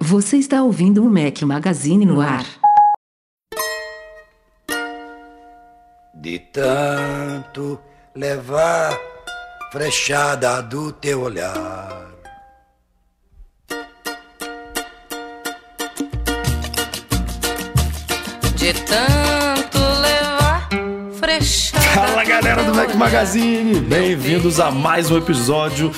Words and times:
Você 0.00 0.36
está 0.38 0.62
ouvindo 0.62 1.04
o 1.04 1.10
Mac 1.10 1.40
Magazine 1.42 2.04
no 2.04 2.20
ar. 2.20 2.44
De 6.14 6.38
tanto 6.38 7.80
levar 8.14 9.11
frechada 9.72 10.60
do 10.60 10.92
teu 10.92 11.22
olhar. 11.22 12.06
De 18.54 18.74
tanto 18.74 19.78
levar 19.78 20.68
frechada. 21.18 21.82
Fala 21.94 22.22
galera 22.22 22.62
do 22.64 22.74
Mac 22.74 22.94
Magazine, 22.94 23.80
bem-vindos 23.80 24.60
a 24.60 24.70
mais 24.70 25.10
um 25.10 25.16
episódio 25.16 25.90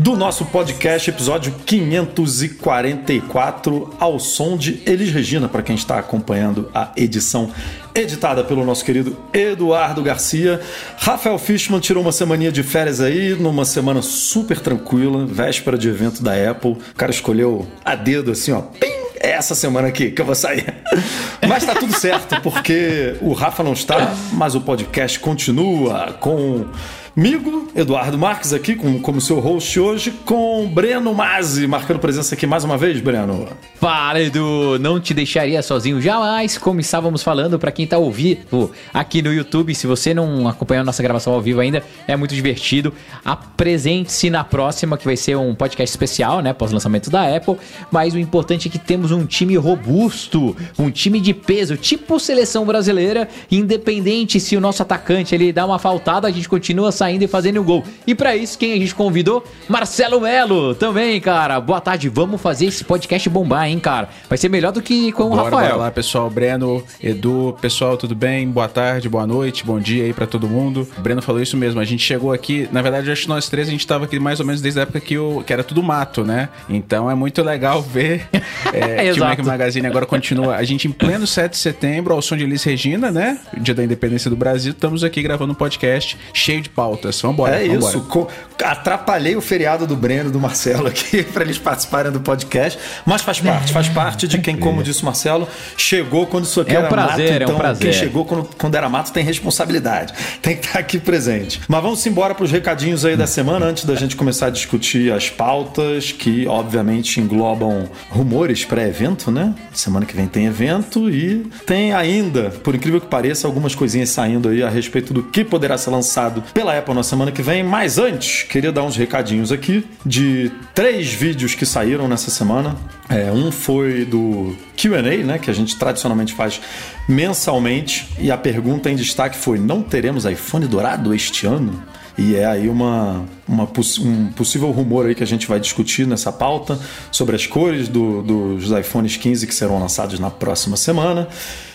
do 0.00 0.16
nosso 0.16 0.44
podcast, 0.46 1.08
episódio 1.10 1.54
544, 1.66 3.94
ao 4.00 4.18
som 4.18 4.56
de 4.56 4.82
Elis 4.86 5.12
Regina, 5.12 5.46
para 5.46 5.62
quem 5.62 5.76
está 5.76 5.98
acompanhando 5.98 6.70
a 6.74 6.90
edição 6.96 7.52
editada 7.94 8.42
pelo 8.42 8.64
nosso 8.64 8.82
querido 8.82 9.14
Eduardo 9.30 10.02
Garcia. 10.02 10.58
Rafael 10.96 11.36
Fishman 11.36 11.80
tirou 11.80 12.02
uma 12.02 12.12
semaninha 12.12 12.50
de 12.50 12.62
férias 12.62 12.98
aí, 12.98 13.34
numa 13.34 13.66
semana 13.66 14.00
super 14.00 14.58
tranquila, 14.58 15.26
véspera 15.26 15.76
de 15.76 15.90
evento 15.90 16.22
da 16.22 16.32
Apple. 16.50 16.70
O 16.70 16.78
cara 16.96 17.12
escolheu 17.12 17.68
a 17.84 17.94
dedo 17.94 18.30
assim, 18.30 18.52
ó, 18.52 18.62
pim, 18.62 18.88
é 19.20 19.32
essa 19.32 19.54
semana 19.54 19.88
aqui 19.88 20.10
que 20.10 20.22
eu 20.22 20.24
vou 20.24 20.34
sair. 20.34 20.64
Mas 21.46 21.66
tá 21.66 21.74
tudo 21.74 21.94
certo, 21.94 22.40
porque 22.40 23.16
o 23.20 23.34
Rafa 23.34 23.62
não 23.62 23.74
está, 23.74 24.14
mas 24.32 24.54
o 24.54 24.60
podcast 24.60 25.18
continua 25.18 26.16
com 26.20 26.66
Migo, 27.16 27.68
Eduardo 27.74 28.16
Marques 28.16 28.52
aqui 28.52 28.76
como, 28.76 29.00
como 29.00 29.20
seu 29.20 29.40
host 29.40 29.80
hoje, 29.80 30.12
com 30.24 30.68
Breno 30.68 31.12
Mazzi, 31.12 31.66
marcando 31.66 31.98
presença 31.98 32.36
aqui 32.36 32.46
mais 32.46 32.62
uma 32.62 32.78
vez, 32.78 33.00
Breno. 33.00 33.48
Fala, 33.74 34.20
Edu! 34.20 34.78
Não 34.78 35.00
te 35.00 35.12
deixaria 35.12 35.60
sozinho 35.60 36.00
jamais, 36.00 36.56
como 36.56 36.78
estávamos 36.80 37.22
falando, 37.22 37.58
para 37.58 37.72
quem 37.72 37.86
tá 37.86 37.98
ouvindo 37.98 38.70
aqui 38.94 39.22
no 39.22 39.32
YouTube, 39.32 39.74
se 39.74 39.86
você 39.88 40.14
não 40.14 40.46
acompanhou 40.46 40.84
nossa 40.84 41.02
gravação 41.02 41.32
ao 41.32 41.40
vivo 41.40 41.60
ainda, 41.60 41.82
é 42.06 42.14
muito 42.16 42.34
divertido. 42.34 42.92
Apresente-se 43.24 44.30
na 44.30 44.44
próxima, 44.44 44.96
que 44.96 45.04
vai 45.04 45.16
ser 45.16 45.36
um 45.36 45.54
podcast 45.54 45.92
especial, 45.92 46.40
né, 46.40 46.52
pós-lançamento 46.52 47.10
da 47.10 47.34
Apple, 47.34 47.56
mas 47.90 48.14
o 48.14 48.18
importante 48.18 48.68
é 48.68 48.70
que 48.70 48.78
temos 48.78 49.10
um 49.10 49.26
time 49.26 49.56
robusto, 49.56 50.56
um 50.78 50.90
time 50.90 51.20
de 51.20 51.34
peso, 51.34 51.76
tipo 51.76 52.20
seleção 52.20 52.64
brasileira, 52.64 53.28
independente 53.50 54.38
se 54.38 54.56
o 54.56 54.60
nosso 54.60 54.82
atacante 54.82 55.34
ele 55.34 55.52
dá 55.52 55.66
uma 55.66 55.78
faltada, 55.78 56.28
a 56.28 56.30
gente 56.30 56.48
continua 56.48 56.92
saindo 57.00 57.22
e 57.22 57.26
fazendo 57.26 57.58
o 57.58 57.64
gol. 57.64 57.82
E 58.06 58.14
para 58.14 58.36
isso, 58.36 58.58
quem 58.58 58.74
a 58.74 58.76
gente 58.76 58.94
convidou? 58.94 59.42
Marcelo 59.66 60.20
Melo, 60.20 60.74
também, 60.74 61.18
cara. 61.18 61.58
Boa 61.58 61.80
tarde, 61.80 62.10
vamos 62.10 62.38
fazer 62.42 62.66
esse 62.66 62.84
podcast 62.84 63.26
bombar, 63.30 63.68
hein, 63.68 63.78
cara? 63.78 64.10
Vai 64.28 64.36
ser 64.36 64.50
melhor 64.50 64.70
do 64.70 64.82
que 64.82 65.10
com 65.12 65.30
Bora, 65.30 65.40
o 65.40 65.44
Rafael. 65.44 65.70
Bora 65.70 65.76
lá, 65.84 65.90
pessoal. 65.90 66.28
Breno, 66.28 66.84
Edu, 67.02 67.56
pessoal, 67.58 67.96
tudo 67.96 68.14
bem? 68.14 68.46
Boa 68.50 68.68
tarde, 68.68 69.08
boa 69.08 69.26
noite, 69.26 69.64
bom 69.64 69.80
dia 69.80 70.04
aí 70.04 70.12
para 70.12 70.26
todo 70.26 70.46
mundo. 70.46 70.86
O 70.98 71.00
Breno 71.00 71.22
falou 71.22 71.40
isso 71.40 71.56
mesmo. 71.56 71.80
A 71.80 71.86
gente 71.86 72.04
chegou 72.04 72.34
aqui, 72.34 72.68
na 72.70 72.82
verdade, 72.82 73.10
acho 73.10 73.22
que 73.22 73.28
nós 73.28 73.48
três 73.48 73.66
a 73.66 73.70
gente 73.70 73.86
tava 73.86 74.04
aqui 74.04 74.18
mais 74.18 74.38
ou 74.38 74.44
menos 74.44 74.60
desde 74.60 74.78
a 74.80 74.82
época 74.82 75.00
que, 75.00 75.16
o, 75.16 75.42
que 75.42 75.54
era 75.54 75.64
tudo 75.64 75.82
mato, 75.82 76.22
né? 76.22 76.50
Então 76.68 77.10
é 77.10 77.14
muito 77.14 77.42
legal 77.42 77.80
ver 77.80 78.28
é, 78.74 79.10
que 79.10 79.18
o 79.18 79.24
Mac 79.24 79.38
Magazine 79.38 79.86
agora 79.86 80.04
continua. 80.04 80.56
A 80.56 80.64
gente 80.64 80.86
em 80.86 80.92
pleno 80.92 81.26
7 81.26 81.52
de 81.52 81.56
setembro, 81.56 82.12
ao 82.12 82.20
som 82.20 82.36
de 82.36 82.44
Elis 82.44 82.62
Regina, 82.62 83.10
né? 83.10 83.40
Dia 83.56 83.74
da 83.74 83.82
Independência 83.82 84.28
do 84.28 84.36
Brasil, 84.36 84.72
estamos 84.72 85.02
aqui 85.02 85.22
gravando 85.22 85.52
um 85.52 85.56
podcast 85.56 86.18
cheio 86.34 86.60
de 86.60 86.68
pautas. 86.90 87.20
Vambora, 87.20 87.56
É 87.62 87.68
vambora. 87.68 87.88
isso. 87.96 88.00
Co- 88.02 88.28
Atrapalhei 88.62 89.34
o 89.36 89.40
feriado 89.40 89.86
do 89.86 89.96
Breno 89.96 90.28
e 90.28 90.32
do 90.32 90.38
Marcelo 90.38 90.86
aqui 90.86 91.22
para 91.32 91.42
eles 91.42 91.56
participarem 91.56 92.12
do 92.12 92.20
podcast, 92.20 92.78
mas 93.06 93.22
faz 93.22 93.40
parte, 93.40 93.72
faz 93.72 93.88
parte 93.88 94.28
de 94.28 94.36
quem, 94.38 94.54
como 94.54 94.82
disse 94.82 95.00
o 95.02 95.06
Marcelo, 95.06 95.48
chegou 95.78 96.26
quando 96.26 96.44
isso 96.44 96.60
aqui 96.60 96.74
É 96.74 96.78
um 96.78 96.80
era 96.80 96.88
prazer, 96.88 97.26
é 97.26 97.30
mato. 97.32 97.40
um 97.40 97.44
Então, 97.44 97.56
prazer. 97.58 97.82
quem 97.90 97.92
chegou 97.98 98.24
quando, 98.26 98.48
quando 98.58 98.74
era 98.74 98.86
mato 98.88 99.12
tem 99.12 99.24
responsabilidade, 99.24 100.12
tem 100.42 100.56
que 100.58 100.66
estar 100.66 100.78
aqui 100.78 100.98
presente. 100.98 101.60
Mas 101.68 101.82
vamos 101.82 102.04
embora 102.06 102.34
para 102.34 102.44
os 102.44 102.50
recadinhos 102.50 103.04
aí 103.06 103.16
da 103.16 103.26
semana 103.26 103.64
antes 103.64 103.86
da 103.86 103.94
gente 103.94 104.14
começar 104.14 104.46
a 104.48 104.50
discutir 104.50 105.10
as 105.10 105.30
pautas 105.30 106.12
que, 106.12 106.46
obviamente, 106.46 107.18
englobam 107.18 107.88
rumores 108.10 108.62
pré-evento, 108.66 109.30
né? 109.30 109.54
Semana 109.72 110.04
que 110.04 110.14
vem 110.14 110.26
tem 110.26 110.44
evento 110.46 111.08
e 111.08 111.46
tem 111.66 111.94
ainda, 111.94 112.50
por 112.62 112.74
incrível 112.74 113.00
que 113.00 113.06
pareça, 113.06 113.46
algumas 113.46 113.74
coisinhas 113.74 114.10
saindo 114.10 114.50
aí 114.50 114.62
a 114.62 114.68
respeito 114.68 115.14
do 115.14 115.22
que 115.22 115.42
poderá 115.44 115.78
ser 115.78 115.88
lançado 115.90 116.42
pela 116.52 116.74
Apple 116.80 116.94
na 116.94 117.02
semana 117.02 117.30
que 117.30 117.42
vem. 117.42 117.62
Mas 117.62 117.98
antes, 117.98 118.42
queria 118.42 118.72
dar 118.72 118.82
uns 118.82 118.96
recadinhos 118.96 119.52
aqui 119.52 119.86
de 120.04 120.50
três 120.74 121.12
vídeos 121.12 121.54
que 121.54 121.64
saíram 121.64 122.08
nessa 122.08 122.30
semana. 122.30 122.76
É, 123.08 123.30
um 123.30 123.52
foi 123.52 124.04
do 124.04 124.56
QA, 124.76 125.02
né? 125.24 125.38
Que 125.38 125.50
a 125.50 125.54
gente 125.54 125.76
tradicionalmente 125.78 126.34
faz 126.34 126.60
mensalmente. 127.08 128.08
E 128.18 128.30
a 128.30 128.38
pergunta 128.38 128.90
em 128.90 128.96
destaque 128.96 129.36
foi: 129.36 129.58
não 129.58 129.82
teremos 129.82 130.24
iPhone 130.24 130.66
dourado 130.66 131.14
este 131.14 131.46
ano? 131.46 131.82
E 132.18 132.34
é 132.34 132.44
aí 132.44 132.68
uma, 132.68 133.24
uma 133.50 133.64
um 133.64 134.26
possível 134.32 134.70
rumor 134.70 135.06
aí 135.06 135.14
que 135.14 135.22
a 135.24 135.26
gente 135.26 135.46
vai 135.48 135.58
discutir 135.58 136.06
nessa 136.06 136.30
pauta 136.30 136.78
sobre 137.10 137.34
as 137.34 137.46
cores 137.46 137.88
do- 137.88 138.22
dos 138.22 138.70
iPhones 138.70 139.16
15 139.16 139.46
que 139.46 139.54
serão 139.54 139.80
lançados 139.80 140.18
na 140.20 140.30
próxima 140.30 140.76
semana. 140.76 141.26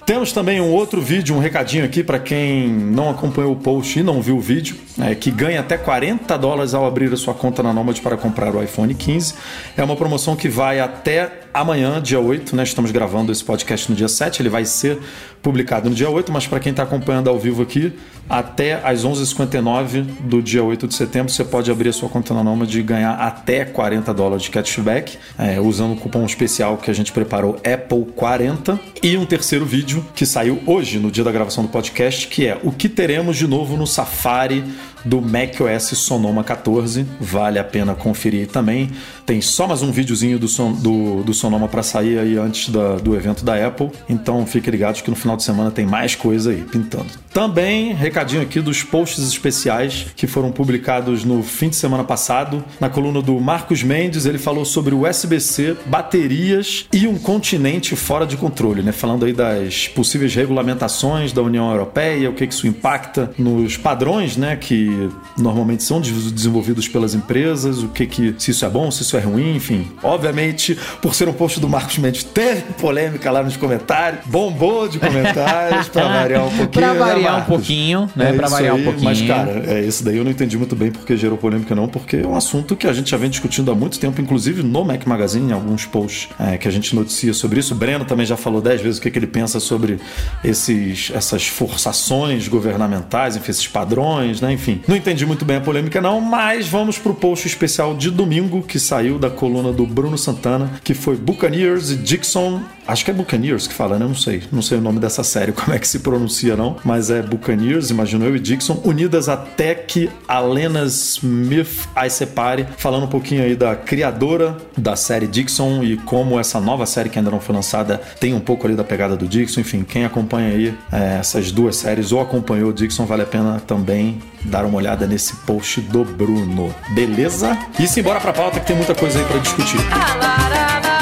Temos 0.06 0.32
também 0.32 0.62
um 0.62 0.72
outro 0.72 1.02
vídeo, 1.02 1.36
um 1.36 1.40
recadinho 1.40 1.84
aqui 1.84 2.04
para 2.04 2.20
quem 2.20 2.68
não 2.70 3.10
acompanhou 3.10 3.52
o 3.54 3.56
post 3.56 4.00
e 4.00 4.04
não 4.04 4.22
viu 4.22 4.38
o 4.38 4.40
vídeo, 4.40 4.76
é, 5.02 5.16
que 5.16 5.32
ganha 5.32 5.60
até 5.60 5.78
40 5.80 6.38
dólares 6.38 6.76
ao 6.76 6.86
abrir 6.86 7.12
a 7.12 7.18
sua 7.18 7.34
conta 7.34 7.64
na 7.64 7.74
Nomad 7.74 8.00
para 8.02 8.16
comprar 8.16 8.54
o 8.56 8.62
iPhone 8.62 8.94
15. 8.94 9.34
É 9.76 9.84
uma 9.84 9.96
promoção 9.96 10.36
que 10.36 10.48
vai 10.48 10.80
até 10.80 11.32
amanhã, 11.52 12.00
dia 12.00 12.20
8, 12.20 12.56
né? 12.56 12.62
Estamos 12.62 12.92
gravando 12.92 13.32
esse 13.32 13.44
podcast 13.44 13.90
no 13.90 13.96
dia 13.98 14.08
7, 14.08 14.44
ele 14.44 14.50
vai 14.50 14.64
ser 14.64 15.00
publicado 15.42 15.90
no 15.90 15.96
dia 15.96 16.10
8, 16.10 16.32
mas 16.32 16.46
para 16.46 16.60
quem 16.60 16.70
está 16.70 16.84
acompanhando 16.84 17.28
ao 17.28 17.40
vivo 17.40 17.64
aqui, 17.64 17.92
até 18.30 18.76
às 18.88 19.04
11h59 19.04 20.04
do 20.22 20.40
dia 20.42 20.64
8 20.64 20.88
de 20.88 20.94
setembro, 20.94 21.32
você 21.32 21.44
pode 21.44 21.65
abrir 21.72 21.90
a 21.90 21.94
sua 21.94 22.10
conta 22.10 22.34
na 22.34 22.44
Nomad 22.44 22.74
e 22.74 22.82
ganhar 22.82 23.14
até 23.14 23.66
40 23.66 24.14
dólares 24.14 24.44
de 24.44 24.50
cashback, 24.50 25.18
é, 25.38 25.60
usando 25.60 25.94
o 25.94 25.98
cupom 25.98 26.26
especial 26.26 26.78
que 26.78 26.90
a 26.90 26.94
gente 26.94 27.12
preparou, 27.12 27.56
Apple40. 27.64 28.80
E 29.04 29.18
um 29.18 29.26
terceiro 29.26 29.66
vídeo 29.66 30.06
que 30.16 30.26
saiu 30.26 30.62
hoje, 30.66 31.00
no 31.00 31.12
dia 31.12 31.24
da 31.24 31.32
gravação 31.32 31.64
do 31.64 31.70
podcast, 31.70 32.28
que 32.28 32.48
é 32.48 32.60
o 32.64 32.72
que 32.72 32.90
teremos 32.90 33.38
de 33.38 33.48
novo 33.48 33.78
no 33.78 33.86
Safari 33.86 34.64
do 35.06 35.22
macOS 35.22 35.84
Sonoma 35.98 36.44
14. 36.44 37.06
Vale 37.22 37.60
a 37.60 37.64
pena 37.64 37.94
conferir 37.96 38.48
também. 38.48 38.90
Tem 39.26 39.40
só 39.42 39.68
mais 39.68 39.82
um 39.82 39.92
videozinho 39.92 40.38
do, 40.38 40.48
son, 40.48 40.72
do, 40.74 41.24
do 41.24 41.34
Sonoma 41.34 41.68
para 41.68 41.82
sair 41.84 42.20
aí 42.20 42.38
antes 42.38 42.70
da- 42.70 42.96
do 42.98 43.16
evento 43.16 43.46
da 43.46 43.66
Apple. 43.66 43.90
Então 44.10 44.46
fiquem 44.46 44.72
ligados 44.72 45.02
que 45.02 45.10
no 45.10 45.16
final 45.16 45.38
de 45.38 45.44
semana 45.44 45.72
tem 45.72 45.86
mais 45.86 46.16
coisa 46.16 46.52
aí 46.52 46.62
pintando. 46.64 47.08
Também, 47.34 47.94
recadinho 47.94 48.42
aqui 48.42 48.62
dos 48.62 48.82
posts 48.84 49.28
especiais 49.28 50.08
que 50.16 50.26
foram 50.26 50.52
publicados 50.52 51.24
no 51.24 51.44
fim 51.44 51.70
de 51.70 51.76
semana 51.76 52.04
passado. 52.04 52.64
Na 52.80 52.90
coluna 52.90 53.22
do 53.22 53.40
Marcos 53.40 53.84
Mendes, 53.84 54.26
ele 54.26 54.38
falou 54.38 54.64
sobre 54.66 54.96
o 54.96 55.08
USB-C, 55.08 55.76
baterias 55.86 56.86
e 56.94 57.08
um 57.08 57.18
continente 57.18 57.96
fora 57.96 58.26
de 58.26 58.38
controle, 58.38 58.82
né? 58.82 58.92
Falando 58.92 59.26
aí 59.26 59.34
das 59.34 59.88
possíveis 59.90 60.34
regulamentações 60.34 61.34
da 61.34 61.42
União 61.42 61.70
Europeia, 61.72 62.30
o 62.30 62.34
que 62.34 62.48
que 62.48 62.54
isso 62.54 62.68
impacta 62.68 63.32
nos 63.38 63.76
padrões, 63.76 64.38
né? 64.38 64.56
Que 64.56 64.90
normalmente 65.38 65.84
são 65.84 66.00
des- 66.02 66.32
desenvolvidos 66.32 66.88
pelas 66.88 67.14
empresas, 67.14 67.82
o 67.84 67.88
que 67.90 68.06
que 68.06 68.36
se 68.38 68.52
isso 68.52 68.66
é 68.66 68.70
bom, 68.70 68.90
se 68.92 69.02
isso 69.04 69.16
é 69.18 69.20
ruim, 69.20 69.56
enfim. 69.56 69.88
Obviamente, 70.04 70.78
por 71.02 71.14
ser 71.16 71.28
um 71.28 71.34
post 71.34 71.60
do 71.60 71.68
Marcos 71.70 71.98
Mendes, 71.98 72.24
teve 72.24 72.62
polêmica 72.80 73.30
lá 73.32 73.44
nos 73.44 73.58
comentários, 73.58 74.22
bombou 74.26 74.88
de 74.88 75.00
comentários 75.00 75.88
para 75.90 76.08
variar 76.10 76.46
um 76.46 76.50
pouquinho. 76.50 76.70
Pra 76.72 76.94
né, 76.94 77.00
variar 77.00 77.20
um 77.34 77.38
Marcos? 77.38 77.48
pouquinho, 77.56 78.10
né? 78.16 78.30
É 78.30 78.34
Pra 78.34 78.46
isso 78.48 78.52
variar 78.56 78.74
um 78.76 78.78
aí, 78.78 78.84
pouquinho. 78.84 79.06
Mas, 79.06 79.22
cara, 79.22 79.64
é 79.68 79.82
isso 79.82 80.04
daí 80.04 80.18
eu 80.18 80.24
não 80.24 80.32
entendi 80.32 80.58
muito 80.58 80.76
bem 80.76 80.92
porque 80.92 81.16
gerou 81.18 81.38
polêmica, 81.38 81.74
não, 81.76 81.88
porque 81.88 82.18
é 82.18 82.28
um 82.28 82.36
assunto 82.36 82.76
que 82.76 82.88
a 82.88 82.94
gente 82.94 83.10
já 83.12 83.18
vem 83.18 83.30
discutindo 83.30 83.72
há 83.72 83.76
muito 83.76 84.00
tempo, 84.00 84.22
inclusive 84.22 84.64
no 84.64 84.84
Mac 84.84 85.06
Magazine, 85.06 85.50
em 85.50 85.54
alguns 85.54 85.86
posts 85.86 86.30
é, 86.40 86.58
que 86.58 86.68
a 86.68 86.72
gente 86.72 86.96
noticia 86.96 87.34
sobre 87.34 87.60
isso. 87.60 87.74
O 87.74 87.78
Breno 87.78 88.06
também 88.06 88.26
já 88.26 88.38
falou 88.38 88.62
dez 88.62 88.82
vezes 88.82 88.98
o 89.00 89.02
que, 89.02 89.10
que 89.12 89.20
ele 89.20 89.28
pensa 89.28 89.60
sobre 89.60 90.00
esses, 90.44 91.12
essas 91.14 91.46
forçações 91.48 92.48
governamentais, 92.48 93.36
enfim, 93.36 93.52
esses 93.52 93.68
padrões, 93.68 94.42
né? 94.42 94.52
Enfim, 94.54 94.82
não 94.88 94.96
entendi 94.96 95.26
muito 95.26 95.46
bem 95.46 95.58
a 95.58 95.62
polêmica, 95.62 96.02
não, 96.02 96.22
mas 96.22 96.68
vamos 96.68 96.98
pro 96.98 97.14
post 97.14 97.48
especial 97.48 97.96
de 97.96 98.12
domingo 98.12 98.62
que 98.62 98.80
saiu 98.80 99.18
da 99.18 99.30
coluna 99.30 99.72
do 99.72 99.86
Bruno 99.86 100.18
Santana, 100.18 100.80
que 100.84 100.94
foi 100.94 101.16
Buccaneers 101.16 101.90
e 101.92 101.96
Dixon 101.96 102.62
Acho 102.88 103.04
que 103.04 103.12
é 103.12 103.14
Buccaneers 103.14 103.68
que 103.68 103.74
fala, 103.74 103.98
né? 103.98 104.06
Não 104.06 104.16
sei. 104.16 104.44
Não 104.52 104.62
sei 104.62 104.78
o 104.78 104.82
nome 104.82 105.00
dessa 105.00 105.24
série, 105.24 105.52
como 105.54 105.74
é 105.74 105.80
que 105.80 105.88
se 105.88 106.00
pronuncia, 106.00 106.56
não. 106.56 106.78
Mas 106.84 107.10
é 107.10 107.22
Buccaneers, 107.22 107.90
imagino 107.90 108.26
eu 108.26 108.36
e 108.36 108.40
Dixon, 108.40 108.80
unidas 108.84 109.28
até 109.28 109.74
que 109.74 110.10
Alena 110.28 110.84
Smith 110.84 111.88
aí 111.96 112.10
separe, 112.10 112.68
falando 112.78 113.04
um 113.04 113.10
pouquinho 113.10 113.44
aí 113.44 113.56
da 113.56 113.76
criadora 113.76 114.58
da 114.78 114.96
série 114.96 115.28
Dixon 115.28 115.84
e 115.84 115.98
como 115.98 116.40
essa 116.40 116.60
nova 116.60 116.86
série 116.86 117.10
que 117.10 117.18
ainda 117.18 117.32
não 117.32 117.40
foi 117.40 117.56
lançada 117.56 118.02
tem 118.20 118.34
um 118.34 118.40
pouco 118.40 118.68
ali 118.68 118.76
da 118.76 118.84
pegada 118.84 119.16
do 119.16 119.28
Dixon. 119.28 119.62
Enfim, 119.62 119.84
quem 119.84 120.06
acompanha 120.06 120.50
aí 120.50 120.78
é, 120.92 121.18
essas 121.20 121.52
duas 121.52 121.76
séries 121.76 122.12
ou 122.12 122.22
acompanhou 122.22 122.70
o 122.70 122.74
Dixon, 122.74 123.06
vale 123.06 123.24
a 123.24 123.26
pena 123.26 123.62
também 123.66 124.20
dar 124.44 124.66
uma 124.66 124.78
olhada 124.78 125.08
nesse 125.08 125.36
post 125.38 125.82
do 125.82 126.04
Bruno. 126.04 126.74
Beleza? 126.90 127.58
E 127.80 127.88
simbora 127.88 128.20
pra 128.20 128.32
pauta 128.34 128.60
que 128.60 128.68
tem 128.68 128.76
muita 128.76 128.94
coisa 128.94 129.20
aí 129.20 129.26
pra 129.26 129.40
discutir. 129.40 129.78
Ah, 129.92 130.95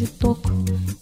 de 0.00 0.06
toco, 0.06 0.50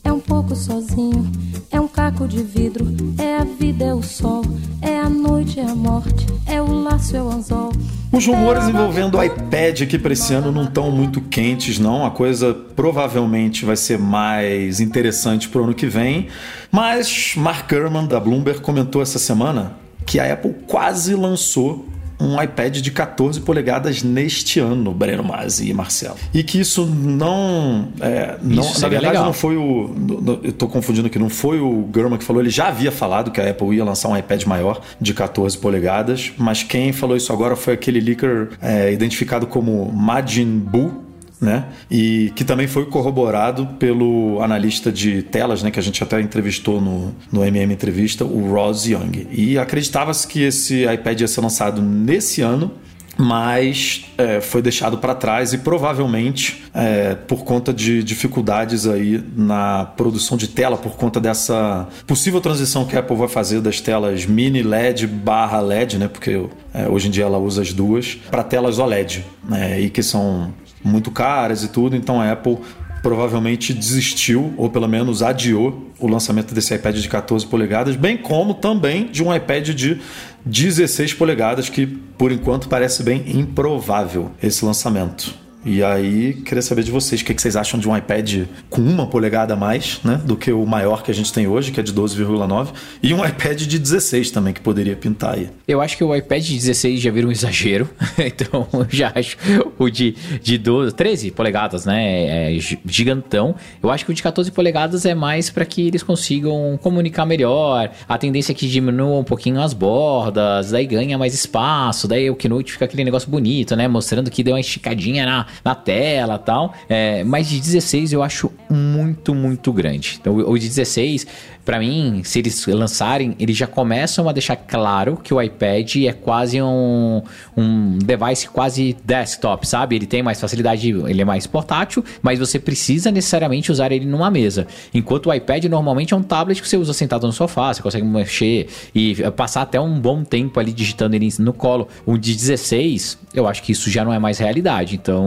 é 0.02 0.12
um 0.12 0.18
pouco 0.18 0.56
sozinho. 0.56 1.30
É 1.70 1.80
um 1.80 1.86
caco 1.86 2.26
de 2.26 2.42
vidro, 2.42 2.84
é 3.16 3.36
a 3.36 3.44
vida, 3.44 3.84
é 3.84 3.94
o 3.94 4.02
sol. 4.02 4.42
É 4.82 4.98
a 4.98 5.08
noite, 5.08 5.60
é 5.60 5.64
a 5.64 5.74
morte, 5.74 6.26
é 6.46 6.60
o 6.60 6.82
laço, 6.82 7.16
é 7.16 7.22
o 7.22 7.30
anzol. 7.30 7.70
Os 8.10 8.26
rumores 8.26 8.66
envolvendo 8.66 9.16
o 9.16 9.22
iPad 9.22 9.82
aqui 9.82 9.98
para 9.98 10.12
esse 10.12 10.34
ano 10.34 10.50
não 10.50 10.64
estão 10.64 10.90
muito 10.90 11.20
quentes, 11.20 11.78
não. 11.78 12.04
A 12.04 12.10
coisa 12.10 12.52
provavelmente 12.74 13.64
vai 13.64 13.76
ser 13.76 13.98
mais 14.00 14.80
interessante 14.80 15.48
pro 15.48 15.62
ano 15.62 15.74
que 15.74 15.86
vem. 15.86 16.26
Mas 16.72 17.34
Mark 17.36 17.72
Gurman, 17.72 18.06
da 18.06 18.18
Bloomberg, 18.18 18.60
comentou 18.60 19.00
essa 19.00 19.20
semana 19.20 19.76
que 20.04 20.18
a 20.18 20.32
Apple 20.32 20.56
quase 20.66 21.14
lançou 21.14 21.86
um 22.20 22.41
iPad 22.41 22.79
de 22.79 22.91
14 22.91 23.41
polegadas 23.41 24.03
neste 24.03 24.61
ano, 24.61 24.93
Breno 24.93 25.23
Masi 25.23 25.70
e 25.70 25.75
Marcelo. 25.75 26.17
E 26.35 26.43
que 26.43 26.61
isso 26.61 26.85
não. 26.87 27.88
É, 28.00 28.37
não 28.43 28.62
Isso 28.62 28.81
na 28.81 28.88
verdade, 28.88 29.12
legal. 29.12 29.25
não 29.26 29.32
foi 29.32 29.56
o. 29.56 30.38
Eu 30.43 30.53
tô 30.53 30.69
confundindo 30.69 31.06
aqui, 31.06 31.19
não 31.19 31.29
foi 31.29 31.61
o 31.61 31.82
Gurman 31.93 32.19
que 32.19 32.25
falou, 32.25 32.43
ele 32.43 32.50
já 32.50 32.69
havia 32.69 32.91
falado 32.91 33.31
que 33.31 33.41
a 33.41 33.50
Apple 33.50 33.76
ia 33.76 33.85
lançar 33.85 34.09
um 34.09 34.17
iPad 34.17 34.44
maior 34.44 34.81
de 35.00 35.15
14 35.15 35.56
polegadas, 35.59 36.32
mas 36.37 36.62
quem 36.62 36.93
falou 36.93 37.17
isso 37.17 37.32
agora 37.32 37.56
foi 37.56 37.75
aquele 37.75 38.00
leaker 38.00 38.50
é, 38.61 38.93
identificado 38.93 39.47
como 39.47 39.91
Majin 39.93 40.59
Buu 40.59 41.07
né? 41.40 41.67
E 41.90 42.32
que 42.35 42.44
também 42.44 42.67
foi 42.67 42.87
corroborado 42.87 43.67
pelo 43.79 44.40
analista 44.43 44.90
de 44.90 45.23
telas, 45.23 45.62
né? 45.62 45.70
Que 45.70 45.79
a 45.79 45.82
gente 45.82 46.02
até 46.02 46.20
entrevistou 46.20 46.81
no, 46.81 47.14
no 47.32 47.44
MM 47.44 47.73
Entrevista, 47.73 48.25
o 48.25 48.52
Ross 48.52 48.87
Young. 48.87 49.29
E 49.31 49.58
acreditava-se 49.58 50.26
que 50.26 50.43
esse 50.43 50.85
iPad 50.85 51.20
ia 51.20 51.29
ser 51.29 51.40
lançado 51.40 51.81
nesse 51.81 52.43
ano, 52.43 52.73
mas 53.19 54.05
é, 54.17 54.40
foi 54.40 54.62
deixado 54.62 54.96
para 54.99 55.12
trás 55.12 55.52
e 55.52 55.58
provavelmente 55.58 56.64
é, 56.73 57.17
por 57.17 57.43
conta 57.44 57.73
de 57.73 58.02
dificuldades 58.05 58.87
aí 58.87 59.20
na 59.37 59.87
produção 59.96 60.37
de 60.37 60.46
tela, 60.46 60.76
por 60.76 60.93
conta 60.93 61.20
dessa 61.20 61.88
possível 62.06 62.41
transição 62.41 62.84
que 62.84 62.94
a 62.94 63.00
Apple 63.00 63.17
vai 63.17 63.26
fazer 63.26 63.61
das 63.61 63.81
telas 63.81 64.25
mini 64.25 64.62
LED 64.62 65.08
barra 65.08 65.61
LED, 65.61 65.99
né? 65.99 66.06
Porque 66.06 66.46
é, 66.73 66.88
hoje 66.88 67.08
em 67.08 67.11
dia 67.11 67.25
ela 67.25 67.38
usa 67.38 67.61
as 67.62 67.73
duas, 67.73 68.14
para 68.31 68.44
telas 68.44 68.79
OLED, 68.79 69.25
né? 69.49 69.81
E 69.81 69.91
que 69.91 70.02
são 70.02 70.52
muito 70.82 71.10
caras 71.10 71.62
e 71.62 71.69
tudo, 71.69 71.96
então 71.96 72.20
a 72.20 72.32
Apple 72.32 72.58
provavelmente 73.02 73.72
desistiu, 73.72 74.52
ou 74.56 74.69
pelo 74.69 74.88
menos 74.88 75.22
adiou 75.22 75.90
o 75.98 76.06
lançamento 76.06 76.54
desse 76.54 76.75
iPad 76.75 76.96
de 76.96 77.08
14 77.08 77.46
polegadas, 77.46 77.96
bem 77.96 78.16
como 78.16 78.54
também 78.54 79.06
de 79.06 79.22
um 79.22 79.34
iPad 79.34 79.69
de 79.70 80.00
16 80.44 81.14
polegadas, 81.14 81.69
que 81.69 81.86
por 81.86 82.32
enquanto 82.32 82.69
parece 82.69 83.02
bem 83.02 83.25
improvável 83.26 84.30
esse 84.42 84.64
lançamento. 84.64 85.47
E 85.64 85.82
aí, 85.82 86.34
queria 86.44 86.62
saber 86.62 86.82
de 86.84 86.90
vocês, 86.90 87.20
o 87.20 87.25
que 87.25 87.34
vocês 87.34 87.56
acham 87.56 87.78
de 87.81 87.88
um 87.88 87.96
iPad 87.96 88.44
com 88.70 88.81
uma 88.81 89.06
polegada 89.08 89.55
a 89.55 89.56
mais, 89.56 90.00
né? 90.05 90.20
Do 90.25 90.37
que 90.37 90.52
o 90.52 90.64
maior 90.64 91.02
que 91.02 91.10
a 91.10 91.14
gente 91.14 91.32
tem 91.32 91.49
hoje, 91.49 91.72
que 91.72 91.81
é 91.81 91.82
de 91.82 91.93
12,9, 91.93 92.69
e 93.02 93.12
um 93.12 93.25
iPad 93.26 93.60
de 93.62 93.76
16 93.78 94.31
também, 94.31 94.55
que 94.55 94.60
poderia 94.60 94.94
pintar 94.96 95.34
aí. 95.34 95.50
Eu 95.66 95.81
acho 95.81 95.96
que 95.96 96.05
o 96.05 96.14
iPad 96.14 96.43
de 96.43 96.55
16 96.55 97.00
já 97.00 97.10
vira 97.10 97.26
um 97.26 97.32
exagero. 97.32 97.90
então, 98.16 98.69
já 98.88 99.12
acho 99.14 99.37
o 99.78 99.90
de, 99.90 100.14
de 100.40 100.56
12, 100.58 100.94
13 100.94 101.32
polegadas, 101.32 101.84
né? 101.84 102.55
É 102.55 102.58
gi- 102.58 102.78
gigantão. 102.87 103.55
Eu 103.82 103.90
acho 103.90 104.05
que 104.05 104.12
o 104.12 104.14
de 104.14 104.22
14 104.22 104.50
polegadas 104.52 105.05
é 105.05 105.14
mais 105.14 105.50
para 105.50 105.64
que 105.66 105.88
eles 105.88 106.05
consigam 106.05 106.78
comunicar 106.81 107.26
melhor. 107.26 107.90
A 108.08 108.16
tendência 108.16 108.52
é 108.52 108.55
que 108.55 108.69
diminua 108.69 109.19
um 109.19 109.25
pouquinho 109.25 109.60
as 109.60 109.75
bordas, 109.75 110.70
daí 110.70 110.87
ganha 110.87 111.19
mais 111.19 111.34
espaço, 111.34 112.06
daí 112.06 112.31
o 112.31 112.37
Keynote 112.37 112.72
fica 112.72 112.84
aquele 112.84 113.05
negócio 113.05 113.28
bonito, 113.28 113.75
né? 113.75 113.88
Mostrando 113.88 114.31
que 114.31 114.43
deu 114.44 114.55
uma 114.55 114.60
esticadinha 114.60 115.26
na, 115.26 115.46
na 115.64 115.74
tela 115.74 116.38
tal. 116.38 116.74
É, 116.88 117.24
mas 117.24 117.48
de 117.48 117.60
16 117.60 118.12
eu 118.12 118.22
acho 118.22 118.50
muito, 118.68 119.34
muito 119.34 119.72
grande. 119.72 120.18
Então, 120.20 120.36
o 120.36 120.58
de 120.58 120.68
16, 120.68 121.26
para 121.64 121.78
mim, 121.78 122.22
se 122.24 122.38
eles 122.38 122.66
lançarem, 122.66 123.36
eles 123.38 123.56
já 123.56 123.66
começam 123.66 124.28
a 124.28 124.32
deixar 124.32 124.56
claro 124.56 125.18
que 125.22 125.34
o 125.34 125.40
iPad 125.40 125.96
é 125.96 126.12
quase 126.12 126.60
um, 126.62 127.22
um 127.56 127.98
device 127.98 128.48
quase 128.48 128.96
desktop, 129.04 129.66
sabe? 129.66 129.96
Ele 129.96 130.06
tem 130.06 130.22
mais 130.22 130.40
facilidade, 130.40 130.88
ele 130.90 131.20
é 131.20 131.24
mais 131.24 131.46
portátil, 131.46 132.04
mas 132.22 132.38
você 132.38 132.58
precisa 132.58 133.10
necessariamente 133.10 133.70
usar 133.70 133.92
ele 133.92 134.06
numa 134.06 134.30
mesa. 134.30 134.66
Enquanto 134.94 135.26
o 135.26 135.34
iPad 135.34 135.64
normalmente 135.64 136.14
é 136.14 136.16
um 136.16 136.22
tablet 136.22 136.62
que 136.62 136.68
você 136.68 136.76
usa 136.76 136.92
sentado 136.92 137.26
no 137.26 137.32
sofá, 137.32 137.72
você 137.72 137.82
consegue 137.82 138.06
mexer 138.06 138.68
e 138.94 139.16
passar 139.36 139.62
até 139.62 139.80
um 139.80 140.00
bom 140.00 140.24
tempo 140.24 140.58
ali 140.58 140.72
digitando 140.72 141.16
ele 141.16 141.28
no 141.38 141.52
colo. 141.52 141.88
O 142.06 142.16
de 142.16 142.34
16, 142.34 143.18
eu 143.34 143.46
acho 143.46 143.62
que 143.62 143.72
isso 143.72 143.90
já 143.90 144.04
não 144.04 144.12
é 144.12 144.18
mais 144.18 144.38
realidade. 144.38 144.94
Então, 144.94 145.24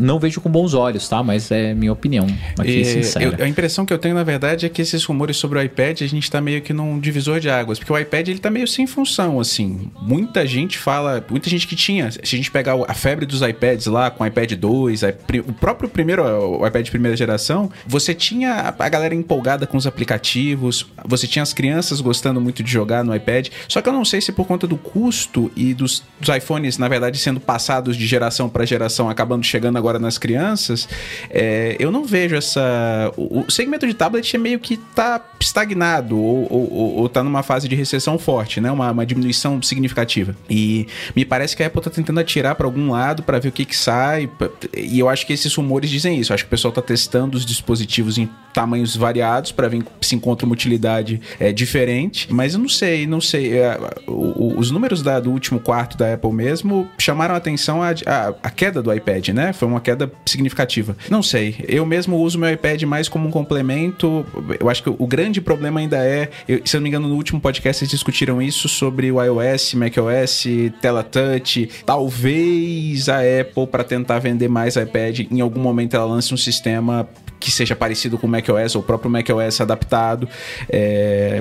não 0.00 0.18
vejo 0.18 0.40
com 0.40 0.50
bons 0.50 0.74
olhos, 0.74 1.08
tá? 1.08 1.22
Mas 1.22 1.50
é 1.50 1.74
minha 1.74 1.92
opinião. 1.92 2.26
Aqui, 2.58 2.80
E 2.80 2.84
sincera. 2.84 3.24
eu- 3.38 3.44
a 3.44 3.48
impressão 3.48 3.84
que 3.86 3.92
eu 3.92 3.98
tenho, 3.98 4.14
na 4.14 4.22
verdade, 4.24 4.66
é 4.66 4.68
que 4.68 4.82
esses 4.82 5.04
rumores 5.04 5.36
sobre 5.36 5.58
o 5.58 5.62
iPad, 5.62 6.02
a 6.02 6.06
gente 6.06 6.30
tá 6.30 6.40
meio 6.40 6.60
que 6.62 6.72
num 6.72 6.98
divisor 6.98 7.40
de 7.40 7.48
águas. 7.50 7.78
Porque 7.78 7.92
o 7.92 7.98
iPad, 7.98 8.28
ele 8.28 8.38
tá 8.38 8.50
meio 8.50 8.66
sem 8.68 8.86
função, 8.86 9.40
assim. 9.40 9.90
Muita 10.00 10.46
gente 10.46 10.78
fala... 10.78 11.24
Muita 11.30 11.48
gente 11.50 11.66
que 11.66 11.76
tinha... 11.76 12.10
Se 12.10 12.18
a 12.22 12.26
gente 12.26 12.50
pegar 12.50 12.74
a 12.86 12.94
febre 12.94 13.26
dos 13.26 13.42
iPads 13.42 13.86
lá, 13.86 14.10
com 14.10 14.24
o 14.24 14.26
iPad 14.26 14.52
2, 14.52 15.04
a 15.04 15.12
pri- 15.12 15.40
o 15.40 15.52
próprio 15.52 15.88
primeiro 15.88 16.22
o 16.24 16.66
iPad 16.66 16.84
de 16.84 16.90
primeira 16.90 17.16
geração, 17.16 17.70
você 17.86 18.14
tinha 18.14 18.52
a, 18.54 18.74
a 18.84 18.88
galera 18.88 19.14
empolgada 19.14 19.66
com 19.66 19.76
os 19.76 19.86
aplicativos, 19.86 20.86
você 21.04 21.26
tinha 21.26 21.42
as 21.42 21.52
crianças 21.52 22.00
gostando 22.00 22.40
muito 22.40 22.62
de 22.62 22.70
jogar 22.70 23.04
no 23.04 23.14
iPad. 23.14 23.48
Só 23.68 23.80
que 23.80 23.88
eu 23.88 23.92
não 23.92 24.04
sei 24.04 24.20
se 24.20 24.32
por 24.32 24.46
conta 24.46 24.66
do 24.66 24.76
custo 24.76 25.50
e 25.56 25.72
dos, 25.74 26.02
dos 26.20 26.34
iPhones, 26.34 26.78
na 26.78 26.88
verdade, 26.88 27.18
sendo 27.18 27.38
passados 27.40 27.96
de 27.96 28.06
geração 28.06 28.48
para 28.48 28.64
geração, 28.64 29.08
acabando 29.08 29.37
chegando 29.42 29.76
agora 29.76 29.98
nas 29.98 30.18
crianças, 30.18 30.88
é, 31.30 31.76
eu 31.78 31.90
não 31.90 32.04
vejo 32.04 32.34
essa. 32.36 33.12
O, 33.16 33.40
o 33.46 33.50
segmento 33.50 33.86
de 33.86 33.94
tablet 33.94 34.34
é 34.34 34.38
meio 34.38 34.58
que 34.58 34.76
tá 34.76 35.20
estagnado 35.40 36.18
ou, 36.18 36.46
ou, 36.50 36.72
ou- 36.98 37.08
tá 37.08 37.22
numa 37.22 37.42
fase 37.42 37.68
de 37.68 37.74
recessão 37.76 38.18
forte, 38.18 38.60
né? 38.60 38.70
Uma, 38.70 38.90
uma 38.90 39.06
diminuição 39.06 39.60
significativa. 39.62 40.34
E 40.48 40.86
me 41.16 41.24
parece 41.24 41.56
que 41.56 41.62
a 41.62 41.66
Apple 41.66 41.80
tá 41.80 41.90
tentando 41.90 42.20
atirar 42.20 42.54
para 42.54 42.66
algum 42.66 42.90
lado 42.90 43.22
para 43.22 43.38
ver 43.38 43.48
o 43.48 43.52
que 43.52 43.64
que 43.64 43.76
sai. 43.76 44.28
E 44.76 44.98
eu 44.98 45.08
acho 45.08 45.26
que 45.26 45.32
esses 45.32 45.54
rumores 45.54 45.88
dizem 45.90 46.18
isso. 46.18 46.32
Eu 46.32 46.34
acho 46.34 46.44
que 46.44 46.48
o 46.48 46.50
pessoal 46.50 46.72
tá 46.72 46.82
testando 46.82 47.36
os 47.36 47.46
dispositivos 47.46 48.18
em 48.18 48.28
tamanhos 48.52 48.96
variados 48.96 49.52
para 49.52 49.68
ver 49.68 49.82
se 50.00 50.14
encontra 50.14 50.44
uma 50.46 50.52
utilidade 50.52 51.20
é, 51.38 51.52
diferente. 51.52 52.32
Mas 52.32 52.54
eu 52.54 52.60
não 52.60 52.68
sei, 52.68 53.06
não 53.06 53.20
sei. 53.20 53.58
É, 53.58 53.78
os 54.06 54.70
números 54.70 55.02
da- 55.02 55.20
do 55.20 55.30
último 55.30 55.60
quarto 55.60 55.96
da 55.96 56.14
Apple 56.14 56.32
mesmo 56.32 56.88
chamaram 56.98 57.34
a 57.34 57.38
atenção 57.38 57.82
a, 57.82 57.90
a- 58.06 58.34
a 58.42 58.50
queda 58.50 58.82
do 58.82 58.92
iPad, 58.92 59.27
né? 59.32 59.52
Foi 59.52 59.66
uma 59.68 59.80
queda 59.80 60.10
significativa. 60.26 60.96
Não 61.10 61.22
sei. 61.22 61.56
Eu 61.68 61.84
mesmo 61.86 62.16
uso 62.16 62.38
meu 62.38 62.50
iPad 62.52 62.82
mais 62.84 63.08
como 63.08 63.28
um 63.28 63.30
complemento. 63.30 64.24
Eu 64.60 64.68
acho 64.68 64.82
que 64.82 64.90
o 64.90 65.06
grande 65.06 65.40
problema 65.40 65.80
ainda 65.80 65.98
é, 65.98 66.28
eu- 66.48 66.60
se 66.64 66.76
eu 66.76 66.80
não 66.80 66.82
me 66.84 66.88
engano, 66.88 67.08
no 67.08 67.14
último 67.14 67.40
podcast 67.40 67.82
eles 67.82 67.90
discutiram 67.90 68.40
isso 68.42 68.68
sobre 68.68 69.10
o 69.10 69.22
iOS, 69.22 69.74
macOS, 69.74 70.44
tela 70.80 71.02
touch. 71.02 71.68
Talvez 71.84 73.08
a 73.08 73.18
Apple, 73.18 73.66
para 73.66 73.84
tentar 73.84 74.18
vender 74.18 74.48
mais 74.48 74.76
iPad, 74.76 75.20
em 75.30 75.40
algum 75.40 75.60
momento 75.60 75.94
ela 75.94 76.04
lance 76.04 76.32
um 76.32 76.36
sistema 76.36 77.08
que 77.40 77.50
seja 77.50 77.76
parecido 77.76 78.18
com 78.18 78.26
o 78.26 78.30
macOS 78.30 78.74
ou 78.74 78.82
o 78.82 78.84
próprio 78.84 79.10
macOS 79.10 79.60
adaptado 79.60 80.28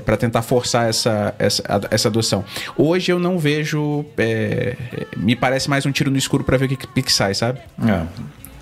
para 0.05 0.17
tentar 0.17 0.41
forçar 0.41 0.89
essa, 0.89 1.33
essa, 1.39 1.63
essa 1.91 2.07
adoção. 2.07 2.43
Hoje 2.77 3.11
eu 3.11 3.19
não 3.19 3.37
vejo, 3.37 4.05
é, 4.17 4.75
me 5.15 5.35
parece 5.35 5.69
mais 5.69 5.85
um 5.85 5.91
tiro 5.91 6.09
no 6.11 6.17
escuro 6.17 6.43
para 6.43 6.57
ver 6.57 6.65
o 6.65 6.69
que, 6.69 6.75
que, 6.87 7.01
que 7.01 7.13
sai, 7.13 7.33
sabe? 7.33 7.59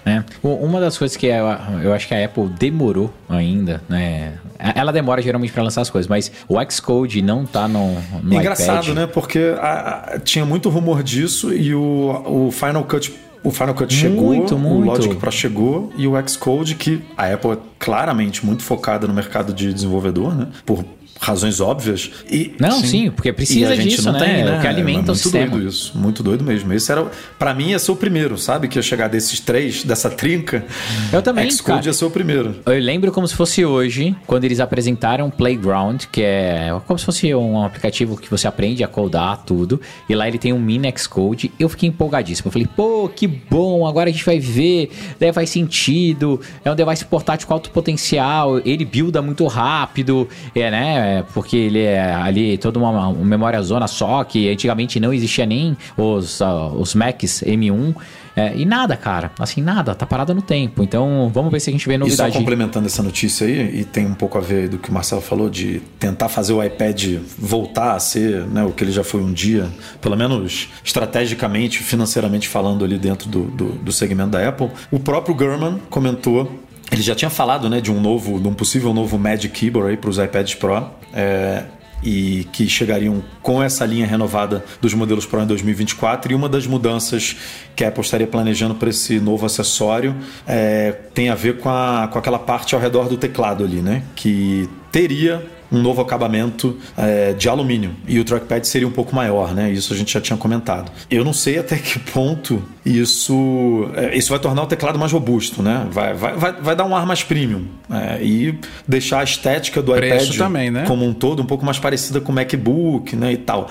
É. 0.07 0.23
U- 0.43 0.63
Uma 0.63 0.79
das 0.79 0.97
coisas 0.99 1.17
que 1.17 1.25
eu, 1.25 1.45
eu 1.83 1.91
acho 1.91 2.07
que 2.07 2.13
a 2.13 2.23
Apple 2.23 2.47
demorou 2.59 3.11
ainda, 3.27 3.81
né? 3.89 4.33
Ela 4.75 4.93
demora 4.93 5.19
geralmente 5.21 5.51
para 5.51 5.63
lançar 5.63 5.81
as 5.81 5.89
coisas, 5.89 6.07
mas 6.07 6.31
o 6.47 6.57
Xcode 6.69 7.21
não 7.23 7.43
tá 7.45 7.67
no, 7.67 7.99
no 8.21 8.33
Engraçado, 8.35 8.83
iPad. 8.83 8.95
né? 8.95 9.07
Porque 9.07 9.55
a- 9.59 10.13
a- 10.15 10.19
tinha 10.19 10.45
muito 10.45 10.69
rumor 10.69 11.01
disso 11.01 11.51
e 11.53 11.73
o, 11.73 12.47
o 12.47 12.51
Final 12.51 12.83
Cut. 12.83 13.13
O 13.45 13.51
Final 13.51 13.75
Cut 13.75 13.93
chegou, 13.93 14.25
Muito, 14.25 14.55
o 14.55 14.59
muito. 14.59 14.87
Logic 14.87 15.15
Pro 15.17 15.31
chegou 15.31 15.93
e 15.95 16.07
o 16.07 16.27
Xcode, 16.27 16.73
que 16.73 17.03
a 17.15 17.31
Apple 17.31 17.51
é 17.51 17.57
claramente 17.77 18.43
muito 18.43 18.63
focada 18.63 19.07
no 19.07 19.13
mercado 19.13 19.53
de 19.53 19.71
desenvolvedor, 19.71 20.33
né? 20.33 20.47
Por 20.65 20.83
razões 21.19 21.59
óbvias. 21.59 22.11
E, 22.29 22.53
Não, 22.59 22.71
sim, 22.83 23.09
porque 23.09 23.31
precisa 23.31 23.69
a 23.73 23.75
gente 23.75 23.89
disso, 23.89 24.11
não 24.11 24.19
né? 24.19 24.19
Tem, 24.19 24.41
É 24.41 24.57
o 24.57 24.61
que 24.61 24.67
alimenta 24.67 24.99
é 24.99 25.01
o 25.01 25.05
muito 25.05 25.15
sistema. 25.17 25.47
doido 25.47 25.67
isso, 25.67 25.97
muito 25.97 26.21
doido 26.23 26.43
mesmo. 26.43 26.71
Esse 26.73 26.91
era, 26.91 27.09
para 27.39 27.53
mim, 27.53 27.69
ia 27.69 27.79
ser 27.79 27.91
o 27.91 27.95
primeiro, 27.95 28.37
sabe? 28.37 28.67
Que 28.67 28.77
ia 28.77 28.83
chegar 28.83 29.07
desses 29.07 29.39
três, 29.39 29.83
dessa 29.83 30.09
trinca. 30.09 30.65
Eu 31.11 31.21
também, 31.21 31.49
Xcode 31.49 31.63
cara. 31.77 31.85
ia 31.87 31.93
ser 31.93 32.05
o 32.05 32.11
primeiro. 32.11 32.55
Eu 32.65 32.79
lembro 32.79 33.11
como 33.11 33.27
se 33.27 33.33
fosse 33.33 33.65
hoje, 33.65 34.15
quando 34.27 34.43
eles 34.43 34.59
apresentaram 34.59 35.29
Playground, 35.29 36.03
que 36.11 36.21
é 36.21 36.75
como 36.85 36.99
se 36.99 37.05
fosse 37.05 37.33
um 37.33 37.63
aplicativo 37.63 38.17
que 38.17 38.29
você 38.29 38.47
aprende 38.47 38.83
a 38.83 38.87
codar 38.87 39.43
tudo. 39.45 39.79
E 40.09 40.15
lá 40.15 40.27
ele 40.27 40.37
tem 40.37 40.53
um 40.53 40.59
mini 40.59 40.93
Xcode. 40.97 41.51
Eu 41.59 41.69
fiquei 41.69 41.89
empolgadíssimo. 41.89 42.47
Eu 42.47 42.51
falei, 42.51 42.67
pô, 42.75 43.09
que 43.09 43.25
bom, 43.27 43.87
agora 43.87 44.09
a 44.09 44.13
gente 44.13 44.25
vai 44.25 44.39
ver, 44.39 44.91
daí 45.19 45.31
faz 45.33 45.49
sentido. 45.49 46.39
É 46.63 46.71
um 46.71 46.75
device 46.75 47.05
portátil 47.05 47.47
com 47.47 47.53
alto 47.53 47.71
potencial, 47.71 48.59
ele 48.65 48.85
builda 48.85 49.21
muito 49.21 49.45
rápido, 49.47 50.27
é, 50.53 50.69
né? 50.69 51.14
Porque 51.33 51.57
ele 51.57 51.81
é 51.81 52.13
ali 52.13 52.57
toda 52.57 52.79
uma, 52.79 53.07
uma 53.09 53.25
memória 53.25 53.61
zona 53.61 53.87
só, 53.87 54.23
que 54.23 54.49
antigamente 54.49 54.99
não 54.99 55.13
existia 55.13 55.45
nem 55.45 55.77
os, 55.97 56.41
ah, 56.41 56.67
os 56.69 56.95
Macs 56.95 57.43
M1. 57.45 57.95
É, 58.35 58.53
e 58.55 58.65
nada, 58.65 58.97
cara. 58.97 59.31
Assim, 59.39 59.61
nada. 59.61 59.95
Tá 59.95 60.05
parado 60.05 60.33
no 60.35 60.41
tempo. 60.41 60.83
Então, 60.83 61.31
vamos 61.33 61.51
ver 61.51 61.61
se 61.61 61.69
a 61.69 61.73
gente 61.73 61.87
vê 61.87 61.93
E 61.93 61.97
só 61.97 62.03
novidade. 62.03 62.37
complementando 62.37 62.85
essa 62.85 63.01
notícia 63.01 63.47
aí, 63.47 63.79
e 63.79 63.85
tem 63.85 64.05
um 64.05 64.13
pouco 64.13 64.37
a 64.37 64.41
ver 64.41 64.67
do 64.67 64.77
que 64.77 64.89
o 64.89 64.93
Marcelo 64.93 65.21
falou, 65.21 65.49
de 65.49 65.81
tentar 65.97 66.27
fazer 66.27 66.51
o 66.51 66.61
iPad 66.61 67.19
voltar 67.37 67.93
a 67.93 67.99
ser 67.99 68.45
né, 68.47 68.63
o 68.63 68.71
que 68.71 68.83
ele 68.83 68.91
já 68.91 69.03
foi 69.03 69.21
um 69.21 69.31
dia, 69.31 69.69
pelo 70.01 70.17
menos 70.17 70.67
estrategicamente, 70.83 71.79
financeiramente 71.79 72.49
falando 72.49 72.83
ali 72.83 72.97
dentro 72.97 73.29
do, 73.29 73.43
do, 73.43 73.65
do 73.71 73.91
segmento 73.91 74.31
da 74.31 74.47
Apple. 74.49 74.69
O 74.91 74.99
próprio 74.99 75.33
Gurman 75.33 75.79
comentou, 75.89 76.59
ele 76.91 77.01
já 77.01 77.15
tinha 77.15 77.29
falado 77.29 77.69
né, 77.69 77.81
de 77.81 77.91
um 77.91 77.99
novo, 77.99 78.39
de 78.39 78.47
um 78.47 78.53
possível 78.53 78.93
novo 78.93 79.17
Magic 79.17 79.49
Keyboard 79.49 79.97
para 79.97 80.09
os 80.09 80.17
iPads 80.17 80.55
Pro. 80.55 80.89
é, 81.13 81.63
e 82.03 82.47
que 82.51 82.67
chegariam 82.69 83.23
com 83.41 83.61
essa 83.63 83.83
linha 83.85 84.05
renovada 84.05 84.63
dos 84.79 84.93
modelos 84.93 85.25
Pro 85.25 85.41
em 85.41 85.47
2024. 85.47 86.31
E 86.31 86.35
uma 86.35 86.47
das 86.47 86.67
mudanças 86.67 87.35
que 87.75 87.83
a 87.83 87.87
Apple 87.87 88.01
estaria 88.01 88.27
planejando 88.27 88.75
para 88.75 88.89
esse 88.89 89.19
novo 89.19 89.45
acessório 89.45 90.15
é, 90.45 90.91
tem 91.13 91.29
a 91.29 91.35
ver 91.35 91.57
com, 91.57 91.69
a, 91.69 92.07
com 92.11 92.19
aquela 92.19 92.37
parte 92.37 92.75
ao 92.75 92.81
redor 92.81 93.09
do 93.09 93.17
teclado 93.17 93.63
ali, 93.63 93.81
né? 93.81 94.03
Que 94.15 94.69
teria 94.95 95.45
um 95.69 95.81
novo 95.81 96.01
acabamento 96.01 96.77
é, 96.97 97.33
de 97.33 97.49
alumínio 97.49 97.91
e 98.07 98.17
o 98.17 98.23
trackpad 98.23 98.65
seria 98.65 98.87
um 98.87 98.91
pouco 98.91 99.13
maior, 99.13 99.53
né? 99.53 99.69
Isso 99.69 99.93
a 99.93 99.97
gente 99.97 100.13
já 100.13 100.21
tinha 100.21 100.37
comentado. 100.37 100.89
Eu 101.11 101.25
não 101.25 101.33
sei 101.33 101.59
até 101.59 101.75
que 101.75 101.99
ponto 101.99 102.63
isso 102.85 103.89
é, 103.93 104.17
isso 104.17 104.29
vai 104.29 104.39
tornar 104.39 104.63
o 104.63 104.67
teclado 104.67 104.97
mais 104.97 105.11
robusto, 105.11 105.61
né? 105.61 105.85
Vai, 105.91 106.13
vai, 106.13 106.37
vai, 106.37 106.53
vai 106.53 106.75
dar 106.77 106.85
um 106.85 106.95
ar 106.95 107.05
mais 107.05 107.23
premium 107.23 107.65
é, 107.91 108.23
e 108.23 108.57
deixar 108.87 109.19
a 109.19 109.23
estética 109.25 109.81
do 109.81 109.91
Preço 109.91 110.27
iPad 110.27 110.37
também, 110.37 110.71
né? 110.71 110.85
como 110.87 111.05
um 111.05 111.13
todo 111.13 111.43
um 111.43 111.45
pouco 111.45 111.65
mais 111.65 111.77
parecida 111.77 112.21
com 112.21 112.31
o 112.31 112.35
MacBook, 112.35 113.17
né? 113.17 113.33
E 113.33 113.37
tal. 113.37 113.69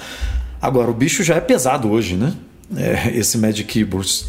Agora 0.60 0.90
o 0.90 0.94
bicho 0.94 1.22
já 1.22 1.36
é 1.36 1.40
pesado 1.40 1.90
hoje, 1.90 2.16
né? 2.16 2.34
É, 2.76 3.16
esse 3.16 3.38
Magic 3.38 3.64
Keyboard, 3.64 4.26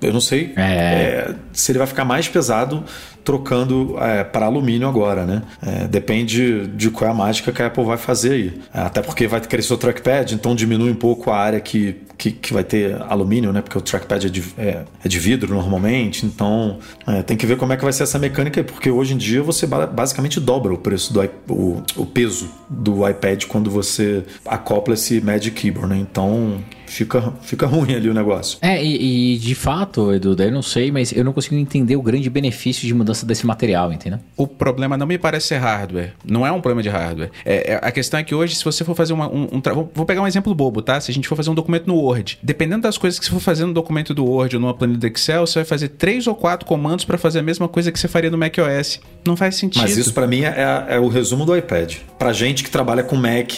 eu 0.00 0.12
não 0.12 0.20
sei 0.20 0.52
É. 0.56 0.62
é, 0.62 1.34
se 1.52 1.72
ele 1.72 1.78
vai 1.78 1.86
ficar 1.86 2.04
mais 2.04 2.28
pesado 2.28 2.84
trocando 3.24 3.96
é, 4.00 4.24
para 4.24 4.46
alumínio 4.46 4.88
agora, 4.88 5.26
né? 5.26 5.42
É, 5.60 5.86
depende 5.86 6.66
de 6.68 6.90
qual 6.90 7.08
é 7.08 7.12
a 7.12 7.14
mágica 7.14 7.52
que 7.52 7.60
a 7.60 7.66
Apple 7.66 7.84
vai 7.84 7.98
fazer 7.98 8.32
aí. 8.32 8.60
É, 8.72 8.80
Até 8.80 9.02
porque 9.02 9.26
vai 9.26 9.38
crescer 9.40 9.74
o 9.74 9.76
trackpad, 9.76 10.34
então 10.34 10.54
diminui 10.54 10.90
um 10.90 10.94
pouco 10.94 11.30
a 11.30 11.36
área 11.36 11.60
que, 11.60 11.96
que, 12.16 12.30
que 12.30 12.54
vai 12.54 12.64
ter 12.64 12.96
alumínio, 13.02 13.52
né? 13.52 13.60
Porque 13.60 13.76
o 13.76 13.82
trackpad 13.82 14.26
é 14.26 14.30
de, 14.30 14.42
é, 14.56 14.84
é 15.04 15.08
de 15.08 15.18
vidro 15.18 15.52
normalmente, 15.54 16.24
então 16.24 16.78
tem 17.26 17.36
que 17.36 17.44
ver 17.44 17.56
como 17.58 17.72
é 17.72 17.76
que 17.76 17.84
vai 17.84 17.92
ser 17.92 18.04
essa 18.04 18.18
mecânica 18.18 18.60
aí, 18.60 18.64
porque 18.64 18.90
hoje 18.90 19.12
em 19.12 19.18
dia 19.18 19.42
você 19.42 19.66
ba- 19.66 19.86
basicamente 19.86 20.40
dobra 20.40 20.72
o 20.72 20.78
preço 20.78 21.12
do 21.12 21.20
o, 21.50 21.82
o 21.96 22.06
peso 22.06 22.48
do 22.70 23.06
iPad 23.06 23.44
quando 23.44 23.70
você 23.70 24.24
acopla 24.46 24.94
esse 24.94 25.20
Magic 25.20 25.50
Keyboard, 25.60 25.94
né? 25.94 25.98
Então 26.00 26.58
fica, 26.88 27.32
fica 27.42 27.66
ruim 27.66 27.94
ali 27.94 28.08
o 28.08 28.14
negócio. 28.14 28.58
É, 28.60 28.82
e, 28.82 29.34
e 29.34 29.38
de 29.38 29.54
fato, 29.54 30.12
Edu, 30.12 30.34
daí 30.34 30.48
eu 30.48 30.52
não 30.52 30.62
sei, 30.62 30.90
mas 30.90 31.12
eu 31.12 31.24
não 31.24 31.32
consigo 31.32 31.54
entender 31.54 31.96
o 31.96 32.02
grande 32.02 32.28
benefício 32.30 32.86
de 32.86 32.94
mudança 32.94 33.24
desse 33.26 33.46
material, 33.46 33.92
entendeu? 33.92 34.18
O 34.36 34.46
problema 34.46 34.96
não 34.96 35.06
me 35.06 35.18
parece 35.18 35.48
ser 35.48 35.58
hardware. 35.58 36.12
Não 36.24 36.46
é 36.46 36.52
um 36.52 36.60
problema 36.60 36.82
de 36.82 36.88
hardware. 36.88 37.30
É, 37.44 37.72
é- 37.72 37.80
a 37.82 37.90
questão 37.90 38.18
é 38.20 38.22
que 38.24 38.34
hoje, 38.34 38.54
se 38.54 38.64
você 38.64 38.84
for 38.84 38.94
fazer 38.94 39.12
uma, 39.12 39.28
um, 39.28 39.48
um 39.52 39.60
tra- 39.60 39.74
vou- 39.74 39.90
Vou 39.94 40.06
pegar 40.06 40.22
um 40.22 40.26
exemplo 40.26 40.54
bobo, 40.54 40.80
tá? 40.82 41.00
Se 41.00 41.10
a 41.10 41.14
gente 41.14 41.26
for 41.26 41.34
fazer 41.36 41.50
um 41.50 41.54
documento 41.54 41.86
no 41.86 41.94
Word, 41.96 42.38
dependendo 42.42 42.82
das 42.82 42.96
coisas 42.96 43.18
que 43.18 43.24
você 43.26 43.30
for 43.32 43.40
fazer 43.40 43.64
no 43.64 43.72
documento 43.72 44.14
do 44.14 44.24
Word 44.24 44.54
ou 44.56 44.60
numa 44.62 44.74
planilha 44.74 44.98
do 45.00 45.06
Excel, 45.06 45.46
você 45.46 45.58
vai 45.60 45.64
fazer 45.64 45.88
três 45.88 46.26
ou 46.26 46.34
quatro 46.34 46.66
comandos 46.66 47.04
para 47.04 47.18
fazer 47.18 47.40
a 47.40 47.42
mesma 47.42 47.66
coisa 47.68 47.90
que 47.90 47.98
você 47.98 48.06
faria 48.08 48.30
no 48.30 48.38
macOS. 48.38 49.00
Não 49.26 49.36
faz 49.36 49.56
sentido. 49.56 49.82
Mas 49.82 49.96
isso 49.96 50.12
pra 50.14 50.26
mim 50.26 50.42
é, 50.42 50.86
é 50.88 51.00
o 51.00 51.08
resumo 51.08 51.44
do 51.44 51.56
iPad. 51.56 51.96
Pra 52.18 52.32
gente 52.32 52.62
que 52.64 52.70
trabalha 52.70 53.02
com 53.02 53.16
Mac 53.16 53.50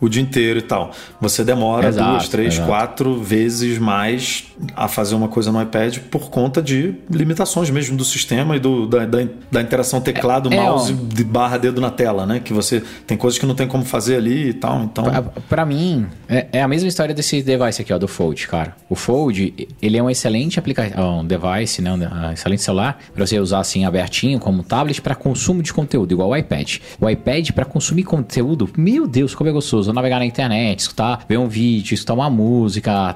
o 0.00 0.08
dia 0.08 0.22
inteiro 0.22 0.58
e 0.58 0.62
tal. 0.62 0.90
Você 1.20 1.42
demora 1.44 1.88
Exato, 1.88 2.10
duas, 2.10 2.28
três, 2.28 2.54
exato. 2.54 2.68
quatro 2.68 2.75
vezes 3.22 3.78
mais 3.78 4.44
a 4.74 4.88
fazer 4.88 5.14
uma 5.14 5.28
coisa 5.28 5.52
no 5.52 5.60
iPad 5.60 5.98
por 6.10 6.30
conta 6.30 6.62
de 6.62 6.94
limitações 7.10 7.70
mesmo 7.70 7.96
do 7.96 8.04
sistema 8.04 8.56
e 8.56 8.60
do, 8.60 8.86
da, 8.86 9.04
da, 9.04 9.18
da 9.50 9.62
interação 9.62 10.00
teclado, 10.00 10.52
É, 10.52 10.56
é, 10.56 10.62
mouse 10.62 10.92
ó. 10.98 11.14
de 11.14 11.24
barra 11.24 11.58
dedo 11.58 11.80
na 11.80 11.90
tela, 11.90 12.26
né? 12.26 12.40
Que 12.40 12.52
você 12.52 12.82
tem 13.06 13.16
coisas 13.16 13.38
que 13.38 13.46
não 13.46 13.54
tem 13.54 13.66
como 13.66 13.84
fazer 13.84 14.16
ali 14.16 14.50
e 14.50 14.54
tal. 14.54 14.82
Então. 14.82 15.04
Pra 15.48 15.64
mim, 15.64 16.06
é, 16.28 16.46
é 16.52 16.62
a 16.62 16.68
mesma 16.68 16.88
história 16.88 17.14
desse 17.14 17.42
device 17.42 17.82
aqui, 17.82 17.92
ó, 17.92 17.98
do 17.98 18.08
Fold, 18.08 18.48
cara. 18.48 18.74
O 18.88 18.94
Fold, 18.94 19.68
ele 19.80 19.96
é 19.96 20.02
um 20.02 20.10
excelente 20.10 20.58
aplicativo, 20.58 21.00
um 21.02 21.24
device, 21.24 21.82
né, 21.82 21.92
um 21.92 22.32
excelente 22.32 22.62
celular, 22.62 22.98
pra 23.14 23.26
você 23.26 23.38
usar 23.38 23.60
assim 23.60 23.84
abertinho 23.84 24.38
como 24.38 24.62
tablet 24.62 25.00
pra 25.00 25.14
consumo 25.14 25.62
de 25.62 25.72
conteúdo, 25.72 26.12
igual 26.12 26.30
o 26.30 26.36
iPad. 26.36 26.78
O 27.00 27.08
iPad 27.08 27.50
pra 27.50 27.64
consumir 27.64 28.04
conteúdo, 28.04 28.68
meu 28.76 29.06
Deus, 29.06 29.34
como 29.34 29.50
é 29.50 29.52
gostoso. 29.52 29.92
Navegar 29.92 30.18
na 30.18 30.26
internet, 30.26 30.80
escutar, 30.80 31.24
ver 31.28 31.38
um 31.38 31.48
vídeo, 31.48 31.94
escutar 31.94 32.14
uma 32.14 32.30
música, 32.30 32.65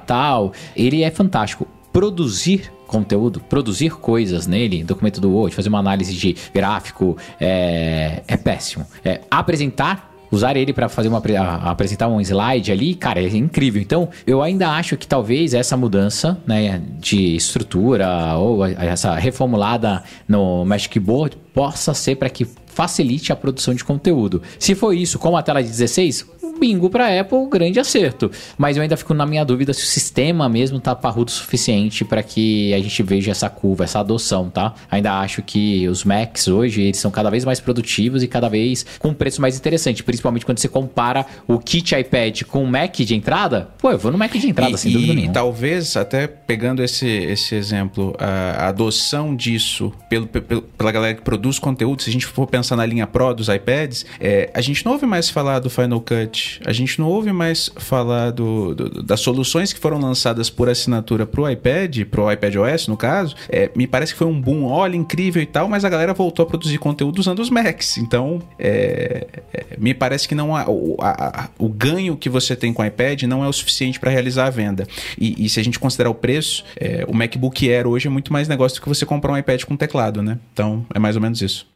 tal. 0.05 0.53
Ele 0.75 1.03
é 1.03 1.11
fantástico. 1.11 1.67
Produzir 1.91 2.71
conteúdo, 2.87 3.39
produzir 3.39 3.91
coisas 3.91 4.47
nele, 4.47 4.83
documento 4.83 5.21
do 5.21 5.31
Word, 5.31 5.55
fazer 5.55 5.69
uma 5.69 5.79
análise 5.79 6.13
de 6.13 6.35
gráfico, 6.53 7.17
é, 7.39 8.21
é 8.27 8.37
péssimo. 8.37 8.85
É, 9.03 9.21
apresentar 9.31 10.11
usar 10.31 10.55
ele 10.55 10.71
para 10.71 10.87
fazer 10.87 11.09
uma 11.09 11.21
apresentar 11.63 12.07
um 12.07 12.21
slide 12.21 12.71
ali, 12.71 12.95
cara, 12.95 13.21
é 13.21 13.27
incrível. 13.27 13.81
Então, 13.81 14.09
eu 14.25 14.41
ainda 14.41 14.69
acho 14.69 14.95
que 14.95 15.05
talvez 15.05 15.53
essa 15.53 15.75
mudança, 15.75 16.37
né, 16.47 16.81
de 16.99 17.35
estrutura 17.35 18.35
ou 18.37 18.65
essa 18.65 19.15
reformulada 19.15 20.03
no 20.27 20.63
Magic 20.63 20.97
Board 20.99 21.37
possa 21.53 21.93
ser 21.93 22.15
para 22.15 22.29
que 22.29 22.47
facilite 22.73 23.33
a 23.33 23.35
produção 23.35 23.73
de 23.73 23.83
conteúdo. 23.83 24.41
Se 24.57 24.73
for 24.73 24.95
isso, 24.95 25.19
com 25.19 25.35
a 25.35 25.43
tela 25.43 25.61
de 25.61 25.67
16, 25.67 26.25
um 26.51 26.59
bingo 26.59 26.89
para 26.89 27.19
Apple, 27.19 27.47
grande 27.49 27.79
acerto. 27.79 28.29
Mas 28.57 28.77
eu 28.77 28.83
ainda 28.83 28.97
fico 28.97 29.13
na 29.13 29.25
minha 29.25 29.43
dúvida 29.43 29.73
se 29.73 29.83
o 29.83 29.87
sistema 29.87 30.47
mesmo 30.49 30.79
tá 30.79 30.95
parrudo 30.95 31.29
o 31.29 31.33
suficiente 31.33 32.03
para 32.05 32.21
que 32.23 32.73
a 32.73 32.79
gente 32.79 33.01
veja 33.03 33.31
essa 33.31 33.49
curva, 33.49 33.83
essa 33.83 33.99
adoção, 33.99 34.49
tá? 34.49 34.73
Ainda 34.89 35.19
acho 35.19 35.41
que 35.41 35.87
os 35.87 36.03
Macs 36.03 36.47
hoje, 36.47 36.81
eles 36.81 36.97
são 36.97 37.11
cada 37.11 37.29
vez 37.29 37.45
mais 37.45 37.59
produtivos 37.59 38.23
e 38.23 38.27
cada 38.27 38.49
vez 38.49 38.85
com 38.99 39.09
um 39.09 39.13
preço 39.13 39.41
mais 39.41 39.57
interessante, 39.57 40.03
principalmente 40.03 40.45
quando 40.45 40.59
você 40.59 40.67
compara 40.67 41.25
o 41.47 41.57
kit 41.59 41.95
iPad 41.95 42.43
com 42.43 42.63
o 42.63 42.67
Mac 42.67 42.95
de 42.97 43.15
entrada. 43.15 43.69
Pô, 43.79 43.91
eu 43.91 43.97
vou 43.97 44.11
no 44.11 44.17
Mac 44.17 44.31
de 44.33 44.49
entrada, 44.49 44.71
e, 44.73 44.77
sem 44.77 44.91
dúvida 44.91 45.11
e 45.13 45.15
nenhuma. 45.15 45.33
talvez, 45.33 45.95
até 45.95 46.27
pegando 46.27 46.83
esse, 46.83 47.07
esse 47.07 47.55
exemplo, 47.55 48.15
a, 48.19 48.67
adoção 48.69 49.35
disso 49.35 49.91
pelo, 50.09 50.27
pelo- 50.27 50.61
pela 50.61 50.91
galera 50.91 51.13
que 51.15 51.21
produz 51.21 51.59
conteúdo, 51.59 52.01
se 52.01 52.09
a 52.09 52.13
gente 52.13 52.25
for 52.25 52.47
pensar 52.47 52.75
na 52.75 52.85
linha 52.85 53.05
Pro 53.07 53.33
dos 53.33 53.47
iPads, 53.49 54.05
é, 54.19 54.49
a 54.53 54.61
gente 54.61 54.83
não 54.85 54.93
ouve 54.93 55.05
mais 55.05 55.29
falar 55.29 55.59
do 55.59 55.69
Final 55.69 56.01
Cut, 56.01 56.50
a 56.65 56.71
gente 56.73 56.99
não 56.99 57.07
ouve 57.07 57.31
mais 57.31 57.69
falar 57.77 58.31
do, 58.31 58.73
do- 58.75 59.03
das 59.03 59.19
soluções 59.19 59.71
que 59.73 59.79
foram 59.79 59.99
lançadas 59.99 60.49
por 60.49 60.67
assinatura 60.69 61.25
pro 61.25 61.49
iPad, 61.49 62.05
pro 62.05 62.31
iPad 62.31 62.55
OS 62.55 62.87
no 62.87 62.97
caso, 62.97 63.35
é, 63.49 63.69
me 63.75 63.87
parece 63.87 64.13
que 64.13 64.17
foi 64.19 64.27
um 64.27 64.39
boom, 64.39 64.65
olha, 64.65 64.95
incrível 64.95 65.41
e 65.41 65.45
tal, 65.45 65.67
mas 65.67 65.85
a 65.85 65.89
galera 65.89 66.13
voltou 66.13 66.43
a 66.43 66.45
produzir 66.45 66.77
conteúdo 66.77 67.19
usando 67.19 67.39
os 67.39 67.49
Macs. 67.49 67.97
Então, 67.97 68.41
é, 68.59 69.27
é, 69.53 69.65
me 69.77 69.93
parece 69.93 70.27
que 70.27 70.35
não 70.35 70.55
há, 70.55 70.65
o, 70.69 70.95
a- 70.99 71.49
o 71.57 71.69
ganho 71.69 72.15
que 72.17 72.29
você 72.29 72.55
tem 72.55 72.73
com 72.73 72.81
o 72.81 72.85
iPad 72.85 73.23
não 73.23 73.43
é 73.43 73.47
o 73.47 73.53
suficiente 73.53 73.99
para 73.99 74.09
realizar 74.11 74.47
a 74.47 74.49
venda. 74.49 74.87
E, 75.19 75.45
e 75.45 75.49
se 75.49 75.59
a 75.59 75.63
gente 75.63 75.79
considerar 75.79 76.09
o 76.09 76.15
preço, 76.15 76.63
é, 76.75 77.05
o 77.07 77.13
MacBook 77.13 77.69
Air 77.69 77.87
hoje 77.87 78.07
é 78.07 78.09
muito 78.09 78.31
mais 78.33 78.47
negócio 78.47 78.79
do 78.79 78.81
que 78.83 78.89
você 78.89 79.05
comprar 79.05 79.31
um 79.33 79.37
iPad 79.37 79.63
com 79.63 79.75
teclado, 79.77 80.21
né? 80.21 80.37
Então, 80.53 80.85
é 80.93 80.99
mais 80.99 81.15
ou 81.15 81.21
menos 81.21 81.41
isso. 81.41 81.67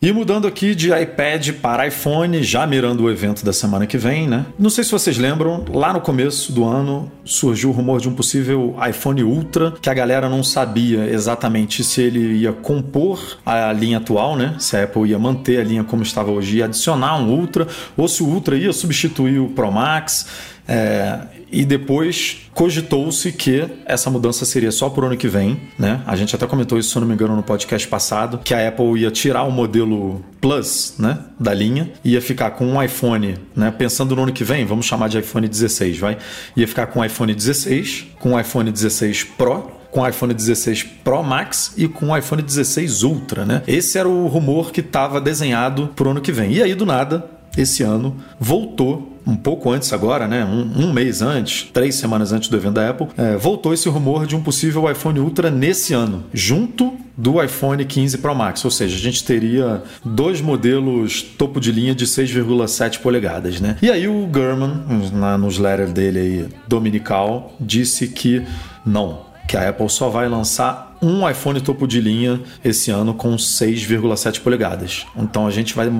E 0.00 0.12
mudando 0.12 0.46
aqui 0.46 0.74
de 0.74 0.92
iPad 0.92 1.52
para 1.52 1.86
iPhone, 1.86 2.42
já 2.42 2.66
mirando 2.66 3.04
o 3.04 3.10
evento 3.10 3.42
da 3.42 3.52
semana 3.52 3.86
que 3.86 3.96
vem, 3.96 4.28
né? 4.28 4.44
Não 4.58 4.68
sei 4.68 4.84
se 4.84 4.92
vocês 4.92 5.16
lembram, 5.16 5.64
lá 5.72 5.90
no 5.90 6.02
começo 6.02 6.52
do 6.52 6.66
ano 6.66 7.10
surgiu 7.24 7.70
o 7.70 7.72
rumor 7.72 7.98
de 7.98 8.06
um 8.06 8.14
possível 8.14 8.76
iPhone 8.86 9.24
Ultra, 9.24 9.72
que 9.80 9.88
a 9.88 9.94
galera 9.94 10.28
não 10.28 10.44
sabia 10.44 11.08
exatamente 11.08 11.82
se 11.82 12.02
ele 12.02 12.40
ia 12.40 12.52
compor 12.52 13.38
a 13.44 13.72
linha 13.72 13.96
atual, 13.96 14.36
né? 14.36 14.54
Se 14.58 14.76
a 14.76 14.84
Apple 14.84 15.08
ia 15.08 15.18
manter 15.18 15.60
a 15.60 15.64
linha 15.64 15.82
como 15.82 16.02
estava 16.02 16.30
hoje 16.30 16.58
e 16.58 16.62
adicionar 16.62 17.16
um 17.16 17.30
Ultra, 17.30 17.66
ou 17.96 18.06
se 18.06 18.22
o 18.22 18.26
Ultra 18.26 18.54
ia 18.54 18.74
substituir 18.74 19.38
o 19.38 19.48
Pro 19.48 19.72
Max. 19.72 20.26
É, 20.68 21.18
e 21.50 21.64
depois 21.64 22.48
cogitou-se 22.52 23.30
que 23.32 23.66
essa 23.84 24.10
mudança 24.10 24.44
seria 24.44 24.72
só 24.72 24.90
por 24.90 25.04
ano 25.04 25.16
que 25.16 25.28
vem, 25.28 25.60
né? 25.78 26.02
A 26.06 26.16
gente 26.16 26.34
até 26.34 26.46
comentou 26.46 26.78
isso, 26.78 26.90
se 26.90 26.96
eu 26.96 27.00
não 27.00 27.08
me 27.08 27.14
engano, 27.14 27.36
no 27.36 27.42
podcast 27.42 27.86
passado, 27.86 28.40
que 28.42 28.52
a 28.52 28.68
Apple 28.68 29.00
ia 29.00 29.10
tirar 29.10 29.44
o 29.44 29.50
modelo 29.50 30.24
Plus, 30.40 30.94
né, 30.98 31.18
da 31.40 31.52
linha, 31.52 31.92
ia 32.04 32.20
ficar 32.20 32.50
com 32.50 32.66
um 32.66 32.82
iPhone, 32.82 33.36
né, 33.54 33.70
pensando 33.70 34.14
no 34.14 34.22
ano 34.22 34.32
que 34.32 34.44
vem, 34.44 34.64
vamos 34.64 34.86
chamar 34.86 35.08
de 35.08 35.18
iPhone 35.18 35.48
16, 35.48 35.98
vai? 35.98 36.18
Ia 36.56 36.68
ficar 36.68 36.86
com 36.86 37.00
o 37.00 37.04
iPhone 37.04 37.34
16, 37.34 38.06
com 38.18 38.34
o 38.34 38.40
iPhone 38.40 38.70
16 38.70 39.24
Pro, 39.24 39.72
com 39.90 40.00
o 40.02 40.08
iPhone 40.08 40.34
16 40.34 40.82
Pro 41.02 41.22
Max 41.22 41.72
e 41.76 41.88
com 41.88 42.10
o 42.10 42.16
iPhone 42.16 42.42
16 42.42 43.02
Ultra, 43.02 43.46
né? 43.46 43.62
Esse 43.66 43.98
era 43.98 44.08
o 44.08 44.26
rumor 44.26 44.70
que 44.70 44.80
estava 44.80 45.20
desenhado 45.20 45.88
pro 45.96 46.10
ano 46.10 46.20
que 46.20 46.32
vem. 46.32 46.52
E 46.52 46.62
aí, 46.62 46.74
do 46.74 46.84
nada, 46.84 47.35
esse 47.56 47.82
ano 47.82 48.16
voltou 48.38 49.16
um 49.26 49.34
pouco 49.34 49.70
antes 49.72 49.92
agora, 49.92 50.28
né? 50.28 50.44
Um, 50.44 50.84
um, 50.84 50.92
mês 50.92 51.20
antes, 51.20 51.68
três 51.72 51.96
semanas 51.96 52.32
antes 52.32 52.48
do 52.48 52.56
evento 52.56 52.74
da 52.74 52.90
Apple, 52.90 53.08
é, 53.16 53.36
voltou 53.36 53.74
esse 53.74 53.88
rumor 53.88 54.24
de 54.24 54.36
um 54.36 54.42
possível 54.42 54.88
iPhone 54.88 55.18
Ultra 55.18 55.50
nesse 55.50 55.92
ano, 55.92 56.24
junto 56.32 56.94
do 57.16 57.42
iPhone 57.42 57.84
15 57.84 58.18
Pro 58.18 58.34
Max. 58.34 58.64
Ou 58.64 58.70
seja, 58.70 58.94
a 58.94 59.00
gente 59.00 59.24
teria 59.24 59.82
dois 60.04 60.40
modelos 60.40 61.22
topo 61.22 61.60
de 61.60 61.72
linha 61.72 61.94
de 61.94 62.06
6,7 62.06 63.00
polegadas, 63.00 63.60
né? 63.60 63.76
E 63.82 63.90
aí 63.90 64.06
o 64.06 64.26
Gurman, 64.26 64.84
na 65.12 65.36
newsletter 65.36 65.88
dele 65.88 66.18
aí, 66.18 66.48
dominical, 66.68 67.56
disse 67.58 68.06
que 68.06 68.44
não, 68.84 69.22
que 69.48 69.56
a 69.56 69.68
Apple 69.68 69.90
só 69.90 70.08
vai 70.08 70.28
lançar 70.28 70.95
um 71.02 71.28
iPhone 71.28 71.60
topo 71.60 71.86
de 71.86 72.00
linha 72.00 72.40
esse 72.64 72.90
ano 72.90 73.14
com 73.14 73.36
6,7 73.36 74.40
polegadas. 74.40 75.06
Então 75.16 75.46
a 75.46 75.50
gente 75.50 75.74
vai 75.74 75.90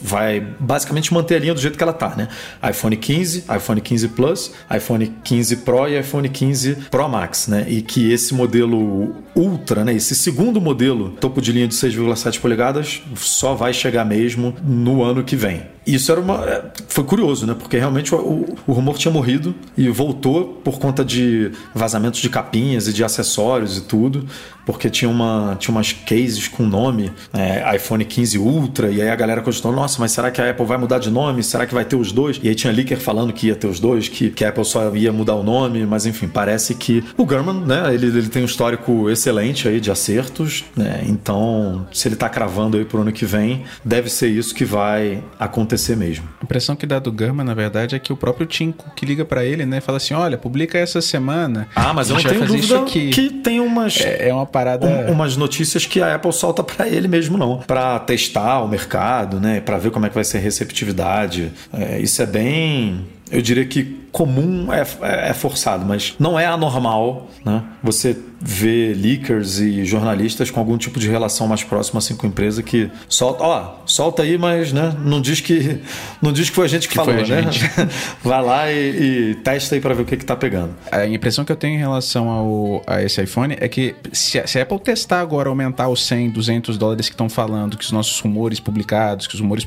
vai 0.00 0.40
basicamente 0.58 1.12
manter 1.12 1.36
a 1.36 1.38
linha 1.38 1.54
do 1.54 1.60
jeito 1.60 1.76
que 1.76 1.82
ela 1.82 1.92
tá, 1.92 2.14
né? 2.16 2.28
iPhone 2.68 2.96
15, 2.96 3.44
iPhone 3.54 3.80
15 3.80 4.08
Plus, 4.08 4.52
iPhone 4.74 5.12
15 5.22 5.56
Pro 5.56 5.88
e 5.88 6.00
iPhone 6.00 6.28
15 6.28 6.74
Pro 6.90 7.08
Max, 7.08 7.48
né? 7.48 7.66
E 7.68 7.82
que 7.82 8.10
esse 8.10 8.34
modelo 8.34 9.14
Ultra, 9.34 9.84
né? 9.84 9.94
Esse 9.94 10.14
segundo 10.14 10.60
modelo 10.60 11.10
topo 11.20 11.42
de 11.42 11.52
linha 11.52 11.68
de 11.68 11.74
6,7 11.74 12.40
polegadas 12.40 13.02
só 13.16 13.54
vai 13.54 13.72
chegar 13.72 14.04
mesmo 14.04 14.54
no 14.64 15.02
ano 15.02 15.22
que 15.22 15.36
vem. 15.36 15.76
Isso 15.86 16.10
era 16.10 16.20
uma. 16.20 16.44
É, 16.44 16.64
foi 16.88 17.04
curioso, 17.04 17.46
né? 17.46 17.54
Porque 17.56 17.78
realmente 17.78 18.14
o, 18.14 18.56
o 18.66 18.72
rumor 18.72 18.98
tinha 18.98 19.12
morrido 19.12 19.54
e 19.76 19.88
voltou 19.88 20.60
por 20.64 20.80
conta 20.80 21.04
de 21.04 21.52
vazamentos 21.74 22.18
de 22.20 22.28
capinhas 22.28 22.88
e 22.88 22.92
de 22.92 23.04
acessórios 23.04 23.78
e 23.78 23.82
tudo 23.82 24.05
tudo 24.10 24.28
porque 24.66 24.90
tinha, 24.90 25.08
uma, 25.08 25.56
tinha 25.58 25.72
umas 25.72 25.92
cases 25.92 26.48
com 26.48 26.64
nome 26.64 27.12
é, 27.32 27.76
iPhone 27.76 28.04
15 28.04 28.36
Ultra, 28.38 28.90
e 28.90 29.00
aí 29.00 29.08
a 29.08 29.14
galera 29.14 29.40
cogitou, 29.40 29.70
nossa, 29.70 30.00
mas 30.00 30.10
será 30.10 30.30
que 30.30 30.42
a 30.42 30.50
Apple 30.50 30.66
vai 30.66 30.76
mudar 30.76 30.98
de 30.98 31.08
nome? 31.08 31.42
Será 31.42 31.64
que 31.66 31.72
vai 31.72 31.84
ter 31.84 31.94
os 31.94 32.10
dois? 32.10 32.40
E 32.42 32.48
aí 32.48 32.54
tinha 32.54 32.72
leaker 32.72 32.98
falando 32.98 33.32
que 33.32 33.46
ia 33.46 33.54
ter 33.54 33.68
os 33.68 33.78
dois, 33.78 34.08
que, 34.08 34.30
que 34.30 34.44
a 34.44 34.48
Apple 34.48 34.64
só 34.64 34.94
ia 34.94 35.12
mudar 35.12 35.36
o 35.36 35.44
nome, 35.44 35.86
mas 35.86 36.04
enfim, 36.04 36.26
parece 36.26 36.74
que 36.74 37.04
o 37.16 37.24
Gurman, 37.24 37.60
né, 37.64 37.94
ele, 37.94 38.06
ele 38.06 38.28
tem 38.28 38.42
um 38.42 38.46
histórico 38.46 39.08
excelente 39.08 39.68
aí 39.68 39.80
de 39.80 39.90
acertos, 39.90 40.64
né, 40.76 41.04
então 41.06 41.86
se 41.92 42.08
ele 42.08 42.16
tá 42.16 42.28
cravando 42.28 42.76
aí 42.76 42.84
pro 42.84 43.00
ano 43.00 43.12
que 43.12 43.24
vem, 43.24 43.62
deve 43.84 44.10
ser 44.10 44.28
isso 44.28 44.52
que 44.52 44.64
vai 44.64 45.22
acontecer 45.38 45.96
mesmo. 45.96 46.28
A 46.40 46.44
impressão 46.44 46.74
que 46.74 46.86
dá 46.86 46.98
do 46.98 47.12
Gurman, 47.12 47.46
na 47.46 47.54
verdade, 47.54 47.94
é 47.94 47.98
que 48.00 48.12
o 48.12 48.16
próprio 48.16 48.46
Tim 48.46 48.74
que 48.96 49.06
liga 49.06 49.24
para 49.24 49.44
ele, 49.44 49.64
né, 49.64 49.80
fala 49.80 49.98
assim, 49.98 50.12
olha, 50.12 50.36
publica 50.36 50.76
essa 50.76 51.00
semana. 51.00 51.68
Ah, 51.76 51.92
mas 51.94 52.10
eu 52.10 52.16
não 52.16 52.22
tenho 52.22 52.46
dúvida 52.46 52.82
que 52.82 53.30
tem 53.30 53.60
umas... 53.60 54.00
É, 54.00 54.28
é 54.30 54.34
uma 54.34 54.46
parada. 54.56 54.86
Um, 54.86 55.12
umas 55.12 55.36
notícias 55.36 55.84
que 55.86 56.00
a 56.00 56.14
Apple 56.14 56.32
solta 56.32 56.62
para 56.62 56.88
ele 56.88 57.08
mesmo, 57.08 57.36
não. 57.36 57.58
Para 57.58 57.98
testar 57.98 58.62
o 58.62 58.68
mercado, 58.68 59.38
né? 59.40 59.60
Para 59.60 59.78
ver 59.78 59.90
como 59.90 60.06
é 60.06 60.08
que 60.08 60.14
vai 60.14 60.24
ser 60.24 60.38
a 60.38 60.40
receptividade. 60.40 61.52
É, 61.72 61.98
isso 61.98 62.22
é 62.22 62.26
bem 62.26 63.04
eu 63.30 63.42
diria 63.42 63.64
que 63.64 64.05
comum 64.12 64.72
é, 64.72 64.86
é, 65.28 65.34
forçado, 65.34 65.84
mas 65.84 66.14
não 66.18 66.38
é 66.38 66.46
anormal, 66.46 67.28
né? 67.44 67.62
Você 67.82 68.16
vê 68.40 68.92
leakers 68.94 69.58
e 69.58 69.84
jornalistas 69.84 70.50
com 70.50 70.60
algum 70.60 70.76
tipo 70.76 71.00
de 71.00 71.08
relação 71.08 71.48
mais 71.48 71.64
próxima 71.64 71.98
assim 71.98 72.14
com 72.14 72.26
a 72.26 72.28
empresa 72.28 72.62
que 72.62 72.90
solta, 73.08 73.42
ó, 73.42 73.74
solta 73.86 74.22
aí, 74.22 74.36
mas 74.36 74.72
né, 74.72 74.94
não 75.04 75.20
diz 75.20 75.40
que 75.40 75.80
não 76.20 76.32
diz 76.32 76.50
que 76.50 76.54
foi 76.54 76.66
a 76.66 76.68
gente 76.68 76.88
que, 76.88 76.90
que 76.90 76.94
falou, 76.94 77.14
né? 77.14 77.24
Gente. 77.24 77.60
Vai 78.22 78.42
lá 78.42 78.70
e, 78.70 79.30
e, 79.30 79.34
testa 79.36 79.74
aí 79.74 79.80
para 79.80 79.94
ver 79.94 80.02
o 80.02 80.04
que 80.04 80.16
que 80.16 80.24
tá 80.24 80.36
pegando. 80.36 80.74
A 80.90 81.06
impressão 81.06 81.44
que 81.44 81.52
eu 81.52 81.56
tenho 81.56 81.74
em 81.74 81.78
relação 81.78 82.28
ao, 82.28 82.82
a 82.86 83.02
esse 83.02 83.22
iPhone 83.22 83.56
é 83.58 83.68
que 83.68 83.94
se 84.12 84.38
a, 84.38 84.46
se 84.46 84.58
a 84.58 84.62
Apple 84.62 84.78
testar 84.80 85.20
agora 85.20 85.48
aumentar 85.48 85.88
os 85.88 86.04
100, 86.06 86.30
200 86.30 86.78
dólares 86.78 87.08
que 87.08 87.14
estão 87.14 87.28
falando, 87.28 87.76
que 87.76 87.84
os 87.84 87.92
nossos 87.92 88.18
rumores 88.20 88.60
publicados, 88.60 89.26
que 89.26 89.34
os 89.34 89.40
rumores 89.40 89.66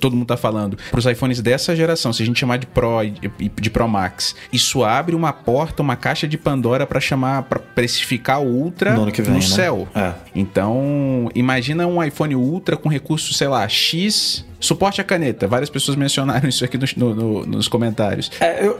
todo 0.00 0.16
mundo 0.16 0.26
tá 0.26 0.36
falando, 0.36 0.78
para 0.90 0.98
os 0.98 1.06
iPhones 1.06 1.40
dessa 1.40 1.74
geração, 1.74 2.12
se 2.12 2.22
a 2.22 2.26
gente 2.26 2.38
chamar 2.38 2.58
de 2.58 2.66
Pro 2.66 3.02
e 3.02 3.48
de 3.60 3.70
Pro 3.70 3.88
Max. 3.88 4.34
Isso 4.52 4.84
abre 4.84 5.14
uma 5.14 5.32
porta, 5.32 5.82
uma 5.82 5.96
caixa 5.96 6.26
de 6.26 6.36
Pandora 6.38 6.86
para 6.86 7.00
chamar, 7.00 7.44
para 7.44 7.58
precificar 7.58 8.40
o 8.40 8.46
Ultra 8.46 8.94
no, 8.94 9.04
vem, 9.04 9.24
no 9.26 9.32
né? 9.34 9.40
céu. 9.40 9.88
É. 9.94 10.12
Então, 10.34 11.30
imagina 11.34 11.86
um 11.86 12.02
iPhone 12.02 12.34
Ultra 12.34 12.76
com 12.76 12.88
recurso, 12.88 13.32
sei 13.34 13.48
lá, 13.48 13.68
X 13.68 14.44
Suporte 14.60 15.00
à 15.00 15.04
caneta. 15.04 15.46
Várias 15.46 15.70
pessoas 15.70 15.96
mencionaram 15.96 16.46
isso 16.48 16.64
aqui 16.64 16.78
no, 16.96 17.14
no, 17.14 17.46
nos 17.46 17.68
comentários. 17.68 18.30
É, 18.40 18.66
eu, 18.66 18.74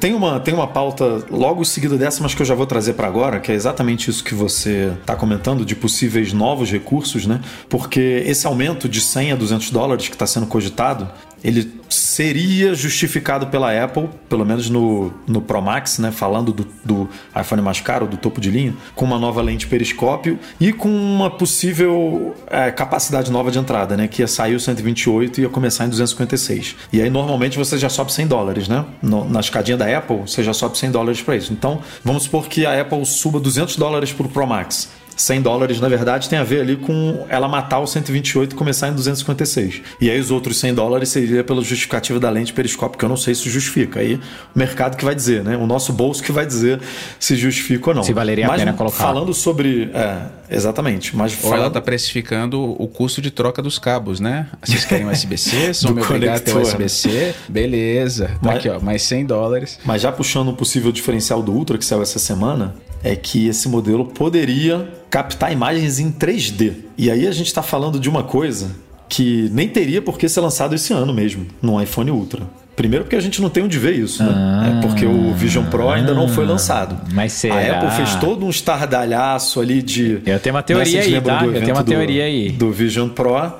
tem, 0.00 0.14
uma, 0.14 0.40
tem 0.40 0.54
uma 0.54 0.66
pauta 0.66 1.24
logo 1.30 1.64
seguida 1.64 1.96
dessa, 1.96 2.22
mas 2.22 2.34
que 2.34 2.42
eu 2.42 2.46
já 2.46 2.54
vou 2.54 2.66
trazer 2.66 2.94
para 2.94 3.06
agora, 3.06 3.40
que 3.40 3.52
é 3.52 3.54
exatamente 3.54 4.10
isso 4.10 4.24
que 4.24 4.34
você 4.34 4.92
está 5.00 5.14
comentando, 5.14 5.64
de 5.64 5.74
possíveis 5.74 6.32
novos 6.32 6.70
recursos, 6.70 7.26
né? 7.26 7.40
Porque 7.68 8.22
esse 8.26 8.46
aumento 8.46 8.88
de 8.88 9.00
100 9.00 9.32
a 9.32 9.36
200 9.36 9.70
dólares 9.70 10.08
que 10.08 10.14
está 10.14 10.26
sendo 10.26 10.46
cogitado, 10.46 11.08
ele 11.42 11.80
seria 11.88 12.74
justificado 12.74 13.48
pela 13.48 13.72
Apple, 13.84 14.08
pelo 14.28 14.44
menos 14.44 14.70
no, 14.70 15.12
no 15.26 15.40
Pro 15.40 15.60
Max, 15.60 15.98
né, 15.98 16.12
falando 16.12 16.52
do, 16.52 16.66
do 16.84 17.08
iPhone 17.38 17.62
mais 17.62 17.80
caro, 17.80 18.06
do 18.06 18.16
topo 18.16 18.40
de 18.40 18.50
linha, 18.50 18.74
com 18.94 19.04
uma 19.04 19.18
nova 19.18 19.42
lente 19.42 19.66
periscópio 19.66 20.38
e 20.60 20.72
com 20.72 20.88
uma 20.88 21.30
possível 21.30 22.34
é, 22.46 22.70
capacidade 22.70 23.30
nova 23.32 23.50
de 23.50 23.58
entrada, 23.58 23.96
né, 23.96 24.06
que 24.06 24.22
ia 24.22 24.28
sair 24.28 24.54
o 24.54 24.60
128 24.60 25.19
e 25.22 25.30
ia 25.40 25.48
começar 25.48 25.86
em 25.86 25.88
256. 25.88 26.76
E 26.92 27.00
aí 27.00 27.10
normalmente 27.10 27.56
você 27.58 27.78
já 27.78 27.88
sobe 27.88 28.12
100 28.12 28.26
dólares, 28.26 28.68
né? 28.68 28.84
No, 29.02 29.28
na 29.28 29.40
escadinha 29.40 29.76
da 29.76 29.98
Apple, 29.98 30.18
você 30.18 30.42
já 30.42 30.52
sobe 30.52 30.78
100 30.78 30.90
dólares 30.90 31.22
para 31.22 31.36
isso. 31.36 31.52
Então, 31.52 31.80
vamos 32.04 32.24
supor 32.24 32.46
que 32.46 32.66
a 32.66 32.80
Apple 32.80 33.04
suba 33.04 33.40
200 33.40 33.76
dólares 33.76 34.12
para 34.12 34.26
o 34.26 34.28
Pro 34.28 34.46
Max. 34.46 34.90
100 35.16 35.42
dólares, 35.42 35.80
na 35.80 35.88
verdade, 35.88 36.28
tem 36.28 36.38
a 36.38 36.44
ver 36.44 36.62
ali 36.62 36.76
com 36.76 37.26
ela 37.28 37.48
matar 37.48 37.78
o 37.78 37.86
128 37.86 38.52
e 38.52 38.56
começar 38.56 38.88
em 38.88 38.94
256. 38.94 39.82
E 40.00 40.10
aí 40.10 40.18
os 40.18 40.30
outros 40.30 40.58
100 40.58 40.74
dólares 40.74 41.08
seria 41.08 41.44
pela 41.44 41.62
justificativa 41.62 42.18
da 42.18 42.30
lente 42.30 42.52
periscópio, 42.52 42.98
que 42.98 43.04
eu 43.04 43.08
não 43.08 43.16
sei 43.16 43.34
se 43.34 43.48
justifica. 43.50 44.00
Aí 44.00 44.14
o 44.54 44.58
mercado 44.58 44.96
que 44.96 45.04
vai 45.04 45.14
dizer, 45.14 45.44
né? 45.44 45.56
O 45.56 45.66
nosso 45.66 45.92
bolso 45.92 46.22
que 46.22 46.32
vai 46.32 46.46
dizer 46.46 46.80
se 47.18 47.36
justifica 47.36 47.90
ou 47.90 47.96
não. 47.96 48.02
Se 48.02 48.12
valeria 48.12 48.46
mas, 48.46 48.60
a 48.60 48.64
pena 48.64 48.76
colocar. 48.76 48.98
Falando 48.98 49.34
sobre... 49.34 49.90
É, 49.92 50.22
exatamente. 50.48 51.16
Mas 51.16 51.38
ou 51.42 51.54
ela 51.54 51.68
está 51.68 51.80
precificando 51.80 52.60
o 52.60 52.88
custo 52.88 53.20
de 53.20 53.30
troca 53.30 53.62
dos 53.62 53.78
cabos, 53.78 54.20
né? 54.20 54.46
Vocês 54.62 54.84
querem 54.84 55.08
USB-C? 55.08 55.74
São 55.74 55.92
me 55.94 56.02
obrigar 56.02 56.36
a 56.36 56.40
ter 56.40 56.56
USB-C? 56.56 57.34
Beleza. 57.48 58.28
Tá 58.28 58.38
mas, 58.42 58.56
aqui, 58.56 58.68
ó. 58.68 58.80
Mais 58.80 59.02
100 59.02 59.26
dólares. 59.26 59.78
Mas 59.84 60.02
já 60.02 60.10
puxando 60.10 60.48
um 60.48 60.54
possível 60.54 60.90
diferencial 60.92 61.42
do 61.42 61.52
Ultra, 61.52 61.78
que 61.78 61.84
saiu 61.84 62.02
essa 62.02 62.18
semana, 62.18 62.74
é 63.02 63.16
que 63.16 63.48
esse 63.48 63.68
modelo 63.68 64.04
poderia 64.06 64.88
captar 65.08 65.52
imagens 65.52 65.98
em 65.98 66.12
3D. 66.12 66.74
E 66.96 67.10
aí 67.10 67.26
a 67.26 67.32
gente 67.32 67.46
está 67.46 67.62
falando 67.62 67.98
de 67.98 68.08
uma 68.08 68.22
coisa 68.22 68.70
que 69.08 69.50
nem 69.52 69.68
teria 69.68 70.00
por 70.00 70.18
que 70.18 70.28
ser 70.28 70.40
lançado 70.40 70.74
esse 70.74 70.92
ano 70.92 71.12
mesmo, 71.12 71.46
no 71.60 71.80
iPhone 71.82 72.10
Ultra. 72.10 72.42
Primeiro 72.76 73.04
porque 73.04 73.16
a 73.16 73.20
gente 73.20 73.42
não 73.42 73.50
tem 73.50 73.62
onde 73.62 73.78
ver 73.78 73.94
isso, 73.94 74.22
né? 74.22 74.32
Ah, 74.34 74.78
é 74.78 74.80
porque 74.80 75.04
o 75.04 75.34
Vision 75.34 75.66
Pro 75.66 75.90
ainda 75.90 76.14
não 76.14 76.28
foi 76.28 76.46
lançado. 76.46 76.98
Mas 77.12 77.32
será? 77.32 77.56
A 77.56 77.78
Apple 77.78 77.90
fez 77.90 78.14
todo 78.14 78.46
um 78.46 78.48
estardalhaço 78.48 79.60
ali 79.60 79.82
de... 79.82 80.22
Eu 80.24 80.40
tenho 80.40 80.54
uma 80.54 80.62
teoria 80.62 81.02
aí, 81.02 81.20
tá? 81.20 81.44
Eu 81.44 81.60
tenho 81.60 81.74
uma 81.74 81.84
teoria 81.84 82.22
do, 82.22 82.26
aí. 82.26 82.52
Do 82.52 82.70
Vision 82.70 83.08
Pro, 83.08 83.52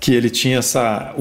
que 0.00 0.14
ele 0.14 0.30
tinha 0.30 0.58
essa... 0.58 1.14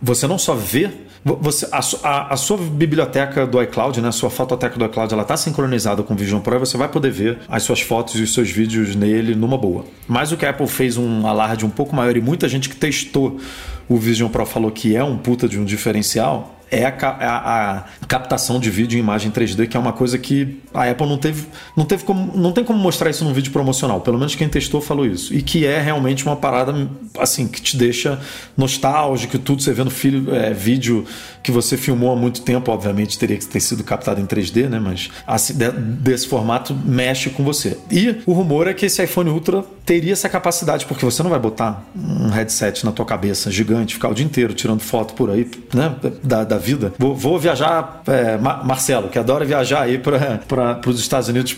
Você 0.00 0.28
não 0.28 0.38
só 0.38 0.54
vê 0.54 0.90
você, 1.34 1.66
a, 1.72 1.80
a, 2.04 2.34
a, 2.34 2.36
sua 2.36 2.56
biblioteca 2.56 3.44
do 3.44 3.60
iCloud, 3.60 4.00
né, 4.00 4.08
a 4.08 4.12
sua 4.12 4.30
fototeca 4.30 4.78
do 4.78 4.84
iCloud, 4.84 5.12
ela 5.12 5.22
está 5.22 5.36
sincronizada 5.36 6.00
com 6.04 6.14
o 6.14 6.16
Vision 6.16 6.40
Pro 6.40 6.54
e 6.54 6.58
você 6.58 6.76
vai 6.76 6.88
poder 6.88 7.10
ver 7.10 7.38
as 7.48 7.64
suas 7.64 7.80
fotos 7.80 8.14
e 8.14 8.22
os 8.22 8.32
seus 8.32 8.48
vídeos 8.48 8.94
nele 8.94 9.34
numa 9.34 9.58
boa. 9.58 9.84
Mas 10.06 10.30
o 10.30 10.36
que 10.36 10.46
a 10.46 10.50
Apple 10.50 10.68
fez 10.68 10.96
um 10.96 11.26
alarde 11.26 11.66
um 11.66 11.70
pouco 11.70 11.96
maior 11.96 12.16
e 12.16 12.20
muita 12.20 12.48
gente 12.48 12.68
que 12.68 12.76
testou 12.76 13.40
o 13.88 13.96
Vision 13.96 14.30
Pro 14.30 14.46
falou 14.46 14.70
que 14.70 14.94
é 14.94 15.02
um 15.02 15.16
puta 15.16 15.48
de 15.48 15.58
um 15.58 15.64
diferencial, 15.64 16.55
é 16.70 16.84
a, 16.84 16.90
a, 16.90 17.78
a, 17.78 17.84
captação 18.08 18.58
de 18.58 18.70
vídeo 18.70 18.96
em 18.96 19.00
imagem 19.00 19.30
3D, 19.30 19.68
que 19.68 19.76
é 19.76 19.80
uma 19.80 19.92
coisa 19.92 20.18
que 20.18 20.60
a 20.74 20.90
Apple 20.90 21.06
não 21.06 21.18
teve, 21.18 21.46
não 21.76 21.84
teve 21.84 22.04
como, 22.04 22.36
não 22.36 22.52
tem 22.52 22.64
como 22.64 22.78
mostrar 22.78 23.10
isso 23.10 23.24
num 23.24 23.32
vídeo 23.32 23.52
promocional. 23.52 24.00
Pelo 24.00 24.18
menos 24.18 24.34
quem 24.34 24.48
testou 24.48 24.80
falou 24.80 25.06
isso. 25.06 25.34
E 25.34 25.42
que 25.42 25.64
é 25.64 25.80
realmente 25.80 26.24
uma 26.24 26.36
parada 26.36 26.74
assim 27.18 27.46
que 27.46 27.60
te 27.60 27.76
deixa 27.76 28.20
nostálgico, 28.56 29.38
tudo 29.38 29.62
você 29.62 29.72
vendo 29.72 29.90
filho, 29.90 30.34
é, 30.34 30.52
vídeo 30.52 31.04
que 31.42 31.52
você 31.52 31.76
filmou 31.76 32.12
há 32.12 32.16
muito 32.16 32.42
tempo, 32.42 32.72
obviamente 32.72 33.16
teria 33.18 33.36
que 33.36 33.46
ter 33.46 33.60
sido 33.60 33.84
captado 33.84 34.20
em 34.20 34.26
3D, 34.26 34.68
né? 34.68 34.80
Mas 34.80 35.10
assim, 35.26 35.54
desse 36.00 36.26
formato 36.26 36.74
mexe 36.74 37.30
com 37.30 37.44
você. 37.44 37.78
E 37.90 38.16
o 38.26 38.32
rumor 38.32 38.66
é 38.66 38.74
que 38.74 38.86
esse 38.86 39.02
iPhone 39.02 39.30
Ultra 39.30 39.64
teria 39.84 40.12
essa 40.12 40.28
capacidade, 40.28 40.84
porque 40.86 41.04
você 41.04 41.22
não 41.22 41.30
vai 41.30 41.38
botar 41.38 41.84
um 41.94 42.28
headset 42.30 42.84
na 42.84 42.90
tua 42.90 43.04
cabeça 43.04 43.50
gigante, 43.52 43.94
ficar 43.94 44.08
o 44.08 44.14
dia 44.14 44.26
inteiro 44.26 44.52
tirando 44.52 44.80
foto 44.80 45.14
por 45.14 45.30
aí, 45.30 45.48
né? 45.72 45.94
Da, 46.22 46.42
da 46.42 46.55
da 46.56 46.58
vida. 46.58 46.92
Vou, 46.98 47.14
vou 47.14 47.38
viajar, 47.38 48.02
é, 48.06 48.36
Ma- 48.38 48.62
Marcelo, 48.64 49.08
que 49.08 49.18
adora 49.18 49.44
viajar 49.44 49.82
aí 49.82 49.98
para 49.98 50.80
os 50.86 50.98
Estados 50.98 51.28
Unidos, 51.28 51.54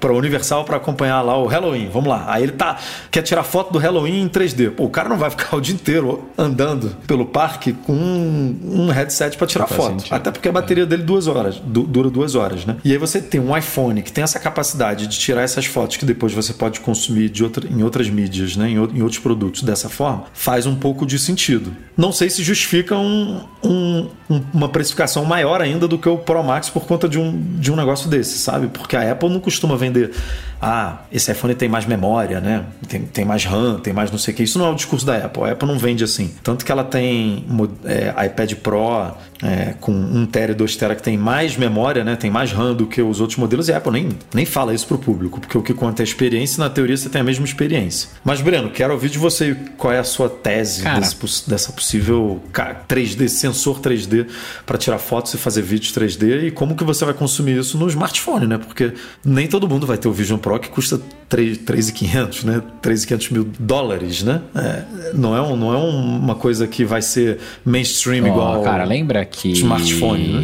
para 0.00 0.12
Universal, 0.12 0.64
para 0.64 0.76
acompanhar 0.76 1.20
lá 1.22 1.36
o 1.36 1.46
Halloween. 1.46 1.88
Vamos 1.92 2.08
lá. 2.08 2.24
Aí 2.28 2.42
ele 2.44 2.52
tá 2.52 2.76
quer 3.10 3.22
tirar 3.22 3.42
foto 3.42 3.72
do 3.72 3.78
Halloween 3.78 4.22
em 4.22 4.28
3D. 4.28 4.70
Pô, 4.70 4.84
o 4.84 4.90
cara 4.90 5.08
não 5.08 5.16
vai 5.18 5.30
ficar 5.30 5.56
o 5.56 5.60
dia 5.60 5.74
inteiro 5.74 6.28
andando 6.36 6.96
pelo 7.06 7.26
parque 7.26 7.72
com 7.72 7.92
um, 7.92 8.58
um 8.62 8.86
headset 8.90 9.36
para 9.36 9.46
tirar 9.46 9.66
foto. 9.66 10.00
sentido. 10.00 10.14
Até 10.14 10.30
porque 10.30 10.48
a 10.48 10.52
bateria 10.52 10.86
dele 10.86 11.02
duas 11.02 11.26
horas, 11.26 11.56
du- 11.56 11.82
dura 11.86 12.10
duas 12.10 12.34
horas, 12.34 12.64
né? 12.64 12.76
E 12.84 12.92
aí 12.92 12.98
você 12.98 13.20
tem 13.20 13.40
um 13.40 13.56
iPhone 13.56 14.02
que 14.02 14.12
tem 14.12 14.22
essa 14.24 14.38
capacidade 14.38 15.06
de 15.06 15.18
tirar 15.18 15.42
essas 15.42 15.66
fotos 15.66 15.96
que 15.96 16.04
depois 16.04 16.32
você 16.32 16.52
pode 16.52 16.80
consumir 16.80 17.28
de 17.28 17.42
outra, 17.42 17.66
em 17.68 17.82
outras 17.82 18.08
mídias, 18.08 18.56
né? 18.56 18.68
Em, 18.68 18.74
em 18.74 19.02
outros 19.02 19.18
produtos 19.18 19.62
dessa 19.62 19.88
forma, 19.88 20.24
faz 20.32 20.66
um 20.66 20.74
pouco 20.76 21.04
de 21.06 21.18
sentido. 21.18 21.74
Não 21.96 22.12
sei 22.12 22.30
se 22.30 22.42
justifica 22.42 22.96
um- 22.96 23.40
um- 23.64 24.08
um- 24.28 24.42
uma 24.52 24.68
precificação 24.68 25.24
maior 25.24 25.60
ainda 25.60 25.86
do 25.88 25.98
que 25.98 26.08
o 26.08 26.18
Pro 26.18 26.42
Max 26.42 26.68
por 26.68 26.86
conta 26.86 27.08
de 27.08 27.18
um, 27.18 27.40
de 27.58 27.72
um 27.72 27.76
negócio 27.76 28.08
desse, 28.10 28.38
sabe? 28.38 28.68
Porque 28.68 28.96
a 28.96 29.12
Apple 29.12 29.28
não 29.28 29.40
costuma 29.40 29.76
vender. 29.76 30.12
Ah, 30.60 31.02
esse 31.12 31.30
iPhone 31.30 31.54
tem 31.54 31.68
mais 31.68 31.86
memória, 31.86 32.40
né? 32.40 32.64
Tem, 32.88 33.02
tem 33.02 33.24
mais 33.24 33.44
RAM, 33.44 33.78
tem 33.78 33.92
mais 33.92 34.10
não 34.10 34.18
sei 34.18 34.34
o 34.34 34.36
que. 34.36 34.42
Isso 34.42 34.58
não 34.58 34.66
é 34.66 34.70
o 34.70 34.74
discurso 34.74 35.06
da 35.06 35.16
Apple. 35.16 35.44
A 35.44 35.52
Apple 35.52 35.68
não 35.68 35.78
vende 35.78 36.02
assim. 36.02 36.32
Tanto 36.42 36.64
que 36.64 36.72
ela 36.72 36.82
tem 36.84 37.44
é, 37.84 38.26
iPad 38.26 38.54
Pro 38.54 39.12
é, 39.42 39.74
com 39.80 39.92
1 39.92 40.26
TB 40.26 40.50
e 40.50 40.54
2 40.54 40.76
TB 40.76 40.96
que 40.96 41.02
tem 41.02 41.16
mais 41.16 41.56
memória, 41.56 42.02
né? 42.02 42.16
Tem 42.16 42.28
mais 42.30 42.50
RAM 42.52 42.74
do 42.74 42.86
que 42.86 43.00
os 43.00 43.20
outros 43.20 43.38
modelos. 43.38 43.68
E 43.68 43.72
a 43.72 43.76
Apple 43.76 43.92
nem, 43.92 44.08
nem 44.34 44.44
fala 44.44 44.74
isso 44.74 44.86
pro 44.86 44.98
público, 44.98 45.40
porque 45.40 45.56
o 45.56 45.62
que 45.62 45.72
conta 45.72 46.02
é 46.02 46.04
a 46.04 46.08
experiência 46.08 46.56
e 46.56 46.60
na 46.60 46.68
teoria 46.70 46.96
você 46.96 47.08
tem 47.08 47.20
a 47.20 47.24
mesma 47.24 47.44
experiência. 47.44 48.08
Mas, 48.24 48.40
Breno, 48.40 48.70
quero 48.70 48.92
ouvir 48.92 49.10
de 49.10 49.18
você 49.18 49.56
qual 49.76 49.92
é 49.92 49.98
a 50.00 50.04
sua 50.04 50.28
tese 50.28 50.82
desse 50.98 51.48
dessa 51.48 51.72
possível 51.72 52.42
ca- 52.52 52.74
3D, 52.88 53.28
sensor 53.28 53.80
3D 53.80 54.26
para 54.66 54.76
tirar 54.76 54.98
fotos 54.98 55.32
e 55.34 55.38
fazer 55.38 55.62
vídeos 55.62 55.92
3D 55.92 56.46
e 56.46 56.50
como 56.50 56.74
que 56.74 56.82
você 56.82 57.04
vai 57.04 57.14
consumir 57.14 57.58
isso 57.58 57.78
no 57.78 57.86
smartphone, 57.88 58.46
né? 58.46 58.58
Porque 58.58 58.92
nem 59.24 59.46
todo 59.46 59.68
mundo 59.68 59.86
vai 59.86 59.96
ter 59.98 60.08
o 60.08 60.12
Vision 60.12 60.38
Pro 60.38 60.47
que 60.56 60.68
custa 60.68 61.00
3 61.28 61.58
3.500, 61.58 62.44
né? 62.44 62.62
3.500 62.80 63.32
mil 63.32 63.48
dólares, 63.58 64.22
né? 64.22 64.40
É, 64.54 64.84
não 65.12 65.36
é, 65.36 65.42
um, 65.42 65.56
não 65.56 65.74
é 65.74 65.76
um- 65.76 66.16
uma 66.18 66.34
coisa 66.36 66.66
que 66.66 66.84
vai 66.84 67.02
ser 67.02 67.38
mainstream 67.64 68.24
Ó, 68.24 68.28
igual 68.28 68.62
cara, 68.62 68.84
lembra 68.84 69.24
que 69.24 69.50
smartphone, 69.52 70.28
né? 70.28 70.40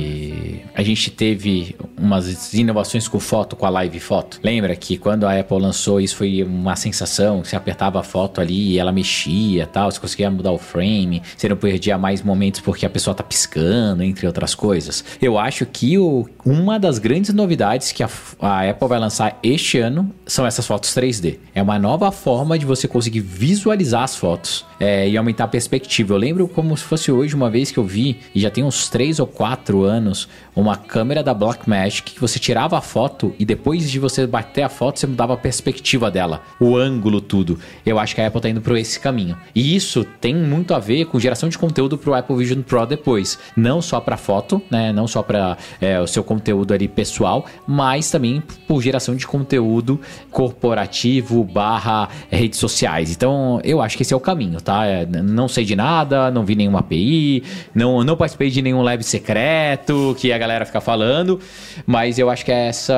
A 0.75 0.83
gente 0.83 1.11
teve 1.11 1.77
umas 1.97 2.53
inovações 2.53 3.07
com 3.09 3.21
foto, 3.21 3.55
com 3.57 3.65
a 3.65 3.71
live 3.71 4.01
foto? 4.01 4.41
Lembra 4.43 4.75
que 4.75 4.97
quando 4.99 5.25
a 5.25 5.39
Apple 5.39 5.59
lançou 5.61 6.01
isso 6.01 6.17
foi 6.17 6.43
uma 6.43 6.75
sensação, 6.77 7.45
você 7.45 7.55
apertava 7.57 8.01
a 8.01 8.03
foto 8.03 8.41
ali 8.41 8.73
e 8.73 8.79
ela 8.79 8.91
mexia 8.93 9.67
tal, 9.67 9.91
você 9.91 10.01
conseguia 10.01 10.31
mudar 10.31 10.51
o 10.53 10.59
frame, 10.59 11.23
você 11.37 11.49
não 11.49 11.57
perdia 11.57 11.97
mais 11.97 12.23
momentos 12.23 12.61
porque 12.61 12.85
a 12.85 12.91
pessoa 12.91 13.15
tá 13.15 13.23
piscando, 13.23 14.03
entre 14.03 14.27
outras 14.27 14.55
coisas. 14.55 15.05
Eu 15.21 15.39
acho 15.39 15.65
que 15.67 15.97
o- 15.99 16.29
uma 16.45 16.79
das 16.79 16.99
grandes 16.99 17.33
novidades 17.33 17.93
que 17.93 18.03
a, 18.03 18.09
a 18.41 18.69
Apple 18.71 18.89
vai 18.89 18.99
lançar 18.99 19.39
este 19.43 19.79
ano 19.79 20.11
são 20.27 20.47
essas 20.47 20.67
fotos 20.67 20.91
3D. 20.95 21.39
É 21.55 21.63
uma 21.63 21.79
nova 21.79 22.11
forma 22.11 22.59
de 22.59 22.67
você 22.67 22.89
conseguir 22.89 23.21
visualizar 23.21 24.03
as 24.03 24.17
fotos 24.17 24.65
é, 24.81 25.09
e 25.09 25.17
aumentar 25.17 25.45
a 25.45 25.49
perspectiva. 25.49 26.15
Eu 26.15 26.19
lembro 26.19 26.49
como 26.49 26.77
se 26.77 26.83
fosse 26.85 27.13
hoje, 27.13 27.35
uma 27.35 27.49
vez 27.49 27.71
que 27.71 27.79
eu 27.79 27.85
vi, 27.85 28.19
e 28.35 28.41
já 28.41 28.51
tem 28.51 28.65
uns 28.65 28.89
3 28.89 29.21
ou 29.21 29.27
4 29.27 29.83
anos, 29.85 30.29
uma 30.65 30.77
câmera 30.77 31.23
da 31.23 31.35
Blackmagic 31.35 32.15
que 32.15 32.21
você 32.21 32.39
tirava 32.39 32.79
a 32.79 32.81
foto 32.81 33.35
e 33.39 33.45
depois 33.45 33.91
de 33.91 33.99
você 33.99 34.27
bater 34.27 34.63
a 34.63 34.69
foto, 34.69 34.99
você 34.99 35.07
mudava 35.07 35.35
a 35.35 35.37
perspectiva 35.37 36.11
dela, 36.11 36.43
o 36.59 36.77
ângulo, 36.77 37.21
tudo. 37.21 37.59
Eu 37.85 37.99
acho 37.99 38.15
que 38.15 38.21
a 38.21 38.27
Apple 38.27 38.41
tá 38.41 38.49
indo 38.49 38.61
por 38.61 38.77
esse 38.77 38.99
caminho. 38.99 39.37
E 39.55 39.77
isso 39.77 40.05
tem 40.21 40.35
muito 40.35 40.75
a 40.75 40.79
ver 40.79 41.05
com 41.07 41.21
geração 41.21 41.49
de 41.49 41.59
conteúdo 41.59 41.99
pro 41.99 42.15
Apple 42.15 42.37
Vision 42.37 42.63
Pro 42.63 42.87
depois. 42.87 43.39
Não 43.55 43.83
só 43.83 44.01
para 44.01 44.17
foto, 44.17 44.63
né? 44.71 44.93
Não 44.93 45.07
só 45.07 45.23
para 45.23 45.59
o 46.03 46.07
seu 46.07 46.25
conteúdo 46.25 46.73
ali 46.73 46.89
pessoal, 46.89 47.45
mas 47.67 48.11
também 48.11 48.43
por 48.67 48.83
geração 48.83 49.15
de 49.15 49.27
conteúdo 49.27 50.01
corporativo 50.31 51.45
barra 51.45 52.09
redes 52.31 52.59
sociais. 52.59 53.11
Então, 53.11 53.61
eu 53.65 53.83
acho 53.83 53.97
que 53.97 54.03
esse 54.03 54.15
é 54.15 54.17
o 54.17 54.21
caminho, 54.21 54.61
tá? 54.61 54.87
É, 54.87 55.07
não 55.07 55.49
sei 55.49 55.65
de 55.65 55.77
nada, 55.77 56.31
não 56.31 56.45
vi 56.45 56.55
nenhuma 56.55 56.81
API, 56.81 57.43
não, 57.75 58.03
não 58.03 58.17
participei 58.17 58.51
de 58.51 58.63
nenhum 58.63 58.83
lab 58.83 59.03
secreto 59.03 60.17
que 60.19 60.33
a 60.33 60.39
galera 60.39 60.54
fica 60.65 60.81
falando, 60.81 61.41
mas 61.87 62.19
eu 62.19 62.31
acho 62.31 62.45
que 62.45 62.53
essa 62.53 62.95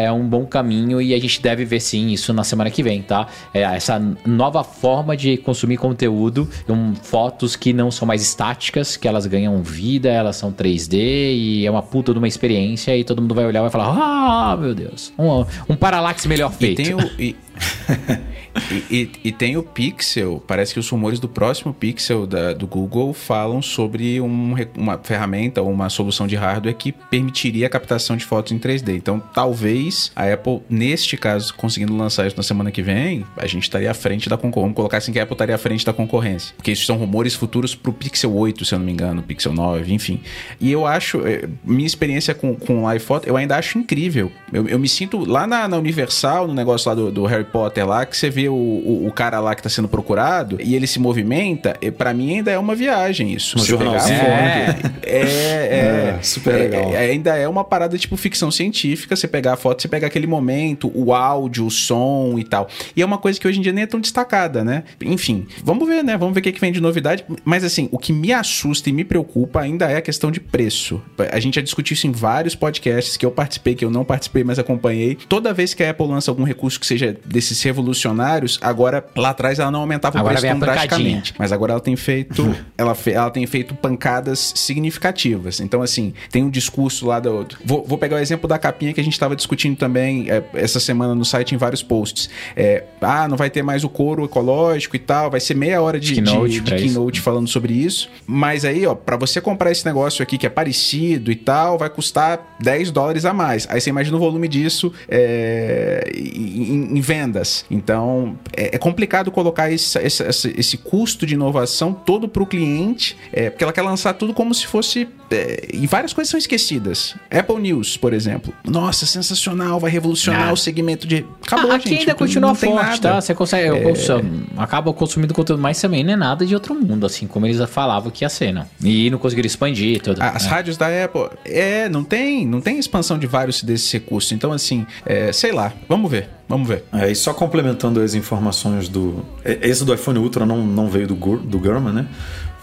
é 0.00 0.10
um 0.12 0.28
bom 0.28 0.44
caminho 0.46 1.00
e 1.00 1.14
a 1.14 1.18
gente 1.18 1.40
deve 1.42 1.64
ver 1.64 1.80
sim 1.80 2.10
isso 2.10 2.32
na 2.32 2.44
semana 2.44 2.70
que 2.70 2.82
vem, 2.82 3.02
tá? 3.02 3.26
É 3.52 3.62
essa 3.62 4.00
nova 4.26 4.62
forma 4.62 5.16
de 5.16 5.36
consumir 5.38 5.76
conteúdo, 5.78 6.48
um, 6.68 6.94
fotos 6.94 7.56
que 7.56 7.72
não 7.72 7.90
são 7.90 8.06
mais 8.06 8.22
estáticas, 8.22 8.96
que 8.96 9.08
elas 9.08 9.26
ganham 9.26 9.62
vida, 9.62 10.08
elas 10.10 10.36
são 10.36 10.52
3D 10.52 10.92
e 10.94 11.66
é 11.66 11.70
uma 11.70 11.82
puta 11.82 12.12
de 12.12 12.18
uma 12.18 12.28
experiência 12.28 12.96
e 12.96 13.02
todo 13.04 13.20
mundo 13.22 13.34
vai 13.34 13.44
olhar 13.46 13.60
e 13.60 13.62
vai 13.62 13.70
falar: 13.70 13.86
Ah, 13.98 14.56
meu 14.56 14.74
Deus, 14.74 15.12
um, 15.18 15.44
um 15.68 15.76
paralaxe 15.76 16.28
melhor 16.28 16.52
E 16.52 16.54
feito. 16.54 16.82
tem 16.82 16.94
o. 16.94 17.00
E, 17.18 17.34
e, 18.70 18.94
e- 19.02 19.10
e 19.24 19.32
tem 19.32 19.56
o 19.56 19.62
Pixel. 19.62 20.42
Parece 20.46 20.74
que 20.74 20.80
os 20.80 20.88
rumores 20.88 21.18
do 21.18 21.28
próximo 21.28 21.72
Pixel 21.72 22.26
da- 22.26 22.52
do 22.52 22.66
Google 22.66 23.12
falam 23.14 23.60
sobre 23.62 24.20
um 24.20 24.54
uma 24.76 24.98
ferramenta 24.98 25.60
ou 25.62 25.70
uma 25.70 25.88
solução 25.88 26.26
de 26.26 26.36
hardware 26.36 26.74
que 26.76 26.92
permitiria 26.92 27.66
a 27.66 27.70
captação 27.70 28.16
de 28.16 28.24
fotos 28.24 28.52
em 28.52 28.58
3D. 28.58 28.96
Então, 28.96 29.20
talvez 29.34 30.12
a 30.14 30.30
Apple, 30.32 30.60
neste 30.68 31.16
caso, 31.16 31.54
conseguindo 31.54 31.96
lançar 31.96 32.26
isso 32.26 32.36
na 32.36 32.42
semana 32.42 32.70
que 32.70 32.82
vem, 32.82 33.24
a 33.36 33.46
gente 33.46 33.62
estaria 33.64 33.90
à 33.90 33.94
frente 33.94 34.28
da 34.28 34.36
concorrência. 34.36 34.62
Vamos 34.62 34.76
colocar 34.76 34.98
assim 34.98 35.12
que 35.12 35.18
a 35.18 35.22
Apple 35.22 35.34
estaria 35.34 35.54
à 35.54 35.58
frente 35.58 35.84
da 35.84 35.92
concorrência. 35.92 36.54
Porque 36.56 36.70
isso 36.72 36.84
são 36.86 36.96
rumores 36.96 37.34
futuros 37.34 37.74
pro 37.74 37.92
Pixel 37.92 38.32
8, 38.34 38.64
se 38.64 38.74
eu 38.74 38.78
não 38.78 38.86
me 38.86 38.92
engano, 38.92 39.22
Pixel 39.22 39.52
9, 39.52 39.92
enfim. 39.92 40.20
E 40.60 40.70
eu 40.70 40.86
acho, 40.86 41.26
eh, 41.26 41.48
minha 41.64 41.86
experiência 41.86 42.34
com, 42.34 42.54
com 42.54 42.84
o 42.84 42.92
iPhoto, 42.92 43.28
eu 43.28 43.36
ainda 43.36 43.56
acho 43.56 43.78
incrível. 43.78 44.30
Eu, 44.52 44.68
eu 44.68 44.78
me 44.78 44.88
sinto 44.88 45.24
lá 45.24 45.46
na, 45.46 45.66
na 45.68 45.76
Universal, 45.78 46.46
no 46.46 46.54
negócio 46.54 46.88
lá 46.88 46.94
do, 46.94 47.10
do 47.10 47.24
Harry 47.26 47.44
Potter 47.44 47.86
lá, 47.86 48.04
que 48.06 48.16
você 48.16 48.30
vê 48.30 48.41
o, 48.48 48.54
o, 48.54 49.06
o 49.08 49.12
cara 49.12 49.40
lá 49.40 49.54
que 49.54 49.62
tá 49.62 49.68
sendo 49.68 49.88
procurado 49.88 50.58
e 50.60 50.74
ele 50.74 50.86
se 50.86 50.98
movimenta, 50.98 51.76
e 51.80 51.90
para 51.90 52.12
mim 52.12 52.36
ainda 52.36 52.50
é 52.50 52.58
uma 52.58 52.74
viagem 52.74 53.32
isso. 53.32 53.58
Um 53.58 53.64
jornalzinho, 53.64 54.18
foto, 54.18 54.30
né? 54.30 54.76
é, 55.02 55.20
é, 55.20 56.12
É, 56.12 56.22
super 56.22 56.54
legal. 56.54 56.94
é, 56.94 57.10
ainda 57.10 57.36
é 57.36 57.48
uma 57.48 57.64
parada 57.64 57.96
tipo 57.98 58.16
ficção 58.16 58.50
científica, 58.50 59.14
você 59.16 59.26
pegar 59.28 59.54
a 59.54 59.56
foto, 59.56 59.82
você 59.82 59.88
pegar 59.88 60.06
aquele 60.06 60.26
momento, 60.26 60.90
o 60.94 61.12
áudio, 61.12 61.66
o 61.66 61.70
som 61.70 62.36
e 62.38 62.44
tal. 62.44 62.68
E 62.96 63.02
é 63.02 63.04
uma 63.04 63.18
coisa 63.18 63.38
que 63.38 63.46
hoje 63.46 63.58
em 63.58 63.62
dia 63.62 63.72
nem 63.72 63.84
é 63.84 63.86
tão 63.86 64.00
destacada, 64.00 64.64
né? 64.64 64.84
Enfim, 65.00 65.46
vamos 65.62 65.86
ver, 65.86 66.02
né? 66.02 66.16
Vamos 66.16 66.34
ver 66.34 66.40
o 66.40 66.42
que, 66.42 66.52
que 66.52 66.60
vem 66.60 66.72
de 66.72 66.80
novidade. 66.80 67.24
Mas 67.44 67.64
assim, 67.64 67.88
o 67.90 67.98
que 67.98 68.12
me 68.12 68.32
assusta 68.32 68.88
e 68.88 68.92
me 68.92 69.04
preocupa 69.04 69.60
ainda 69.60 69.90
é 69.90 69.96
a 69.96 70.02
questão 70.02 70.30
de 70.30 70.40
preço. 70.40 71.00
A 71.30 71.40
gente 71.40 71.56
já 71.56 71.62
discutiu 71.62 71.94
isso 71.94 72.06
em 72.06 72.12
vários 72.12 72.54
podcasts 72.54 73.16
que 73.16 73.24
eu 73.24 73.30
participei, 73.30 73.74
que 73.74 73.84
eu 73.84 73.90
não 73.90 74.04
participei, 74.04 74.44
mas 74.44 74.58
acompanhei. 74.58 75.16
Toda 75.28 75.52
vez 75.52 75.74
que 75.74 75.82
a 75.82 75.90
Apple 75.90 76.06
lança 76.06 76.30
algum 76.30 76.44
recurso 76.44 76.78
que 76.78 76.86
seja 76.86 77.16
desses 77.24 77.60
revolucionários, 77.62 78.31
agora 78.60 79.04
lá 79.16 79.30
atrás 79.30 79.58
ela 79.58 79.70
não 79.70 79.80
aumentava 79.80 80.18
Agora 80.18 80.34
o 80.34 80.38
preço 80.40 80.52
tão 80.52 80.60
drasticamente. 80.60 81.34
Mas 81.38 81.52
agora 81.52 81.72
ela 81.72 81.80
tem 81.80 81.96
feito, 81.96 82.54
ela, 82.76 82.94
fe- 82.94 83.12
ela 83.12 83.30
tem 83.30 83.46
feito 83.46 83.74
pancadas 83.74 84.52
significativas. 84.56 85.60
Então, 85.60 85.82
assim, 85.82 86.12
tem 86.30 86.42
um 86.44 86.50
discurso 86.50 87.06
lá 87.06 87.20
do. 87.20 87.46
Vou, 87.64 87.84
vou 87.84 87.98
pegar 87.98 88.16
o 88.16 88.18
exemplo 88.18 88.48
da 88.48 88.58
capinha 88.58 88.92
que 88.92 89.00
a 89.00 89.04
gente 89.04 89.12
estava 89.14 89.34
discutindo 89.36 89.76
também 89.76 90.30
é, 90.30 90.42
essa 90.54 90.78
semana 90.80 91.14
no 91.14 91.24
site 91.24 91.54
em 91.54 91.58
vários 91.58 91.82
posts. 91.82 92.28
É, 92.56 92.84
ah, 93.00 93.26
não 93.28 93.36
vai 93.36 93.50
ter 93.50 93.62
mais 93.62 93.84
o 93.84 93.88
couro 93.88 94.24
ecológico 94.24 94.96
e 94.96 94.98
tal, 94.98 95.30
vai 95.30 95.40
ser 95.40 95.54
meia 95.54 95.80
hora 95.80 95.98
de, 95.98 96.14
Keynote 96.14 96.48
de, 96.52 96.60
de 96.60 96.74
keynote 96.74 97.20
falando 97.20 97.48
sobre 97.48 97.72
isso. 97.74 98.08
Mas 98.26 98.64
aí, 98.64 98.86
ó, 98.86 98.94
pra 98.94 99.16
você 99.16 99.40
comprar 99.40 99.70
esse 99.70 99.84
negócio 99.84 100.22
aqui 100.22 100.36
que 100.38 100.46
é 100.46 100.50
parecido 100.50 101.30
e 101.30 101.36
tal, 101.36 101.78
vai 101.78 101.88
custar 101.90 102.56
10 102.60 102.90
dólares 102.90 103.24
a 103.24 103.32
mais. 103.32 103.66
Aí 103.70 103.80
você 103.80 103.90
imagina 103.90 104.16
o 104.16 104.20
volume 104.20 104.48
disso 104.48 104.92
é, 105.08 106.10
em, 106.14 106.96
em 106.96 107.00
vendas. 107.00 107.64
Então, 107.70 108.21
é, 108.56 108.76
é 108.76 108.78
complicado 108.78 109.30
colocar 109.30 109.70
esse, 109.70 109.98
esse, 109.98 110.22
esse- 110.56 110.76
custo 110.78 111.24
de 111.26 111.34
inovação 111.34 111.92
todo 111.92 112.28
pro 112.28 112.46
cliente, 112.46 113.16
é, 113.32 113.50
porque 113.50 113.64
ela 113.64 113.72
quer 113.72 113.82
lançar 113.82 114.14
tudo 114.14 114.32
como 114.34 114.52
se 114.54 114.66
fosse. 114.66 115.08
É, 115.32 115.68
e 115.72 115.86
várias 115.86 116.12
coisas 116.12 116.30
são 116.30 116.38
esquecidas. 116.38 117.14
Apple 117.30 117.58
News, 117.60 117.96
por 117.96 118.12
exemplo. 118.12 118.52
Nossa, 118.64 119.06
sensacional, 119.06 119.80
vai 119.80 119.90
revolucionar 119.90 120.48
Ah. 120.48 120.52
o 120.52 120.56
segmento 120.56 121.06
de. 121.06 121.24
Acabou, 121.44 121.72
Ah, 121.72 121.76
Aqui 121.76 121.88
gente. 121.88 122.00
ainda 122.00 122.12
não- 122.12 122.18
continua 122.18 122.48
não 122.50 122.54
forte, 122.54 122.74
nada. 122.74 122.98
tá? 123.00 123.20
Você 123.20 123.34
consegue. 123.34 123.68
eu 123.68 123.82
consumo- 123.82 124.46
acaba 124.56 124.92
consumindo 124.92 125.32
conteúdo, 125.34 125.60
mas 125.60 125.80
também 125.80 126.04
não 126.04 126.12
é 126.12 126.16
nada 126.16 126.44
de 126.46 126.54
outro 126.54 126.74
mundo, 126.74 127.06
assim, 127.06 127.26
como 127.26 127.46
eles 127.46 127.58
falavam 127.70 128.10
que 128.10 128.24
ia 128.24 128.28
ser, 128.28 128.52
não. 128.52 128.66
E 128.82 129.10
não 129.10 129.18
conseguiram 129.18 129.46
expandir 129.46 130.00
tudo. 130.02 130.20
Ah, 130.20 130.30
As 130.34 130.44
É. 130.44 130.48
rádios 130.48 130.76
da 130.76 130.86
Apple, 131.04 131.28
é, 131.44 131.88
não 131.88 132.04
tem, 132.04 132.46
não 132.46 132.60
tem 132.60 132.78
expansão 132.78 133.18
de 133.18 133.26
vários 133.26 133.62
desses 133.62 133.90
recursos. 133.92 134.30
Então, 134.32 134.52
assim, 134.52 134.86
é, 135.06 135.32
sei 135.32 135.52
lá, 135.52 135.72
vamos 135.88 136.10
ver, 136.10 136.28
vamos 136.48 136.66
ver. 136.68 136.84
É, 136.92 137.10
e 137.10 137.14
só 137.14 137.32
complementando 137.32 138.00
as 138.00 138.14
informações 138.14 138.88
do. 138.88 139.24
é, 139.44 139.58
Esse 139.62 139.84
do 139.84 139.94
iPhone 139.94 140.18
Ultra 140.18 140.44
não, 140.44 140.66
não 140.66 140.88
veio 140.88 141.06
do, 141.06 141.14
Gur- 141.14 141.38
do 141.40 141.58
Gurman, 141.58 141.92
né? 141.92 142.06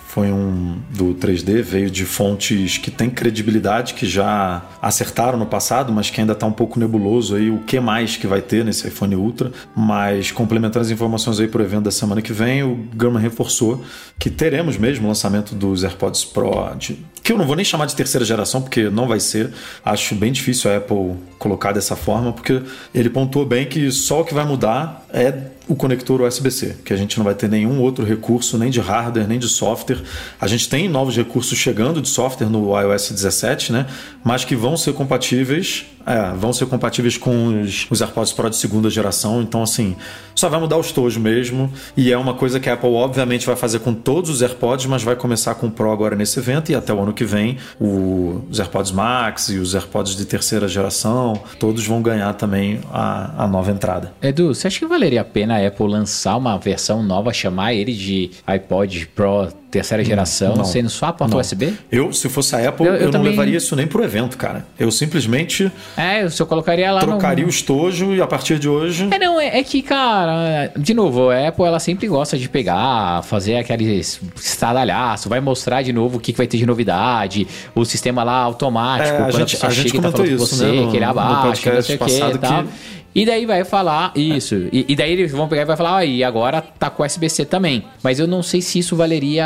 Foi 0.09 0.31
um 0.31 0.79
do 0.89 1.13
3D, 1.13 1.61
veio 1.61 1.87
de 1.87 2.03
fontes 2.03 2.79
que 2.79 2.89
têm 2.89 3.11
credibilidade, 3.11 3.93
que 3.93 4.07
já 4.07 4.63
acertaram 4.81 5.37
no 5.37 5.45
passado, 5.45 5.93
mas 5.93 6.09
que 6.09 6.19
ainda 6.19 6.33
está 6.33 6.47
um 6.47 6.51
pouco 6.51 6.79
nebuloso 6.79 7.35
aí 7.35 7.51
o 7.51 7.59
que 7.59 7.79
mais 7.79 8.17
que 8.17 8.25
vai 8.25 8.41
ter 8.41 8.65
nesse 8.65 8.87
iPhone 8.87 9.15
Ultra. 9.15 9.51
Mas 9.75 10.31
complementando 10.31 10.83
as 10.83 10.89
informações 10.89 11.39
aí 11.39 11.47
para 11.47 11.61
o 11.61 11.63
evento 11.63 11.83
da 11.83 11.91
semana 11.91 12.23
que 12.23 12.33
vem, 12.33 12.63
o 12.63 12.75
Gama 12.95 13.19
reforçou 13.19 13.83
que 14.17 14.31
teremos 14.31 14.77
mesmo 14.77 15.05
o 15.05 15.09
lançamento 15.09 15.53
dos 15.53 15.83
AirPods 15.83 16.25
Pro, 16.25 16.75
de, 16.75 16.97
que 17.29 17.33
eu 17.33 17.37
não 17.37 17.45
vou 17.45 17.55
nem 17.55 17.63
chamar 17.63 17.85
de 17.85 17.95
terceira 17.95 18.25
geração, 18.25 18.59
porque 18.59 18.89
não 18.89 19.07
vai 19.07 19.19
ser. 19.19 19.51
Acho 19.85 20.15
bem 20.15 20.31
difícil 20.31 20.71
a 20.71 20.77
Apple 20.77 21.13
colocar 21.37 21.71
dessa 21.71 21.95
forma, 21.95 22.33
porque 22.33 22.59
ele 22.91 23.07
pontuou 23.07 23.45
bem 23.45 23.67
que 23.67 23.91
só 23.91 24.21
o 24.21 24.25
que 24.25 24.33
vai 24.33 24.43
mudar 24.43 25.05
é 25.13 25.51
o 25.69 25.75
conector 25.75 26.19
USB-C, 26.21 26.77
que 26.83 26.91
a 26.91 26.97
gente 26.97 27.15
não 27.19 27.23
vai 27.23 27.35
ter 27.35 27.47
nenhum 27.47 27.79
outro 27.79 28.03
recurso, 28.03 28.57
nem 28.57 28.71
de 28.71 28.79
hardware, 28.79 29.27
nem 29.27 29.37
de 29.37 29.47
software. 29.47 30.01
A 30.41 30.47
gente 30.47 30.67
tem 30.67 30.89
novos 30.89 31.15
recursos 31.15 31.55
chegando 31.55 32.01
de 32.01 32.09
software 32.09 32.49
no 32.49 32.75
iOS 32.79 33.11
17, 33.11 33.71
né? 33.71 33.85
Mas 34.23 34.43
que 34.43 34.55
vão 34.55 34.75
ser 34.75 34.93
compatíveis, 34.93 35.85
é, 36.07 36.33
vão 36.35 36.51
ser 36.51 36.65
compatíveis 36.65 37.17
com 37.17 37.61
os, 37.61 37.85
os 37.91 38.01
AirPods 38.01 38.33
Pro 38.33 38.49
de 38.49 38.55
segunda 38.55 38.89
geração. 38.89 39.43
Então, 39.43 39.61
assim, 39.61 39.95
só 40.33 40.49
vai 40.49 40.59
mudar 40.59 40.75
o 40.77 40.81
estojo 40.81 41.19
mesmo. 41.19 41.71
E 41.95 42.11
é 42.11 42.17
uma 42.17 42.33
coisa 42.33 42.59
que 42.59 42.67
a 42.67 42.73
Apple, 42.73 42.89
obviamente, 42.89 43.45
vai 43.45 43.55
fazer 43.55 43.77
com 43.79 43.93
todos 43.93 44.31
os 44.31 44.41
AirPods, 44.41 44.87
mas 44.87 45.03
vai 45.03 45.15
começar 45.15 45.53
com 45.53 45.67
o 45.67 45.71
Pro 45.71 45.91
agora 45.91 46.15
nesse 46.15 46.39
evento 46.39 46.71
e 46.71 46.75
até 46.75 46.91
o 46.91 46.99
ano 46.99 47.13
que 47.13 47.18
vem 47.25 47.57
o, 47.79 48.43
os 48.49 48.59
AirPods 48.59 48.91
Max 48.91 49.49
e 49.49 49.57
os 49.57 49.75
AirPods 49.75 50.15
de 50.15 50.25
terceira 50.25 50.67
geração, 50.67 51.41
todos 51.59 51.85
vão 51.85 52.01
ganhar 52.01 52.33
também 52.33 52.79
a, 52.91 53.43
a 53.43 53.47
nova 53.47 53.71
entrada. 53.71 54.13
Edu, 54.21 54.53
você 54.53 54.67
acha 54.67 54.79
que 54.79 54.85
valeria 54.85 55.21
a 55.21 55.25
pena 55.25 55.57
a 55.57 55.67
Apple 55.67 55.87
lançar 55.87 56.37
uma 56.37 56.57
versão 56.57 57.03
nova, 57.03 57.33
chamar 57.33 57.73
ele 57.73 57.93
de 57.93 58.31
iPod 58.45 59.07
Pro 59.15 59.47
terceira 59.71 60.03
geração, 60.03 60.55
não. 60.55 60.65
sendo 60.65 60.89
só 60.89 61.07
a 61.07 61.13
porta 61.13 61.33
Não. 61.35 61.41
USB? 61.41 61.73
Eu, 61.91 62.11
se 62.11 62.27
fosse 62.27 62.55
a 62.55 62.69
Apple, 62.69 62.85
Eu- 62.87 62.93
eu, 62.93 62.99
eu 62.99 63.05
não 63.05 63.11
também- 63.11 63.29
levaria 63.31 63.57
isso 63.57 63.75
nem 63.75 63.85
pro 63.85 64.03
evento, 64.03 64.35
cara. 64.37 64.65
Eu 64.79 64.89
simplesmente 64.91 65.71
É, 65.95 66.23
eu 66.23 66.29
só 66.31 66.45
colocaria 66.45 66.91
lá 66.91 67.01
trocaria 67.01 67.43
no... 67.43 67.47
o 67.47 67.49
estojo 67.49 68.15
e 68.15 68.21
a 68.21 68.25
partir 68.27 68.57
de 68.57 68.67
hoje. 68.67 69.07
É, 69.11 69.19
não, 69.19 69.39
é, 69.39 69.59
é 69.59 69.63
que, 69.63 69.81
cara, 69.81 70.71
de 70.77 70.93
novo, 70.93 71.29
a 71.29 71.47
Apple, 71.47 71.65
ela 71.65 71.79
sempre 71.79 72.07
gosta 72.07 72.37
de 72.37 72.49
pegar, 72.49 73.21
fazer 73.23 73.57
aqueles 73.57 74.19
estradalhaço, 74.35 75.29
vai 75.29 75.39
mostrar 75.39 75.81
de 75.81 75.93
novo 75.93 76.17
o 76.17 76.19
que, 76.19 76.31
que 76.31 76.37
vai 76.37 76.47
ter 76.47 76.57
de 76.57 76.65
novidade, 76.65 77.47
o 77.75 77.85
sistema 77.85 78.23
lá 78.23 78.33
automático, 78.37 79.15
É, 79.17 79.21
a 79.25 79.31
gente- 79.31 79.57
a 79.65 79.69
gente 79.69 79.89
chega 79.91 79.97
e 79.97 80.01
tá 80.01 80.11
comentou 80.11 80.25
com 80.25 80.43
isso, 80.43 80.55
você, 80.55 80.65
né, 80.65 80.81
no- 80.81 80.89
que 80.91 80.97
ele 80.97 81.05
no 81.05 81.11
abaixa, 81.11 81.73
não 81.73 81.81
sei 81.81 81.95
o 81.95 81.99
que 81.99 82.05
passado 82.05 82.39
que- 82.39 82.69
E 83.13 83.25
daí 83.25 83.45
vai 83.45 83.63
falar 83.65 84.11
isso. 84.15 84.55
E, 84.71 84.85
e 84.87 84.95
daí 84.95 85.11
eles 85.11 85.31
vão 85.31 85.47
pegar 85.47 85.63
e 85.63 85.65
vai 85.65 85.75
falar, 85.77 85.97
ah, 85.97 86.05
e 86.05 86.23
agora 86.23 86.61
tá 86.61 86.89
com 86.89 87.03
USB-C 87.03 87.43
também. 87.45 87.83
Mas 88.03 88.19
eu 88.19 88.27
não 88.27 88.43
sei 88.43 88.61
se 88.61 88.79
isso 88.79 88.95
valeria 88.95 89.45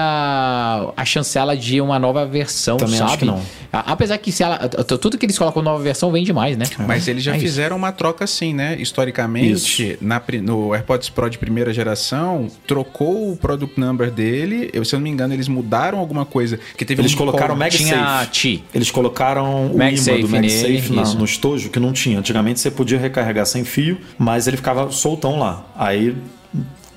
a 0.95 1.06
chancela 1.06 1.56
de 1.56 1.80
uma 1.82 1.97
nova 1.97 2.26
versão, 2.26 2.78
Também 2.78 2.97
sabe? 2.97 3.10
acho 3.12 3.17
que 3.19 3.26
não. 3.26 3.41
Apesar 3.71 4.17
que 4.17 4.32
se 4.32 4.43
ela, 4.43 4.58
tudo 4.60 5.17
que 5.17 5.26
eles 5.26 5.38
colocam 5.38 5.62
nova 5.62 5.82
versão 5.82 6.12
vende 6.12 6.32
mais, 6.34 6.58
né? 6.58 6.65
Mas 6.88 7.08
eles 7.08 7.23
já 7.23 7.34
É 7.34 7.38
isso. 7.38 7.45
fizeram 7.45 7.76
uma 7.76 7.91
troca 7.91 8.23
assim, 8.26 8.54
né? 8.54 8.76
Historicamente, 8.80 9.97
na 10.02 10.21
no 10.41 10.73
AirPods 10.73 11.10
Pro 11.10 11.30
de 11.30 11.38
primeira 11.38 11.73
geração, 11.73 12.47
trocou 12.67 13.32
o 13.32 13.38
product 13.38 13.80
number 13.80 14.12
dele. 14.12 14.69
Eu, 14.73 14.84
se 14.86 14.93
eu 14.95 14.99
não 14.99 15.04
me 15.04 15.10
engano, 15.10 15.34
eles 15.34 15.47
mudaram 15.47 15.99
alguma 15.99 16.26
coisa. 16.26 16.60
Que 16.78 16.86
teve 16.86 17.02
Eles 17.02 17.13
um 17.13 17.17
colocaram 17.17 17.56
o 17.56 17.58
MagSafe. 17.58 18.63
Eles 18.73 18.91
colocaram 18.91 19.67
o 19.67 19.78
MagSafe 19.78 20.19
imã 20.19 20.28
do 20.28 20.30
MagSafe 20.30 20.93
na- 20.93 21.02
isso. 21.04 21.17
no 21.17 21.26
estojo, 21.26 21.69
que 21.69 21.80
não 21.80 21.93
tinha. 21.93 22.19
Antigamente 22.19 22.60
você 22.60 22.69
podia 22.71 22.97
recarregar 22.99 23.45
sem 23.54 23.63
fio, 23.63 23.98
mas 24.18 24.48
ele 24.48 24.58
ficava 24.58 24.92
soltão 24.92 25.39
lá. 25.39 25.63
Aí, 25.78 26.16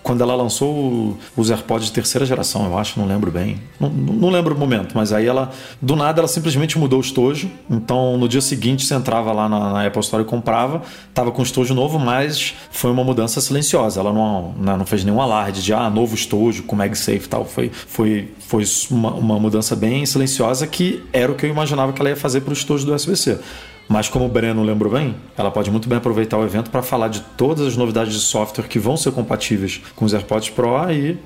quando 0.02 0.20
ela 0.22 0.36
lançou 0.36 0.72
o- 0.72 1.18
os 1.36 1.50
AirPods 1.50 1.86
de 1.88 1.92
terceira 1.92 2.24
geração, 2.24 2.64
eu 2.66 2.78
acho, 2.78 2.96
não 2.96 3.08
lembro 3.08 3.28
bem. 3.28 3.58
Não, 3.80 3.88
não 3.90 4.30
lembro 4.30 4.54
o 4.54 4.58
momento, 4.58 4.92
mas 4.94 5.12
aí 5.12 5.26
ela, 5.26 5.50
do 5.82 5.96
nada, 5.96 6.20
ela 6.20 6.28
simplesmente 6.28 6.78
mudou 6.78 7.00
o 7.00 7.02
estojo. 7.02 7.50
Então, 7.68 8.16
no 8.16 8.28
dia 8.28 8.40
seguinte, 8.40 8.86
você 8.86 8.94
entrava 8.94 9.32
lá 9.32 9.48
na, 9.48 9.72
na 9.72 9.84
Apple 9.84 9.98
Store 10.02 10.22
e 10.22 10.24
comprava, 10.26 10.82
tava 11.12 11.32
com 11.32 11.42
estojo 11.42 11.74
novo, 11.74 11.98
mas 11.98 12.54
foi 12.70 12.92
uma 12.92 13.02
mudança 13.02 13.40
silenciosa. 13.40 13.98
Ela 13.98 14.12
não, 14.12 14.54
não, 14.56 14.76
não 14.78 14.86
fez 14.86 15.02
nenhum 15.02 15.20
alarde 15.20 15.60
de, 15.60 15.72
ah, 15.74 15.90
novo 15.90 16.14
estojo 16.14 16.62
com 16.62 16.76
MagSafe 16.76 17.24
e 17.24 17.28
tal. 17.28 17.44
Foi, 17.44 17.72
foi, 17.88 18.30
foi 18.38 18.62
uma, 18.92 19.12
uma 19.12 19.40
mudança 19.40 19.74
bem 19.74 20.06
silenciosa 20.06 20.68
que 20.68 21.02
era 21.12 21.32
o 21.32 21.34
que 21.34 21.46
eu 21.46 21.50
imaginava 21.50 21.92
que 21.92 22.00
ela 22.00 22.10
ia 22.10 22.16
fazer 22.16 22.42
para 22.42 22.50
o 22.50 22.52
estojo 22.52 22.86
do 22.86 22.94
USB-C. 22.94 23.40
Mas 23.88 24.08
como 24.08 24.24
o 24.26 24.28
Breno 24.28 24.62
lembrou 24.64 24.92
bem, 24.92 25.14
ela 25.36 25.50
pode 25.50 25.70
muito 25.70 25.88
bem 25.88 25.98
aproveitar 25.98 26.36
o 26.38 26.44
evento 26.44 26.70
para 26.70 26.82
falar 26.82 27.08
de 27.08 27.20
todas 27.36 27.66
as 27.66 27.76
novidades 27.76 28.12
de 28.12 28.20
software 28.20 28.64
que 28.66 28.78
vão 28.78 28.96
ser 28.96 29.12
compatíveis 29.12 29.80
com 29.94 30.04
os 30.04 30.12
AirPods 30.12 30.50
Pro 30.50 30.90
e 30.90 31.16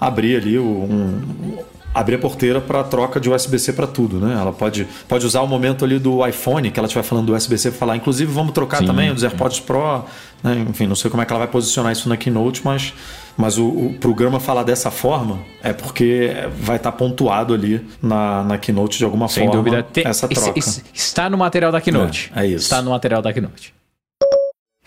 abrir 0.00 0.36
ali 0.36 0.58
o- 0.58 0.62
um, 0.62 1.58
abrir 1.94 2.14
a 2.14 2.18
porteira 2.18 2.60
para 2.60 2.82
troca 2.84 3.18
de 3.20 3.28
USB-C 3.30 3.72
para 3.74 3.86
tudo, 3.86 4.18
né? 4.18 4.34
Ela 4.38 4.52
pode, 4.52 4.86
pode 5.08 5.24
usar 5.26 5.40
o 5.42 5.46
momento 5.46 5.84
ali 5.84 5.98
do 5.98 6.26
iPhone 6.26 6.70
que 6.70 6.78
ela 6.78 6.86
estiver 6.86 7.02
falando 7.02 7.26
do 7.26 7.34
USB-C 7.34 7.70
para 7.70 7.78
falar, 7.78 7.96
inclusive 7.96 8.30
vamos 8.32 8.52
trocar 8.52 8.78
Sim, 8.78 8.86
também 8.86 9.10
os 9.10 9.22
AirPods 9.22 9.60
Pro, 9.60 10.02
né? 10.42 10.64
Enfim, 10.70 10.86
não 10.86 10.96
sei 10.96 11.10
como 11.10 11.22
é 11.22 11.26
que 11.26 11.32
ela 11.32 11.40
vai 11.40 11.48
posicionar 11.48 11.92
isso 11.92 12.08
na 12.08 12.16
keynote, 12.16 12.62
mas 12.64 12.92
mas 13.36 13.58
o, 13.58 13.66
o 13.68 13.94
programa 14.00 14.40
falar 14.40 14.62
dessa 14.62 14.90
forma 14.90 15.38
é 15.62 15.72
porque 15.72 16.30
vai 16.58 16.76
estar 16.76 16.92
pontuado 16.92 17.52
ali 17.52 17.86
na, 18.02 18.42
na 18.44 18.58
keynote 18.58 18.98
de 18.98 19.04
alguma 19.04 19.28
Sem 19.28 19.46
forma 19.46 19.62
dúvida. 19.62 19.82
Tem- 19.82 20.06
essa 20.06 20.26
troca. 20.28 20.58
está 20.94 21.28
no 21.28 21.36
material 21.36 21.70
da 21.70 21.80
Keynote. 21.80 22.32
É, 22.34 22.42
é 22.42 22.46
isso. 22.46 22.64
Está 22.64 22.80
no 22.80 22.90
material 22.90 23.20
da 23.20 23.32
Keynote. 23.32 23.74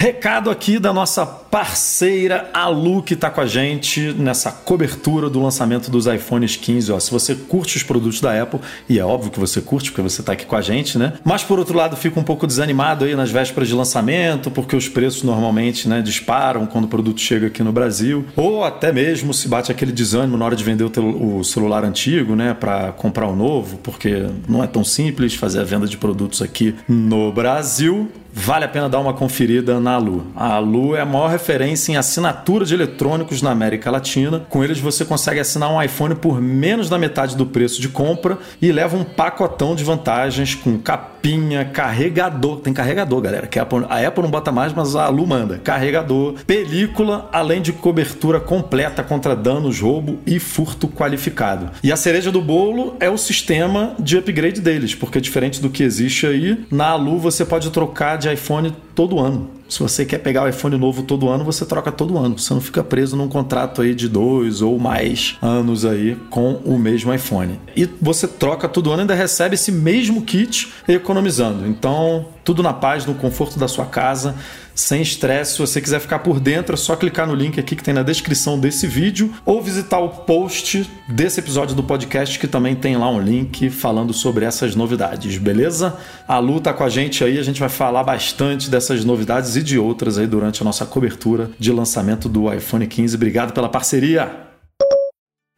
Recado 0.01 0.49
aqui 0.49 0.79
da 0.79 0.93
nossa 0.93 1.25
parceira 1.25 2.49
Alu 2.53 3.03
que 3.03 3.15
está 3.15 3.29
com 3.29 3.41
a 3.41 3.45
gente 3.45 4.13
nessa 4.13 4.49
cobertura 4.49 5.29
do 5.29 5.43
lançamento 5.43 5.91
dos 5.91 6.07
iPhones 6.07 6.55
15. 6.55 6.93
Ó, 6.93 6.99
se 7.01 7.11
você 7.11 7.35
curte 7.35 7.75
os 7.75 7.83
produtos 7.83 8.21
da 8.21 8.41
Apple, 8.41 8.61
e 8.87 8.97
é 8.97 9.03
óbvio 9.03 9.29
que 9.29 9.37
você 9.37 9.59
curte 9.59 9.91
porque 9.91 10.01
você 10.01 10.21
está 10.21 10.31
aqui 10.31 10.45
com 10.45 10.55
a 10.55 10.61
gente, 10.61 10.97
né? 10.97 11.15
Mas 11.21 11.43
por 11.43 11.59
outro 11.59 11.75
lado, 11.75 11.97
fica 11.97 12.17
um 12.17 12.23
pouco 12.23 12.47
desanimado 12.47 13.03
aí 13.03 13.13
nas 13.13 13.29
vésperas 13.29 13.67
de 13.67 13.75
lançamento, 13.75 14.49
porque 14.49 14.73
os 14.73 14.87
preços 14.87 15.23
normalmente 15.23 15.89
né, 15.89 16.01
disparam 16.01 16.65
quando 16.65 16.85
o 16.85 16.87
produto 16.87 17.19
chega 17.19 17.47
aqui 17.47 17.61
no 17.61 17.73
Brasil, 17.73 18.25
ou 18.37 18.63
até 18.63 18.93
mesmo 18.93 19.33
se 19.33 19.49
bate 19.49 19.69
aquele 19.69 19.91
desânimo 19.91 20.37
na 20.37 20.45
hora 20.45 20.55
de 20.55 20.63
vender 20.63 20.85
o, 20.85 21.43
celular 21.43 21.83
antigo, 21.83 22.37
né, 22.37 22.53
para 22.53 22.93
comprar 22.93 23.27
o 23.27 23.35
novo, 23.35 23.77
porque 23.79 24.27
não 24.47 24.63
é 24.63 24.67
tão 24.67 24.85
simples 24.85 25.35
fazer 25.35 25.59
a 25.59 25.65
venda 25.65 25.87
de 25.87 25.97
produtos 25.97 26.41
aqui 26.41 26.73
no 26.87 27.33
Brasil. 27.33 28.09
Vale 28.31 28.65
a 28.65 28.67
pena 28.67 28.87
dar 28.87 28.99
uma 28.99 29.13
conferida 29.13 29.79
na 29.79 29.93
Alu. 29.93 30.27
A 30.35 30.55
Alu 30.55 30.95
é 30.95 31.01
a 31.01 31.05
maior 31.05 31.29
referência 31.29 31.91
em 31.91 31.97
assinatura 31.97 32.63
de 32.63 32.73
eletrônicos 32.73 33.41
na 33.41 33.51
América 33.51 33.89
Latina. 33.89 34.45
Com 34.49 34.63
eles 34.63 34.79
você 34.79 35.03
consegue 35.03 35.39
assinar 35.39 35.71
um 35.71 35.81
iPhone 35.81 36.15
por 36.15 36.39
menos 36.39 36.89
da 36.89 36.97
metade 36.97 37.35
do 37.35 37.45
preço 37.45 37.81
de 37.81 37.89
compra 37.89 38.37
e 38.61 38.71
leva 38.71 38.95
um 38.95 39.03
pacotão 39.03 39.75
de 39.75 39.83
vantagens 39.83 40.53
com 40.53 40.77
capinha, 41.19 41.65
carregador. 41.65 42.59
Tem 42.59 42.73
carregador, 42.73 43.21
galera. 43.21 43.47
Que 43.47 43.59
a 43.59 43.63
Apple, 43.63 43.85
a 43.89 44.07
Apple 44.07 44.23
não 44.23 44.31
bota 44.31 44.51
mais, 44.51 44.73
mas 44.73 44.95
a 44.95 45.05
Alu 45.05 45.27
manda. 45.27 45.59
Carregador, 45.59 46.35
película, 46.47 47.29
além 47.31 47.61
de 47.61 47.73
cobertura 47.73 48.39
completa 48.39 49.03
contra 49.03 49.35
danos, 49.35 49.81
roubo 49.81 50.19
e 50.25 50.39
furto 50.39 50.87
qualificado. 50.87 51.69
E 51.83 51.91
a 51.91 51.97
cereja 51.97 52.31
do 52.31 52.41
bolo 52.41 52.95
é 52.99 53.09
o 53.09 53.17
sistema 53.17 53.95
de 53.99 54.17
upgrade 54.17 54.61
deles, 54.61 54.95
porque 54.95 55.21
diferente 55.21 55.61
do 55.61 55.69
que 55.69 55.83
existe 55.83 56.25
aí, 56.25 56.65
na 56.71 56.89
Alu 56.89 57.19
você 57.19 57.45
pode 57.45 57.69
trocar 57.69 58.17
de 58.17 58.31
iPhone 58.31 58.73
todo 58.95 59.19
ano. 59.19 59.58
Se 59.69 59.79
você 59.79 60.03
quer 60.03 60.17
pegar 60.17 60.43
o 60.43 60.49
iPhone 60.49 60.75
novo 60.77 61.03
todo 61.03 61.29
ano, 61.29 61.43
você 61.43 61.63
troca 61.63 61.91
todo 61.91 62.17
ano. 62.17 62.39
Você 62.39 62.51
não 62.55 62.59
fica 62.59 62.83
preso 62.83 63.15
num 63.15 63.27
contrato 63.27 63.83
aí 63.83 63.93
de 63.93 64.09
dois 64.09 64.63
ou 64.63 64.79
mais 64.79 65.37
anos 65.43 65.85
aí 65.85 66.17
com 66.31 66.53
o 66.65 66.77
mesmo 66.77 67.13
iPhone. 67.13 67.59
E 67.77 67.87
você 68.01 68.27
troca 68.27 68.67
todo 68.67 68.89
ano 68.89 69.01
e 69.01 69.03
ainda 69.03 69.13
recebe 69.13 69.53
esse 69.53 69.71
mesmo 69.71 70.23
kit 70.23 70.73
economizando. 70.87 71.67
Então, 71.67 72.25
tudo 72.43 72.63
na 72.63 72.73
paz, 72.73 73.05
no 73.05 73.13
conforto 73.13 73.59
da 73.59 73.67
sua 73.67 73.85
casa, 73.85 74.35
sem 74.79 75.01
estresse. 75.01 75.53
Se 75.53 75.59
você 75.59 75.81
quiser 75.81 75.99
ficar 75.99 76.19
por 76.19 76.39
dentro, 76.39 76.73
é 76.73 76.77
só 76.77 76.95
clicar 76.95 77.27
no 77.27 77.35
link 77.35 77.59
aqui 77.59 77.75
que 77.75 77.83
tem 77.83 77.93
na 77.93 78.03
descrição 78.03 78.57
desse 78.57 78.87
vídeo 78.87 79.33
ou 79.45 79.61
visitar 79.61 79.99
o 79.99 80.09
post 80.09 80.89
desse 81.07 81.39
episódio 81.39 81.75
do 81.75 81.83
podcast 81.83 82.39
que 82.39 82.47
também 82.47 82.75
tem 82.75 82.95
lá 82.95 83.09
um 83.09 83.19
link 83.19 83.69
falando 83.69 84.13
sobre 84.13 84.45
essas 84.45 84.75
novidades, 84.75 85.37
beleza? 85.37 85.97
A 86.27 86.39
Lu 86.39 86.61
tá 86.61 86.73
com 86.73 86.83
a 86.83 86.89
gente 86.89 87.23
aí, 87.23 87.37
a 87.37 87.43
gente 87.43 87.59
vai 87.59 87.69
falar 87.69 88.03
bastante 88.03 88.69
dessas 88.69 89.03
novidades 89.03 89.55
e 89.55 89.63
de 89.63 89.77
outras 89.77 90.17
aí 90.17 90.25
durante 90.25 90.61
a 90.61 90.65
nossa 90.65 90.85
cobertura 90.85 91.51
de 91.59 91.71
lançamento 91.71 92.29
do 92.29 92.51
iPhone 92.53 92.87
15. 92.87 93.15
Obrigado 93.15 93.53
pela 93.53 93.67
parceria. 93.67 94.47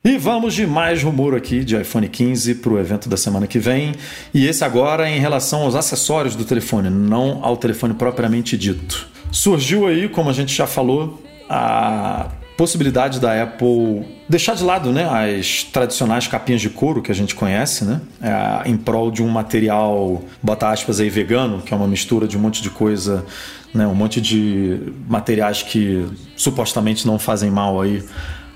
E 0.04 0.18
vamos 0.18 0.56
de 0.56 0.66
mais 0.66 1.04
rumor 1.04 1.36
aqui 1.36 1.64
de 1.64 1.80
iPhone 1.80 2.10
15 2.10 2.56
para 2.56 2.74
o 2.74 2.80
evento 2.80 3.08
da 3.08 3.16
semana 3.16 3.46
que 3.46 3.60
vem. 3.60 3.94
E 4.34 4.48
esse 4.48 4.64
agora 4.64 5.08
em 5.08 5.20
relação 5.20 5.62
aos 5.62 5.76
acessórios 5.76 6.36
do 6.36 6.44
telefone, 6.44 6.90
não 6.90 7.46
ao 7.46 7.56
telefone 7.56 7.94
propriamente 7.94 8.58
dito. 8.58 9.11
Surgiu 9.32 9.88
aí, 9.88 10.10
como 10.10 10.30
a 10.30 10.34
gente 10.34 10.54
já 10.54 10.68
falou, 10.68 11.22
a 11.50 12.28
possibilidade 12.58 13.20
da 13.20 13.42
Apple 13.42 14.06
deixar 14.30 14.56
de 14.56 14.64
lado 14.64 14.92
né, 14.92 15.08
as 15.10 15.64
tradicionais 15.64 16.28
capinhas 16.28 16.62
de 16.62 16.70
couro 16.70 17.02
que 17.02 17.12
a 17.12 17.16
gente 17.16 17.34
conhece, 17.34 17.84
né, 17.84 18.02
é, 18.22 18.70
em 18.70 18.78
prol 18.78 19.10
de 19.10 19.24
um 19.24 19.28
material, 19.28 20.22
bota 20.44 20.70
aspas 20.70 21.00
aí, 21.00 21.10
vegano, 21.10 21.62
que 21.62 21.74
é 21.74 21.78
uma 21.78 21.88
mistura 21.88 22.28
de 22.28 22.38
um 22.38 22.40
monte 22.40 22.62
de 22.62 22.70
coisa, 22.70 23.26
né, 23.74 23.88
um 23.88 23.96
monte 23.96 24.22
de 24.22 24.94
materiais 25.08 25.64
que 25.64 26.06
supostamente 26.36 27.08
não 27.08 27.18
fazem 27.18 27.50
mal 27.50 27.82
aí 27.82 28.04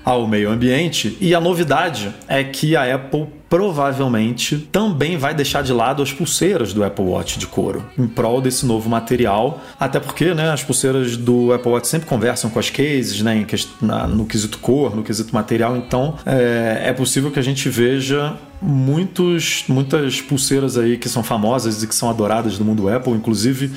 ao 0.06 0.24
meio 0.28 0.48
ambiente. 0.48 1.18
E 1.20 1.34
a 1.34 1.40
novidade 1.40 2.14
é 2.28 2.44
que 2.44 2.76
a 2.76 2.94
Apple 2.94 3.26
provavelmente 3.48 4.56
também 4.70 5.16
vai 5.16 5.34
deixar 5.34 5.62
de 5.62 5.72
lado 5.72 6.00
as 6.00 6.12
pulseiras 6.12 6.72
do 6.72 6.84
Apple 6.84 7.04
Watch 7.04 7.40
de 7.40 7.46
couro 7.46 7.84
em 7.98 8.06
prol 8.06 8.40
desse 8.40 8.64
novo 8.64 8.88
material, 8.88 9.60
até 9.78 9.98
porque 9.98 10.32
né, 10.32 10.50
as 10.50 10.62
pulseiras 10.62 11.16
do 11.16 11.52
Apple 11.52 11.70
Watch 11.72 11.88
sempre 11.88 12.08
conversam 12.08 12.50
com 12.50 12.58
as 12.58 12.70
cases, 12.70 13.20
né, 13.20 13.44
no 14.08 14.26
quesito 14.26 14.58
cor, 14.58 14.94
no 14.94 15.02
quesito 15.02 15.34
material, 15.34 15.76
então 15.76 16.14
é, 16.24 16.82
é 16.86 16.92
possível 16.92 17.30
que 17.30 17.38
a 17.38 17.42
gente 17.42 17.68
veja 17.68 18.36
muitos, 18.60 19.64
muitas 19.68 20.20
pulseiras 20.20 20.78
aí 20.78 20.96
que 20.96 21.08
são 21.08 21.22
famosas 21.22 21.82
e 21.82 21.86
que 21.86 21.94
são 21.94 22.08
adoradas 22.08 22.58
do 22.58 22.64
mundo 22.64 22.88
Apple, 22.88 23.12
inclusive 23.12 23.72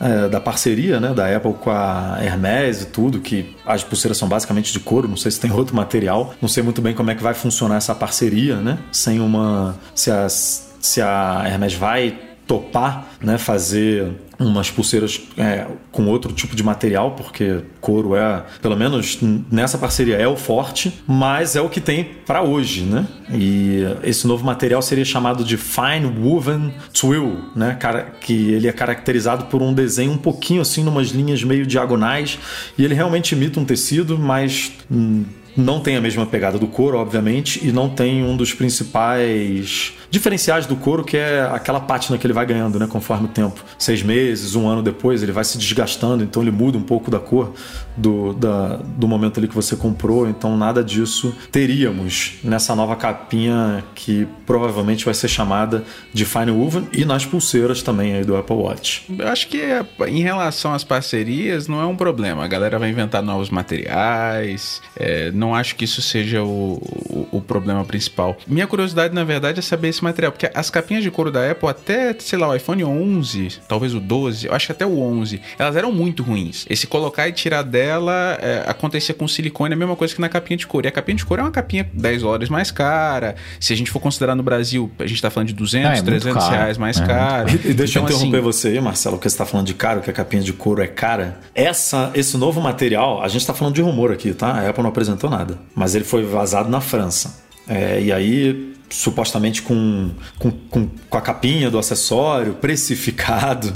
é, 0.00 0.28
da 0.28 0.40
parceria 0.40 0.98
né, 0.98 1.12
da 1.12 1.36
Apple 1.36 1.54
com 1.54 1.70
a 1.70 2.18
Hermes 2.20 2.82
e 2.82 2.86
tudo, 2.86 3.20
que 3.20 3.54
as 3.66 3.84
pulseiras 3.84 4.16
são 4.16 4.28
basicamente 4.28 4.72
de 4.72 4.80
couro, 4.80 5.06
não 5.06 5.16
sei 5.16 5.30
se 5.30 5.38
tem 5.38 5.52
outro 5.52 5.76
material, 5.76 6.34
não 6.40 6.48
sei 6.48 6.62
muito 6.62 6.80
bem 6.80 6.94
como 6.94 7.10
é 7.10 7.14
que 7.14 7.22
vai 7.22 7.34
funcionar 7.34 7.76
essa 7.76 7.94
parceria, 7.94 8.56
né? 8.56 8.78
Sem 8.90 9.20
uma. 9.20 9.78
Se 9.94 10.10
a, 10.10 10.26
se 10.28 11.02
a 11.02 11.44
Hermes 11.46 11.74
vai 11.74 12.29
topar 12.50 13.12
né, 13.22 13.38
fazer 13.38 14.08
umas 14.36 14.68
pulseiras 14.68 15.20
é, 15.38 15.68
com 15.92 16.06
outro 16.06 16.32
tipo 16.32 16.56
de 16.56 16.64
material, 16.64 17.12
porque 17.12 17.60
couro 17.80 18.16
é, 18.16 18.42
pelo 18.60 18.76
menos 18.76 19.20
nessa 19.48 19.78
parceria, 19.78 20.16
é 20.16 20.26
o 20.26 20.34
forte, 20.34 21.00
mas 21.06 21.54
é 21.54 21.60
o 21.60 21.68
que 21.68 21.80
tem 21.80 22.02
para 22.26 22.42
hoje, 22.42 22.82
né? 22.82 23.06
E 23.32 23.82
esse 24.02 24.26
novo 24.26 24.44
material 24.44 24.82
seria 24.82 25.04
chamado 25.04 25.44
de 25.44 25.56
Fine 25.56 26.06
Woven 26.18 26.74
Twill, 26.92 27.38
né? 27.54 27.78
Que 28.20 28.52
ele 28.52 28.66
é 28.66 28.72
caracterizado 28.72 29.44
por 29.44 29.62
um 29.62 29.72
desenho 29.72 30.10
um 30.10 30.18
pouquinho 30.18 30.62
assim, 30.62 30.82
numas 30.82 31.08
linhas 31.08 31.44
meio 31.44 31.64
diagonais, 31.64 32.36
e 32.76 32.84
ele 32.84 32.94
realmente 32.94 33.32
imita 33.32 33.60
um 33.60 33.64
tecido, 33.64 34.18
mas 34.18 34.72
hum, 34.90 35.24
não 35.56 35.80
tem 35.80 35.96
a 35.96 36.00
mesma 36.00 36.26
pegada 36.26 36.58
do 36.58 36.66
couro, 36.66 36.98
obviamente, 36.98 37.60
e 37.66 37.72
não 37.72 37.88
tem 37.88 38.22
um 38.22 38.36
dos 38.36 38.52
principais 38.54 39.92
diferenciais 40.10 40.66
do 40.66 40.76
couro, 40.76 41.04
que 41.04 41.16
é 41.16 41.42
aquela 41.52 41.80
pátina 41.80 42.18
que 42.18 42.26
ele 42.26 42.34
vai 42.34 42.44
ganhando, 42.44 42.78
né, 42.78 42.86
conforme 42.86 43.26
o 43.26 43.28
tempo. 43.28 43.64
Seis 43.78 44.02
meses, 44.02 44.54
um 44.54 44.66
ano 44.66 44.82
depois, 44.82 45.22
ele 45.22 45.32
vai 45.32 45.44
se 45.44 45.56
desgastando, 45.56 46.24
então 46.24 46.42
ele 46.42 46.50
muda 46.50 46.76
um 46.76 46.82
pouco 46.82 47.10
da 47.10 47.18
cor 47.18 47.52
do, 47.96 48.32
da- 48.32 48.76
do 48.76 49.06
momento 49.08 49.38
ali 49.38 49.48
que 49.48 49.54
você 49.54 49.76
comprou. 49.76 50.28
Então, 50.28 50.56
nada 50.56 50.82
disso 50.82 51.34
teríamos 51.50 52.34
nessa 52.42 52.74
nova 52.74 52.96
capinha 52.96 53.84
que 53.94 54.26
provavelmente 54.46 55.04
vai 55.04 55.14
ser 55.14 55.28
chamada 55.28 55.84
de 56.12 56.24
Fine 56.24 56.50
Woven 56.50 56.88
e 56.92 57.04
nas 57.04 57.24
pulseiras 57.26 57.82
também 57.82 58.14
aí 58.14 58.24
do 58.24 58.36
Apple 58.36 58.56
Watch. 58.56 59.04
Eu 59.18 59.28
acho 59.28 59.48
que 59.48 59.60
é, 59.60 59.84
em 60.08 60.20
relação 60.22 60.72
às 60.74 60.84
parcerias 60.84 61.68
não 61.68 61.80
é 61.80 61.86
um 61.86 61.96
problema. 61.96 62.44
A 62.44 62.48
galera 62.48 62.78
vai 62.78 62.90
inventar 62.90 63.22
novos 63.22 63.50
materiais. 63.50 64.80
é, 64.96 65.30
não 65.32 65.54
acho 65.54 65.76
que 65.76 65.84
isso 65.84 66.00
seja 66.02 66.42
o, 66.42 66.80
o, 67.10 67.28
o 67.38 67.40
problema 67.40 67.84
principal. 67.84 68.36
Minha 68.46 68.66
curiosidade, 68.66 69.14
na 69.14 69.24
verdade, 69.24 69.58
é 69.58 69.62
saber 69.62 69.88
esse 69.88 70.02
material. 70.02 70.32
Porque 70.32 70.50
as 70.54 70.70
capinhas 70.70 71.02
de 71.02 71.10
couro 71.10 71.30
da 71.30 71.50
Apple, 71.50 71.68
até, 71.68 72.14
sei 72.18 72.38
lá, 72.38 72.48
o 72.48 72.54
iPhone 72.54 72.84
11, 72.84 73.58
talvez 73.68 73.94
o 73.94 74.00
12, 74.00 74.46
eu 74.46 74.54
acho 74.54 74.66
que 74.66 74.72
até 74.72 74.86
o 74.86 74.98
11, 74.98 75.40
elas 75.58 75.76
eram 75.76 75.92
muito 75.92 76.22
ruins. 76.22 76.66
Esse 76.68 76.86
colocar 76.86 77.28
e 77.28 77.32
tirar 77.32 77.62
dela 77.80 78.38
é, 78.42 78.64
acontecia 78.66 79.14
com 79.14 79.26
silicone, 79.26 79.72
é 79.72 79.74
a 79.74 79.78
mesma 79.78 79.96
coisa 79.96 80.14
que 80.14 80.20
na 80.20 80.28
capinha 80.28 80.56
de 80.56 80.66
couro. 80.66 80.86
E 80.86 80.88
a 80.88 80.92
capinha 80.92 81.16
de 81.16 81.24
couro 81.24 81.40
é 81.40 81.44
uma 81.44 81.50
capinha 81.50 81.88
10 81.92 82.22
dólares 82.22 82.48
mais 82.50 82.70
cara. 82.70 83.36
Se 83.58 83.72
a 83.72 83.76
gente 83.76 83.90
for 83.90 84.00
considerar 84.00 84.34
no 84.34 84.42
Brasil, 84.42 84.90
a 84.98 85.06
gente 85.06 85.20
tá 85.22 85.30
falando 85.30 85.48
de 85.48 85.54
200, 85.54 85.84
É, 85.86 85.92
é 85.92 85.94
muito 85.94 86.04
300 86.04 86.42
caro. 86.44 86.54
reais 86.56 86.78
mais 86.78 87.00
É, 87.00 87.06
caro. 87.06 87.48
E, 87.50 87.70
e 87.70 87.74
deixa 87.74 87.98
eu 87.98 88.02
Então, 88.02 88.16
assim, 88.16 88.26
interromper 88.28 88.40
você 88.40 88.68
aí, 88.68 88.80
Marcelo, 88.80 89.16
porque 89.16 89.28
você 89.28 89.34
está 89.34 89.46
falando 89.46 89.66
de 89.66 89.74
caro, 89.74 90.00
que 90.02 90.10
a 90.10 90.12
capinha 90.12 90.42
de 90.42 90.52
couro 90.52 90.82
é 90.82 90.86
cara. 90.86 91.38
Essa, 91.54 92.10
esse 92.14 92.36
novo 92.36 92.60
material, 92.60 93.22
a 93.22 93.28
gente 93.28 93.40
está 93.40 93.54
falando 93.54 93.74
de 93.74 93.80
rumor 93.82 94.12
aqui, 94.12 94.34
tá? 94.34 94.48
A 94.52 94.68
Apple 94.68 94.82
não 94.82 94.90
apresentou 94.90 95.30
nada. 95.30 95.58
Mas 95.74 95.94
ele 95.94 96.04
foi 96.04 96.22
vazado 96.24 96.68
na 96.68 96.80
França. 96.80 97.42
É, 97.68 98.00
e 98.02 98.12
aí, 98.12 98.74
supostamente 98.90 99.62
com, 99.62 100.10
com, 100.38 100.50
com, 100.50 100.88
com 101.08 101.16
a 101.18 101.20
capinha 101.20 101.70
do 101.70 101.78
acessório, 101.78 102.54
precificado. 102.54 103.72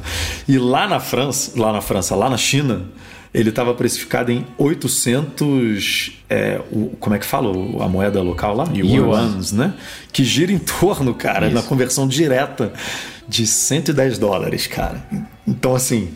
E 0.48 0.58
lá 0.58 0.86
na 0.88 0.98
França, 1.00 1.52
lá 1.56 1.72
na 1.72 1.80
França, 1.80 2.14
lá 2.16 2.28
na 2.28 2.36
China, 2.36 2.82
ele 3.34 3.48
estava 3.50 3.74
precificado 3.74 4.30
em 4.32 4.46
800. 4.56 6.12
é, 6.30 6.60
o- 6.72 6.90
como 6.98 7.14
é 7.14 7.18
que 7.18 7.26
fala 7.26 7.50
a 7.84 7.88
moeda 7.88 8.22
local 8.22 8.54
lá? 8.56 8.64
Yuans, 8.74 9.52
né? 9.52 9.74
Que 10.12 10.24
gira 10.24 10.50
em 10.52 10.58
torno, 10.58 11.12
cara, 11.14 11.50
na 11.50 11.62
conversão 11.62 12.08
direta 12.08 12.72
de 13.28 13.46
110 13.46 14.18
dólares, 14.18 14.66
cara. 14.66 15.04
Então, 15.46 15.74
assim. 15.74 16.08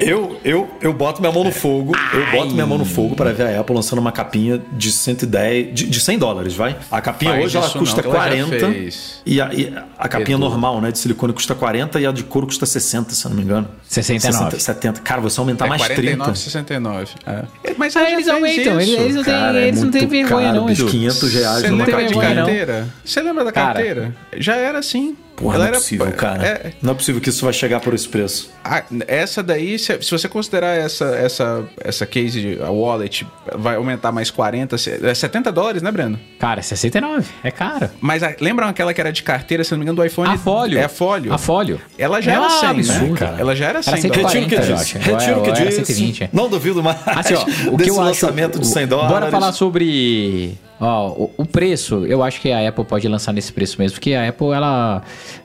Eu, 0.00 0.38
eu, 0.44 0.68
eu 0.80 0.92
boto 0.92 1.20
minha 1.20 1.32
mão 1.32 1.44
no 1.44 1.52
fogo. 1.52 1.92
Eu 2.12 2.30
boto 2.32 2.52
minha 2.52 2.66
mão 2.66 2.78
no 2.78 2.84
fogo 2.84 3.14
para 3.14 3.32
ver 3.32 3.46
a 3.54 3.60
Apple 3.60 3.74
lançando 3.74 3.98
uma 3.98 4.12
capinha 4.12 4.60
de 4.72 4.90
110. 4.90 5.74
De, 5.74 5.86
de 5.86 6.00
100 6.00 6.18
dólares, 6.18 6.54
vai? 6.54 6.76
A 6.90 7.00
capinha 7.00 7.32
Faz 7.32 7.44
hoje 7.44 7.56
ela 7.56 7.70
custa 7.70 8.02
não, 8.02 8.10
ela 8.14 8.30
já 8.36 8.44
40. 8.46 8.72
fez. 8.72 9.22
E 9.24 9.40
a, 9.40 9.52
e 9.54 9.72
a 9.98 10.08
capinha 10.08 10.36
Edu. 10.36 10.44
normal, 10.44 10.80
né? 10.80 10.90
De 10.90 10.98
silicone 10.98 11.32
custa 11.32 11.54
40 11.54 12.00
e 12.00 12.06
a 12.06 12.12
de 12.12 12.24
couro 12.24 12.46
custa 12.46 12.66
60, 12.66 13.10
se 13.14 13.24
eu 13.24 13.30
não 13.30 13.36
me 13.36 13.42
engano. 13.44 13.68
69. 13.88 14.56
60, 14.56 14.58
70. 14.60 15.00
Cara, 15.02 15.20
você 15.20 15.38
aumentar 15.40 15.66
É 15.66 15.68
mais 15.68 15.82
49, 15.82 16.16
30. 16.16 16.34
69. 16.34 17.08
É. 17.26 17.44
Mas 17.78 17.96
Ah, 17.96 18.00
ela 18.00 18.08
já 18.10 18.14
eles 18.16 18.28
aumentam, 18.28 18.80
eles, 18.80 18.88
isso. 18.88 19.00
eles 19.00 19.14
não 19.16 19.24
têm, 19.24 19.32
Cara, 19.34 19.58
é 19.60 19.68
eles 19.68 19.82
não 19.82 19.90
têm 19.90 20.06
vergonha, 20.06 20.46
caro, 20.48 20.60
não, 20.60 20.66
bicho, 20.66 20.82
Edu. 20.82 20.90
500 20.90 21.32
reais 21.34 21.60
Você 21.62 21.68
numa 21.70 21.86
carteira? 21.86 22.88
Você 23.04 23.22
lembra 23.22 23.44
da 23.44 23.52
Cara. 23.52 23.74
carteira? 23.74 24.14
Já 24.36 24.56
era 24.56 24.78
assim. 24.78 25.16
Porra, 25.36 25.56
Ela 25.56 25.58
não 25.58 25.64
é 25.64 25.68
era- 25.70 25.78
possível, 25.78 26.12
cara. 26.12 26.46
é- 26.46 26.72
Não 26.80 26.92
é 26.92 26.94
possível 26.94 27.20
que 27.20 27.28
isso 27.28 27.44
vai 27.44 27.52
chegar 27.52 27.80
por 27.80 27.92
esse 27.92 28.08
preço. 28.08 28.50
Ah, 28.62 28.84
essa 29.08 29.42
daí, 29.42 29.78
se, 29.80 30.00
se 30.00 30.10
você 30.10 30.28
considerar 30.28 30.76
essa, 30.78 31.06
essa, 31.06 31.64
essa 31.82 32.06
case, 32.06 32.40
de- 32.40 32.62
a 32.62 32.70
wallet, 32.70 33.26
vai 33.56 33.74
aumentar 33.76 34.12
mais 34.12 34.30
40, 34.30 34.78
se- 34.78 35.00
é 35.04 35.12
70 35.12 35.50
dólares, 35.50 35.82
né, 35.82 35.90
Breno? 35.90 36.18
Cara, 36.38 36.62
69. 36.62 37.26
É 37.42 37.50
caro. 37.50 37.90
Mas 38.00 38.22
a, 38.22 38.32
lembram 38.40 38.68
aquela 38.68 38.94
que 38.94 39.00
era 39.00 39.12
de 39.12 39.22
carteira, 39.24 39.64
se 39.64 39.72
não 39.72 39.78
me 39.78 39.84
engano, 39.84 39.96
do 39.96 40.04
iPhone? 40.04 40.28
A 40.32 40.38
folho. 40.38 40.78
É 40.78 40.84
a 40.84 40.88
folho. 40.88 41.32
A 41.32 41.38
folho. 41.38 41.80
Ela 41.98 42.20
já 42.20 42.30
É 42.30 42.34
era 42.36 42.46
um 42.46 42.50
100, 42.50 42.68
absurdo, 42.70 43.12
né? 43.12 43.18
cara. 43.18 43.36
Ela 43.40 43.56
já 43.56 43.66
era 43.66 43.82
100 43.82 43.92
Era 43.92 44.02
140, 44.02 44.20
dólares. 44.20 44.44
Retiro 44.44 44.46
o 44.46 44.48
que 44.48 44.54
eu 44.54 44.76
disse. 44.76 44.96
acho. 44.96 44.98
Retiro 44.98 45.38
o 45.40 45.42
que 45.42 45.50
era 45.50 45.64
disse. 45.66 45.84
120. 45.84 46.30
Não 46.32 46.48
duvido 46.48 46.82
mais 46.82 46.96
Assim, 47.06 47.34
ó, 47.34 47.42
o 47.42 47.76
desse 47.76 47.84
que 47.84 47.90
eu 47.90 47.94
acho. 47.94 48.02
lançamento 48.02 48.58
de 48.60 48.66
100 48.68 48.86
dólares. 48.86 49.12
Bora 49.12 49.30
falar 49.30 49.52
sobre. 49.52 50.56
Ó, 50.80 51.08
o, 51.10 51.30
o 51.38 51.46
preço, 51.46 52.04
eu 52.06 52.22
acho 52.22 52.40
que 52.40 52.50
a 52.50 52.68
Apple 52.68 52.84
pode 52.84 53.06
lançar 53.08 53.32
nesse 53.32 53.52
preço 53.52 53.76
mesmo, 53.78 53.94
porque 53.94 54.14
a 54.14 54.28
Apple, 54.28 54.48
ela 54.48 55.02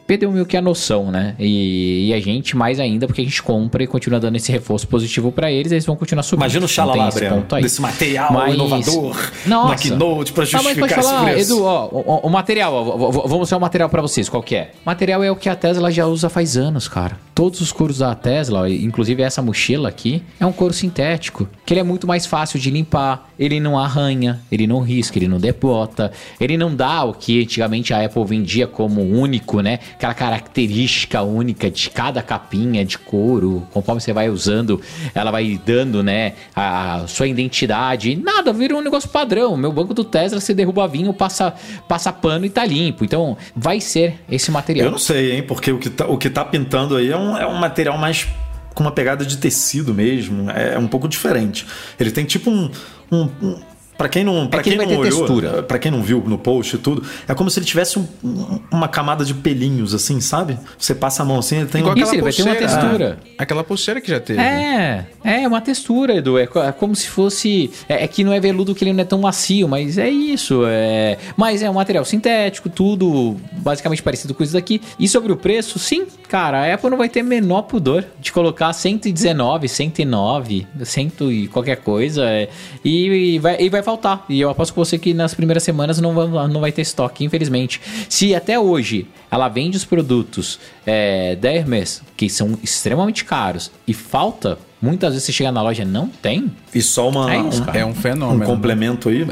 perdeu 0.09 0.31
meio 0.31 0.43
que 0.43 0.57
a 0.57 0.61
noção, 0.61 1.11
né? 1.11 1.35
E, 1.37 2.07
e 2.09 2.13
a 2.15 2.19
gente 2.19 2.57
mais 2.57 2.79
ainda, 2.79 3.05
porque 3.05 3.21
a 3.21 3.23
gente 3.23 3.43
compra 3.43 3.83
e 3.83 3.85
continua 3.85 4.19
dando 4.19 4.37
esse 4.37 4.51
reforço 4.51 4.87
positivo 4.87 5.31
pra 5.31 5.51
eles, 5.51 5.71
eles 5.71 5.85
vão 5.85 5.95
continuar 5.95 6.23
subindo. 6.23 6.41
Imagina 6.45 6.65
o 6.65 6.67
xalala, 6.67 7.09
esse 7.09 7.61
desse 7.61 7.79
material 7.79 8.33
Mas- 8.33 8.55
inovador 8.55 9.15
Nossa. 9.45 9.69
na 9.69 9.75
Keynote 9.75 10.33
pra 10.33 10.45
Ah, 10.45 10.47
mas 10.47 10.63
justificar 10.63 10.79
pode 10.89 10.93
esse 10.99 11.09
falar, 11.11 11.23
preço. 11.31 11.53
Edu, 11.53 11.63
ó, 11.63 11.85
o, 11.91 12.19
o 12.23 12.29
material, 12.31 12.73
ó, 12.73 13.11
vou 13.27 13.37
mostrar 13.37 13.59
o 13.59 13.61
material 13.61 13.87
pra 13.87 14.01
vocês, 14.01 14.27
qual 14.27 14.41
que 14.41 14.55
é? 14.55 14.71
O 14.83 14.89
material 14.89 15.23
é 15.23 15.29
o 15.29 15.35
que 15.35 15.47
a 15.47 15.55
Tesla 15.55 15.91
já 15.91 16.07
usa 16.07 16.27
faz 16.27 16.57
anos, 16.57 16.87
cara. 16.87 17.15
Todos 17.35 17.61
os 17.61 17.71
couros 17.71 17.99
da 17.99 18.15
Tesla, 18.15 18.61
ó, 18.61 18.67
inclusive 18.67 19.21
essa 19.21 19.43
mochila 19.43 19.89
aqui, 19.89 20.23
é 20.39 20.45
um 20.45 20.51
couro 20.51 20.73
sintético, 20.73 21.47
que 21.63 21.71
ele 21.73 21.81
é 21.81 21.83
muito 21.83 22.07
mais 22.07 22.25
fácil 22.25 22.59
de 22.59 22.71
limpar, 22.71 23.29
ele 23.37 23.59
não 23.59 23.77
arranha, 23.77 24.39
ele 24.51 24.65
não 24.65 24.79
risca, 24.81 25.19
ele 25.19 25.27
não 25.27 25.37
debota, 25.39 26.11
ele 26.41 26.57
não 26.57 26.75
dá 26.75 27.03
o 27.03 27.13
que 27.13 27.43
antigamente 27.43 27.93
a 27.93 28.03
Apple 28.03 28.25
vendia 28.25 28.65
como 28.65 29.01
único, 29.01 29.61
né? 29.61 29.77
Aquela 29.99 30.13
característica 30.13 31.21
única 31.23 31.69
de 31.69 31.89
cada 31.89 32.21
capinha 32.23 32.85
de 32.85 32.97
couro, 32.97 33.67
conforme 33.73 33.99
você 33.99 34.13
vai 34.13 34.29
usando, 34.29 34.79
ela 35.13 35.29
vai 35.29 35.59
dando, 35.65 36.01
né, 36.01 36.35
a, 36.55 37.03
sua 37.05 37.27
identidade. 37.27 38.15
Nada, 38.15 38.53
vira 38.53 38.77
um 38.77 38.81
negócio 38.81 39.09
padrão. 39.09 39.57
Meu 39.57 39.73
banco 39.73 39.93
do 39.93 40.05
Tesla, 40.05 40.39
você 40.39 40.53
derruba 40.53 40.87
vinho, 40.87 41.13
passa, 41.13 41.53
passa 41.85 42.13
pano 42.13 42.45
e 42.45 42.49
tá 42.49 42.65
limpo. 42.65 43.03
Então, 43.03 43.35
vai 43.53 43.81
ser 43.81 44.21
esse 44.31 44.49
material. 44.51 44.85
Eu 44.85 44.91
não 44.91 44.97
sei, 44.97 45.33
hein? 45.33 45.43
Porque 45.43 45.69
o 45.69 45.77
que 45.77 45.89
tá, 45.89 46.07
o 46.07 46.17
que 46.17 46.29
tá 46.29 46.45
pintando 46.45 46.95
aí 46.95 47.11
é 47.11 47.17
um, 47.17 47.37
é 47.37 47.45
um 47.45 47.55
material 47.55 47.97
mais 47.97 48.25
com 48.73 48.83
uma 48.85 48.93
pegada 48.93 49.25
de 49.25 49.35
tecido 49.35 49.93
mesmo. 49.93 50.49
É 50.49 50.79
um 50.79 50.87
pouco 50.87 51.09
diferente. 51.09 51.67
Ele 51.99 52.09
tem 52.09 52.23
tipo 52.23 52.49
um. 52.49 52.71
um, 53.11 53.29
um 53.41 53.68
Pra 53.99 54.07
quem 54.07 54.23
não, 54.23 54.47
pra 54.47 54.63
que 54.63 54.69
quem 54.69 54.77
não 54.77 54.87
ter 54.87 54.93
olhou, 54.97 55.03
textura. 55.03 55.61
para 55.61 55.77
quem 55.77 55.91
não 55.91 56.01
viu 56.01 56.23
no 56.25 56.37
post 56.37 56.77
e 56.77 56.79
tudo, 56.79 57.03
é 57.27 57.33
como 57.35 57.49
se 57.49 57.59
ele 57.59 57.65
tivesse 57.65 57.99
um- 57.99 58.07
um- 58.23 58.59
uma 58.71 58.87
camada 58.87 59.25
de 59.25 59.33
pelinhos 59.33 59.93
assim, 59.93 60.21
sabe? 60.21 60.57
Você 60.77 60.95
passa 60.95 61.21
a 61.21 61.25
mão 61.25 61.39
assim, 61.39 61.57
ele 61.57 61.65
tem 61.65 61.81
Igual 61.81 61.95
um, 61.95 61.97
Isso, 61.97 62.07
aquela 62.13 62.15
ele 62.15 62.21
vai 62.23 62.31
ter 62.33 62.41
uma 62.43 62.55
pulseira. 62.55 62.79
textura. 62.79 63.19
Aquela 63.37 63.61
pulseira 63.63 63.99
que 63.99 64.09
já 64.09 64.19
teve. 64.21 64.39
É, 64.39 65.05
é 65.25 65.45
uma 65.45 65.59
textura, 65.59 66.15
Edu. 66.15 66.37
É, 66.37 66.43
é 66.43 66.71
como 66.71 66.95
se 66.95 67.09
fosse. 67.09 67.69
É, 67.89 68.05
é 68.05 68.07
que 68.07 68.23
não 68.23 68.31
é 68.31 68.39
veludo 68.39 68.73
que 68.73 68.85
ele 68.85 68.93
não 68.93 69.01
é 69.01 69.05
tão 69.05 69.19
macio, 69.19 69.67
mas 69.67 69.97
é 69.97 70.09
isso. 70.09 70.63
É, 70.65 71.17
mas 71.35 71.61
é 71.61 71.69
um 71.69 71.73
material 71.73 72.05
sintético, 72.05 72.69
tudo 72.69 73.35
basicamente 73.51 74.01
parecido 74.01 74.33
com 74.33 74.41
isso 74.41 74.53
daqui. 74.53 74.81
E 74.97 75.09
sobre 75.09 75.33
o 75.33 75.35
preço, 75.35 75.77
sim, 75.77 76.05
cara, 76.29 76.61
a 76.65 76.73
Apple 76.73 76.89
não 76.89 76.97
vai 76.97 77.09
ter 77.09 77.21
menor 77.21 77.63
pudor 77.63 78.05
de 78.21 78.31
colocar 78.31 78.71
119, 78.71 79.67
109, 79.67 80.65
100 80.85 81.11
e 81.31 81.47
qualquer 81.49 81.77
coisa. 81.77 82.23
é, 82.23 82.47
e, 82.85 83.35
e 83.35 83.39
vai, 83.39 83.57
e 83.59 83.69
vai 83.69 83.83
faltar. 83.89 84.25
E 84.29 84.39
eu 84.39 84.49
aposto 84.49 84.73
com 84.73 84.83
você 84.83 84.97
que 84.97 85.13
nas 85.13 85.33
primeiras 85.33 85.63
semanas 85.63 85.99
não 85.99 86.13
vai, 86.13 86.47
não 86.47 86.61
vai 86.61 86.71
ter 86.71 86.81
estoque, 86.81 87.23
infelizmente. 87.23 87.81
Se 88.07 88.35
até 88.35 88.59
hoje 88.59 89.07
ela 89.31 89.47
vende 89.47 89.77
os 89.77 89.85
produtos 89.85 90.59
é, 90.85 91.35
da 91.35 91.51
Hermes, 91.51 92.01
que 92.15 92.29
são 92.29 92.57
extremamente 92.61 93.25
caros, 93.25 93.71
e 93.87 93.93
falta 93.93 94.57
Muitas 94.81 95.11
vezes 95.13 95.25
você 95.25 95.31
chega 95.33 95.51
na 95.51 95.61
loja 95.61 95.83
não 95.83 96.07
tem. 96.07 96.51
E 96.73 96.81
só 96.81 97.09
uma, 97.09 97.33
É 97.33 97.39
isso, 97.39 97.61
um- 97.61 97.65
cara. 97.65 97.79
É 97.79 97.85
um 97.85 97.93
fenômeno. 97.93 98.43
um 98.43 98.45
complemento 98.45 99.09
aí. 99.09 99.25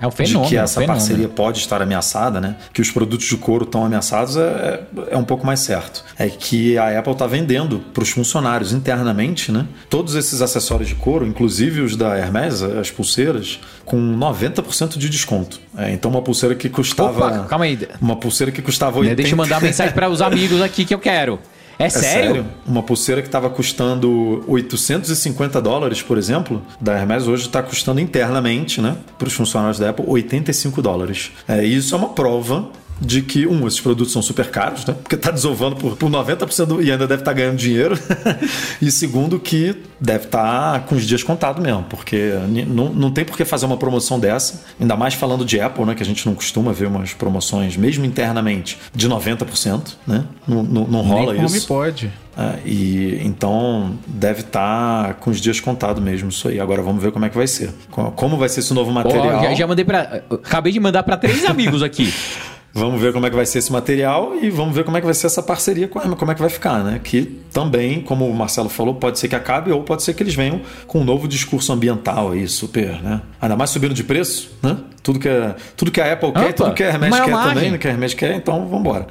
É 0.00 0.06
um 0.06 0.10
fenômeno. 0.10 0.42
de 0.44 0.48
que 0.48 0.56
é 0.56 0.60
um 0.60 0.64
essa 0.64 0.80
fenômeno. 0.80 0.98
parceria 1.00 1.28
pode 1.28 1.58
estar 1.58 1.82
ameaçada, 1.82 2.40
né? 2.40 2.56
Que 2.72 2.80
os 2.80 2.90
produtos 2.90 3.26
de 3.26 3.36
couro 3.36 3.64
estão 3.64 3.84
ameaçados 3.84 4.36
é, 4.36 4.40
é, 4.40 5.14
é 5.14 5.16
um 5.16 5.24
pouco 5.24 5.46
mais 5.46 5.60
certo. 5.60 6.04
É 6.18 6.28
que 6.28 6.76
a 6.78 6.98
Apple 6.98 7.12
está 7.12 7.26
vendendo 7.26 7.80
para 7.92 8.02
os 8.02 8.10
funcionários 8.10 8.72
internamente, 8.72 9.52
né? 9.52 9.66
Todos 9.90 10.14
esses 10.14 10.40
acessórios 10.40 10.88
de 10.88 10.94
couro, 10.94 11.26
inclusive 11.26 11.80
os 11.80 11.96
da 11.96 12.16
Hermes, 12.16 12.62
as 12.62 12.90
pulseiras, 12.90 13.60
com 13.84 13.96
90% 13.98 14.96
de 14.98 15.08
desconto. 15.08 15.60
É, 15.76 15.92
então 15.92 16.10
uma 16.10 16.22
pulseira 16.22 16.54
que 16.54 16.68
custava. 16.68 17.26
Opa, 17.26 17.38
calma 17.44 17.64
aí. 17.64 17.78
Uma 18.00 18.16
pulseira 18.16 18.50
que 18.52 18.62
custava 18.62 18.98
80... 18.98 19.16
Deixa 19.16 19.32
eu 19.32 19.36
mandar 19.36 19.60
mensagem 19.60 19.92
para 19.92 20.08
os 20.08 20.22
amigos 20.22 20.62
aqui 20.62 20.84
que 20.84 20.94
eu 20.94 20.98
quero. 20.98 21.38
É, 21.78 21.86
É 21.86 21.90
sério? 21.90 22.46
Uma 22.66 22.82
pulseira 22.82 23.20
que 23.20 23.28
estava 23.28 23.50
custando 23.50 24.44
850 24.46 25.60
dólares, 25.60 26.02
por 26.02 26.18
exemplo, 26.18 26.62
da 26.80 26.94
Hermes 26.94 27.26
hoje 27.26 27.46
está 27.46 27.62
custando 27.62 28.00
internamente, 28.00 28.80
né, 28.80 28.96
para 29.18 29.28
os 29.28 29.34
funcionários 29.34 29.78
da 29.78 29.90
Apple, 29.90 30.04
85 30.06 30.82
dólares. 30.82 31.32
É, 31.48 31.64
isso 31.64 31.94
é 31.94 31.98
uma 31.98 32.10
prova 32.10 32.68
de 33.00 33.22
que, 33.22 33.46
um, 33.46 33.66
esses 33.66 33.80
produtos 33.80 34.12
são 34.12 34.22
super 34.22 34.50
caros, 34.50 34.84
né? 34.86 34.94
Porque 35.02 35.16
tá 35.16 35.30
desovando 35.30 35.76
por, 35.76 35.96
por 35.96 36.08
90% 36.10 36.66
do- 36.66 36.82
e 36.82 36.90
ainda 36.92 37.06
deve 37.06 37.22
estar 37.22 37.32
ganhando 37.32 37.56
dinheiro. 37.56 37.98
e 38.80 38.90
segundo, 38.90 39.38
que 39.40 39.76
deve 40.00 40.24
estar 40.26 40.80
com 40.86 40.94
os 40.94 41.04
dias 41.04 41.22
contados 41.22 41.62
mesmo, 41.62 41.84
porque 41.90 42.32
não, 42.68 42.92
não 42.92 43.10
tem 43.10 43.24
por 43.24 43.36
que 43.36 43.44
fazer 43.44 43.66
uma 43.66 43.76
promoção 43.76 44.18
dessa, 44.20 44.62
ainda 44.80 44.96
mais 44.96 45.14
falando 45.14 45.44
de 45.44 45.60
Apple, 45.60 45.84
né? 45.84 45.94
Que 45.94 46.02
a 46.02 46.06
gente 46.06 46.24
não 46.26 46.34
costuma 46.34 46.72
ver 46.72 46.86
umas 46.86 47.12
promoções, 47.14 47.76
mesmo 47.76 48.04
internamente, 48.04 48.78
de 48.94 49.08
90%, 49.08 49.94
né? 50.06 50.24
Não, 50.46 50.62
não, 50.62 50.86
não 50.86 51.00
rola 51.02 51.32
Nem 51.32 51.42
como 51.42 51.56
isso. 51.56 51.66
pode. 51.66 52.12
É, 52.36 52.58
e 52.68 53.20
então 53.24 53.92
deve 54.08 54.40
estar 54.40 55.14
com 55.14 55.30
os 55.30 55.40
dias 55.40 55.60
contados 55.60 56.02
mesmo 56.02 56.30
isso 56.30 56.48
aí. 56.48 56.58
Agora 56.58 56.82
vamos 56.82 57.00
ver 57.02 57.12
como 57.12 57.24
é 57.24 57.28
que 57.28 57.36
vai 57.36 57.46
ser. 57.46 57.70
Co- 57.92 58.10
Como 58.10 58.36
vai 58.36 58.48
ser 58.48 58.58
esse 58.60 58.74
novo 58.74 58.90
material? 58.90 59.40
já, 59.42 59.54
já 59.54 59.66
mandei 59.68 59.84
para. 59.84 60.22
Acabei 60.30 60.72
de 60.72 60.80
mandar 60.80 61.02
para 61.04 61.16
três 61.16 61.44
amigos 61.44 61.82
aqui. 61.82 62.12
Vamos 62.74 63.00
ver 63.00 63.12
como 63.12 63.24
é 63.24 63.30
que 63.30 63.36
vai 63.36 63.46
ser 63.46 63.58
esse 63.58 63.72
material 63.72 64.34
e 64.42 64.50
vamos 64.50 64.74
ver 64.74 64.84
como 64.84 64.96
é 64.96 65.00
que 65.00 65.06
vai 65.06 65.14
ser 65.14 65.28
essa 65.28 65.40
parceria 65.40 65.86
com 65.86 66.00
a 66.00 66.02
Amazon, 66.02 66.18
como 66.18 66.32
é 66.32 66.34
que 66.34 66.40
vai 66.40 66.50
ficar, 66.50 66.82
né? 66.82 67.00
Que 67.02 67.22
também, 67.52 68.00
como 68.00 68.28
o 68.28 68.34
Marcelo 68.34 68.68
falou, 68.68 68.96
pode 68.96 69.20
ser 69.20 69.28
que 69.28 69.36
acabe 69.36 69.70
ou 69.70 69.82
pode 69.84 70.02
ser 70.02 70.12
que 70.12 70.24
eles 70.24 70.34
venham 70.34 70.60
com 70.88 70.98
um 71.00 71.04
novo 71.04 71.28
discurso 71.28 71.72
ambiental 71.72 72.32
aí, 72.32 72.48
super, 72.48 73.00
né? 73.00 73.22
Ainda 73.40 73.54
mais 73.54 73.70
subindo 73.70 73.94
de 73.94 74.02
preço, 74.02 74.50
né? 74.60 74.76
Tudo 75.04 75.20
que, 75.20 75.28
é, 75.28 75.54
tudo 75.76 75.92
que 75.92 76.00
a 76.00 76.12
Apple 76.12 76.32
quer, 76.32 76.40
Opa, 76.40 76.52
tudo 76.52 76.74
que 76.74 76.82
a 76.82 76.88
Hermes 76.88 77.14
quer 77.14 77.30
margem. 77.30 77.54
também, 77.54 77.70
né? 77.70 77.78
Que 77.78 77.86
a 77.86 77.90
Hermes 77.92 78.14
quer, 78.14 78.34
então 78.34 78.66
vamos 78.66 78.80
embora. 78.80 79.06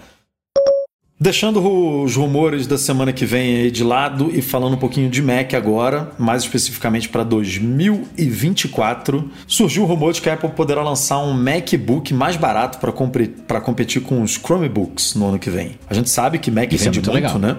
Deixando 1.20 2.04
os 2.04 2.16
rumores 2.16 2.68
da 2.68 2.78
semana 2.78 3.14
que 3.14 3.26
vem 3.26 3.56
aí 3.58 3.72
de 3.72 3.84
lado 3.84 4.30
e 4.34 4.42
falando 4.42 4.74
um 4.74 4.78
pouquinho 4.78 5.10
de 5.10 5.22
Mac 5.22 5.54
agora, 5.54 6.12
mais 6.18 6.44
especificamente 6.44 7.08
para 7.08 7.24
2024, 7.24 9.30
surgiu 9.48 9.84
o 9.84 9.86
rumor 9.86 10.12
de 10.12 10.22
que 10.22 10.30
a 10.30 10.34
Apple 10.34 10.50
poderá 10.50 10.84
lançar 10.84 11.20
um 11.20 11.34
MacBook 11.34 12.14
mais 12.14 12.36
barato 12.36 12.80
para 12.80 13.62
competir 13.62 14.02
com 14.02 14.22
os 14.22 14.38
Chromebooks 14.38 15.16
no 15.16 15.28
ano 15.28 15.40
que 15.40 15.50
vem. 15.50 15.78
A 15.90 15.94
gente 15.94 16.10
sabe 16.10 16.40
que 16.40 16.52
Mac 16.52 16.74
Isso 16.74 16.84
é 16.84 16.92
vende 16.92 17.00
muito 17.00 17.12
muito, 17.12 17.38
legal. 17.38 17.40
né? 17.40 17.58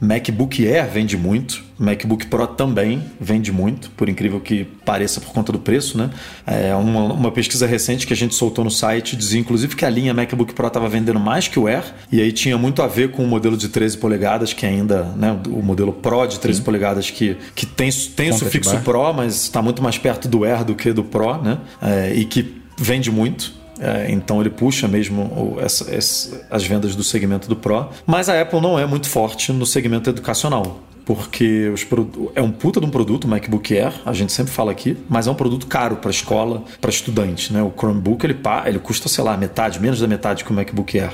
MacBook 0.00 0.66
Air 0.66 0.90
vende 0.90 1.16
muito, 1.16 1.62
MacBook 1.78 2.26
Pro 2.26 2.46
também 2.46 3.02
vende 3.20 3.50
muito, 3.50 3.90
por 3.90 4.08
incrível 4.08 4.40
que 4.40 4.64
pareça 4.84 5.20
por 5.20 5.32
conta 5.32 5.52
do 5.52 5.58
preço, 5.58 5.96
né? 5.96 6.10
É 6.46 6.74
uma, 6.74 7.12
uma 7.12 7.30
pesquisa 7.30 7.66
recente 7.66 8.06
que 8.06 8.12
a 8.12 8.16
gente 8.16 8.34
soltou 8.34 8.64
no 8.64 8.70
site 8.70 9.16
dizia 9.16 9.40
inclusive 9.40 9.74
que 9.74 9.84
a 9.84 9.90
linha 9.90 10.14
MacBook 10.14 10.54
Pro 10.54 10.66
estava 10.66 10.88
vendendo 10.88 11.20
mais 11.20 11.48
que 11.48 11.58
o 11.58 11.66
Air, 11.66 11.84
e 12.10 12.20
aí 12.20 12.32
tinha 12.32 12.56
muito 12.58 12.82
a 12.82 12.86
ver 12.86 13.10
com 13.10 13.24
o 13.24 13.26
modelo 13.26 13.56
de 13.56 13.68
13 13.68 13.98
polegadas, 13.98 14.52
que 14.52 14.66
ainda, 14.66 15.04
né, 15.16 15.38
o 15.46 15.62
modelo 15.62 15.92
Pro 15.92 16.26
de 16.26 16.38
13 16.38 16.62
polegadas 16.62 17.10
que, 17.10 17.36
que 17.54 17.66
tem, 17.66 17.90
tem 17.90 18.28
o 18.28 18.32
Conta 18.32 18.44
sufixo. 18.44 18.76
Pro, 18.80 19.12
mas 19.12 19.34
está 19.34 19.62
muito 19.62 19.82
mais 19.82 19.98
perto 19.98 20.28
do 20.28 20.44
Air 20.44 20.64
do 20.64 20.74
que 20.74 20.92
do 20.92 21.04
Pro, 21.04 21.40
né? 21.42 21.58
É, 21.80 22.12
e 22.14 22.24
que 22.24 22.62
vende 22.76 23.10
muito. 23.10 23.63
É, 23.80 24.06
então 24.10 24.40
ele 24.40 24.50
puxa 24.50 24.86
mesmo 24.86 25.56
essa- 25.60 25.92
essa- 25.94 26.46
as 26.50 26.64
vendas 26.64 26.94
do 26.94 27.02
segmento 27.02 27.48
do 27.48 27.56
Pro. 27.56 27.88
Mas 28.06 28.28
a 28.28 28.40
Apple 28.40 28.60
não 28.60 28.78
é 28.78 28.86
muito 28.86 29.08
forte 29.08 29.52
no 29.52 29.66
segmento 29.66 30.08
educacional. 30.10 30.80
Porque 31.04 31.68
os 31.68 31.86
é 32.34 32.40
um 32.40 32.50
puta 32.50 32.80
de 32.80 32.86
um 32.86 32.88
produto, 32.88 33.24
o 33.24 33.28
MacBook 33.28 33.76
Air, 33.76 33.92
a 34.06 34.14
gente 34.14 34.32
sempre 34.32 34.50
fala 34.54 34.72
aqui, 34.72 34.96
mas 35.06 35.26
é 35.26 35.30
um 35.30 35.34
produto 35.34 35.66
caro 35.66 35.96
para 35.96 36.10
escola, 36.10 36.62
para 36.80 36.88
estudante. 36.90 37.52
Né? 37.52 37.62
O 37.62 37.70
Chromebook 37.76 38.24
ele, 38.24 38.38
ele 38.64 38.78
custa, 38.78 39.06
sei 39.06 39.22
lá, 39.22 39.36
metade, 39.36 39.78
menos 39.80 40.00
da 40.00 40.06
metade 40.06 40.44
que 40.44 40.50
o 40.50 40.54
MacBook 40.54 40.98
Air. 40.98 41.12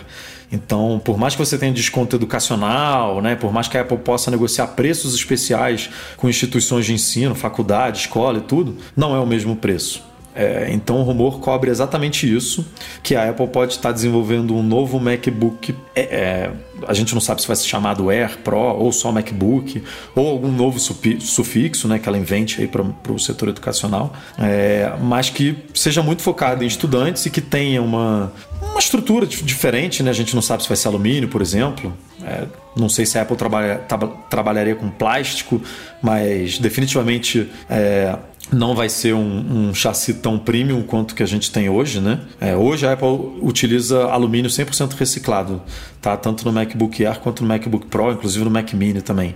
Então, 0.52 1.00
por 1.04 1.18
mais 1.18 1.34
que 1.34 1.44
você 1.44 1.58
tenha 1.58 1.72
desconto 1.72 2.14
educacional, 2.14 3.20
né, 3.20 3.34
por 3.34 3.52
mais 3.52 3.66
que 3.68 3.76
a 3.78 3.80
Apple 3.80 3.98
possa 3.98 4.30
negociar 4.30 4.68
preços 4.68 5.12
especiais 5.14 5.90
com 6.16 6.28
instituições 6.28 6.86
de 6.86 6.92
ensino, 6.92 7.34
faculdade, 7.34 7.98
escola 8.00 8.38
e 8.38 8.42
tudo, 8.42 8.76
não 8.96 9.14
é 9.14 9.18
o 9.18 9.26
mesmo 9.26 9.56
preço. 9.56 10.02
É, 10.34 10.68
então 10.70 11.00
o 11.00 11.02
rumor 11.02 11.40
cobre 11.40 11.70
exatamente 11.70 12.32
isso, 12.32 12.64
que 13.02 13.16
a 13.16 13.28
Apple 13.30 13.48
pode 13.48 13.72
estar 13.72 13.90
desenvolvendo 13.92 14.54
um 14.54 14.62
novo 14.62 15.00
MacBook. 15.00 15.74
é, 15.94 16.00
é, 16.02 16.50
a 16.86 16.94
gente 16.94 17.12
não 17.14 17.20
sabe 17.20 17.42
se 17.42 17.46
vai 17.48 17.56
ser 17.56 17.66
chamado 17.66 18.08
Air 18.08 18.38
Pro 18.38 18.56
ou 18.56 18.90
só 18.92 19.10
MacBook 19.12 19.82
ou 20.14 20.28
algum 20.28 20.50
novo 20.50 20.78
sufixo, 20.78 21.86
né, 21.88 21.98
que 21.98 22.08
ela 22.08 22.16
invente 22.16 22.60
aí 22.60 22.68
para 22.68 23.12
o 23.12 23.18
setor 23.18 23.48
educacional, 23.50 24.12
é, 24.38 24.92
mas 25.02 25.28
que 25.28 25.56
seja 25.74 26.02
muito 26.02 26.22
focado 26.22 26.62
em 26.64 26.66
estudantes 26.66 27.26
e 27.26 27.30
que 27.30 27.40
tenha 27.40 27.82
uma 27.82 28.32
uma 28.62 28.78
estrutura 28.78 29.26
dif- 29.26 29.42
diferente, 29.42 30.02
né? 30.02 30.10
A 30.10 30.14
gente 30.14 30.34
não 30.34 30.42
sabe 30.42 30.62
se 30.62 30.68
vai 30.68 30.76
ser 30.76 30.88
alumínio, 30.88 31.28
por 31.28 31.40
exemplo. 31.40 31.92
É, 32.22 32.44
não 32.76 32.88
sei 32.90 33.06
se 33.06 33.18
a 33.18 33.22
Apple 33.22 33.34
trabalha, 33.36 33.76
traba- 33.88 34.12
trabalharia 34.28 34.74
com 34.76 34.88
plástico, 34.90 35.60
mas 36.02 36.58
definitivamente 36.58 37.50
é, 37.70 38.16
não 38.52 38.74
vai 38.74 38.88
ser 38.88 39.14
um, 39.14 39.68
um 39.68 39.74
chassi 39.74 40.14
tão 40.14 40.38
premium 40.38 40.82
quanto 40.82 41.14
que 41.14 41.22
a 41.22 41.26
gente 41.26 41.50
tem 41.50 41.68
hoje, 41.68 42.00
né? 42.00 42.20
É, 42.40 42.56
hoje 42.56 42.86
a 42.86 42.92
Apple 42.92 43.38
utiliza 43.40 44.04
alumínio 44.06 44.50
100% 44.50 44.94
reciclado, 44.94 45.62
tá? 46.00 46.16
Tanto 46.16 46.44
no 46.44 46.52
MacBook 46.52 47.04
Air 47.04 47.20
quanto 47.20 47.42
no 47.42 47.48
MacBook 47.48 47.86
Pro, 47.86 48.12
inclusive 48.12 48.44
no 48.44 48.50
Mac 48.50 48.72
Mini 48.72 49.00
também. 49.00 49.34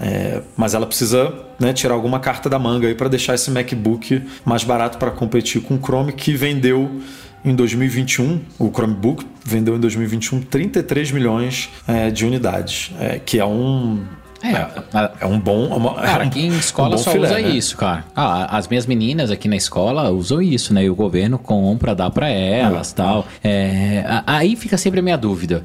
É, 0.00 0.40
mas 0.56 0.74
ela 0.74 0.86
precisa 0.86 1.32
né, 1.58 1.72
tirar 1.72 1.94
alguma 1.94 2.18
carta 2.18 2.48
da 2.48 2.58
manga 2.58 2.88
aí 2.88 2.94
para 2.94 3.08
deixar 3.08 3.34
esse 3.34 3.50
MacBook 3.50 4.22
mais 4.44 4.64
barato 4.64 4.98
para 4.98 5.10
competir 5.10 5.62
com 5.62 5.74
o 5.74 5.78
Chrome 5.78 6.12
que 6.12 6.34
vendeu 6.34 7.00
em 7.44 7.54
2021, 7.54 8.40
o 8.58 8.70
Chromebook 8.70 9.26
vendeu 9.44 9.76
em 9.76 9.80
2021 9.80 10.40
33 10.40 11.10
milhões 11.10 11.68
é, 11.86 12.10
de 12.10 12.24
unidades, 12.24 12.90
é, 12.98 13.18
que 13.18 13.38
é 13.38 13.44
um 13.44 14.02
É, 14.44 15.10
é 15.20 15.26
um 15.26 15.38
bom, 15.40 15.66
uma- 15.68 15.94
Cara, 15.94 16.22
um- 16.24 16.26
aqui 16.28 16.40
em 16.46 16.52
um 16.52 16.58
escola 16.58 16.90
bom 16.90 16.98
só 16.98 17.10
filé, 17.12 17.26
usa 17.28 17.38
né? 17.40 17.48
isso, 17.50 17.76
cara. 17.76 18.04
Ah, 18.14 18.56
as 18.56 18.68
minhas 18.68 18.86
meninas 18.86 19.30
aqui 19.30 19.48
na 19.48 19.56
escola 19.56 20.10
usam 20.10 20.42
isso, 20.42 20.74
né? 20.74 20.84
E 20.84 20.90
o 20.90 20.94
governo 20.94 21.38
compra, 21.38 21.94
dá 21.94 22.10
pra 22.10 22.28
elas 22.28 22.92
Ah. 22.92 22.96
tal. 22.96 23.26
É, 23.42 24.04
aí 24.26 24.54
fica 24.56 24.76
sempre 24.76 25.00
a 25.00 25.02
minha 25.02 25.16
dúvida. 25.16 25.64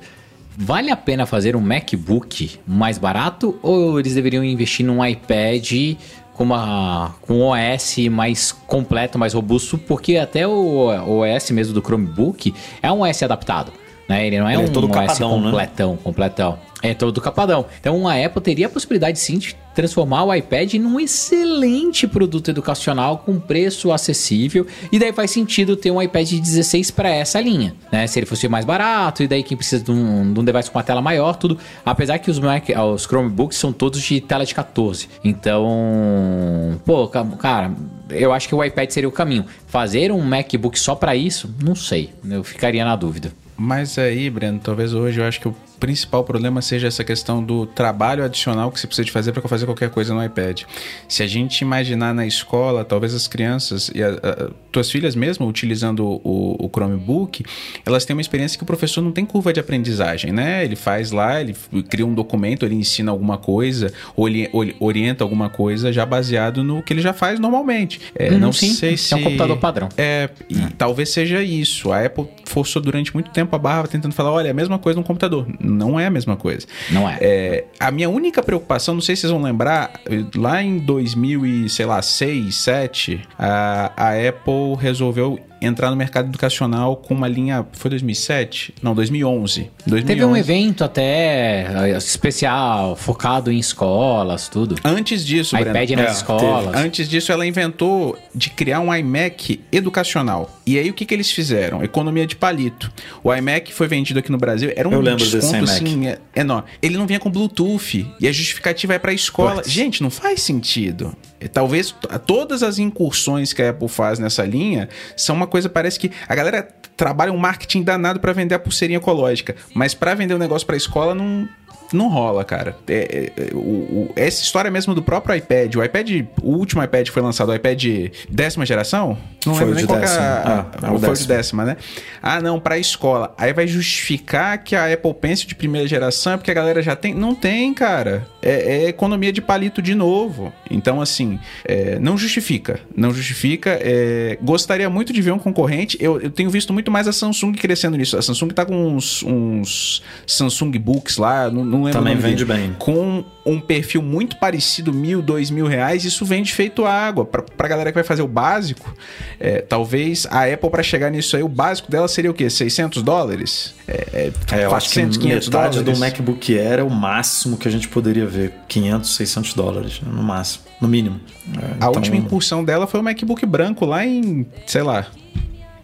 Vale 0.57 0.91
a 0.91 0.95
pena 0.97 1.25
fazer 1.25 1.55
um 1.55 1.61
MacBook 1.61 2.59
mais 2.67 2.97
barato 2.97 3.57
ou 3.63 3.99
eles 3.99 4.13
deveriam 4.13 4.43
investir 4.43 4.85
num 4.85 5.03
iPad 5.05 5.95
com, 6.33 6.43
uma, 6.43 7.15
com 7.21 7.33
um 7.35 7.43
OS 7.51 7.97
mais 8.09 8.51
completo, 8.51 9.17
mais 9.17 9.33
robusto? 9.33 9.77
Porque 9.77 10.17
até 10.17 10.45
o 10.45 10.87
OS 11.21 11.51
mesmo 11.51 11.73
do 11.73 11.81
Chromebook 11.81 12.53
é 12.81 12.91
um 12.91 13.01
OS 13.01 13.23
adaptado. 13.23 13.71
Né? 14.09 14.25
Ele 14.25 14.39
não 14.39 14.49
é 14.49 14.55
Ele 14.55 14.63
é 14.63 14.65
um 14.65 14.69
todo 14.73 14.87
OS 14.87 14.91
capadão, 14.95 15.39
né? 15.39 15.45
completão, 15.51 15.95
completão. 15.97 16.59
É 16.81 16.93
todo 16.95 17.21
capadão. 17.21 17.65
Então 17.79 18.07
a 18.07 18.15
Apple 18.25 18.41
teria 18.41 18.65
a 18.65 18.69
possibilidade 18.69 19.19
sim 19.19 19.37
de 19.37 19.55
transformar 19.75 20.23
o 20.23 20.33
iPad 20.33 20.73
num 20.75 20.99
excelente 20.99 22.07
produto 22.07 22.49
educacional 22.49 23.19
com 23.19 23.37
preço 23.39 23.91
acessível. 23.91 24.65
E 24.91 24.97
daí 24.97 25.11
faz 25.13 25.29
sentido 25.29 25.75
ter 25.75 25.91
um 25.91 26.01
iPad 26.01 26.27
de 26.27 26.39
16 26.39 26.89
para 26.89 27.09
essa 27.09 27.39
linha, 27.39 27.75
né? 27.91 28.07
Se 28.07 28.17
ele 28.17 28.25
fosse 28.25 28.47
mais 28.47 28.65
barato, 28.65 29.21
e 29.21 29.27
daí 29.27 29.43
quem 29.43 29.55
precisa 29.57 29.83
de 29.83 29.91
um, 29.91 30.33
de 30.33 30.39
um 30.39 30.43
device 30.43 30.71
com 30.71 30.77
uma 30.79 30.83
tela 30.83 31.01
maior, 31.01 31.35
tudo. 31.35 31.57
Apesar 31.85 32.17
que 32.17 32.31
os, 32.31 32.39
Mac, 32.39 32.63
os 32.95 33.03
Chromebooks 33.03 33.57
são 33.57 33.71
todos 33.73 34.01
de 34.01 34.19
tela 34.21 34.45
de 34.45 34.55
14. 34.55 35.07
Então, 35.23 36.79
pô, 36.85 37.07
ca- 37.07 37.25
cara, 37.39 37.71
eu 38.09 38.31
acho 38.33 38.47
que 38.47 38.55
o 38.55 38.63
iPad 38.63 38.89
seria 38.89 39.09
o 39.09 39.11
caminho. 39.11 39.45
Fazer 39.67 40.11
um 40.11 40.21
MacBook 40.21 40.79
só 40.79 40.95
para 40.95 41.15
isso, 41.15 41.53
não 41.63 41.75
sei. 41.75 42.09
Eu 42.29 42.43
ficaria 42.43 42.83
na 42.83 42.95
dúvida. 42.95 43.31
Mas 43.59 43.97
aí, 43.97 44.29
Breno, 44.29 44.57
talvez 44.57 44.93
hoje 44.93 45.19
eu 45.19 45.25
acho 45.25 45.41
que 45.41 45.49
o 45.49 45.55
principal 45.79 46.23
problema 46.23 46.61
seja 46.61 46.87
essa 46.87 47.03
questão 47.03 47.43
do 47.43 47.65
trabalho 47.65 48.23
adicional 48.23 48.71
que 48.71 48.79
você 48.79 48.85
precisa 48.87 49.05
de 49.05 49.11
fazer 49.11 49.31
para 49.31 49.41
fazer 49.47 49.65
qualquer 49.65 49.89
coisa 49.89 50.13
no 50.13 50.23
iPad. 50.23 50.61
Se 51.07 51.23
a 51.23 51.27
gente 51.27 51.61
imaginar 51.61 52.13
na 52.13 52.25
escola, 52.25 52.83
talvez 52.85 53.13
as 53.13 53.27
crianças 53.27 53.89
e 53.93 54.03
a, 54.03 54.09
a- 54.09 54.49
tuas 54.71 54.91
filhas 54.91 55.15
mesmo 55.15 55.47
utilizando 55.47 56.05
o, 56.05 56.55
o 56.63 56.69
Chromebook, 56.73 57.43
elas 57.85 58.05
têm 58.05 58.15
uma 58.15 58.21
experiência 58.21 58.57
que 58.57 58.63
o 58.63 58.67
professor 58.67 59.01
não 59.01 59.11
tem 59.11 59.25
curva 59.25 59.51
de 59.51 59.59
aprendizagem, 59.59 60.31
né? 60.31 60.63
Ele 60.63 60.75
faz 60.75 61.11
lá, 61.11 61.41
ele 61.41 61.55
cria 61.89 62.05
um 62.05 62.13
documento, 62.13 62.65
ele 62.65 62.75
ensina 62.75 63.09
alguma 63.11 63.37
coisa, 63.37 63.91
ou 64.15 64.27
ele, 64.27 64.49
ou 64.53 64.63
ele 64.63 64.75
orienta 64.79 65.23
alguma 65.23 65.49
coisa 65.49 65.91
já 65.91 66.05
baseado 66.05 66.63
no 66.63 66.83
que 66.83 66.93
ele 66.93 67.01
já 67.01 67.13
faz 67.13 67.39
normalmente. 67.39 67.99
É, 68.15 68.29
Uhum, 68.29 68.39
não 68.39 68.53
sim, 68.53 68.73
sei 68.73 68.93
é 68.93 68.97
se 68.97 69.15
um 69.15 69.23
computador 69.23 69.57
padrão. 69.57 69.89
é, 69.97 70.29
e 70.49 70.55
talvez 70.77 71.09
seja 71.09 71.41
isso. 71.41 71.91
A 71.91 72.05
Apple 72.05 72.27
forçou 72.45 72.81
durante 72.81 73.13
muito 73.13 73.31
tempo 73.31 73.55
a 73.55 73.59
barra 73.59 73.87
tentando 73.87 74.13
falar: 74.13 74.31
olha, 74.31 74.47
é 74.47 74.51
a 74.51 74.53
mesma 74.53 74.77
coisa 74.77 74.99
no 74.99 75.05
computador. 75.05 75.47
Não 75.69 75.99
é 75.99 76.07
a 76.07 76.09
mesma 76.09 76.35
coisa. 76.35 76.67
Não 76.89 77.09
é. 77.09 77.17
É, 77.21 77.65
a 77.79 77.91
minha 77.91 78.09
única 78.09 78.41
preocupação, 78.43 78.95
não 78.95 79.01
sei 79.01 79.15
se 79.15 79.21
vocês 79.21 79.31
vão 79.31 79.41
lembrar, 79.41 79.91
lá 80.35 80.61
em 80.61 80.79
2000 80.79 81.45
e, 81.45 81.69
sei 81.69 81.85
lá, 81.85 82.01
6, 82.01 82.55
7, 82.55 83.21
a, 83.37 83.91
a 83.95 84.29
Apple 84.29 84.75
resolveu 84.79 85.39
entrar 85.61 85.89
no 85.89 85.95
mercado 85.95 86.27
educacional 86.27 86.95
com 86.95 87.13
uma 87.13 87.27
linha, 87.27 87.65
foi 87.73 87.89
2007? 87.89 88.73
Não, 88.81 88.93
2011. 88.95 89.69
2011. 89.85 90.05
Teve 90.05 90.25
um 90.25 90.35
evento 90.35 90.83
até 90.83 91.89
eh, 91.91 91.97
especial, 91.97 92.95
focado 92.95 93.51
em 93.51 93.57
escolas, 93.57 94.47
tudo. 94.47 94.75
Antes 94.83 95.25
disso, 95.25 95.55
Breno, 95.55 95.71
iPad 95.71 95.89
nas 95.91 96.07
É, 96.07 96.11
escolas. 96.11 96.75
Antes 96.75 97.09
disso, 97.09 97.31
ela 97.31 97.45
inventou 97.45 98.17
de 98.33 98.49
criar 98.49 98.79
um 98.79 98.93
iMac 98.93 99.59
educacional. 99.71 100.59
E 100.65 100.77
aí, 100.77 100.89
o 100.89 100.93
que, 100.93 101.05
que 101.05 101.13
eles 101.13 101.31
fizeram? 101.31 101.83
Economia 101.83 102.25
de 102.27 102.35
palito. 102.35 102.91
O 103.23 103.33
iMac 103.33 103.73
foi 103.73 103.87
vendido 103.87 104.19
aqui 104.19 104.31
no 104.31 104.37
Brasil, 104.37 104.71
era 104.75 104.87
um 104.87 104.91
Eu 104.93 105.01
lembro 105.01 105.23
desse 105.23 105.37
desconto, 105.37 105.57
iMac. 105.65 105.71
assim, 105.71 106.07
é- 106.07 106.19
enorme. 106.35 106.69
Ele 106.81 106.97
não 106.97 107.07
vinha 107.07 107.19
com 107.19 107.29
Bluetooth. 107.29 108.07
E 108.19 108.27
a 108.27 108.31
justificativa 108.31 108.93
é 108.93 108.99
pra 108.99 109.11
escola. 109.13 109.55
Putz. 109.55 109.71
Gente, 109.71 110.01
não 110.03 110.09
faz 110.09 110.41
sentido. 110.41 111.15
E 111.39 111.47
Talvez 111.47 111.95
todas 112.25 112.63
as 112.63 112.79
incursões 112.79 113.53
que 113.53 113.61
a 113.61 113.69
Apple 113.69 113.87
faz 113.87 114.19
nessa 114.19 114.43
linha 114.43 114.89
são 115.15 115.35
uma 115.35 115.47
coisa, 115.47 115.69
parece 115.69 115.99
que 115.99 116.11
a 116.27 116.35
galera 116.35 116.67
trabalha 116.97 117.31
um 117.31 117.37
marketing 117.37 117.81
danado 117.83 118.19
pra 118.19 118.33
vender 118.33 118.55
a 118.55 118.59
pulseirinha 118.59 118.97
ecológica. 118.97 119.55
Mas 119.73 119.93
pra 119.93 120.13
vender 120.13 120.33
o 120.33 120.37
negócio 120.39 120.67
pra 120.67 120.75
escola, 120.75 121.15
não... 121.15 121.47
Não 121.91 122.07
rola, 122.07 122.43
cara. 122.45 122.77
É, 122.87 123.31
é, 123.35 123.55
o- 123.55 123.57
o- 123.57 124.13
essa 124.15 124.43
história 124.43 124.69
mesmo 124.69 124.93
do 124.93 125.01
próprio 125.01 125.35
iPad, 125.35 125.73
o 125.75 125.83
iPad, 125.83 126.09
o 126.43 126.51
último 126.51 126.83
iPad 126.83 127.07
que 127.07 127.11
foi 127.11 127.21
lançado, 127.23 127.49
o 127.49 127.55
iPad 127.55 127.83
décima 128.29 128.63
geração, 128.63 129.17
não 129.43 129.55
Foi 129.55 129.65
lembro 129.65 129.75
nem 129.75 129.83
de 129.85 129.87
qual 129.87 129.97
é 129.97 130.01
décima. 130.01 130.21
a, 130.21 130.59
Ah, 130.59 130.65
é 130.83 130.91
o 130.91 130.99
foi 130.99 131.09
o 131.09 131.13
de 131.15 131.27
décima, 131.27 131.65
né? 131.65 131.77
Ah, 132.21 132.39
não, 132.39 132.59
pra 132.59 132.77
escola. 132.77 133.33
Aí 133.39 133.53
vai 133.53 133.65
justificar 133.65 134.63
que 134.63 134.75
a 134.75 134.93
Apple 134.93 135.13
Pencil 135.15 135.47
de 135.47 135.55
primeira 135.55 135.87
geração 135.87 136.33
é 136.33 136.37
porque 136.37 136.51
a 136.51 136.53
galera 136.53 136.79
já 136.83 136.95
tem. 136.95 137.13
Não 137.15 137.33
tem, 137.33 137.73
cara. 137.73 138.27
É, 138.41 138.83
é 138.83 138.87
economia 138.89 139.33
de 139.33 139.41
palito 139.41 139.81
de 139.81 139.95
novo. 139.95 140.53
Então, 140.69 141.01
assim, 141.01 141.39
é, 141.65 141.97
não 141.97 142.15
justifica. 142.17 142.79
Não 142.95 143.11
justifica. 143.11 143.79
É, 143.81 144.37
gostaria 144.43 144.89
muito 144.91 145.11
de 145.11 145.21
ver 145.23 145.31
um 145.31 145.39
concorrente. 145.39 145.97
Eu, 145.99 146.21
eu 146.21 146.29
tenho 146.29 146.51
visto 146.51 146.71
muito 146.71 146.91
mais 146.91 147.07
a 147.07 147.11
Samsung 147.13 147.53
crescendo 147.53 147.97
nisso. 147.97 148.15
A 148.15 148.21
Samsung 148.21 148.49
tá 148.49 148.63
com 148.63 148.75
uns, 148.75 149.23
uns 149.23 150.03
Samsung 150.27 150.71
Books 150.77 151.17
lá, 151.17 151.49
não, 151.59 151.65
não 151.65 151.83
lembro 151.83 151.99
Também 151.99 152.15
vende 152.15 152.43
dele. 152.45 152.59
bem. 152.61 152.75
Com 152.79 153.23
um 153.45 153.59
perfil 153.59 154.01
muito 154.01 154.37
parecido, 154.37 154.93
mil, 154.93 155.21
dois 155.21 155.49
mil 155.49 155.65
reais, 155.67 156.03
isso 156.05 156.23
vende 156.25 156.53
feito 156.53 156.85
água. 156.85 157.25
Pra, 157.25 157.41
pra 157.41 157.67
galera 157.67 157.91
que 157.91 157.95
vai 157.95 158.03
fazer 158.03 158.21
o 158.21 158.27
básico, 158.27 158.93
é, 159.39 159.61
talvez 159.61 160.27
a 160.29 160.45
Apple, 160.45 160.69
pra 160.69 160.83
chegar 160.83 161.09
nisso 161.09 161.35
aí, 161.35 161.43
o 161.43 161.47
básico 161.47 161.91
dela 161.91 162.07
seria 162.07 162.29
o 162.31 162.33
quê? 162.33 162.49
600 162.49 163.01
dólares? 163.03 163.73
É, 163.87 164.07
É, 164.13 164.31
que 164.45 164.65
400, 164.67 165.17
500 165.17 165.47
metade 165.47 165.77
do 165.77 165.83
dólares? 165.83 165.99
MacBook 165.99 166.57
Air 166.59 166.79
é 166.79 166.83
o 166.83 166.89
máximo 166.89 167.57
que 167.57 167.67
a 167.67 167.71
gente 167.71 167.87
poderia 167.87 168.25
ver. 168.25 168.53
500, 168.67 169.15
600 169.15 169.53
dólares, 169.53 170.01
né, 170.01 170.11
no 170.11 170.23
máximo. 170.23 170.65
No 170.81 170.87
mínimo. 170.87 171.19
É, 171.61 171.65
A 171.65 171.75
então- 171.77 171.91
última 171.93 172.15
incursão 172.15 172.63
dela 172.63 172.85
foi 172.87 172.99
o 172.99 173.03
MacBook 173.03 173.45
branco 173.45 173.85
lá 173.85 174.05
em, 174.05 174.45
sei 174.65 174.81
lá, 174.83 175.05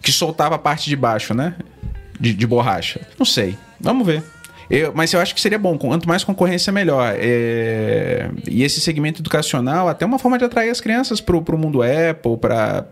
que 0.00 0.12
soltava 0.12 0.54
a 0.54 0.58
parte 0.58 0.88
de 0.88 0.96
baixo, 0.96 1.34
né? 1.34 1.54
De, 2.18 2.32
de 2.32 2.46
borracha. 2.46 3.00
Não 3.18 3.26
sei. 3.26 3.56
Vamos 3.78 4.06
ver. 4.06 4.22
Eu- 4.68 4.92
mas 4.94 5.12
eu 5.12 5.20
acho 5.20 5.34
que 5.34 5.40
seria 5.40 5.58
bom. 5.58 5.76
Quanto 5.78 6.08
mais 6.08 6.24
concorrência, 6.24 6.72
melhor. 6.72 7.14
É, 7.18 8.28
E 8.48 8.62
esse 8.62 8.80
segmento 8.80 9.22
educacional, 9.22 9.88
até 9.88 10.04
uma 10.06 10.18
forma 10.18 10.38
de 10.38 10.44
atrair 10.44 10.70
as 10.70 10.80
crianças 10.80 11.20
pro, 11.20 11.40
pro 11.42 11.58
mundo 11.58 11.80
Apple, 11.82 12.36
pra. 12.38 12.86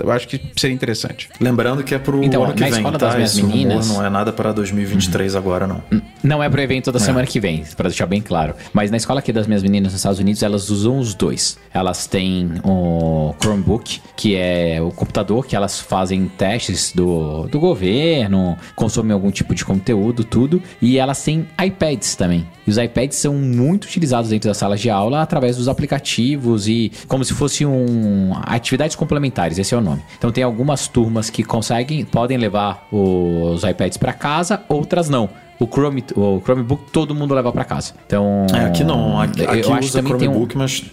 Eu 0.00 0.10
acho 0.10 0.28
que 0.28 0.40
seria 0.56 0.74
interessante. 0.74 1.28
Lembrando 1.40 1.82
que 1.82 1.94
é 1.94 1.98
pro 1.98 2.22
Então, 2.22 2.44
ano 2.44 2.54
que 2.54 2.60
na 2.60 2.66
vem, 2.68 2.76
escola 2.76 2.98
tá? 2.98 3.06
das 3.06 3.14
minhas 3.16 3.32
Esse 3.32 3.42
meninas- 3.42 3.88
não 3.88 4.04
é 4.04 4.10
nada 4.10 4.32
para 4.32 4.52
2023 4.52 5.34
agora, 5.36 5.66
não. 5.66 5.82
Não 6.22 6.42
é 6.42 6.48
pro 6.48 6.60
evento 6.60 6.90
da 6.92 6.98
semana 6.98 7.26
que 7.26 7.38
vem, 7.40 7.64
pra 7.76 7.88
deixar 7.88 8.06
bem 8.06 8.20
claro. 8.20 8.54
Mas 8.72 8.90
na 8.90 8.96
escola 8.96 9.20
aqui 9.20 9.32
das 9.32 9.46
minhas 9.46 9.62
meninas 9.62 9.92
nos 9.92 10.00
Estados 10.00 10.18
Unidos, 10.18 10.42
elas 10.42 10.70
usam 10.70 10.98
os 10.98 11.14
dois. 11.14 11.58
Elas 11.72 12.06
têm 12.06 12.50
o 12.64 13.34
Chromebook, 13.40 14.00
que 14.16 14.36
é 14.36 14.78
o 14.82 14.90
computador 14.90 15.46
que 15.46 15.54
elas 15.56 15.80
fazem 15.80 16.26
testes 16.28 16.92
do, 16.94 17.46
do 17.48 17.58
governo, 17.60 18.56
consomem 18.74 19.12
algum 19.12 19.30
tipo 19.30 19.54
de 19.54 19.64
conteúdo, 19.64 20.24
tudo. 20.24 20.62
E 20.80 20.98
elas 20.98 21.22
têm 21.22 21.46
iPads 21.64 22.14
também. 22.16 22.46
E 22.66 22.70
os 22.70 22.76
iPads 22.76 23.16
são 23.18 23.34
muito 23.34 23.84
utilizados 23.84 24.30
dentro 24.30 24.48
das 24.48 24.56
salas 24.58 24.80
de 24.80 24.90
aula 24.90 25.22
através 25.22 25.56
dos 25.56 25.68
aplicativos 25.68 26.68
e 26.68 26.92
como 27.06 27.24
se 27.24 27.32
fosse 27.32 27.64
um 27.64 28.32
atividades 28.42 28.94
complementares, 28.94 29.58
esse 29.68 29.74
é 29.74 29.78
o 29.78 29.80
nome. 29.82 30.02
Então 30.16 30.32
tem 30.32 30.42
algumas 30.42 30.88
turmas 30.88 31.28
que 31.28 31.44
conseguem, 31.44 32.04
podem 32.04 32.38
levar 32.38 32.88
os 32.90 33.62
iPads 33.62 33.98
para 33.98 34.12
casa, 34.14 34.62
outras 34.68 35.08
não. 35.10 35.28
O, 35.60 35.66
Chrome, 35.66 36.04
o 36.16 36.40
Chromebook 36.40 36.90
todo 36.90 37.14
mundo 37.14 37.34
leva 37.34 37.52
para 37.52 37.64
casa. 37.64 37.92
Então 38.06 38.46
É, 38.54 38.64
aqui 38.66 38.82
não. 38.84 39.20
Aqui, 39.20 39.40
eu 39.42 39.50
aqui 39.50 39.60
acho 39.60 39.72
que 39.80 39.84
usa 39.86 39.98
também 39.98 40.16
tem 40.16 40.28
um- 40.28 40.32
Chromebook, 40.32 40.56
mas 40.56 40.84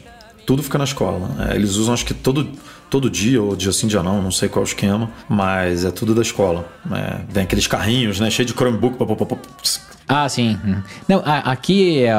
tudo 0.46 0.62
fica 0.62 0.78
na 0.78 0.84
escola. 0.84 1.30
É, 1.50 1.56
eles 1.56 1.76
usam 1.76 1.94
acho 1.94 2.06
que 2.06 2.14
todo, 2.14 2.50
todo 2.90 3.10
dia, 3.10 3.42
ou 3.42 3.56
dia 3.56 3.72
sim, 3.72 3.88
dia 3.88 4.04
não, 4.04 4.22
não 4.22 4.32
sei 4.32 4.50
qual 4.50 4.64
é 4.64 4.68
o 4.68 4.68
esquema, 4.68 5.10
mas 5.30 5.86
é 5.86 5.92
tudo 5.92 6.14
da 6.14 6.22
escola. 6.22 6.68
É, 6.92 7.22
vem 7.30 7.44
aqueles 7.44 7.68
carrinhos, 7.68 8.20
né? 8.20 8.30
Cheio 8.30 8.46
de 8.48 8.54
Chromebook. 8.54 8.98
pop, 8.98 9.16
pop, 9.16 9.36
pop, 9.36 9.48
Ah, 10.08 10.30
sim. 10.30 10.56
Não, 11.08 11.22
aqui 11.26 12.04
é, 12.04 12.14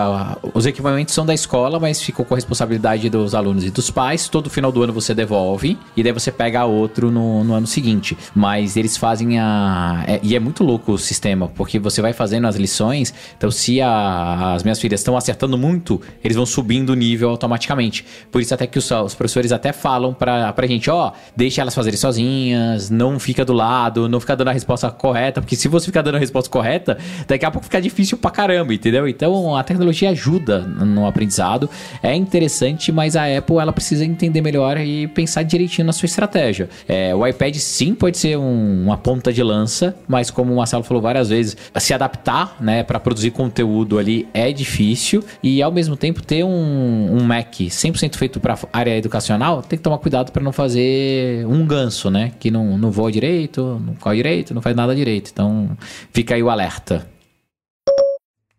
os 0.54 0.66
equipamentos 0.66 1.14
são 1.14 1.24
da 1.24 1.32
escola, 1.32 1.78
mas 1.78 2.02
ficou 2.02 2.24
com 2.24 2.34
a 2.34 2.36
responsabilidade 2.36 3.08
dos 3.08 3.32
alunos 3.32 3.64
e 3.64 3.70
dos 3.70 3.90
pais. 3.92 4.28
Todo 4.28 4.50
final 4.50 4.72
do 4.72 4.82
ano 4.82 4.92
você 4.92 5.14
devolve 5.14 5.78
e 5.96 6.02
daí 6.02 6.10
você 6.10 6.32
pega 6.32 6.64
outro 6.64 7.12
no, 7.12 7.44
no 7.44 7.54
ano 7.54 7.66
seguinte. 7.66 8.18
Mas 8.34 8.76
eles 8.76 8.96
fazem 8.96 9.38
a. 9.38 10.02
é- 10.06 10.18
e 10.20 10.34
é 10.34 10.40
muito 10.40 10.64
louco 10.64 10.92
o 10.92 10.98
sistema, 10.98 11.46
porque 11.46 11.78
você 11.78 12.02
vai 12.02 12.12
fazendo 12.12 12.48
as 12.48 12.56
lições. 12.56 13.14
Então, 13.38 13.52
se 13.52 13.80
a- 13.80 14.54
as 14.54 14.64
minhas 14.64 14.80
filhas 14.80 14.98
estão 14.98 15.16
acertando 15.16 15.56
muito, 15.56 16.00
eles 16.24 16.36
vão 16.36 16.44
subindo 16.44 16.90
o 16.90 16.94
nível 16.94 17.30
automaticamente. 17.30 18.04
Por 18.32 18.40
isso, 18.40 18.52
até 18.52 18.66
que 18.66 18.78
os, 18.80 18.90
os 18.90 19.14
professores 19.14 19.52
até 19.52 19.72
falam 19.72 20.12
pra, 20.12 20.52
pra 20.52 20.66
gente: 20.66 20.90
ó, 20.90 21.12
deixa 21.36 21.60
elas 21.60 21.74
fazerem 21.74 21.96
sozinhas, 21.96 22.90
não 22.90 23.20
fica 23.20 23.44
do 23.44 23.52
lado, 23.52 24.08
não 24.08 24.18
fica 24.18 24.34
dando 24.34 24.48
a 24.48 24.52
resposta 24.52 24.90
correta, 24.90 25.40
porque 25.40 25.54
se 25.54 25.68
você 25.68 25.86
ficar 25.86 26.02
dando 26.02 26.16
a 26.16 26.18
resposta 26.18 26.50
correta, 26.50 26.98
daqui 27.28 27.44
a 27.44 27.50
pouco 27.52 27.64
fica 27.64 27.75
difícil 27.80 28.18
pra 28.18 28.30
caramba, 28.30 28.72
entendeu? 28.74 29.06
Então 29.08 29.54
a 29.56 29.62
tecnologia 29.62 30.10
ajuda 30.10 30.60
no 30.60 31.06
aprendizado, 31.06 31.68
é 32.02 32.14
interessante, 32.14 32.90
mas 32.92 33.16
a 33.16 33.24
Apple 33.36 33.56
ela 33.58 33.72
precisa 33.72 34.04
entender 34.04 34.40
melhor 34.40 34.78
e 34.78 35.06
pensar 35.08 35.42
direitinho 35.42 35.86
na 35.86 35.92
sua 35.92 36.06
estratégia. 36.06 36.68
É, 36.88 37.14
o 37.14 37.26
iPad 37.26 37.54
sim 37.56 37.94
pode 37.94 38.18
ser 38.18 38.36
um- 38.38 38.84
uma 38.84 38.96
ponta 38.96 39.32
de 39.32 39.42
lança, 39.42 39.96
mas 40.08 40.30
como 40.30 40.52
o 40.52 40.56
Marcelo 40.56 40.82
falou 40.82 41.02
várias 41.02 41.28
vezes, 41.28 41.56
se 41.78 41.92
adaptar, 41.94 42.56
né, 42.60 42.82
para 42.82 42.98
produzir 43.00 43.30
conteúdo 43.30 43.98
ali 43.98 44.28
é 44.34 44.52
difícil 44.52 45.22
e 45.42 45.62
ao 45.62 45.72
mesmo 45.72 45.96
tempo 45.96 46.22
ter 46.22 46.44
um, 46.44 47.16
um 47.18 47.24
Mac 47.24 47.54
100% 47.70 48.16
feito 48.16 48.40
para 48.40 48.58
área 48.72 48.96
educacional, 48.96 49.62
tem 49.62 49.76
que 49.78 49.82
tomar 49.82 49.98
cuidado 49.98 50.32
para 50.32 50.42
não 50.42 50.52
fazer 50.52 51.46
um 51.46 51.66
ganso, 51.66 52.10
né, 52.10 52.32
que 52.38 52.50
não, 52.50 52.76
não 52.78 52.90
voa 52.90 53.10
direito, 53.10 53.80
não 53.84 53.94
corre 53.94 54.16
direito, 54.16 54.54
não 54.54 54.62
faz 54.62 54.74
nada 54.76 54.94
direito. 54.94 55.30
Então 55.32 55.70
fica 56.12 56.34
aí 56.34 56.42
o 56.42 56.50
alerta. 56.50 57.06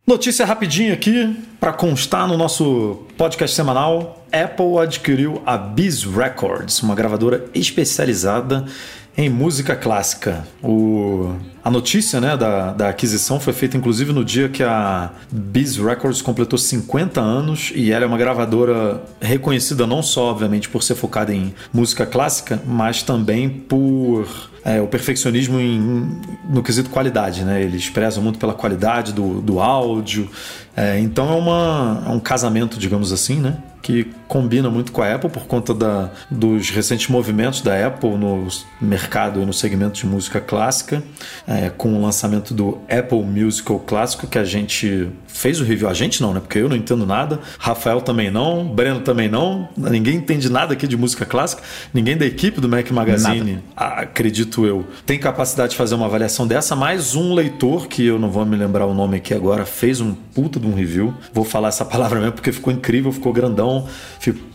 Notícia 0.10 0.45
rapidinha 0.45 0.93
aqui 0.93 1.36
para 1.60 1.74
constar 1.74 2.30
no 2.30 2.38
nosso 2.38 3.05
podcast 3.18 3.53
semanal. 3.53 4.26
Apple 4.32 4.78
adquiriu 4.82 5.41
a 5.45 5.58
Biz 5.58 6.05
Records, 6.05 6.82
uma 6.82 6.95
gravadora 6.95 7.49
especializada 7.53 8.66
em 9.18 9.30
música 9.30 9.76
clássica. 9.76 10.45
O... 10.63 11.34
A 11.63 11.72
notícia 11.72 12.22
né, 12.22 12.38
da, 12.38 12.72
da 12.72 12.88
aquisição 12.88 13.41
foi 13.41 13.51
feita 13.51 13.76
inclusive 13.76 14.13
no 14.13 14.24
dia 14.24 14.47
que 14.47 14.63
a 14.63 15.09
Biz 15.30 15.76
Records 15.78 16.22
completou 16.22 16.57
50 16.57 17.20
anos 17.20 17.74
e 17.76 17.91
ela 17.91 18.05
é 18.05 18.07
uma 18.07 18.18
gravadora 18.18 19.03
reconhecida 19.20 19.86
não 19.86 20.01
só, 20.01 20.30
obviamente, 20.32 20.70
por 20.70 20.82
ser 20.82 20.95
focada 20.95 21.34
em 21.34 21.53
música 21.74 22.05
clássica, 22.05 22.61
mas 22.65 23.01
também 23.03 23.49
por 23.49 24.26
é, 24.63 24.80
o 24.82 24.88
perfeccionismo 24.88 25.59
em- 25.59 26.22
no 26.49 26.61
quesito 26.63 26.89
qualidade, 26.89 27.43
né? 27.43 27.61
Eles 27.61 27.89
prezam 27.89 28.22
muito 28.24 28.38
pela 28.39 28.53
qualidade 28.53 29.11
do, 29.11 29.41
do 29.41 29.59
áudio. 29.59 30.30
É, 30.76 30.99
então 30.99 31.30
é, 31.34 31.36
uma, 31.36 32.03
é 32.05 32.09
um 32.09 32.20
casamento, 32.20 32.78
digamos 32.78 33.11
assim, 33.11 33.39
né? 33.41 33.57
Que 33.82 34.12
combina 34.28 34.70
muito 34.70 34.92
com 34.92 35.02
a 35.02 35.16
Apple 35.16 35.30
por 35.30 35.46
conta 35.46 35.74
da, 35.74 36.12
dos 36.30 36.70
recentes 36.70 37.08
movimentos 37.08 37.62
da 37.62 37.88
Apple 37.88 38.18
no 38.18 38.48
mercado 38.82 39.42
e 39.42 39.46
no 39.46 39.54
segmento 39.54 40.00
de 40.00 40.06
música 40.06 40.42
clássica, 40.42 41.02
é, 41.48 41.70
com 41.70 41.94
o 41.94 42.02
lançamento 42.02 42.54
do 42.54 42.80
Apple 42.90 43.24
Musical 43.24 43.80
Clássico, 43.80 44.28
que 44.28 44.38
a 44.38 44.44
gente 44.44 45.10
fez 45.38 45.62
o 45.62 45.64
review. 45.64 45.88
A 45.88 45.94
gente 45.94 46.22
não, 46.22 46.34
né? 46.34 46.40
Porque 46.40 46.58
eu 46.58 46.68
não 46.68 46.76
entendo 46.76 47.06
nada, 47.06 47.40
Rafael 47.60 48.02
também 48.02 48.32
não, 48.32 48.66
Breno 48.68 49.02
também 49.02 49.30
não, 49.30 49.70
ninguém 49.78 50.16
entende 50.16 50.50
nada 50.50 50.74
aqui 50.74 50.88
de 50.88 50.98
música 50.98 51.26
clássica, 51.26 51.62
ninguém 51.94 52.18
da 52.18 52.26
equipe 52.26 52.60
do 52.60 52.68
Mac 52.68 52.90
Magazine, 52.92 53.60
acredito 53.76 54.66
eu, 54.66 54.86
tem 55.06 55.20
capacidade 55.20 55.72
de 55.72 55.78
fazer 55.78 55.96
uma 55.96 56.06
avaliação 56.06 56.48
dessa, 56.48 56.76
mas 56.76 57.16
um 57.16 57.34
leitor, 57.34 57.88
que 57.88 58.06
eu 58.06 58.18
não 58.18 58.30
vou 58.30 58.46
me 58.46 58.56
lembrar 58.56 58.86
o 58.86 58.94
nome 58.94 59.18
aqui 59.18 59.34
agora, 59.34 59.66
fez 59.66 60.02
um 60.02 60.14
puta 60.14 60.60
de 60.60 60.68
um 60.68 60.74
review. 60.74 61.14
Vou 61.34 61.44
falar 61.44 61.70
essa 61.70 61.84
palavra 61.86 62.20
mesmo 62.20 62.34
porque 62.34 62.52
ficou 62.52 62.72
incrível, 62.72 63.12
ficou 63.12 63.34
grandão. 63.34 63.88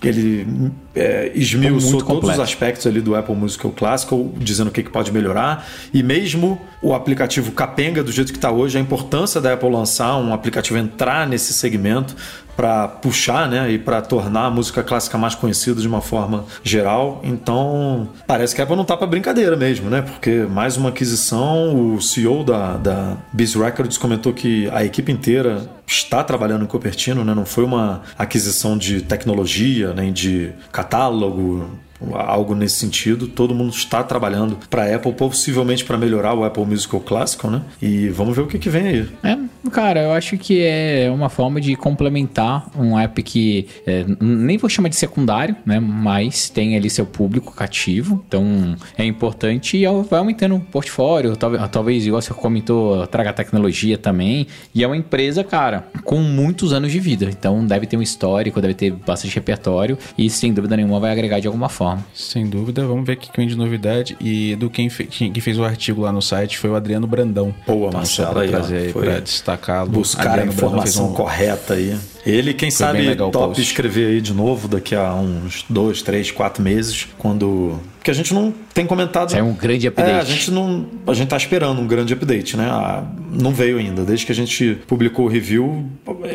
Ele 0.03 0.47
é, 0.95 1.33
esmiuçou 1.35 1.93
muito 1.93 2.07
todos 2.07 2.09
os 2.09 2.21
completo. 2.21 2.43
aspectos 2.43 2.87
ali 2.87 3.01
do 3.01 3.15
Apple 3.15 3.35
Musical 3.35 3.71
Classical, 3.71 4.31
dizendo 4.37 4.69
o 4.69 4.71
que, 4.71 4.83
que 4.83 4.91
pode 4.91 5.11
melhorar. 5.11 5.67
E 5.93 6.03
mesmo 6.03 6.61
o 6.83 6.95
aplicativo 6.95 7.53
capenga 7.53 8.03
do 8.03 8.13
jeito 8.13 8.33
que 8.33 8.39
está 8.39 8.51
hoje, 8.51 8.77
a 8.77 8.81
importância 8.81 9.41
da 9.41 9.55
Apple 9.55 9.71
lançar 9.71 10.17
um 10.19 10.35
aplicativo 10.35 10.79
entrar 10.79 11.27
nesse 11.27 11.53
segmento 11.55 12.15
para 12.57 12.89
puxar, 12.89 13.49
né, 13.49 13.71
e 13.71 13.79
para 13.79 14.01
tornar 14.03 14.47
a 14.47 14.51
música 14.51 14.83
clássica 14.83 15.17
mais 15.17 15.35
conhecida 15.35 15.81
de 15.81 15.89
uma 15.89 16.01
forma 16.01 16.45
geral. 16.63 17.21
Então, 17.23 18.09
parece 18.27 18.55
que 18.55 18.61
a 18.61 18.65
Apple 18.65 18.77
não 18.77 18.85
tá 18.85 18.97
para 18.97 19.07
brincadeira 19.07 19.57
mesmo, 19.57 19.89
né? 19.89 20.03
Porque 20.03 20.47
mais 20.49 20.77
uma 20.77 20.91
aquisição, 20.91 21.95
o 21.95 22.01
CEO 22.01 22.45
da, 22.45 22.77
da 22.77 23.17
Biz 23.33 23.55
Records 23.55 23.97
comentou 23.97 24.33
que 24.33 24.69
a 24.71 24.85
equipe 24.85 25.11
inteira 25.11 25.69
está 25.87 26.23
trabalhando 26.23 26.65
em 26.65 26.67
Cupertino, 26.67 27.25
né? 27.25 27.35
Não 27.35 27.45
foi 27.45 27.65
uma 27.65 28.03
aquisição 28.19 28.77
de 28.77 29.03
tecnologia, 29.03 29.93
nem 29.93 30.13
de 30.13 30.53
catálogo, 30.71 31.71
algo 32.15 32.55
nesse 32.55 32.77
sentido. 32.77 33.27
Todo 33.27 33.55
mundo 33.55 33.73
está 33.73 34.03
trabalhando 34.03 34.59
para 34.69 34.85
a 34.85 34.97
Apple, 34.97 35.13
possivelmente 35.13 35.85
para 35.85 35.97
melhorar 35.97 36.35
o 36.35 36.45
Apple 36.45 36.65
Musical 36.65 37.01
Classical, 37.01 37.51
né? 37.51 37.63
E 37.81 38.09
vamos 38.09 38.37
ver 38.37 38.43
o 38.43 38.47
que, 38.47 38.59
que 38.59 38.69
vem 38.69 38.87
aí. 38.87 39.09
É, 39.23 39.39
cara, 39.71 40.03
eu 40.03 40.13
acho 40.13 40.37
que 40.39 40.63
é 40.63 41.11
uma 41.13 41.29
forma 41.29 41.61
de 41.61 41.77
complementar 41.77 42.67
um 42.77 42.99
app 42.99 43.23
que 43.23 43.67
é, 43.87 44.05
nem 44.21 44.59
vou 44.59 44.69
chamar 44.69 44.89
de 44.89 44.97
secundário, 44.97 45.57
né? 45.65 45.79
Mas 45.81 46.49
tem 46.49 46.77
ali 46.77 46.91
seu 46.91 47.07
público 47.07 47.53
cativo, 47.55 48.23
então 48.27 48.77
é 48.97 49.05
importante 49.05 49.77
e 49.77 49.85
vai 50.09 50.19
aumentando 50.19 50.57
o 50.57 50.61
portfólio. 50.61 51.37
Talvez, 51.37 51.71
talvez 51.71 52.07
igual 52.07 52.21
você 52.21 52.33
comentou, 52.35 53.07
traga 53.07 53.33
tecnologia 53.33 53.99
também. 53.99 54.47
E 54.75 54.83
é 54.83 54.87
uma 54.87 54.97
empresa, 54.97 55.45
cara, 55.45 55.87
com 56.05 56.19
muitos 56.19 56.73
anos 56.73 56.91
de 56.91 57.01
vida, 57.01 57.27
então 57.27 57.65
deve 57.67 57.87
ter 57.87 57.97
um 57.97 58.03
histórico, 58.03 58.61
deve 58.61 58.75
ter 58.75 58.93
bastante 58.93 59.35
repertório 59.35 59.99
e 60.17 60.29
sem 60.31 60.53
dúvida 60.53 60.77
nenhuma 60.77 61.01
vai 61.01 61.13
agregar 61.13 61.41
de 61.41 61.47
alguma 61.47 61.69
forma. 61.69 61.92
Sem 62.15 62.47
dúvida, 62.47 62.87
vamos 62.87 63.07
ver 63.07 63.15
o 63.15 63.17
que 63.17 63.31
vem 63.37 63.47
de 63.49 63.57
novidade. 63.57 64.17
E 64.21 64.55
do 64.57 64.69
quem, 64.71 64.89
fe- 64.91 65.05
quem 65.07 65.33
fez 65.41 65.59
o 65.59 65.65
artigo 65.65 66.03
lá 66.03 66.13
no 66.13 66.21
site 66.23 66.59
foi 66.59 66.71
o 66.71 66.75
Adriano 66.77 67.07
Brandão. 67.07 67.55
Boa, 67.67 67.89
Então, 67.89 68.01
Marcelo, 68.01 68.33
pra 68.33 68.43
aí, 68.43 68.49
ó, 68.49 68.51
trazer 68.51 68.77
aí, 68.77 68.93
foi 68.93 69.05
pra 69.07 69.21
destacá-lo. 69.21 69.91
buscar 69.91 70.27
a 70.27 70.31
Adriano 70.33 70.53
fez 70.53 70.63
informação 70.63 71.11
um- 71.11 71.13
correta 71.15 71.75
aí. 71.75 71.99
Ele, 72.25 72.55
quem 72.55 72.71
Foi 72.71 72.87
sabe, 72.87 73.17
top 73.17 73.61
escrever 73.61 74.07
aí 74.07 74.21
de 74.21 74.33
novo 74.33 74.69
daqui 74.69 74.95
a 74.95 75.13
uns 75.15 75.65
dois, 75.69 76.03
três, 76.03 76.31
quatro 76.31 76.63
meses, 76.63 77.09
quando. 77.19 77.81
Porque 77.99 78.11
a 78.11 78.15
gente 78.15 78.33
não 78.33 78.53
tem 78.73 78.87
comentado. 78.87 79.31
Sai 79.31 79.43
um 79.43 79.55
grande 79.55 79.87
update. 79.87 80.11
É, 80.11 80.19
a 80.19 80.25
gente 80.25 80.51
não. 80.51 80.87
A 81.07 81.15
gente 81.15 81.29
tá 81.29 81.37
esperando 81.37 81.81
um 81.81 81.87
grande 81.87 82.13
update, 82.13 82.57
né? 82.57 82.67
Ah, 82.69 83.05
Não 83.31 83.53
veio 83.53 83.79
ainda. 83.79 84.05
Desde 84.05 84.25
que 84.27 84.33
a 84.33 84.35
gente 84.35 84.79
publicou 84.87 85.27
o 85.27 85.29
review, 85.29 85.87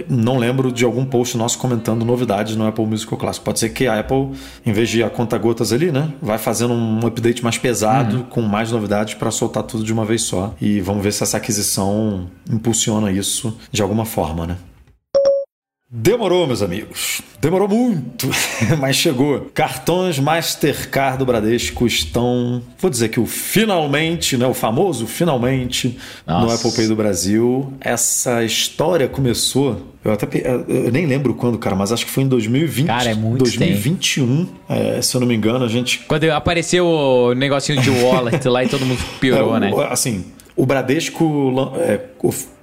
não 0.09 0.37
lembro 0.37 0.71
de 0.71 0.83
algum 0.83 1.05
post 1.05 1.37
nosso 1.37 1.57
comentando 1.57 2.03
novidades 2.03 2.55
no 2.55 2.67
Apple 2.67 2.85
Musical 2.85 3.17
Classic. 3.17 3.43
Pode 3.43 3.59
ser 3.59 3.69
que 3.69 3.87
a 3.87 3.99
Apple, 3.99 4.31
em 4.65 4.71
vez 4.73 4.89
de 4.89 5.03
a 5.03 5.09
conta 5.09 5.37
gotas 5.37 5.71
ali, 5.71 5.91
né? 5.91 6.09
Vai 6.21 6.37
fazendo 6.37 6.73
um 6.73 7.05
update 7.05 7.43
mais 7.43 7.57
pesado, 7.57 8.25
com 8.29 8.41
mais 8.41 8.71
novidades 8.71 9.13
para 9.13 9.31
soltar 9.31 9.63
tudo 9.63 9.83
de 9.83 9.93
uma 9.93 10.05
vez 10.05 10.23
só. 10.23 10.53
E 10.61 10.81
vamos 10.81 11.03
ver 11.03 11.13
se 11.13 11.23
essa 11.23 11.37
aquisição 11.37 12.27
impulsiona 12.49 13.11
isso 13.11 13.57
de 13.71 13.81
alguma 13.81 14.05
forma, 14.05 14.45
né? 14.45 14.57
Demorou, 15.89 16.45
meus 16.45 16.61
amigos. 16.61 17.21
Demorou 17.39 17.65
muito, 17.69 18.29
mas 18.77 18.97
chegou. 18.97 19.49
Cartões 19.53 20.19
Mastercard 20.19 21.17
do 21.17 21.25
Bradesco 21.25 21.87
estão, 21.87 22.61
vou 22.77 22.91
dizer 22.91 23.07
que 23.07 23.21
o 23.21 23.25
finalmente, 23.25 24.35
né, 24.35 24.45
o 24.45 24.53
famoso 24.53 25.07
finalmente 25.07 25.97
no 26.27 26.41
Nossa. 26.41 26.55
Apple 26.55 26.71
Pay 26.75 26.87
do 26.87 26.95
Brasil. 26.97 27.71
Essa 27.79 28.43
história 28.43 29.07
começou, 29.07 29.81
eu 30.03 30.11
até 30.11 30.27
eu 30.67 30.91
nem 30.91 31.05
lembro 31.05 31.33
quando, 31.35 31.57
cara, 31.57 31.73
mas 31.73 31.93
acho 31.93 32.05
que 32.05 32.11
foi 32.11 32.23
em 32.23 32.27
2020, 32.27 32.85
Cara, 32.87 33.09
é 33.11 33.15
muito 33.15 33.45
2021, 33.45 34.45
é, 34.67 35.01
se 35.01 35.15
eu 35.15 35.21
não 35.21 35.27
me 35.27 35.35
engano, 35.35 35.63
a 35.63 35.69
gente 35.69 35.99
Quando 35.99 36.29
apareceu 36.31 36.85
o 36.85 37.33
negocinho 37.33 37.81
de 37.81 37.89
wallet 37.89 38.45
lá 38.49 38.61
e 38.61 38.67
todo 38.67 38.85
mundo 38.85 39.01
pirou, 39.21 39.55
é, 39.55 39.59
né? 39.61 39.71
o- 39.73 39.79
Assim, 39.79 40.25
o 40.53 40.65
Bradesco 40.65 41.53
é, 41.77 41.97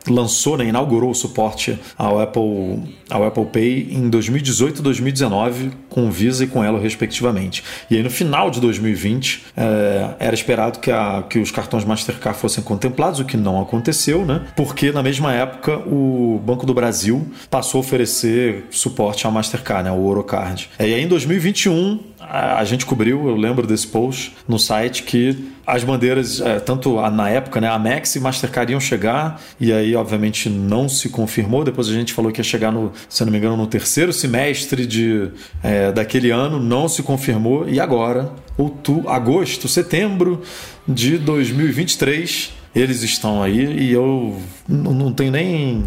lançou, 0.09 0.57
né, 0.57 0.67
inaugurou 0.67 1.11
o 1.11 1.15
suporte 1.15 1.79
ao 1.97 2.21
Apple, 2.21 2.83
ao 3.11 3.25
Apple 3.25 3.45
Pay 3.47 3.89
em 3.91 4.09
2018 4.11 4.79
e 4.81 4.83
2019 4.83 5.71
com 5.89 6.11
Visa 6.11 6.45
e 6.45 6.47
com 6.47 6.63
Elo, 6.65 6.79
respectivamente. 6.81 7.63
E 7.91 7.97
aí 7.97 8.03
no 8.03 8.11
final 8.11 8.51
de 8.51 8.61
2020 8.61 9.43
é, 9.57 10.09
era 10.19 10.35
esperado 10.35 10.79
que, 10.79 10.91
a- 10.91 11.25
que 11.29 11.39
os 11.39 11.51
cartões 11.51 11.85
Mastercard 11.85 12.39
fossem 12.39 12.63
contemplados, 12.63 13.21
o 13.21 13.25
que 13.25 13.37
não 13.37 13.61
aconteceu, 13.61 14.25
né? 14.27 14.43
Porque 14.57 14.93
na 14.93 15.03
mesma 15.03 15.33
época 15.33 15.77
o 15.87 16.41
Banco 16.45 16.67
do 16.67 16.75
Brasil 16.75 17.27
passou 17.51 17.79
a 17.79 17.81
oferecer 17.81 18.67
suporte 18.71 19.27
ao 19.27 19.33
Mastercard, 19.33 19.85
né, 19.85 19.91
o 19.91 20.05
Orocard. 20.05 20.69
E 20.79 20.83
aí 20.85 21.01
em 21.03 21.09
2021 21.09 21.99
a, 22.31 22.65
gente 22.65 22.87
cobriu, 22.87 23.29
eu 23.29 23.37
lembro 23.37 23.67
desse 23.67 23.87
post 23.87 24.35
no 24.49 24.59
site 24.59 25.03
que 25.03 25.53
as 25.67 25.83
bandeiras, 25.83 26.41
é, 26.41 26.59
tanto 26.59 27.01
na 27.11 27.31
época, 27.31 27.61
né, 27.61 27.69
a 27.69 27.79
Max 27.79 28.17
e 28.17 28.21
Mastercard 28.21 28.73
iam 28.73 28.81
chegar, 28.81 29.41
e 29.59 29.73
aí, 29.73 29.95
obviamente, 29.97 30.49
não 30.49 30.89
se 30.89 31.09
confirmou. 31.09 31.65
Depois 31.65 31.89
a 31.89 31.93
gente 31.93 32.13
falou 32.13 32.31
que 32.31 32.41
ia 32.41 32.45
chegar, 32.45 32.71
no, 32.71 32.93
se 33.09 33.25
não 33.25 33.33
me 33.33 33.39
engano, 33.39 33.57
no 33.57 33.67
terceiro 33.67 34.13
semestre 34.13 34.87
de, 34.87 35.31
é, 35.63 35.93
daquele 35.93 36.31
ano, 36.31 36.61
não 36.61 36.89
se 36.89 37.03
confirmou, 37.03 37.69
e 37.69 37.81
agora, 37.81 38.33
outubro, 38.57 39.09
agosto, 39.09 39.69
setembro 39.69 40.43
de 40.87 41.19
2023, 41.19 42.53
eles 42.75 43.03
estão 43.03 43.43
aí, 43.43 43.85
e 43.85 43.93
eu 43.93 44.39
não 44.69 45.13
tenho 45.13 45.33
nem 45.33 45.85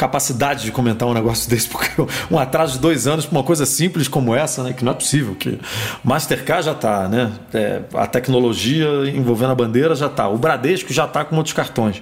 capacidade 0.00 0.64
de 0.64 0.72
comentar 0.72 1.06
um 1.06 1.12
negócio 1.12 1.48
desse, 1.50 1.68
porque 1.68 1.90
um 2.30 2.38
atraso 2.38 2.74
de 2.74 2.78
dois 2.78 3.06
anos 3.06 3.26
para 3.26 3.36
uma 3.36 3.44
coisa 3.44 3.66
simples 3.66 4.08
como 4.08 4.34
essa, 4.34 4.62
né? 4.62 4.72
Que 4.72 4.82
não 4.82 4.92
é 4.92 4.94
possível. 4.94 5.34
Que 5.34 5.58
Mastercard 6.02 6.64
já 6.64 6.72
está, 6.72 7.06
né? 7.06 7.30
É, 7.52 7.82
a 7.92 8.06
tecnologia 8.06 8.88
envolvendo 9.14 9.52
a 9.52 9.54
bandeira 9.54 9.94
já 9.94 10.06
está. 10.06 10.26
O 10.26 10.38
Bradesco 10.38 10.90
já 10.92 11.04
está 11.04 11.22
com 11.22 11.36
outros 11.36 11.52
cartões. 11.52 12.00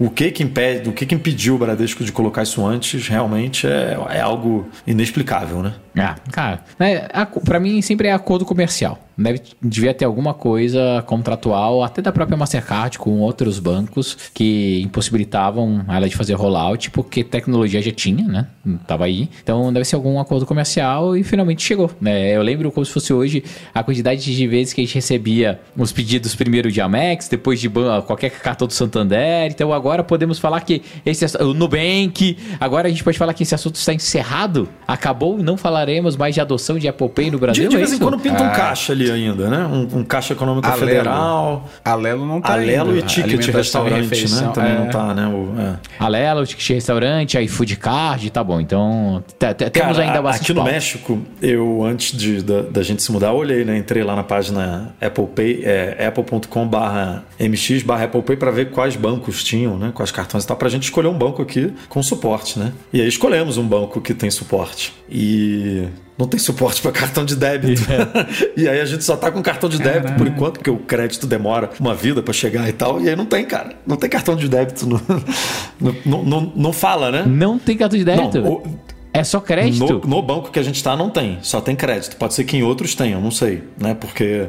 O 0.00 0.08
que 0.10 0.30
que 0.32 0.42
impede, 0.42 0.88
o 0.88 0.92
que 0.92 1.04
que 1.06 1.14
impediu 1.14 1.54
o 1.54 1.58
Bradesco 1.58 2.02
de 2.02 2.10
colocar 2.10 2.42
isso 2.42 2.64
antes, 2.66 3.06
realmente 3.06 3.66
é, 3.66 3.96
é 4.12 4.20
algo 4.20 4.66
inexplicável, 4.86 5.62
né? 5.62 5.74
Ah, 5.96 6.14
cara, 6.32 6.64
né, 6.78 7.06
a- 7.12 7.26
pra 7.26 7.60
mim 7.60 7.82
sempre 7.82 8.08
é 8.08 8.12
acordo 8.12 8.44
comercial. 8.46 8.98
Deve, 9.18 9.42
devia 9.60 9.92
ter 9.92 10.06
alguma 10.06 10.32
coisa 10.32 11.02
contratual, 11.06 11.82
até 11.84 12.00
da 12.00 12.10
própria 12.10 12.38
Mastercard 12.38 12.98
com 12.98 13.18
outros 13.18 13.58
bancos 13.58 14.16
que 14.32 14.80
impossibilitavam 14.82 15.84
ela 15.88 16.08
de 16.08 16.16
fazer 16.16 16.32
rollout, 16.34 16.90
porque 16.90 17.22
tecnologia 17.22 17.82
já 17.82 17.90
tinha, 17.90 18.24
né? 18.26 18.46
Tava 18.86 19.04
aí. 19.04 19.28
Então 19.42 19.70
deve 19.72 19.84
ser 19.84 19.96
algum 19.96 20.18
acordo 20.18 20.46
comercial 20.46 21.14
e 21.16 21.22
finalmente 21.22 21.62
chegou. 21.62 21.90
Né? 22.00 22.34
Eu 22.34 22.40
lembro 22.42 22.70
como 22.72 22.86
se 22.86 22.92
fosse 22.92 23.12
hoje 23.12 23.44
a 23.74 23.82
quantidade 23.82 24.22
de 24.34 24.46
vezes 24.46 24.72
que 24.72 24.80
a 24.80 24.84
gente 24.84 24.94
recebia 24.94 25.60
os 25.76 25.92
pedidos 25.92 26.34
primeiro 26.34 26.70
de 26.72 26.80
Amex, 26.80 27.28
depois 27.28 27.60
de 27.60 27.68
qualquer 28.06 28.30
cartão 28.30 28.66
do 28.66 28.72
Santander. 28.72 29.50
Então 29.50 29.70
agora 29.72 29.89
podemos 30.04 30.38
falar 30.38 30.60
que 30.60 30.82
esse 31.04 31.24
o 31.42 31.52
Nubank, 31.54 32.36
agora 32.58 32.88
a 32.88 32.90
gente 32.90 33.02
pode 33.04 33.18
falar 33.18 33.34
que 33.34 33.42
esse 33.42 33.54
assunto 33.54 33.74
está 33.76 33.92
encerrado, 33.92 34.68
acabou, 34.86 35.36
não 35.38 35.56
falaremos 35.56 36.16
mais 36.16 36.34
de 36.34 36.40
adoção 36.40 36.78
de 36.78 36.88
Apple 36.88 37.08
Pay 37.08 37.26
no 37.26 37.32
De, 37.32 37.38
Brasil. 37.38 37.68
de 37.68 37.74
é 37.76 37.78
vez 37.78 37.90
em 37.90 37.94
isso? 37.96 38.02
quando 38.02 38.18
pinta 38.18 38.42
um 38.42 38.50
caixa 38.50 38.92
ali 38.92 39.10
ainda, 39.10 39.48
né? 39.48 39.66
Um, 39.66 39.98
um 40.00 40.04
caixa 40.04 40.32
econômico 40.32 40.66
Alelo. 40.66 40.86
federal. 40.86 41.68
Alelo 41.84 42.26
não 42.26 42.40
tá 42.40 42.52
Alelo 42.54 42.90
indo. 42.90 42.98
e 42.98 43.02
ticket 43.02 43.46
e 43.46 43.50
restaurante, 43.50 44.30
né? 44.30 44.50
Também 44.54 44.72
é. 44.72 44.78
não 44.78 44.88
tá, 44.88 45.14
né? 45.14 45.26
O- 45.26 45.60
é. 45.60 45.76
Alelo, 45.98 46.46
ticket 46.46 46.70
restaurante, 46.70 47.38
iFood 47.38 47.76
Card, 47.76 48.30
tá 48.30 48.42
bom. 48.42 48.60
Então, 48.60 49.22
te- 49.38 49.54
te- 49.54 49.70
temos 49.70 49.96
Cara, 49.96 50.08
ainda 50.08 50.22
bastante 50.22 50.52
aqui 50.52 50.54
no. 50.60 50.64
México, 50.64 51.18
eu 51.42 51.82
antes 51.84 52.16
de, 52.16 52.42
da, 52.42 52.62
da 52.62 52.82
gente 52.82 53.02
se 53.02 53.10
mudar, 53.12 53.28
eu 53.28 53.34
olhei, 53.36 53.64
né? 53.64 53.76
Entrei 53.76 54.02
lá 54.02 54.14
na 54.16 54.22
página 54.22 54.94
Apple 55.00 55.26
Pay, 55.34 55.62
é, 55.64 56.06
apple.com 56.06 56.66
barra 56.66 57.24
mx 57.38 57.82
barra 57.82 58.04
Apple 58.04 58.22
Pay 58.22 58.36
para 58.36 58.50
ver 58.50 58.70
quais 58.70 58.96
bancos 58.96 59.42
tinham, 59.42 59.76
né? 59.80 59.90
Quais 59.94 60.10
cartões 60.12 60.44
e 60.44 60.46
tal, 60.46 60.56
pra 60.56 60.68
gente 60.68 60.84
escolher 60.84 61.08
um 61.08 61.18
banco 61.18 61.42
aqui 61.42 61.72
com 61.88 62.02
suporte, 62.02 62.58
né? 62.58 62.72
E 62.92 63.00
aí 63.00 63.08
escolhemos 63.08 63.56
um 63.58 63.66
banco 63.66 64.00
que 64.00 64.14
tem 64.14 64.30
suporte. 64.30 64.92
E 65.10 65.88
não 66.16 66.28
tem 66.28 66.38
suporte 66.38 66.80
para 66.82 66.92
cartão 66.92 67.24
de 67.24 67.34
débito. 67.34 67.82
e 68.56 68.68
aí 68.68 68.80
a 68.80 68.84
gente 68.84 69.02
só 69.02 69.16
tá 69.16 69.30
com 69.30 69.42
cartão 69.42 69.68
de 69.68 69.78
débito 69.78 70.12
por 70.14 70.26
enquanto, 70.26 70.54
porque 70.58 70.70
o 70.70 70.76
crédito 70.76 71.26
demora 71.26 71.70
uma 71.80 71.94
vida 71.94 72.22
para 72.22 72.32
chegar 72.34 72.68
e 72.68 72.72
tal. 72.72 73.00
E 73.00 73.08
aí 73.08 73.16
não 73.16 73.26
tem, 73.26 73.44
cara. 73.44 73.70
Não 73.86 73.96
tem 73.96 74.08
cartão 74.10 74.36
de 74.36 74.48
débito. 74.48 74.86
No, 74.86 75.00
no- 75.80 75.96
não, 76.04 76.22
não, 76.24 76.52
não 76.54 76.72
fala, 76.72 77.10
né? 77.10 77.24
Não 77.26 77.58
tem 77.58 77.76
cartão 77.76 77.98
de 77.98 78.04
débito? 78.04 78.40
Não, 78.40 78.52
o- 78.52 78.78
É 79.12 79.24
só 79.24 79.40
crédito? 79.40 80.06
no, 80.06 80.16
no 80.16 80.22
banco 80.22 80.50
que 80.50 80.58
a 80.58 80.62
gente 80.62 80.76
está 80.76 80.94
não 80.96 81.08
tem, 81.10 81.38
só 81.42 81.60
tem 81.60 81.74
crédito. 81.74 82.16
Pode 82.16 82.34
ser 82.34 82.44
que 82.44 82.56
em 82.56 82.62
outros 82.62 82.94
tenham, 82.94 83.20
não 83.20 83.30
sei, 83.30 83.64
né? 83.78 83.94
Porque 83.94 84.48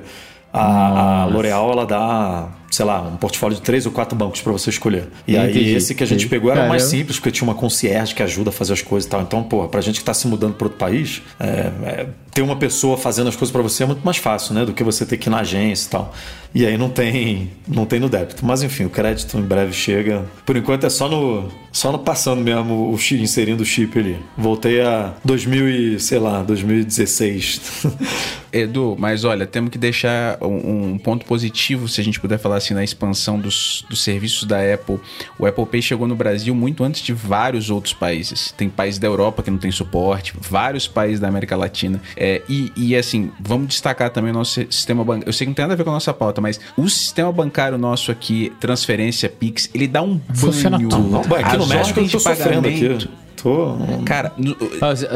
a, 0.54 1.22
a 1.22 1.26
L'Oréal 1.26 1.72
ela 1.72 1.86
dá, 1.86 2.50
sei 2.72 2.86
lá, 2.86 3.02
um 3.02 3.18
portfólio 3.18 3.58
de 3.58 3.62
três 3.62 3.86
ou 3.86 3.92
quatro 3.92 4.18
bancos 4.18 4.42
para 4.42 4.52
você 4.54 4.70
escolher. 4.70 5.10
E 5.28 5.38
aí 5.38 5.76
esse 5.76 5.94
que 5.94 6.04
a 6.04 6.08
gente 6.08 6.22
entendi. 6.22 6.30
pegou 6.30 6.52
era 6.52 6.68
mais 6.68 6.84
simples, 6.84 7.18
porque 7.20 7.30
tinha 7.30 7.48
uma 7.48 7.54
concierge 7.54 8.16
que 8.16 8.24
ajuda 8.24 8.50
a 8.50 8.54
fazer 8.54 8.72
as 8.74 8.82
coisas 8.82 9.06
e 9.06 9.10
tal. 9.10 9.22
Então, 9.22 9.44
pô, 9.44 9.68
pra 9.68 9.82
gente 9.82 10.00
que 10.00 10.06
tá 10.06 10.14
se 10.14 10.26
mudando 10.26 10.54
para 10.54 10.66
outro 10.66 10.80
país, 10.80 11.22
é, 11.38 11.46
é, 11.84 12.08
ter 12.32 12.42
uma 12.42 12.56
pessoa 12.56 12.98
fazendo 12.98 13.28
as 13.28 13.36
coisas 13.36 13.52
para 13.52 13.62
você 13.62 13.84
é 13.84 13.86
muito 13.86 14.04
mais 14.04 14.18
fácil, 14.18 14.54
né? 14.54 14.66
Do 14.66 14.74
que 14.74 14.84
você 14.84 15.06
ter 15.06 15.18
que 15.18 15.30
ir 15.30 15.32
na 15.32 15.40
agência 15.40 15.88
e 15.88 15.90
tal. 15.90 16.14
E 16.54 16.66
aí 16.66 16.78
não 16.78 16.90
tem, 16.90 17.52
não 17.68 17.86
tem 17.86 18.00
no 18.00 18.10
débito. 18.10 18.46
Mas 18.46 18.62
enfim, 18.62 18.86
o 18.86 18.90
crédito 18.90 19.38
em 19.38 19.42
breve 19.42 19.74
chega. 19.74 20.26
Por 20.46 20.58
enquanto 20.58 20.86
é 20.86 20.90
só 20.90 21.08
no, 21.08 21.50
só 21.72 21.92
no 21.92 22.00
passando 22.00 22.42
mesmo, 22.42 22.94
o 22.94 23.00
inserindo 23.16 23.64
o 23.64 23.66
chip 23.66 23.98
ali. 23.98 24.20
Voltei 24.38 24.82
a 24.82 25.14
2000 25.24 25.70
e, 25.70 26.00
sei 26.00 26.20
lá, 26.20 26.44
2016. 26.44 27.86
Edu, 28.52 28.98
mas 29.00 29.24
olha, 29.24 29.48
temos 29.48 29.70
que 29.70 29.78
deixar 29.78 30.38
um, 30.42 30.92
um 30.92 30.98
ponto 30.98 31.26
positivo, 31.26 31.88
se 31.88 32.02
a 32.02 32.04
gente 32.04 32.20
puder 32.20 32.38
falar 32.38 32.58
assim, 32.58 32.74
na 32.74 32.84
expansão 32.84 33.40
dos, 33.40 33.86
dos 33.90 34.04
serviços 34.04 34.44
da 34.44 34.58
Apple. 34.74 35.00
O 35.40 35.46
Apple 35.46 35.66
Pay 35.66 35.82
chegou 35.82 36.06
no 36.06 36.16
Brasil 36.16 36.54
muito 36.54 36.84
antes 36.84 37.02
de 37.02 37.14
vários 37.14 37.70
outros 37.70 37.94
países. 37.94 38.54
Tem 38.58 38.70
países 38.70 39.00
da 39.00 39.08
Europa 39.08 39.42
que 39.42 39.50
não 39.50 39.58
tem 39.58 39.72
suporte, 39.72 40.34
vários 40.38 40.86
países 40.86 41.22
da 41.22 41.30
América 41.30 41.56
Latina. 41.56 42.02
É, 42.24 42.40
e, 42.48 42.72
e 42.76 42.96
assim, 42.96 43.32
vamos 43.40 43.70
destacar 43.70 44.12
também 44.12 44.30
o 44.30 44.34
nosso 44.36 44.64
sistema 44.70 45.04
bancário. 45.04 45.28
Eu 45.28 45.34
sei 45.34 45.46
que 45.46 45.50
não 45.50 45.56
tem 45.56 45.64
nada 45.64 45.74
a 45.74 45.76
ver 45.78 45.84
com 45.84 45.90
a 45.90 45.94
nossa 45.94 46.14
pauta, 46.14 46.40
mas 46.40 46.60
o 46.78 46.88
sistema 46.88 47.32
bancário 47.32 47.80
nosso 47.80 48.12
aqui, 48.12 48.54
transferência 48.60 49.28
Pix, 49.28 49.72
ele 49.74 49.88
dá 49.88 50.04
um 50.04 50.22
Funciona 50.32 50.78
banho. 50.78 50.90
tudo. 50.90 51.10
Não, 51.10 51.20
aqui 51.22 51.58
no 51.58 51.64
As 51.64 51.70
México 51.70 52.00
eu 52.00 52.10
tô 52.10 52.20
sofrendo 52.20 52.62
pagamento. 52.62 52.96
aqui. 53.06 53.10
Tô. 53.42 53.76
Cara, 54.06 54.34
no- 54.38 54.56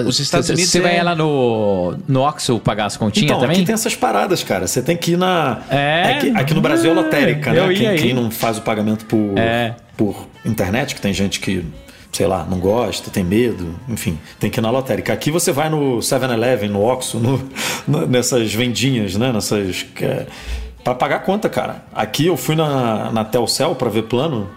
os 0.07 0.19
Estados 0.19 0.49
Unidos. 0.49 0.71
Você 0.71 0.81
vai 0.81 0.97
é- 0.97 1.03
lá 1.03 1.15
no, 1.15 1.95
no 2.07 2.21
Oxxo 2.21 2.59
pagar 2.59 2.85
as 2.87 2.97
continhas 2.97 3.25
Então, 3.29 3.39
também? 3.39 3.57
aqui 3.57 3.65
tem 3.67 3.73
essas 3.75 3.95
paradas, 3.95 4.41
cara. 4.43 4.65
Você 4.65 4.81
tem 4.81 4.97
que 4.97 5.11
ir 5.11 5.17
na. 5.17 5.61
É? 5.69 6.17
que- 6.21 6.29
aqui 6.31 6.55
no 6.55 6.61
Brasil 6.61 6.89
é 6.89 6.93
lotérica, 6.95 7.53
né? 7.53 7.71
Quem, 7.75 7.95
quem 7.97 8.13
não 8.15 8.31
faz 8.31 8.57
o 8.57 8.61
pagamento 8.63 9.05
por, 9.05 9.37
É. 9.37 9.75
por 9.95 10.27
internet, 10.43 10.95
que 10.95 11.01
tem 11.01 11.13
gente 11.13 11.39
que, 11.39 11.63
sei 12.15 12.27
lá, 12.27 12.45
não 12.49 12.59
gosta, 12.59 13.11
tem 13.11 13.23
medo, 13.23 13.75
enfim, 13.89 14.17
tem 14.39 14.49
que 14.49 14.59
ir 14.59 14.61
na 14.61 14.69
lotérica. 14.69 15.11
Aqui 15.11 15.29
você 15.29 15.51
vai 15.51 15.69
no 15.69 15.97
7-Eleven, 15.99 16.69
no 16.69 16.81
Oxxo, 16.83 17.19
no, 17.19 17.41
no- 17.87 18.07
nessas 18.07 18.53
vendinhas, 18.53 19.15
né? 19.15 19.31
Nessas. 19.33 19.85
É, 20.01 20.25
pra 20.83 20.95
pagar 20.95 21.19
conta, 21.19 21.49
cara. 21.49 21.83
Aqui 21.93 22.27
eu 22.27 22.37
fui 22.37 22.55
na, 22.55 23.11
na 23.11 23.25
Telcel 23.25 23.75
pra 23.75 23.89
ver 23.89 24.03
plano 24.03 24.49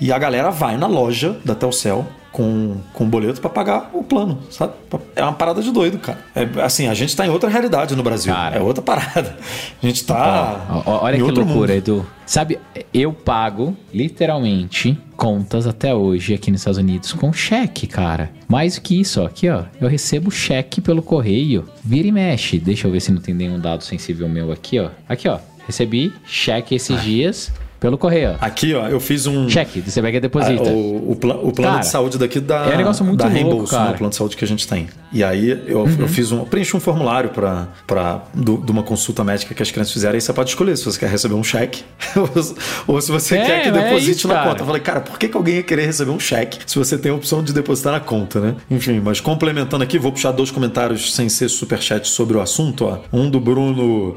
e 0.00 0.10
a 0.12 0.18
galera 0.18 0.50
vai 0.50 0.76
na 0.76 0.86
loja 0.86 1.36
da 1.44 1.54
Telcel 1.54 2.06
com, 2.36 2.76
com 2.92 3.08
boleto 3.08 3.40
pra 3.40 3.48
pagar 3.48 3.88
o 3.94 4.04
plano, 4.04 4.38
sabe? 4.50 4.74
É 5.14 5.22
uma 5.22 5.32
parada 5.32 5.62
de 5.62 5.72
doido, 5.72 5.96
cara. 5.96 6.18
É, 6.34 6.46
assim, 6.62 6.86
a 6.86 6.92
gente 6.92 7.16
tá 7.16 7.26
em 7.26 7.30
outra 7.30 7.48
realidade 7.48 7.96
no 7.96 8.02
Brasil. 8.02 8.30
Cara. 8.30 8.56
É 8.58 8.60
outra 8.60 8.82
parada. 8.82 9.34
A 9.82 9.86
gente 9.86 10.04
tá. 10.04 10.66
Ó, 10.68 10.82
ó, 10.84 11.04
olha 11.04 11.16
que 11.16 11.22
loucura, 11.22 11.46
mundo. 11.46 11.70
Edu. 11.70 12.06
Sabe, 12.26 12.58
eu 12.92 13.10
pago 13.10 13.74
literalmente 13.90 14.98
contas 15.16 15.66
até 15.66 15.94
hoje 15.94 16.34
aqui 16.34 16.50
nos 16.50 16.60
Estados 16.60 16.78
Unidos 16.78 17.14
com 17.14 17.32
cheque, 17.32 17.86
cara. 17.86 18.30
Mais 18.46 18.74
do 18.74 18.82
que 18.82 19.00
isso, 19.00 19.22
ó, 19.22 19.26
aqui, 19.26 19.48
ó. 19.48 19.62
Eu 19.80 19.88
recebo 19.88 20.30
cheque 20.30 20.82
pelo 20.82 21.00
correio. 21.00 21.66
Vira 21.82 22.06
e 22.06 22.12
mexe. 22.12 22.58
Deixa 22.58 22.86
eu 22.86 22.92
ver 22.92 23.00
se 23.00 23.10
não 23.10 23.20
tem 23.22 23.34
nenhum 23.34 23.58
dado 23.58 23.82
sensível 23.82 24.28
meu 24.28 24.52
aqui, 24.52 24.78
ó. 24.78 24.90
Aqui, 25.08 25.26
ó. 25.26 25.38
Recebi 25.66 26.12
cheque 26.26 26.74
esses 26.74 27.00
dias 27.02 27.50
pelo 27.80 27.98
correio. 27.98 28.36
Aqui, 28.40 28.74
ó, 28.74 28.86
eu 28.88 28.98
fiz 29.00 29.26
um. 29.26 29.48
Cheque, 29.48 29.80
você 29.80 30.00
pega 30.02 30.16
e 30.16 30.18
Ah, 30.18 30.20
deposita. 30.20 30.62
o, 30.70 31.12
o, 31.12 31.16
pla- 31.16 31.34
o 31.36 31.52
plano 31.52 31.70
Cara, 31.72 31.80
de 31.80 31.88
saúde 31.88 32.18
daqui 32.18 32.40
da, 32.40 32.66
é 32.66 32.74
um 32.74 32.76
negócio 32.78 33.04
muito 33.04 33.18
da 33.18 33.24
louco, 33.24 33.38
reembolso, 33.38 33.72
né, 33.72 33.78
cara. 33.78 33.88
Uhum. 33.90 33.94
o 33.94 33.98
plano 33.98 34.10
de 34.10 34.16
saúde 34.16 34.36
que 34.36 34.44
a 34.44 34.48
gente 34.48 34.66
tem. 34.66 34.88
E 35.12 35.22
aí 35.24 35.50
eu, 35.66 35.86
eu 35.98 36.08
fiz 36.08 36.32
um, 36.32 36.38
eu 36.40 36.46
preenchi 36.46 36.76
um 36.76 36.80
formulário 36.80 37.30
para 37.30 37.68
para 37.86 38.22
de 38.34 38.70
uma 38.70 38.82
consulta 38.82 39.22
médica 39.24 39.54
que 39.54 39.62
as 39.62 39.70
crianças 39.70 39.92
fizeram. 39.92 40.14
Aí 40.14 40.20
você 40.20 40.32
pode 40.32 40.50
escolher 40.50 40.76
se 40.76 40.84
você 40.84 40.98
quer 40.98 41.08
receber 41.10 41.34
um 41.34 41.44
cheque 41.44 41.84
ou, 42.86 43.00
se 43.00 43.10
você 43.12 43.36
É, 43.36 43.44
quer 43.44 43.62
que 43.62 43.68
é 43.68 43.72
deposite 43.72 44.10
isso, 44.18 44.28
na 44.28 44.34
cara. 44.34 44.48
conta. 44.50 44.62
Eu 44.62 44.66
falei, 44.66 44.82
cara, 44.82 45.00
por 45.00 45.18
que, 45.18 45.28
que 45.28 45.36
alguém 45.36 45.56
ia 45.56 45.62
querer 45.62 45.86
receber 45.86 46.10
um 46.10 46.20
cheque 46.20 46.58
se 46.66 46.78
você 46.78 46.96
tem 46.98 47.12
a 47.12 47.14
opção 47.14 47.42
de 47.42 47.52
depositar 47.52 47.92
na 47.92 48.00
conta, 48.00 48.40
né? 48.40 48.54
Enfim, 48.70 49.00
mas 49.02 49.20
complementando 49.20 49.82
aqui, 49.84 49.98
vou 49.98 50.12
puxar 50.12 50.32
dois 50.32 50.50
comentários 50.50 51.14
sem 51.14 51.28
ser 51.28 51.48
superchat 51.48 52.08
sobre 52.08 52.36
o 52.36 52.40
assunto, 52.40 52.84
ó. 52.86 52.98
Um 53.12 53.28
do 53.30 53.38
Bruno 53.40 54.14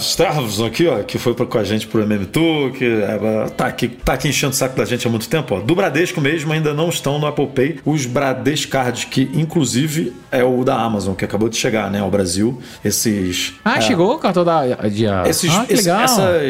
Stavros 0.00 0.60
aqui, 0.62 0.86
ó, 0.86 1.02
que 1.02 1.18
foi 1.18 1.34
pra- 1.34 1.46
com 1.46 1.58
a 1.58 1.64
gente 1.64 1.86
pro 1.86 2.02
MM2, 2.04 2.72
que 2.72 2.84
é, 2.84 2.95
tá 3.56 3.66
aqui, 3.66 3.88
tá 3.88 4.12
aqui 4.14 4.28
enchendo 4.28 4.52
o 4.52 4.56
saco 4.56 4.76
da 4.76 4.84
gente 4.84 5.06
há 5.06 5.10
muito 5.10 5.28
tempo, 5.28 5.54
ó. 5.56 5.60
Do 5.60 5.74
Bradesco 5.74 6.20
mesmo 6.20 6.52
ainda 6.52 6.72
não 6.74 6.88
estão 6.88 7.18
no 7.18 7.26
Apple 7.26 7.46
Pay 7.48 7.80
os 7.84 8.06
Bradesco 8.06 8.70
Cards, 8.72 9.04
que 9.04 9.30
inclusive 9.34 10.12
é 10.30 10.42
o 10.44 10.64
da 10.64 10.76
Amazon, 10.80 11.14
que 11.14 11.24
acabou 11.24 11.48
de 11.48 11.56
chegar, 11.56 11.90
né, 11.90 12.00
ao 12.00 12.10
Brasil. 12.10 12.60
Esses. 12.84 13.54
Ah, 13.64 13.78
é, 13.78 13.80
chegou 13.80 14.14
o 14.14 14.18
cartão 14.18 14.44
da. 14.44 14.64
De, 14.88 15.04
esses, 15.28 15.50
ah, 15.54 15.64
que 15.66 15.72
esse- 15.74 15.82
legal. 15.88 16.02
essa- 16.04 16.40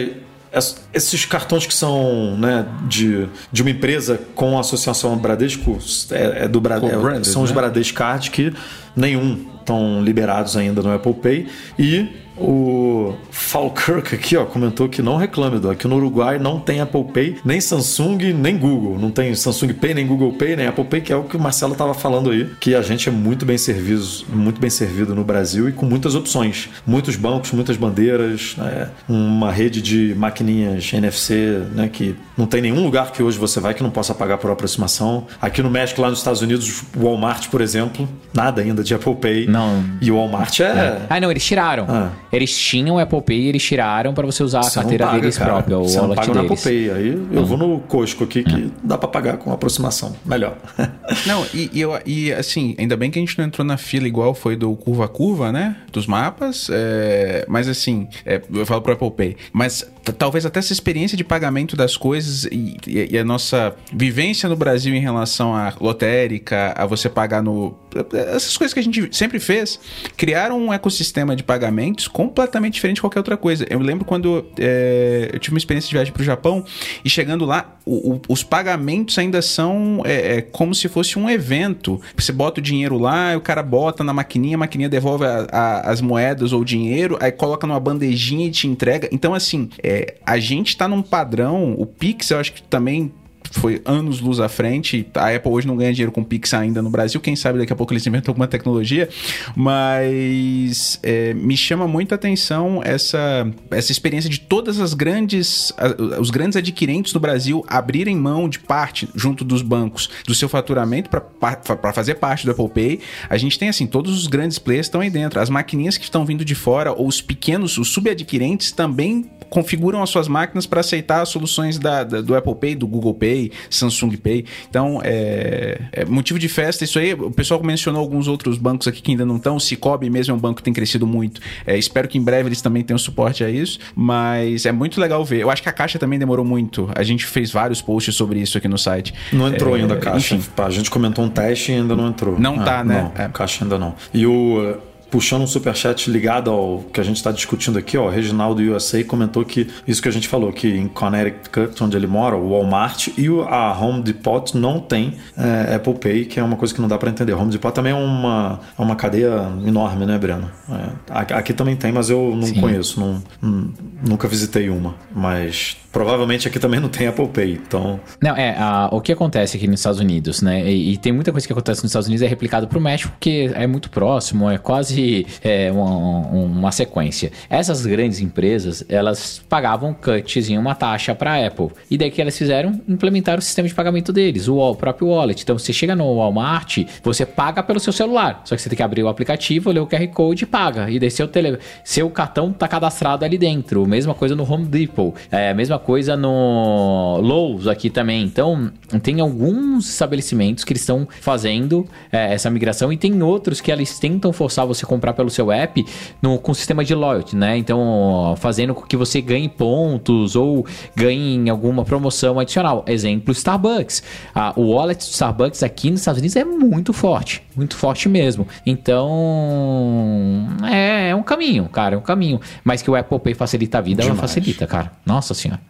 ess- 0.53 0.77
esses 0.95 1.25
cartões 1.25 1.67
que 1.67 1.75
são 1.75 2.37
né, 2.39 2.65
de, 2.89 3.27
de 3.53 3.63
uma 3.63 3.71
empresa 3.71 4.19
com 4.35 4.57
a 4.57 4.61
associação 4.61 5.17
Bradesco 5.17 5.79
é, 6.11 6.45
é 6.45 6.49
do 6.49 6.61
Bra- 6.61 6.77
é- 6.77 6.81
Co-branded, 6.81 7.27
são 7.27 7.43
os 7.43 7.51
né? 7.51 7.57
Bradesco 7.57 7.97
Card 7.99 8.31
que 8.31 8.53
nenhum 8.95 9.47
estão 9.61 10.03
liberados 10.03 10.57
ainda 10.57 10.81
no 10.81 10.95
Apple 10.95 11.15
Pay 11.15 11.47
e 11.79 12.07
o 12.39 13.15
Falkirk 13.31 14.15
aqui 14.15 14.37
ó, 14.37 14.45
comentou 14.45 14.89
que 14.89 15.01
não 15.01 15.17
reclame, 15.17 15.59
Dó, 15.59 15.75
que 15.75 15.89
no 15.89 15.97
Uruguai 15.97 16.39
não 16.39 16.61
tem 16.61 16.81
Apple 16.81 17.05
Pay, 17.05 17.39
nem 17.45 17.61
Samsung, 17.61 18.19
nem 18.35 18.57
Google. 18.57 18.99
Não 18.99 19.11
tem 19.11 19.35
Samsung 19.35 19.73
Pay, 19.73 19.95
nem 19.95 20.07
Google 20.07 20.33
Pay, 20.33 20.57
nem 20.57 20.67
Apple 20.67 20.85
Pay, 20.85 21.01
que 21.01 21.13
é 21.13 21.17
o 21.17 21.25
que 21.25 21.37
o 21.37 21.41
Marcelo 21.41 21.73
estava 21.73 21.95
falando 21.95 22.31
aí, 22.31 22.51
que 22.61 22.75
a 22.75 22.83
gente 22.83 23.09
é 23.09 23.13
muito 23.13 23.47
bem 23.47 23.57
servido, 23.57 24.05
muito 24.29 24.61
bem 24.61 24.71
servido 24.71 25.15
no 25.15 25.25
Brasil 25.25 25.69
e 25.69 25.73
com 25.73 25.87
muitas 25.87 26.15
opções. 26.15 26.69
Muitos 26.87 27.17
bancos, 27.17 27.53
muitas 27.53 27.77
bandeiras, 27.77 28.55
né? 28.57 28.91
uma 29.09 29.51
rede 29.51 29.81
de 29.81 30.15
maquininhas 30.17 30.93
NFC, 30.93 31.63
né? 31.75 31.89
que 31.89 32.17
não 32.37 32.47
tem 32.47 32.61
nenhum 32.61 32.83
lugar 32.83 33.13
que 33.13 33.23
hoje 33.23 33.39
você 33.39 33.61
vai 33.61 33.73
que 33.73 33.83
não 33.83 33.91
possa 33.91 34.15
pagar 34.15 34.39
por 34.39 34.51
aproximação. 34.51 35.27
Aqui 35.41 35.63
no 35.63 35.71
México, 35.71 36.03
lá 36.03 36.11
nos 36.11 36.19
Estados 36.19 36.43
Unidos, 36.43 36.83
o 36.97 37.05
Walmart, 37.05 37.49
por 37.49 37.61
exemplo, 37.61 38.09
nada 38.35 38.61
ainda 38.61 38.83
de 38.83 38.95
Apple 38.95 39.15
Pay. 39.17 39.47
Não. 39.47 39.85
E 40.01 40.11
o 40.11 40.17
Walmart 40.17 40.61
é... 40.61 41.03
Ah, 41.09 41.21
não, 41.21 41.31
eles 41.31 41.45
tiraram. 41.45 41.87
Ah. 41.89 42.11
Eles 42.33 42.57
tinham 42.59 42.97
o 42.97 42.99
Apple 42.99 43.23
Pay 43.23 43.41
e 43.43 43.49
eles 43.49 43.63
tiraram 43.63 44.13
pra 44.13 44.27
você 44.27 44.43
usar 44.43 44.61
a 44.61 44.63
Você 44.65 44.77
não 44.79 44.83
carteira 44.85 45.07
paga, 45.07 45.21
deles 45.21 45.39
cara. 45.39 45.53
própria, 45.53 45.79
o 45.79 45.85
Você 45.85 46.01
não 46.01 46.15
paga 46.15 46.27
no 46.35 46.41
Apple 46.41 46.49
deles. 46.49 46.65
Pay. 46.65 46.91
Aí 46.91 47.27
eu 47.33 47.45
vou 47.47 47.57
no 47.57 47.79
Costco 47.81 48.25
aqui 48.25 48.43
que 48.43 48.71
dá 48.83 48.99
pra 48.99 49.09
pagar 49.09 49.37
com 49.37 49.53
aproximação. 49.53 50.15
Melhor. 50.25 50.57
Não, 51.27 51.45
e, 51.55 51.71
e 51.73 51.81
eu, 51.81 51.99
e 52.05 52.33
assim, 52.33 52.75
ainda 52.79 52.97
bem 52.97 53.11
que 53.11 53.19
a 53.19 53.23
gente 53.23 53.37
não 53.39 53.45
entrou 53.47 53.65
na 53.65 53.77
fila 53.77 54.07
igual 54.07 54.35
foi 54.35 54.57
do 54.57 54.75
Curva 54.77 55.05
a 55.05 55.09
Curva, 55.09 55.53
né? 55.53 55.77
Dos 55.93 56.07
mapas. 56.07 56.69
é, 56.71 57.45
mas 57.49 57.69
assim, 57.69 58.09
é, 58.25 58.41
eu 58.53 58.67
falo 58.67 58.83
pro 58.83 58.93
Apple 58.93 59.11
Pay. 59.13 59.37
Mas 59.53 59.85
talvez 60.19 60.45
até 60.45 60.59
essa 60.59 60.73
experiência 60.73 61.17
de 61.17 61.25
pagamento 61.25 61.77
das 61.77 61.97
coisas 61.97 62.45
e, 62.45 62.77
e- 62.87 63.09
e 63.13 63.19
a 63.19 63.25
nossa 63.25 63.75
vivência 63.93 64.49
no 64.49 64.57
Brasil 64.57 64.95
em 64.95 65.01
relação 65.01 65.55
à 65.55 65.73
lotérica, 65.81 66.75
a 66.77 66.87
você 66.87 67.09
pagar 67.09 67.43
no. 67.43 67.75
Essas 68.13 68.57
coisas 68.57 68.73
que 68.75 68.81
a 68.81 68.83
gente 68.83 69.09
sempre 69.17 69.39
fez, 69.39 69.79
criaram 70.17 70.59
um 70.59 70.73
ecossistema 70.73 71.35
de 71.37 71.43
pagamentos 71.43 72.09
completamente 72.09 72.75
diferente 72.75 72.97
de 72.97 73.01
qualquer 73.01 73.21
outra 73.21 73.37
coisa. 73.37 73.67
Eu 73.71 73.79
lembro 73.79 74.05
quando 74.05 74.45
é, 74.59 75.31
eu 75.33 75.39
tive 75.39 75.55
uma 75.55 75.59
experiência 75.59 75.89
de 75.89 75.95
viagem 75.95 76.13
pro 76.13 76.23
Japão 76.25 76.65
e 77.05 77.09
chegando 77.11 77.45
lá, 77.45 77.77
o- 77.85 78.15
o- 78.15 78.21
os 78.29 78.43
pagamentos 78.43 79.19
ainda 79.19 79.41
são 79.41 80.03
é, 80.05 80.37
é, 80.39 80.41
como 80.43 80.75
se 80.75 80.89
fosse 80.89 81.19
um 81.19 81.29
evento. 81.31 82.01
Você 82.17 82.33
bota 82.33 82.61
o 82.61 82.63
dinheiro 82.63 82.99
lá, 82.99 83.37
o 83.37 83.41
cara 83.41 83.63
bota 83.63 84.03
na 84.03 84.13
maquininha, 84.13 84.57
a 84.57 84.59
maquininha 84.59 84.89
devolve 84.89 85.25
a- 85.25 85.47
a- 85.51 85.91
as 85.91 86.01
moedas 86.01 86.53
ou 86.53 86.61
o 86.61 86.65
dinheiro, 86.65 87.17
aí 87.21 87.31
coloca 87.33 87.67
numa 87.67 87.79
bandejinha 87.81 88.47
e 88.47 88.51
te 88.51 88.67
entrega. 88.67 89.09
Então, 89.13 89.35
assim, 89.35 89.69
é, 89.83 90.15
a 90.25 90.39
gente 90.39 90.77
tá 90.77 90.89
num 90.89 91.03
padrão, 91.03 91.75
o 91.79 91.87
Pix 91.87 92.31
eu 92.31 92.39
acho 92.39 92.53
que 92.53 92.63
também 92.63 93.13
foi 93.53 93.81
anos 93.85 94.21
luz 94.21 94.41
à 94.41 94.49
frente. 94.49 95.07
A 95.15 95.35
Apple 95.35 95.51
hoje 95.53 95.67
não 95.67 95.77
ganha 95.77 95.93
dinheiro 95.93 96.13
com 96.13 96.23
Pix 96.25 96.53
ainda 96.55 96.81
no 96.83 96.91
Brasil. 96.91 97.21
Quem 97.21 97.35
sabe 97.37 97.59
daqui 97.59 97.73
a 97.73 97.77
pouco 97.77 97.93
eles 97.93 98.07
inventam 98.07 98.31
alguma 98.33 98.47
tecnologia. 98.47 99.09
Mas 99.57 100.99
é, 101.03 101.35
me 101.35 101.57
chama 101.57 101.87
muita 101.87 102.15
atenção 102.15 102.81
essa, 102.85 103.47
essa 103.71 103.93
experiência 103.93 104.29
de 104.31 104.41
todas 104.41 104.81
as 104.81 104.95
grandes, 104.95 105.73
os 106.21 106.31
grandes 106.31 106.57
adquirentes 106.57 107.13
do 107.13 107.21
Brasil 107.21 107.65
abrirem 107.69 108.17
mão 108.17 108.49
de 108.49 108.59
parte 108.59 109.09
junto 109.15 109.45
dos 109.45 109.63
bancos 109.63 110.09
do 110.27 110.35
seu 110.35 110.49
faturamento 110.49 111.11
para 111.11 111.93
fazer 111.93 112.15
parte 112.17 112.45
do 112.47 112.53
Apple 112.53 112.69
Pay. 112.69 113.01
A 113.29 113.37
gente 113.37 113.59
tem 113.59 113.69
assim, 113.69 113.87
todos 113.87 114.17
os 114.19 114.27
grandes 114.27 114.59
players 114.59 114.87
estão 114.87 115.01
aí 115.01 115.11
dentro. 115.11 115.41
As 115.41 115.51
maquininhas 115.51 115.97
que 115.97 116.05
estão 116.05 116.25
vindo 116.25 116.45
de 116.45 116.55
fora 116.55 116.93
ou 116.93 117.07
os 117.07 117.21
pequenos, 117.21 117.77
os 117.79 117.89
subadquirentes 117.89 118.73
também 118.73 119.31
configuram 119.49 120.03
as 120.03 120.11
suas 120.11 120.27
máquinas 120.27 120.67
para 120.67 120.81
aceitar 120.81 121.21
as 121.23 121.29
soluções 121.29 121.79
da, 121.79 122.03
da- 122.03 122.21
do 122.21 122.35
Apple 122.35 122.55
Pay, 122.57 122.75
do 122.75 122.87
Google 122.87 123.15
Pay, 123.15 123.36
Samsung 123.71 124.17
Pay. 124.17 124.45
Então, 124.69 125.01
é, 125.05 125.81
é 125.93 126.05
motivo 126.05 126.39
de 126.39 126.49
festa 126.49 126.85
isso 126.85 126.99
aí. 126.99 127.13
O 127.15 127.31
pessoal 127.31 127.63
mencionou 127.63 128.01
alguns 128.01 128.29
outros 128.29 128.59
bancos 128.59 128.87
aqui 128.89 129.01
que 129.03 129.11
ainda 129.13 129.25
não 129.25 129.37
estão. 129.37 129.57
O 129.57 129.61
Cicobi 129.61 130.09
mesmo 130.11 130.33
é 130.33 130.35
um 130.37 130.39
banco 130.41 130.57
que 130.57 130.63
tem 130.63 130.73
crescido 130.73 131.07
muito. 131.07 131.41
É, 131.67 131.77
espero 131.79 132.09
que 132.09 132.19
em 132.19 132.23
breve 132.23 132.49
eles 132.49 132.61
também 132.61 132.83
tenham 132.83 132.99
suporte 132.99 133.43
a 133.45 133.51
isso. 133.51 133.79
Mas 133.95 134.67
é 134.67 134.73
muito 134.73 135.01
legal 135.01 135.25
ver. 135.25 135.41
Eu 135.41 135.51
acho 135.51 135.63
que 135.63 135.69
a 135.69 135.73
Caixa 135.73 135.99
também 135.99 136.19
demorou 136.19 136.45
muito. 136.45 136.89
A 136.95 137.03
gente 137.03 137.27
fez 137.27 137.51
vários 137.51 137.81
posts 137.83 138.15
sobre 138.15 138.41
isso 138.41 138.57
aqui 138.59 138.69
no 138.69 138.79
site. 138.79 139.13
Não 139.33 139.49
entrou 139.49 139.77
É, 139.77 139.81
ainda 139.81 139.95
a 139.95 139.99
caixa. 139.99 140.35
Enfim, 140.35 140.51
a 140.59 140.71
gente 140.71 140.91
comentou 140.91 141.25
um 141.25 141.29
teste 141.29 141.73
e 141.73 141.75
ainda 141.77 141.95
não 141.97 142.09
entrou. 142.09 142.39
Não 142.39 142.61
Ah, 142.61 142.65
tá, 142.65 142.85
né? 142.85 143.11
Não, 143.17 143.25
É. 143.25 143.29
caixa 143.29 143.65
ainda 143.65 143.79
não. 143.79 143.95
E 144.15 144.27
o. 144.27 144.77
puxando 145.17 145.41
um 145.41 145.47
superchat 145.47 146.11
ligado 146.11 146.51
ao 146.51 146.81
que 146.93 147.01
a 147.01 147.03
gente 147.03 147.17
está 147.17 147.33
discutindo 147.33 147.79
aqui, 147.79 147.97
ó, 147.97 148.05
o 148.05 148.11
Reginaldo 148.11 148.61
USA 148.61 149.03
comentou 149.03 149.47
que 149.47 149.67
isso 149.89 150.03
que 150.03 150.09
a 150.09 150.11
gente 150.13 150.29
falou, 150.29 150.53
que 150.53 150.69
em 150.69 150.87
Connecticut, 150.89 151.83
onde 151.83 151.97
ele 151.97 152.07
mora, 152.07 152.37
o 152.37 152.51
Walmart 152.51 153.09
e 153.17 153.27
a 153.49 153.73
Home 153.81 154.03
Depot 154.03 154.53
não 154.55 154.79
tem 154.79 155.15
é, 155.35 155.75
Apple 155.77 155.95
Pay, 155.95 156.27
que 156.27 156.39
é 156.39 156.43
uma 156.43 156.55
coisa 156.57 156.75
que 156.75 156.83
não 156.83 156.87
dá 156.89 156.99
para 156.99 157.09
entender. 157.09 157.33
Home 157.33 157.51
Depot 157.51 157.73
também 157.73 157.93
é 157.93 157.97
uma, 157.97 158.61
é 158.79 158.83
uma 158.83 158.95
cadeia 158.95 159.49
enorme, 159.67 160.05
né, 160.05 160.19
Breno? 160.19 160.51
É, 160.71 160.89
aqui- 161.19 161.33
aqui 161.33 161.53
também 161.55 161.77
tem, 161.77 161.93
mas 161.93 162.11
eu 162.11 162.35
não 162.37 162.43
Sim. 162.49 162.61
conheço, 162.61 163.01
não, 163.01 163.23
hum, 163.43 163.73
nunca 164.07 164.29
visitei 164.29 164.69
uma. 164.69 164.97
Mas 165.15 165.79
provavelmente 165.91 166.47
aqui 166.47 166.59
também 166.59 166.79
não 166.79 166.91
tem 166.91 167.07
Apple 167.07 167.29
Pay, 167.29 167.53
então 167.67 167.99
Não, 168.23 168.37
é, 168.37 168.55
a- 168.59 168.91
o 168.93 169.01
que 169.01 169.13
acontece 169.13 169.57
aqui 169.57 169.67
nos 169.67 169.81
Estados 169.81 169.99
Unidos, 169.99 170.43
né? 170.43 170.71
E, 170.71 170.93
e 170.93 170.97
tem 170.99 171.11
muita 171.11 171.33
coisa 171.33 171.47
que 171.47 171.53
acontece 171.55 171.83
nos 171.83 171.91
Estados 171.91 172.07
Unidos 172.07 172.21
é 172.23 172.27
replicado 172.27 172.69
pro 172.69 172.79
México, 172.79 173.13
porque 173.13 173.51
é 173.55 173.67
muito 173.67 173.89
próximo, 173.89 174.51
é 174.51 174.59
quase 174.59 175.06
é, 175.43 175.71
uma, 175.73 176.29
uma 176.29 176.73
sequência. 176.73 177.31
Essas 177.49 177.85
grandes 177.87 178.21
empresas, 178.21 178.85
elas 178.89 179.43
pagavam 179.49 179.95
cuts 179.95 180.51
em 180.51 180.59
uma 180.59 180.75
taxa 180.75 181.15
para 181.15 181.47
Apple. 181.47 181.69
E 181.91 181.97
daí 181.97 182.11
que 182.11 182.21
elas 182.21 182.37
fizeram? 182.37 182.81
Implementaram 182.89 183.39
o 183.39 183.43
sistema 183.43 183.69
de 183.69 183.75
pagamento 183.75 184.13
deles, 184.13 184.49
o, 184.49 184.75
próprio 184.75 185.09
wallet. 185.09 185.43
Então, 185.43 185.59
você 185.59 185.73
chega 185.73 185.95
no 185.95 186.17
Walmart, 186.17 186.79
você 187.03 187.25
paga 187.25 187.63
pelo 187.63 187.81
seu 187.81 187.93
celular. 187.93 188.43
Só 188.45 188.55
que 188.55 188.63
você 188.63 188.69
tem 188.69 188.77
que 188.77 188.83
abrir 188.83 189.03
o 189.03 189.09
aplicativo, 189.09 189.71
ler 189.71 189.81
o 189.81 189.87
QR 189.87 190.07
Code 190.09 190.45
e 190.45 190.47
paga. 190.47 190.91
E 190.91 190.99
daí 190.99 191.11
seu, 191.11 191.29
tele, 191.29 191.59
seu 191.85 192.09
cartão 192.11 192.53
tá 192.53 192.69
cadastrado 192.69 193.25
ali 193.25 193.39
dentro. 193.39 193.87
Mesma 193.87 194.15
coisa 194.15 194.35
no 194.35 194.51
Home 194.51 194.67
Depot. 194.67 195.15
É, 195.31 195.53
mesma 195.55 195.79
coisa 195.79 196.17
no 196.17 197.19
Lowe's 197.21 197.67
aqui 197.67 197.91
também. 197.91 198.25
Então, 198.25 198.71
tem 199.03 199.21
alguns 199.21 199.89
estabelecimentos 199.89 200.65
que 200.65 200.73
eles 200.73 200.83
estão 200.83 201.07
fazendo 201.21 201.87
é, 202.13 202.33
essa 202.35 202.51
migração 202.51 202.93
e 202.93 202.97
tem 202.97 203.23
outros 203.23 203.61
que 203.61 203.71
eles 203.71 203.99
tentam 203.99 204.33
forçar 204.33 204.67
você 204.67 204.85
a 204.85 204.86
comprar 204.87 205.13
pelo 205.13 205.31
seu 205.31 205.51
app 205.51 205.85
no, 206.23 206.39
com 206.39 206.55
sistema 206.55 206.85
de 206.85 206.95
loyalty, 206.95 207.37
né? 207.37 207.57
Então, 207.57 208.35
fazendo 208.39 208.75
com 208.75 208.83
que 208.83 208.97
você 208.97 209.21
ganhe 209.21 209.49
pontos 209.49 210.37
ou 210.37 210.67
ganhe 210.95 211.49
alguma 211.51 211.85
promoção 211.85 212.39
adicional. 212.39 212.85
Exemplo, 212.87 213.33
Starbucks. 213.33 214.03
Ah, 214.35 214.53
o 214.57 214.73
wallet 214.73 214.99
do 214.99 215.11
Starbucks 215.11 215.63
aqui 215.63 215.91
nos 215.91 216.01
Estados 216.01 216.19
Unidos 216.19 216.37
é 216.37 216.45
muito 216.45 216.93
forte, 216.93 217.43
muito 217.55 217.77
forte 217.77 218.09
mesmo. 218.09 218.47
Então, 218.65 220.47
é, 220.65 221.11
é 221.11 221.15
um 221.15 221.23
caminho, 221.23 221.69
cara, 221.69 221.95
é 221.95 221.99
um 221.99 222.03
caminho. 222.03 222.41
Mas 222.65 222.83
que 222.83 222.91
o 222.91 222.95
Apple 222.95 223.19
Pay 223.19 223.35
facilita 223.35 223.79
a 223.79 223.81
vida, 223.81 224.03
ela 224.03 224.13
Demais. 224.13 224.31
facilita, 224.31 224.67
cara. 224.67 224.93
Nossa 225.05 225.35
senhora. 225.35 225.61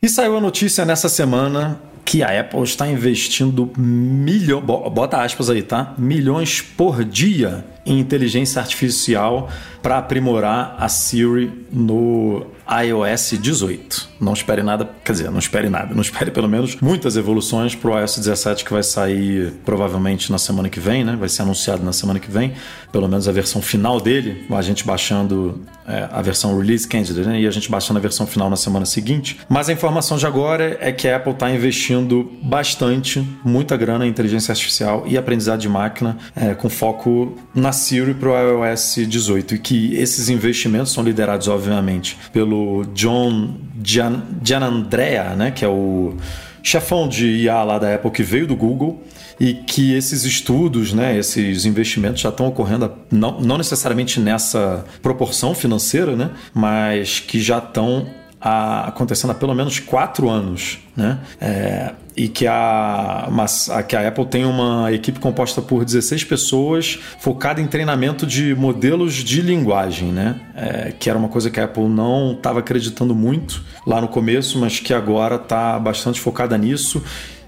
E 0.00 0.08
saiu 0.08 0.36
a 0.36 0.40
notícia 0.40 0.84
nessa 0.84 1.08
semana 1.08 1.80
que 2.04 2.22
a 2.22 2.40
Apple 2.40 2.62
está 2.62 2.88
investindo 2.88 3.70
milhões, 3.76 4.64
bota 4.64 5.20
aspas 5.22 5.50
aí, 5.50 5.62
tá? 5.62 5.94
Milhões 5.98 6.62
por 6.62 7.04
dia 7.04 7.64
em 7.84 7.98
inteligência 7.98 8.60
artificial 8.60 9.48
para 9.82 9.98
aprimorar 9.98 10.76
a 10.78 10.88
Siri 10.88 11.66
no 11.72 12.46
iOS 12.68 13.38
18. 13.40 14.08
Não 14.20 14.32
espere 14.32 14.62
nada, 14.62 14.88
quer 15.04 15.12
dizer, 15.12 15.30
não 15.30 15.38
espere 15.38 15.70
nada, 15.70 15.94
não 15.94 16.02
espere 16.02 16.30
pelo 16.30 16.48
menos 16.48 16.76
muitas 16.80 17.16
evoluções 17.16 17.74
para 17.74 17.90
o 17.90 17.98
iOS 17.98 18.18
17 18.18 18.64
que 18.64 18.72
vai 18.72 18.82
sair 18.82 19.54
provavelmente 19.64 20.30
na 20.30 20.38
semana 20.38 20.68
que 20.68 20.80
vem, 20.80 21.04
né? 21.04 21.16
Vai 21.18 21.28
ser 21.28 21.42
anunciado 21.42 21.82
na 21.82 21.92
semana 21.92 22.18
que 22.18 22.30
vem, 22.30 22.52
pelo 22.92 23.08
menos 23.08 23.26
a 23.28 23.32
versão 23.32 23.62
final 23.62 24.00
dele, 24.00 24.44
a 24.50 24.62
gente 24.62 24.84
baixando 24.84 25.62
é, 25.86 26.08
a 26.12 26.20
versão 26.20 26.58
release 26.58 26.86
candidate, 26.86 27.26
né? 27.26 27.40
E 27.40 27.46
a 27.46 27.50
gente 27.50 27.70
baixando 27.70 27.98
a 27.98 28.02
versão 28.02 28.26
final 28.26 28.50
na 28.50 28.56
semana 28.56 28.84
seguinte. 28.84 29.40
Mas 29.48 29.68
a 29.68 29.72
informação 29.72 30.18
de 30.18 30.26
agora 30.26 30.76
é 30.80 30.92
que 30.92 31.08
a 31.08 31.16
Apple 31.16 31.32
está 31.32 31.50
investindo 31.50 32.30
bastante, 32.42 33.26
muita 33.42 33.76
grana 33.76 34.06
em 34.06 34.10
inteligência 34.10 34.52
artificial 34.52 35.04
e 35.06 35.16
aprendizado 35.16 35.60
de 35.60 35.68
máquina, 35.68 36.18
é, 36.36 36.54
com 36.54 36.68
foco 36.68 37.34
na 37.54 37.72
Siri 37.78 38.14
para 38.14 38.28
o 38.28 38.64
iOS 38.66 38.96
18 39.06 39.54
e 39.54 39.58
que 39.58 39.94
esses 39.94 40.28
investimentos 40.28 40.92
são 40.92 41.02
liderados, 41.02 41.48
obviamente, 41.48 42.18
pelo 42.32 42.84
John 42.94 43.56
Gian, 43.82 44.22
Gianandrea, 44.42 45.36
né, 45.36 45.50
que 45.50 45.64
é 45.64 45.68
o 45.68 46.16
chefão 46.62 47.08
de 47.08 47.26
IA 47.26 47.62
lá 47.62 47.78
da 47.78 47.94
Apple 47.94 48.10
que 48.10 48.22
veio 48.22 48.46
do 48.46 48.56
Google 48.56 49.02
e 49.40 49.54
que 49.54 49.94
esses 49.94 50.24
estudos, 50.24 50.92
né, 50.92 51.16
esses 51.16 51.64
investimentos 51.64 52.20
já 52.20 52.28
estão 52.28 52.46
ocorrendo, 52.46 52.92
não, 53.10 53.40
não 53.40 53.56
necessariamente 53.56 54.18
nessa 54.18 54.84
proporção 55.00 55.54
financeira, 55.54 56.16
né, 56.16 56.30
mas 56.52 57.20
que 57.20 57.40
já 57.40 57.58
estão 57.58 58.06
a- 58.40 58.88
acontecendo 58.88 59.30
há 59.30 59.34
pelo 59.34 59.54
menos 59.54 59.78
quatro 59.80 60.28
anos, 60.28 60.78
né? 60.96 61.18
É, 61.40 61.92
e 62.16 62.26
que 62.28 62.46
a, 62.48 63.28
a, 63.70 63.82
que 63.84 63.94
a 63.94 64.08
Apple 64.08 64.26
tem 64.26 64.44
uma 64.44 64.92
equipe 64.92 65.20
composta 65.20 65.62
por 65.62 65.84
16 65.84 66.24
pessoas 66.24 66.98
focada 67.20 67.60
em 67.60 67.66
treinamento 67.68 68.26
de 68.26 68.54
modelos 68.56 69.14
de 69.14 69.40
linguagem, 69.40 70.12
né? 70.12 70.34
É, 70.56 70.92
que 70.98 71.08
era 71.08 71.18
uma 71.18 71.28
coisa 71.28 71.48
que 71.50 71.60
a 71.60 71.64
Apple 71.64 71.84
não 71.88 72.32
estava 72.32 72.58
acreditando 72.58 73.14
muito 73.14 73.62
lá 73.86 74.00
no 74.00 74.08
começo, 74.08 74.58
mas 74.58 74.80
que 74.80 74.92
agora 74.92 75.36
está 75.36 75.78
bastante 75.78 76.20
focada 76.20 76.58
nisso. 76.58 77.02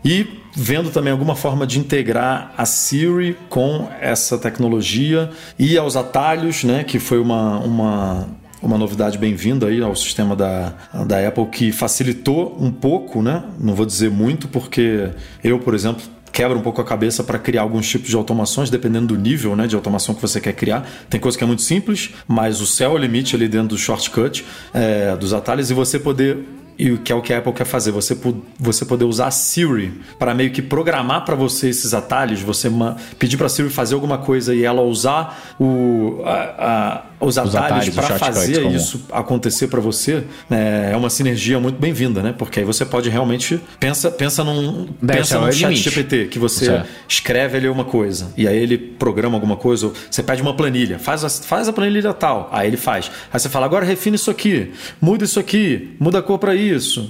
E 0.04 0.26
vendo 0.56 0.90
também 0.90 1.12
alguma 1.12 1.34
forma 1.36 1.66
de 1.66 1.78
integrar 1.78 2.54
a 2.56 2.64
Siri 2.64 3.36
com 3.48 3.88
essa 4.00 4.38
tecnologia 4.38 5.30
e 5.58 5.76
aos 5.76 5.96
atalhos, 5.96 6.62
né? 6.64 6.84
Que 6.84 6.98
foi 7.00 7.18
uma, 7.18 7.58
uma 7.58 8.28
uma 8.62 8.76
novidade 8.76 9.16
bem-vinda 9.18 9.66
aí 9.66 9.80
ao 9.82 9.94
sistema 9.96 10.36
da, 10.36 10.72
da 11.06 11.26
Apple 11.26 11.46
que 11.46 11.72
facilitou 11.72 12.56
um 12.60 12.70
pouco, 12.70 13.22
né? 13.22 13.42
Não 13.58 13.74
vou 13.74 13.86
dizer 13.86 14.10
muito, 14.10 14.48
porque 14.48 15.08
eu, 15.42 15.58
por 15.58 15.74
exemplo, 15.74 16.02
quebra 16.32 16.56
um 16.56 16.60
pouco 16.60 16.80
a 16.80 16.84
cabeça 16.84 17.24
para 17.24 17.38
criar 17.38 17.62
alguns 17.62 17.88
tipos 17.88 18.08
de 18.08 18.16
automações, 18.16 18.70
dependendo 18.70 19.08
do 19.08 19.16
nível 19.16 19.56
né, 19.56 19.66
de 19.66 19.74
automação 19.74 20.14
que 20.14 20.20
você 20.22 20.40
quer 20.40 20.52
criar. 20.52 20.86
Tem 21.08 21.18
coisa 21.18 21.36
que 21.36 21.42
é 21.42 21.46
muito 21.46 21.62
simples, 21.62 22.10
mas 22.28 22.60
o 22.60 22.66
céu 22.66 22.92
é 22.92 22.94
o 22.94 22.98
limite 22.98 23.34
ali 23.34 23.48
dentro 23.48 23.68
do 23.68 23.78
shortcut, 23.78 24.44
é, 24.72 25.16
dos 25.16 25.32
atalhos, 25.32 25.70
e 25.70 25.74
você 25.74 25.98
poder 25.98 26.38
e 26.78 26.92
o 26.92 26.96
que 26.98 27.12
é 27.12 27.14
o 27.14 27.20
que 27.20 27.30
a 27.34 27.38
Apple 27.38 27.52
quer 27.52 27.66
fazer, 27.66 27.90
você, 27.90 28.16
você 28.58 28.86
poder 28.86 29.04
usar 29.04 29.26
a 29.26 29.30
Siri 29.30 29.92
para 30.18 30.34
meio 30.34 30.50
que 30.50 30.62
programar 30.62 31.26
para 31.26 31.34
você 31.34 31.68
esses 31.68 31.92
atalhos, 31.92 32.40
você 32.40 32.70
pedir 33.18 33.36
para 33.36 33.44
a 33.46 33.48
Siri 33.50 33.68
fazer 33.68 33.94
alguma 33.94 34.16
coisa 34.16 34.54
e 34.54 34.64
ela 34.64 34.80
usar 34.80 35.54
o, 35.60 36.22
a- 36.24 37.02
os 37.20 37.36
atalhos, 37.36 37.54
atalhos, 37.54 37.88
os 37.88 37.94
para 37.94 38.18
fazer 38.18 38.62
como- 38.62 38.74
isso 38.76 39.00
acontecer 39.12 39.68
para 39.68 39.80
você, 39.80 40.24
né, 40.48 40.90
é 40.92 40.96
uma 40.96 41.10
sinergia 41.10 41.60
muito 41.60 41.78
bem-vinda, 41.78 42.22
né? 42.22 42.34
Porque 42.36 42.60
aí 42.60 42.64
você 42.64 42.84
pode 42.86 43.10
realmente 43.10 43.60
pensa 43.78 44.10
pensa 44.10 44.42
num 44.42 44.86
pensa 45.06 45.38
o 45.38 45.44
num 45.44 45.52
chat. 45.52 45.74
GPT 45.76 46.28
que 46.30 46.38
você 46.38 46.64
Certo. 46.66 46.88
escreve 47.08 47.58
ali 47.58 47.68
uma 47.68 47.84
coisa 47.84 48.32
e 48.36 48.48
aí 48.48 48.56
ele 48.56 48.78
programa 48.78 49.36
alguma 49.36 49.56
coisa, 49.56 49.86
ou 49.88 49.94
você 50.10 50.22
pede 50.22 50.40
uma 50.40 50.54
planilha, 50.54 50.98
faz 50.98 51.22
a, 51.24 51.28
faz 51.28 51.68
a 51.68 51.72
planilha 51.72 52.14
tal, 52.14 52.48
aí 52.52 52.66
ele 52.68 52.76
faz. 52.78 53.10
Aí 53.32 53.38
você 53.38 53.48
fala, 53.50 53.66
agora 53.66 53.84
refina 53.84 54.16
isso 54.16 54.30
aqui, 54.30 54.72
muda 55.00 55.24
isso 55.24 55.38
aqui, 55.38 55.94
muda 56.00 56.18
a 56.20 56.22
cor 56.22 56.38
para 56.38 56.54
isso, 56.54 57.08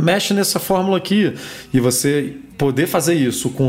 mexe 0.00 0.32
nessa 0.32 0.58
fórmula 0.58 0.96
aqui. 0.96 1.34
E 1.74 1.78
você 1.78 2.36
poder 2.56 2.86
fazer 2.86 3.14
isso 3.14 3.50
com, 3.50 3.68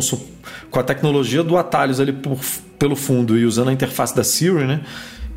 com 0.71 0.79
a 0.79 0.84
tecnologia 0.84 1.43
do 1.43 1.57
atalhos 1.57 1.99
ali 1.99 2.13
por- 2.13 2.38
pelo 2.79 2.95
fundo 2.95 3.38
e 3.38 3.45
usando 3.45 3.69
a 3.69 3.73
interface 3.73 4.15
da 4.15 4.23
Siri, 4.23 4.65
né? 4.65 4.81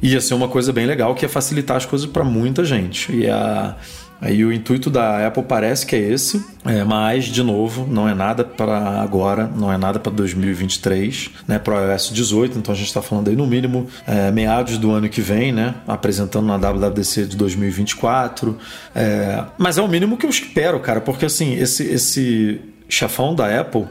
Ia 0.02 0.20
ser 0.20 0.34
uma 0.34 0.48
coisa 0.48 0.72
bem 0.72 0.86
legal 0.86 1.14
que 1.14 1.24
ia 1.24 1.28
facilitar 1.28 1.76
as 1.76 1.86
coisas 1.86 2.06
para 2.08 2.24
muita 2.24 2.64
gente. 2.64 3.12
E 3.12 3.28
a. 3.28 3.76
Aí 4.18 4.42
o 4.44 4.52
intuito 4.52 4.88
da 4.88 5.26
Apple 5.26 5.42
parece 5.42 5.84
que 5.84 5.94
é 5.94 5.98
esse, 5.98 6.42
é, 6.64 6.82
mas 6.84 7.26
de 7.26 7.42
novo 7.42 7.86
não 7.86 8.08
é 8.08 8.14
nada 8.14 8.42
para 8.44 9.02
agora, 9.02 9.46
não 9.46 9.70
é 9.70 9.76
nada 9.76 9.98
para 9.98 10.10
2023, 10.10 11.32
né? 11.46 11.58
Para 11.58 11.74
o 11.74 11.92
iOS 11.92 12.10
18, 12.14 12.58
então 12.58 12.72
a 12.72 12.76
gente 12.76 12.86
está 12.86 13.02
falando 13.02 13.28
aí 13.28 13.36
no 13.36 13.46
mínimo 13.46 13.86
é, 14.06 14.30
meados 14.30 14.78
do 14.78 14.90
ano 14.90 15.06
que 15.10 15.20
vem, 15.20 15.52
né? 15.52 15.74
Apresentando 15.86 16.46
na 16.46 16.56
WWDC 16.56 17.26
de 17.26 17.36
2024, 17.36 18.56
é, 18.94 19.44
mas 19.58 19.76
é 19.76 19.82
o 19.82 19.88
mínimo 19.88 20.16
que 20.16 20.24
eu 20.24 20.30
espero, 20.30 20.80
cara, 20.80 21.02
porque 21.02 21.26
assim 21.26 21.52
esse 21.54 21.82
esse 21.84 22.60
chefão 22.88 23.34
da 23.34 23.60
Apple, 23.60 23.84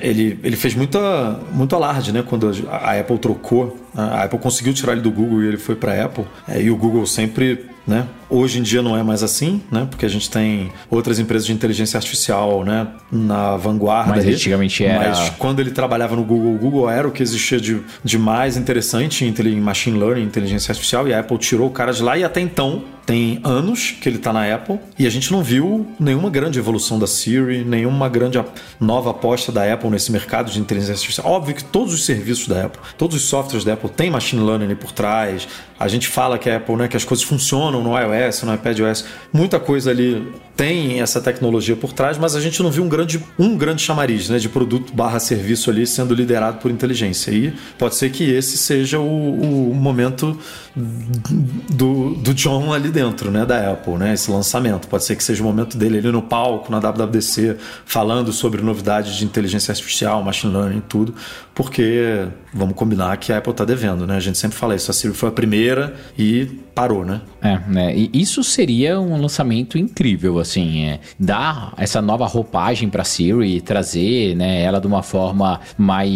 ele, 0.00 0.38
ele 0.42 0.56
fez 0.56 0.74
muita, 0.74 1.38
muito 1.52 1.74
alarde, 1.76 2.12
né? 2.12 2.22
Quando 2.26 2.50
a, 2.70 2.98
Apple 2.98 3.18
trocou, 3.18 3.78
a 3.94 4.24
Apple 4.24 4.38
conseguiu 4.38 4.72
tirar 4.74 4.92
ele 4.92 5.02
do 5.02 5.10
Google 5.10 5.42
e 5.42 5.46
ele 5.46 5.56
foi 5.56 5.74
para 5.76 5.92
a 5.92 6.04
Apple, 6.04 6.24
é, 6.48 6.60
e 6.60 6.70
o 6.70 6.76
Google 6.76 7.06
sempre 7.06 7.70
né? 7.86 8.06
Hoje 8.28 8.60
em 8.60 8.62
dia 8.62 8.82
não 8.82 8.96
é 8.96 9.02
mais 9.02 9.22
assim, 9.22 9.60
né? 9.72 9.86
Porque 9.90 10.06
a 10.06 10.08
gente 10.08 10.30
tem 10.30 10.70
outras 10.88 11.18
empresas 11.18 11.44
de 11.46 11.52
inteligência 11.52 11.96
artificial, 11.96 12.62
né? 12.64 12.86
Na 13.10 13.56
vanguarda. 13.56 14.10
Mas 14.10 14.24
ali. 14.24 14.34
antigamente 14.34 14.84
era- 14.84 15.08
Mas 15.08 15.30
quando 15.30 15.58
ele 15.60 15.70
trabalhava 15.72 16.14
no 16.14 16.22
Google, 16.22 16.54
o 16.54 16.58
Google 16.58 16.88
era 16.88 17.08
o 17.08 17.10
que 17.10 17.22
existia 17.22 17.58
de, 17.60 17.80
de 18.04 18.18
mais 18.18 18.56
interessante 18.56 19.24
em 19.24 19.60
machine 19.60 19.98
learning, 19.98 20.22
inteligência 20.22 20.70
artificial, 20.70 21.08
e 21.08 21.14
a 21.14 21.18
Apple 21.20 21.38
tirou 21.38 21.66
o 21.68 21.70
cara 21.70 21.92
de 21.92 22.02
lá 22.02 22.16
e 22.16 22.22
até 22.22 22.40
então 22.40 22.84
tem 23.10 23.40
anos 23.42 23.90
que 24.00 24.08
ele 24.08 24.18
está 24.18 24.32
na 24.32 24.54
Apple 24.54 24.78
e 24.96 25.04
a 25.04 25.10
gente 25.10 25.32
não 25.32 25.42
viu 25.42 25.84
nenhuma 25.98 26.30
grande 26.30 26.60
evolução 26.60 26.96
da 26.96 27.08
Siri, 27.08 27.64
nenhuma 27.64 28.08
grande 28.08 28.40
nova 28.78 29.10
aposta 29.10 29.50
da 29.50 29.64
Apple 29.72 29.90
nesse 29.90 30.12
mercado 30.12 30.48
de 30.48 30.60
inteligência 30.60 30.92
artificial. 30.92 31.26
Óbvio 31.26 31.56
que 31.56 31.64
todos 31.64 31.92
os 31.92 32.06
serviços 32.06 32.46
da 32.46 32.66
Apple, 32.66 32.80
todos 32.96 33.16
os 33.16 33.22
softwares 33.22 33.64
da 33.64 33.72
Apple 33.72 33.90
têm 33.90 34.12
machine 34.12 34.40
learning 34.40 34.76
por 34.76 34.92
trás. 34.92 35.48
A 35.76 35.88
gente 35.88 36.06
fala 36.06 36.38
que 36.38 36.48
a 36.48 36.58
Apple, 36.58 36.76
né, 36.76 36.86
que 36.86 36.96
as 36.96 37.04
coisas 37.04 37.24
funcionam 37.24 37.82
no 37.82 37.98
iOS, 37.98 38.44
no 38.44 38.54
iPadOS, 38.54 39.04
muita 39.32 39.58
coisa 39.58 39.90
ali 39.90 40.32
tem 40.60 41.00
essa 41.00 41.22
tecnologia 41.22 41.74
por 41.74 41.90
trás, 41.90 42.18
mas 42.18 42.36
a 42.36 42.40
gente 42.40 42.62
não 42.62 42.70
viu 42.70 42.84
um 42.84 42.88
grande, 42.88 43.24
um 43.38 43.56
grande 43.56 43.80
chamariz 43.80 44.28
né, 44.28 44.36
de 44.36 44.46
produto 44.46 44.92
barra 44.92 45.18
serviço 45.18 45.70
ali 45.70 45.86
sendo 45.86 46.12
liderado 46.12 46.58
por 46.58 46.70
inteligência. 46.70 47.30
E 47.30 47.54
pode 47.78 47.94
ser 47.94 48.10
que 48.10 48.30
esse 48.30 48.58
seja 48.58 48.98
o, 48.98 49.70
o 49.70 49.74
momento 49.74 50.38
do, 50.76 52.14
do 52.14 52.34
John 52.34 52.74
ali 52.74 52.90
dentro, 52.90 53.30
né, 53.30 53.46
da 53.46 53.72
Apple, 53.72 53.94
né, 53.94 54.12
esse 54.12 54.30
lançamento. 54.30 54.86
Pode 54.86 55.04
ser 55.04 55.16
que 55.16 55.24
seja 55.24 55.42
o 55.42 55.46
momento 55.46 55.78
dele 55.78 55.96
ali 55.96 56.12
no 56.12 56.20
palco, 56.20 56.70
na 56.70 56.78
WWDC, 56.78 57.56
falando 57.86 58.30
sobre 58.30 58.60
novidades 58.60 59.16
de 59.16 59.24
inteligência 59.24 59.72
artificial, 59.72 60.22
machine 60.22 60.52
learning 60.52 60.82
tudo, 60.86 61.14
porque 61.54 62.26
vamos 62.52 62.74
combinar 62.74 63.16
que 63.16 63.32
a 63.32 63.38
Apple 63.38 63.52
está 63.52 63.64
devendo, 63.64 64.06
né? 64.06 64.16
A 64.16 64.20
gente 64.20 64.36
sempre 64.36 64.58
fala 64.58 64.74
isso, 64.74 64.90
a 64.90 64.94
Siri 64.94 65.14
foi 65.14 65.30
a 65.30 65.32
primeira 65.32 65.94
e 66.18 66.46
parou, 66.74 67.04
né? 67.04 67.20
É, 67.42 67.58
né? 67.68 67.94
E 67.94 68.10
isso 68.14 68.42
seria 68.42 68.98
um 68.98 69.20
lançamento 69.20 69.76
incrível, 69.76 70.38
assim, 70.38 70.49
é, 70.58 71.00
dar 71.18 71.72
essa 71.76 72.00
nova 72.00 72.26
roupagem 72.26 72.88
para 72.88 73.04
Siri, 73.04 73.60
trazer, 73.60 74.34
né, 74.36 74.62
ela 74.62 74.80
de 74.80 74.86
uma 74.86 75.02
forma 75.02 75.60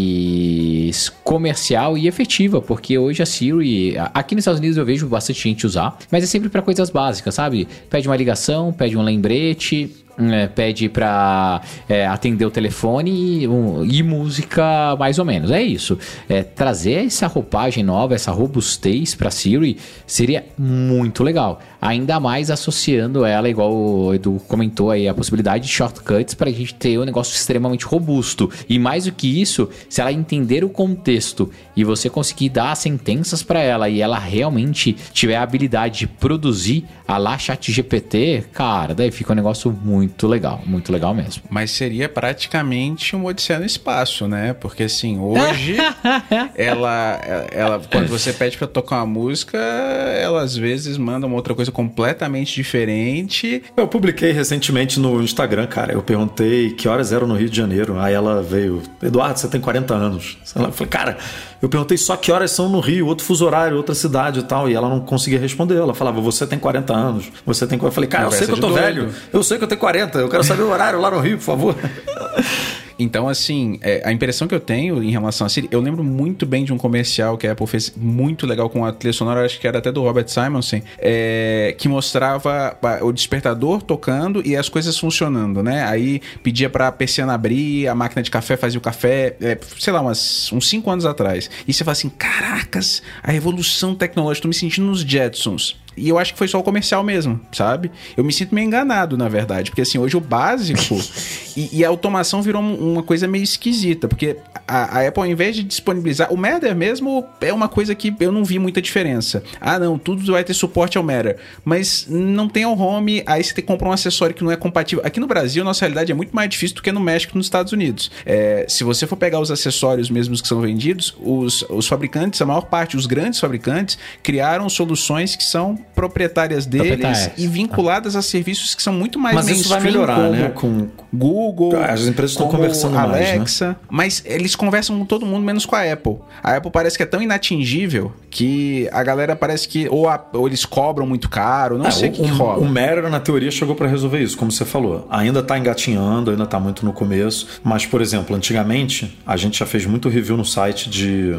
mais 0.04 1.08
comercial 1.22 1.96
e 1.96 2.06
efetiva, 2.06 2.60
porque 2.60 2.98
hoje 2.98 3.22
a 3.22 3.26
Siri, 3.26 3.96
aqui 4.12 4.34
nos 4.34 4.42
Estados 4.42 4.60
Unidos 4.60 4.76
eu 4.76 4.84
vejo 4.84 5.06
bastante 5.06 5.42
gente 5.42 5.66
usar, 5.66 5.96
mas 6.10 6.22
é 6.24 6.26
sempre 6.26 6.48
para 6.48 6.62
coisas 6.62 6.90
básicas, 6.90 7.34
sabe? 7.34 7.66
Pede 7.90 8.08
uma 8.08 8.16
ligação, 8.16 8.72
pede 8.72 8.96
um 8.96 9.02
lembrete, 9.02 9.90
é, 10.16 10.46
pede 10.46 10.88
pra 10.88 11.60
é, 11.88 12.06
atender 12.06 12.44
o 12.46 12.50
telefone 12.50 13.42
e, 13.42 13.48
um- 13.48 13.84
e 13.84 14.00
música 14.00 14.94
mais 14.96 15.18
ou 15.18 15.24
menos. 15.24 15.50
É 15.50 15.60
isso. 15.60 15.98
É, 16.28 16.42
trazer 16.44 17.04
essa 17.06 17.26
roupagem 17.26 17.82
nova, 17.82 18.14
essa 18.14 18.30
robustez 18.30 19.14
pra 19.16 19.28
Siri 19.30 19.76
seria 20.06 20.44
muito 20.56 21.24
legal. 21.24 21.60
Ainda 21.84 22.18
mais 22.18 22.50
associando 22.50 23.26
ela, 23.26 23.46
igual 23.46 23.70
o 23.76 24.14
Edu 24.14 24.40
comentou 24.48 24.90
aí, 24.90 25.06
a 25.06 25.12
possibilidade 25.12 25.66
de 25.66 25.70
shortcuts 25.70 26.32
pra 26.32 26.50
gente 26.50 26.74
ter 26.74 26.98
um 26.98 27.04
negócio 27.04 27.34
extremamente 27.34 27.84
robusto. 27.84 28.50
E 28.66 28.78
mais 28.78 29.04
do 29.04 29.12
que 29.12 29.42
isso, 29.42 29.68
se 29.86 30.00
ela 30.00 30.10
entender 30.10 30.64
o 30.64 30.70
contexto 30.70 31.50
e 31.76 31.84
você 31.84 32.08
conseguir 32.08 32.48
dar 32.48 32.74
sentenças 32.74 33.42
pra 33.42 33.60
ela 33.60 33.90
e 33.90 34.00
ela 34.00 34.18
realmente 34.18 34.94
tiver 35.12 35.36
a 35.36 35.42
habilidade 35.42 35.98
de 35.98 36.06
produzir 36.06 36.86
a 37.06 37.18
lá 37.18 37.36
chat 37.36 37.70
GPT, 37.70 38.46
cara, 38.50 38.94
daí 38.94 39.10
fica 39.10 39.34
um 39.34 39.36
negócio 39.36 39.70
muito 39.70 40.26
legal, 40.26 40.62
muito 40.64 40.90
legal 40.90 41.14
mesmo. 41.14 41.42
Mas 41.50 41.70
seria 41.70 42.08
praticamente 42.08 43.14
uma 43.14 43.28
odisseia 43.28 43.58
no 43.58 43.66
espaço, 43.66 44.26
né? 44.26 44.54
Porque 44.54 44.84
assim, 44.84 45.18
hoje 45.18 45.76
ela, 46.56 47.20
ela 47.52 47.82
quando 47.92 48.08
você 48.08 48.32
pede 48.32 48.56
pra 48.56 48.66
tocar 48.66 48.96
uma 48.96 49.06
música, 49.06 49.58
ela 49.58 50.40
às 50.40 50.56
vezes 50.56 50.96
manda 50.96 51.26
uma 51.26 51.36
outra 51.36 51.54
coisa 51.54 51.73
completamente 51.74 52.54
diferente. 52.54 53.62
Eu 53.76 53.88
publiquei 53.88 54.30
recentemente 54.30 54.98
no 55.00 55.20
Instagram, 55.20 55.66
cara. 55.66 55.92
Eu 55.92 56.02
perguntei 56.02 56.70
que 56.70 56.88
horas 56.88 57.12
eram 57.12 57.26
no 57.26 57.34
Rio 57.34 57.50
de 57.50 57.56
Janeiro. 57.56 57.98
Aí 57.98 58.14
ela 58.14 58.40
veio, 58.40 58.80
Eduardo, 59.02 59.38
você 59.38 59.48
tem 59.48 59.60
40 59.60 59.92
anos. 59.92 60.38
Eu 60.54 60.72
falei, 60.72 60.88
cara, 60.88 61.18
eu 61.60 61.68
perguntei 61.68 61.98
só 61.98 62.16
que 62.16 62.30
horas 62.30 62.52
são 62.52 62.68
no 62.68 62.78
Rio, 62.78 63.06
outro 63.06 63.26
fuso 63.26 63.44
horário, 63.44 63.76
outra 63.76 63.94
cidade 63.94 64.38
e 64.38 64.42
tal. 64.44 64.70
E 64.70 64.74
ela 64.74 64.88
não 64.88 65.00
conseguia 65.00 65.38
responder. 65.38 65.76
Ela 65.76 65.94
falava, 65.94 66.20
você 66.20 66.46
tem 66.46 66.58
40 66.58 66.94
anos, 66.94 67.26
você 67.44 67.66
tem. 67.66 67.78
Eu 67.82 67.90
falei, 67.90 68.08
cara, 68.08 68.26
eu 68.26 68.30
sei 68.30 68.46
que 68.46 68.52
eu 68.52 68.60
tô 68.60 68.68
de 68.68 68.74
velho, 68.74 69.02
doido. 69.02 69.16
eu 69.32 69.42
sei 69.42 69.58
que 69.58 69.64
eu 69.64 69.68
tenho 69.68 69.80
40, 69.80 70.18
eu 70.20 70.28
quero 70.28 70.44
saber 70.44 70.62
o 70.62 70.70
horário 70.70 71.00
lá 71.00 71.10
no 71.10 71.18
Rio, 71.18 71.36
por 71.38 71.44
favor. 71.44 71.74
Então, 72.98 73.28
assim, 73.28 73.78
é, 73.82 74.02
a 74.04 74.12
impressão 74.12 74.46
que 74.46 74.54
eu 74.54 74.60
tenho 74.60 75.02
em 75.02 75.10
relação 75.10 75.46
a 75.46 75.50
Siri, 75.50 75.68
eu 75.70 75.80
lembro 75.80 76.04
muito 76.04 76.46
bem 76.46 76.64
de 76.64 76.72
um 76.72 76.78
comercial 76.78 77.36
que 77.36 77.46
a 77.46 77.52
Apple 77.52 77.66
fez 77.66 77.92
muito 77.96 78.46
legal 78.46 78.68
com 78.68 78.84
a 78.84 78.92
trilha 78.92 79.12
sonora, 79.12 79.44
acho 79.44 79.58
que 79.58 79.66
era 79.66 79.78
até 79.78 79.90
do 79.90 80.02
Robert 80.02 80.28
Simonson, 80.28 80.80
é, 80.98 81.74
que 81.78 81.88
mostrava 81.88 82.76
o 83.02 83.12
despertador 83.12 83.82
tocando 83.82 84.42
e 84.46 84.56
as 84.56 84.68
coisas 84.68 84.98
funcionando, 84.98 85.62
né? 85.62 85.84
Aí 85.84 86.20
pedia 86.42 86.70
pra 86.70 86.90
persiana 86.92 87.34
abrir, 87.34 87.88
a 87.88 87.94
máquina 87.94 88.22
de 88.22 88.30
café 88.30 88.56
fazia 88.56 88.78
o 88.78 88.82
café, 88.82 89.36
é, 89.40 89.58
sei 89.78 89.92
lá, 89.92 90.00
umas, 90.00 90.52
uns 90.52 90.68
5 90.68 90.90
anos 90.90 91.06
atrás. 91.06 91.50
E 91.66 91.72
você 91.72 91.84
fala 91.84 91.92
assim: 91.92 92.08
caracas, 92.08 93.02
a 93.22 93.30
revolução 93.30 93.94
tecnológica, 93.94 94.42
tô 94.42 94.48
me 94.48 94.54
sentindo 94.54 94.86
nos 94.86 95.00
Jetsons. 95.00 95.76
E 95.96 96.08
eu 96.08 96.18
acho 96.18 96.32
que 96.32 96.38
foi 96.38 96.48
só 96.48 96.58
o 96.58 96.62
comercial 96.62 97.02
mesmo, 97.04 97.40
sabe? 97.52 97.90
Eu 98.16 98.24
me 98.24 98.32
sinto 98.32 98.54
meio 98.54 98.66
enganado, 98.66 99.16
na 99.16 99.28
verdade. 99.28 99.70
Porque 99.70 99.82
assim, 99.82 99.98
hoje 99.98 100.16
o 100.16 100.20
básico 100.20 101.00
e, 101.56 101.78
e 101.78 101.84
a 101.84 101.88
automação 101.88 102.42
virou 102.42 102.62
um- 102.62 102.92
uma 102.92 103.02
coisa 103.02 103.26
meio 103.28 103.44
esquisita. 103.44 104.08
Porque 104.08 104.36
a, 104.66 104.98
a 105.00 105.08
Apple, 105.08 105.22
ao 105.22 105.26
invés 105.26 105.54
de 105.56 105.62
disponibilizar. 105.62 106.32
O 106.32 106.36
Matter 106.36 106.74
mesmo 106.74 107.24
é 107.40 107.52
uma 107.52 107.68
coisa 107.68 107.94
que 107.94 108.14
eu 108.20 108.32
não 108.32 108.44
vi 108.44 108.58
muita 108.58 108.80
diferença. 108.82 109.42
Ah, 109.60 109.78
não, 109.78 109.98
tudo 109.98 110.24
vai 110.32 110.42
ter 110.44 110.54
suporte 110.54 110.96
ao 110.98 111.04
Matter. 111.04 111.36
Mas 111.64 112.06
não 112.08 112.48
tem 112.48 112.64
ao 112.64 112.78
home, 112.78 113.22
aí 113.26 113.42
você 113.42 113.54
tem 113.54 113.62
que 113.62 113.68
comprar 113.68 113.88
um 113.88 113.92
acessório 113.92 114.34
que 114.34 114.42
não 114.44 114.50
é 114.50 114.56
compatível. 114.56 115.04
Aqui 115.04 115.20
no 115.20 115.26
Brasil, 115.26 115.62
nossa 115.64 115.80
realidade 115.84 116.10
é 116.12 116.14
muito 116.14 116.34
mais 116.34 116.48
difícil 116.50 116.76
do 116.76 116.82
que 116.82 116.90
no 116.92 117.00
México 117.00 117.32
e 117.34 117.38
nos 117.38 117.46
Estados 117.46 117.72
Unidos. 117.72 118.10
É, 118.26 118.66
se 118.68 118.84
você 118.84 119.06
for 119.06 119.16
pegar 119.16 119.40
os 119.40 119.50
acessórios 119.50 120.10
mesmos 120.10 120.40
que 120.40 120.48
são 120.48 120.60
vendidos, 120.60 121.14
os, 121.20 121.62
os 121.68 121.86
fabricantes, 121.86 122.40
a 122.42 122.46
maior 122.46 122.62
parte, 122.62 122.96
os 122.96 123.06
grandes 123.06 123.38
fabricantes, 123.40 123.98
criaram 124.22 124.68
soluções 124.68 125.36
que 125.36 125.44
são 125.44 125.76
proprietárias 125.94 126.66
deles 126.66 126.88
Proprietárias. 126.88 127.30
e 127.38 127.46
vinculadas 127.46 128.16
a 128.16 128.22
serviços 128.22 128.74
que 128.74 128.82
são 128.82 128.92
muito 128.92 129.18
mais 129.18 129.34
Mas 129.36 129.48
isso 129.48 129.68
vai 129.68 129.80
melhorar, 129.80 130.16
como 130.16 130.30
né? 130.30 130.48
Com, 130.50 130.88
Google, 131.14 131.80
As 131.82 132.02
empresas 132.06 132.32
estão 132.32 132.48
conversando 132.48 132.94
mais, 132.94 133.10
né? 133.12 133.32
Alexa, 133.36 133.76
mas 133.90 134.22
eles 134.26 134.54
conversam 134.56 134.98
com 134.98 135.04
todo 135.04 135.24
mundo 135.24 135.44
menos 135.44 135.64
com 135.64 135.76
a 135.76 135.92
Apple. 135.92 136.16
A 136.42 136.56
Apple 136.56 136.70
parece 136.70 136.96
que 136.96 137.02
é 137.02 137.06
tão 137.06 137.22
inatingível 137.22 138.12
que 138.30 138.88
a 138.92 139.02
galera 139.02 139.36
parece 139.36 139.68
que 139.68 139.88
ou, 139.88 140.08
a- 140.08 140.22
ou 140.32 140.46
eles 140.46 140.64
cobram 140.64 141.06
muito 141.06 141.28
caro, 141.28 141.78
não 141.78 141.86
É, 141.86 141.90
sei 141.90 142.08
o 142.08 142.12
que, 142.12 142.22
que 142.22 142.30
o, 142.30 142.34
rola. 142.34 142.58
o 142.58 142.64
Matter, 142.64 143.08
na 143.08 143.20
teoria, 143.20 143.50
chegou 143.50 143.74
para 143.74 143.86
resolver 143.86 144.20
isso, 144.20 144.36
como 144.36 144.50
você 144.50 144.64
falou. 144.64 145.06
Ainda 145.10 145.42
tá 145.42 145.58
engatinhando, 145.58 146.30
ainda 146.30 146.46
tá 146.46 146.58
muito 146.58 146.84
no 146.84 146.92
começo. 146.92 147.60
Mas, 147.62 147.86
por 147.86 148.00
exemplo, 148.00 148.34
antigamente, 148.36 149.18
a 149.26 149.36
gente 149.36 149.58
já 149.58 149.66
fez 149.66 149.86
muito 149.86 150.08
review 150.08 150.36
no 150.36 150.44
site 150.44 150.90
de 150.90 151.38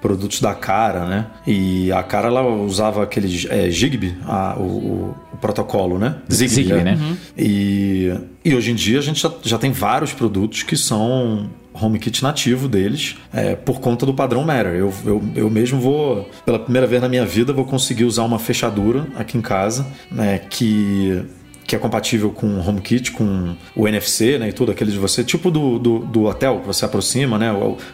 produtos 0.00 0.40
da 0.40 0.54
Cara, 0.54 1.06
né? 1.06 1.26
E 1.46 1.90
a 1.92 2.02
Cara, 2.02 2.28
ela 2.28 2.42
usava 2.46 3.02
aquele 3.02 3.46
é, 3.48 3.70
Zigbee, 3.70 4.14
a- 4.26 4.54
o, 4.58 4.62
o- 4.62 5.14
protocolo, 5.40 5.98
né? 5.98 6.16
Zigbee, 6.30 6.72
é. 6.72 6.82
né? 6.84 7.16
E, 7.36 8.12
e 8.44 8.54
hoje 8.54 8.70
em 8.70 8.74
dia 8.74 8.98
a 8.98 9.02
gente 9.02 9.20
já, 9.20 9.32
já 9.42 9.58
tem 9.58 9.72
vários 9.72 10.12
produtos 10.12 10.62
que 10.62 10.76
são 10.76 11.48
HomeKit 11.72 12.22
nativo 12.22 12.68
deles 12.68 13.16
é, 13.32 13.56
por 13.56 13.80
conta 13.80 14.06
do 14.06 14.14
padrão 14.14 14.44
Matter. 14.44 14.74
Eu, 14.74 14.92
eu, 15.04 15.22
eu 15.34 15.50
mesmo 15.50 15.80
vou, 15.80 16.28
pela 16.44 16.58
primeira 16.58 16.86
vez 16.86 17.02
na 17.02 17.08
minha 17.08 17.26
vida, 17.26 17.52
vou 17.52 17.64
conseguir 17.64 18.04
usar 18.04 18.22
uma 18.24 18.38
fechadura 18.38 19.06
aqui 19.16 19.36
em 19.36 19.40
casa 19.40 19.86
né, 20.10 20.38
que 20.38 21.24
que 21.66 21.74
é 21.74 21.78
compatível 21.78 22.30
com 22.30 22.46
o 22.46 22.68
HomeKit, 22.68 23.12
com 23.12 23.54
o 23.74 23.88
NFC, 23.88 24.38
né, 24.38 24.48
e 24.48 24.52
tudo 24.52 24.70
aquele 24.72 24.92
de 24.92 24.98
você, 24.98 25.24
tipo 25.24 25.50
do, 25.50 25.78
do, 25.78 25.98
do 26.00 26.24
hotel 26.24 26.60
que 26.60 26.66
você 26.66 26.84
aproxima, 26.84 27.38
né, 27.38 27.50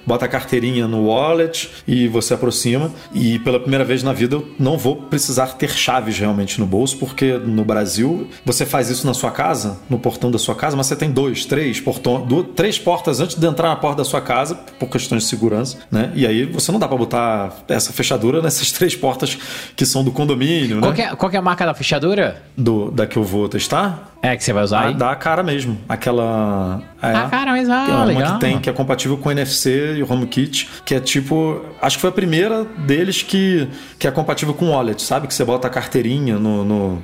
bota 0.06 0.24
a 0.24 0.28
carteirinha 0.28 0.88
no 0.88 1.06
wallet 1.06 1.70
e 1.86 2.08
você 2.08 2.34
aproxima. 2.34 2.90
E 3.14 3.38
pela 3.40 3.60
primeira 3.60 3.84
vez 3.84 4.02
na 4.02 4.12
vida 4.12 4.36
eu 4.36 4.48
não 4.58 4.76
vou 4.76 4.96
precisar 4.96 5.46
ter 5.54 5.70
chaves 5.70 6.18
realmente 6.18 6.58
no 6.60 6.66
bolso, 6.66 6.96
porque 6.98 7.34
no 7.38 7.64
Brasil 7.64 8.28
você 8.44 8.66
faz 8.66 8.90
isso 8.90 9.06
na 9.06 9.14
sua 9.14 9.30
casa, 9.30 9.78
no 9.88 9.98
portão 9.98 10.30
da 10.30 10.38
sua 10.38 10.54
casa, 10.54 10.76
mas 10.76 10.86
você 10.86 10.96
tem 10.96 11.10
dois, 11.10 11.44
três 11.44 11.80
portões, 11.80 12.26
du- 12.26 12.44
três 12.44 12.78
portas 12.78 13.20
antes 13.20 13.36
de 13.36 13.46
entrar 13.46 13.68
na 13.68 13.76
porta 13.76 13.98
da 13.98 14.04
sua 14.04 14.20
casa, 14.20 14.54
por 14.78 14.88
questões 14.88 15.22
de 15.22 15.28
segurança, 15.28 15.78
né? 15.90 16.10
E 16.14 16.26
aí 16.26 16.44
você 16.44 16.72
não 16.72 16.78
dá 16.78 16.88
para 16.88 16.96
botar 16.96 17.64
essa 17.68 17.92
fechadura 17.92 18.42
nessas 18.42 18.70
três 18.72 18.96
portas 18.96 19.38
que 19.76 19.86
são 19.86 20.02
do 20.02 20.10
condomínio, 20.10 20.80
Qual, 20.80 20.92
né? 20.92 21.02
é, 21.02 21.14
qual 21.16 21.30
é 21.32 21.36
a 21.36 21.42
marca 21.42 21.64
da 21.66 21.74
fechadura? 21.74 22.42
Do, 22.56 22.90
da 22.90 23.06
que 23.06 23.16
eu 23.16 23.22
vou 23.24 23.48
testar, 23.60 24.10
É 24.22 24.36
que 24.36 24.42
você 24.44 24.52
vai 24.52 24.64
usar 24.64 24.80
a 24.80 24.86
aí? 24.88 24.94
da 24.94 25.14
cara 25.14 25.42
mesmo. 25.42 25.78
Aquela. 25.88 26.82
É, 27.02 27.14
A 27.14 27.28
cara 27.28 27.52
mesmo, 27.52 27.72
ah, 27.72 27.86
é 27.88 27.92
uma 27.92 28.04
legal. 28.04 28.34
que 28.34 28.40
tem, 28.40 28.58
que 28.58 28.68
é 28.68 28.72
compatível 28.72 29.16
com 29.16 29.28
o 29.28 29.32
NFC 29.32 29.94
e 29.96 30.02
o 30.02 30.12
HomeKit, 30.12 30.68
que 30.84 30.94
é 30.94 31.00
tipo. 31.00 31.64
Acho 31.80 31.96
que 31.96 32.00
foi 32.00 32.10
a 32.10 32.12
primeira 32.12 32.64
deles 32.86 33.22
que, 33.22 33.68
que 33.98 34.06
é 34.06 34.10
compatível 34.10 34.52
com 34.54 34.66
o 34.66 34.70
wallet, 34.70 35.00
sabe? 35.02 35.26
Que 35.26 35.34
você 35.34 35.44
bota 35.44 35.66
a 35.68 35.70
carteirinha 35.70 36.38
no. 36.38 36.64
no, 36.64 37.02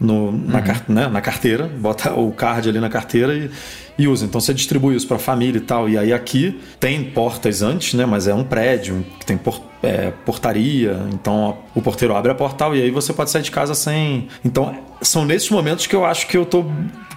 no- 0.00 0.32
na, 0.32 0.58
Uhum. 0.60 0.64
car- 0.64 0.82
né? 0.88 1.08
na 1.08 1.20
carteira, 1.20 1.64
bota 1.78 2.12
o 2.14 2.32
card 2.32 2.68
ali 2.70 2.80
na 2.80 2.88
carteira 2.88 3.34
e, 3.34 3.50
e 3.98 4.06
usa. 4.08 4.24
Então 4.24 4.40
você 4.40 4.52
distribui 4.54 4.96
isso 4.96 5.06
para 5.06 5.18
família 5.18 5.58
e 5.58 5.62
tal. 5.62 5.88
E 5.88 5.96
aí 5.98 6.12
aqui 6.12 6.60
tem 6.78 7.02
portas 7.04 7.62
antes, 7.62 7.94
né? 7.94 8.06
Mas 8.06 8.26
é 8.28 8.34
um 8.34 8.44
prédio 8.44 9.04
que 9.18 9.26
tem 9.26 9.36
por- 9.36 9.60
é, 9.82 10.12
portaria, 10.26 11.00
então 11.12 11.56
o 11.74 11.80
porteiro 11.80 12.14
abre 12.14 12.30
a 12.30 12.34
portal 12.34 12.76
e 12.76 12.82
aí 12.82 12.90
você 12.90 13.12
pode 13.12 13.30
sair 13.30 13.42
de 13.42 13.50
casa 13.50 13.74
sem. 13.74 14.28
Então 14.44 14.74
são 15.00 15.24
nesses 15.24 15.48
momentos 15.50 15.86
que 15.86 15.96
eu 15.96 16.04
acho 16.04 16.26
que 16.26 16.36
eu 16.36 16.44
tô 16.44 16.64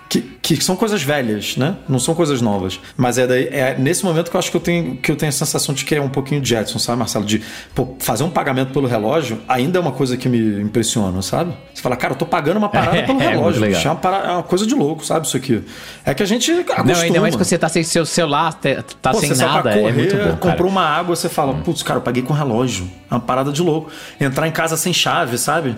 que, 0.09 0.21
que 0.21 0.63
são 0.63 0.75
coisas 0.75 1.01
velhas, 1.01 1.57
né? 1.57 1.75
Não 1.89 1.97
são 1.97 2.13
coisas 2.13 2.39
novas. 2.39 2.79
Mas 2.95 3.17
é, 3.17 3.25
daí, 3.25 3.47
é 3.47 3.75
nesse 3.79 4.05
momento 4.05 4.29
que 4.29 4.35
eu 4.35 4.39
acho 4.39 4.51
que 4.51 4.57
eu 4.57 4.61
tenho, 4.61 4.97
que 4.97 5.11
eu 5.11 5.15
tenho 5.15 5.29
a 5.29 5.33
sensação 5.33 5.73
de 5.73 5.83
que 5.83 5.95
é 5.95 5.99
um 6.01 6.09
pouquinho 6.09 6.39
de 6.39 6.49
Jetson, 6.49 6.77
sabe, 6.77 6.99
Marcelo? 6.99 7.25
De 7.25 7.41
pô, 7.73 7.95
fazer 7.97 8.23
um 8.23 8.29
pagamento 8.29 8.71
pelo 8.71 8.85
relógio 8.85 9.39
ainda 9.47 9.79
é 9.79 9.81
uma 9.81 9.91
coisa 9.93 10.15
que 10.15 10.29
me 10.29 10.61
impressiona, 10.61 11.19
sabe? 11.23 11.53
Você 11.73 11.81
fala, 11.81 11.95
cara, 11.95 12.13
eu 12.13 12.17
tô 12.17 12.27
pagando 12.27 12.57
uma 12.57 12.69
parada 12.69 13.01
pelo 13.07 13.19
É, 13.21 13.29
relógio. 13.29 13.65
bicho, 13.65 13.87
É 13.87 13.89
uma, 13.89 13.95
para- 13.97 14.27
é 14.27 14.31
uma 14.33 14.43
coisa 14.43 14.67
de 14.67 14.75
louco, 14.75 15.03
sabe? 15.03 15.25
Isso 15.25 15.35
aqui. 15.35 15.63
É 16.05 16.13
que 16.13 16.21
a 16.21 16.27
gente 16.27 16.62
acostuma. 16.71 16.93
Não, 16.93 17.01
ainda 17.01 17.21
mais 17.21 17.35
que 17.35 17.43
você 17.43 17.57
tá 17.57 17.67
sem 17.69 17.83
seu 17.83 18.05
celular, 18.05 18.53
tá 19.01 19.11
Pô, 19.11 19.19
sem 19.19 19.35
nada, 19.35 19.61
pra 19.61 19.73
correr, 19.73 19.89
é 19.89 19.91
muito 19.93 20.15
bom, 20.15 20.23
cara. 20.23 20.35
comprou 20.37 20.69
uma 20.69 20.83
água, 20.85 21.15
você 21.15 21.27
fala, 21.29 21.53
putz, 21.55 21.83
cara, 21.83 21.97
eu 21.99 22.03
paguei 22.03 22.23
com 22.23 22.33
relógio. 22.33 22.89
É 23.09 23.13
uma 23.13 23.19
parada 23.19 23.51
de 23.51 23.61
louco. 23.61 23.91
Entrar 24.19 24.47
em 24.47 24.51
casa 24.51 24.77
sem 24.77 24.93
chave, 24.93 25.37
sabe? 25.37 25.75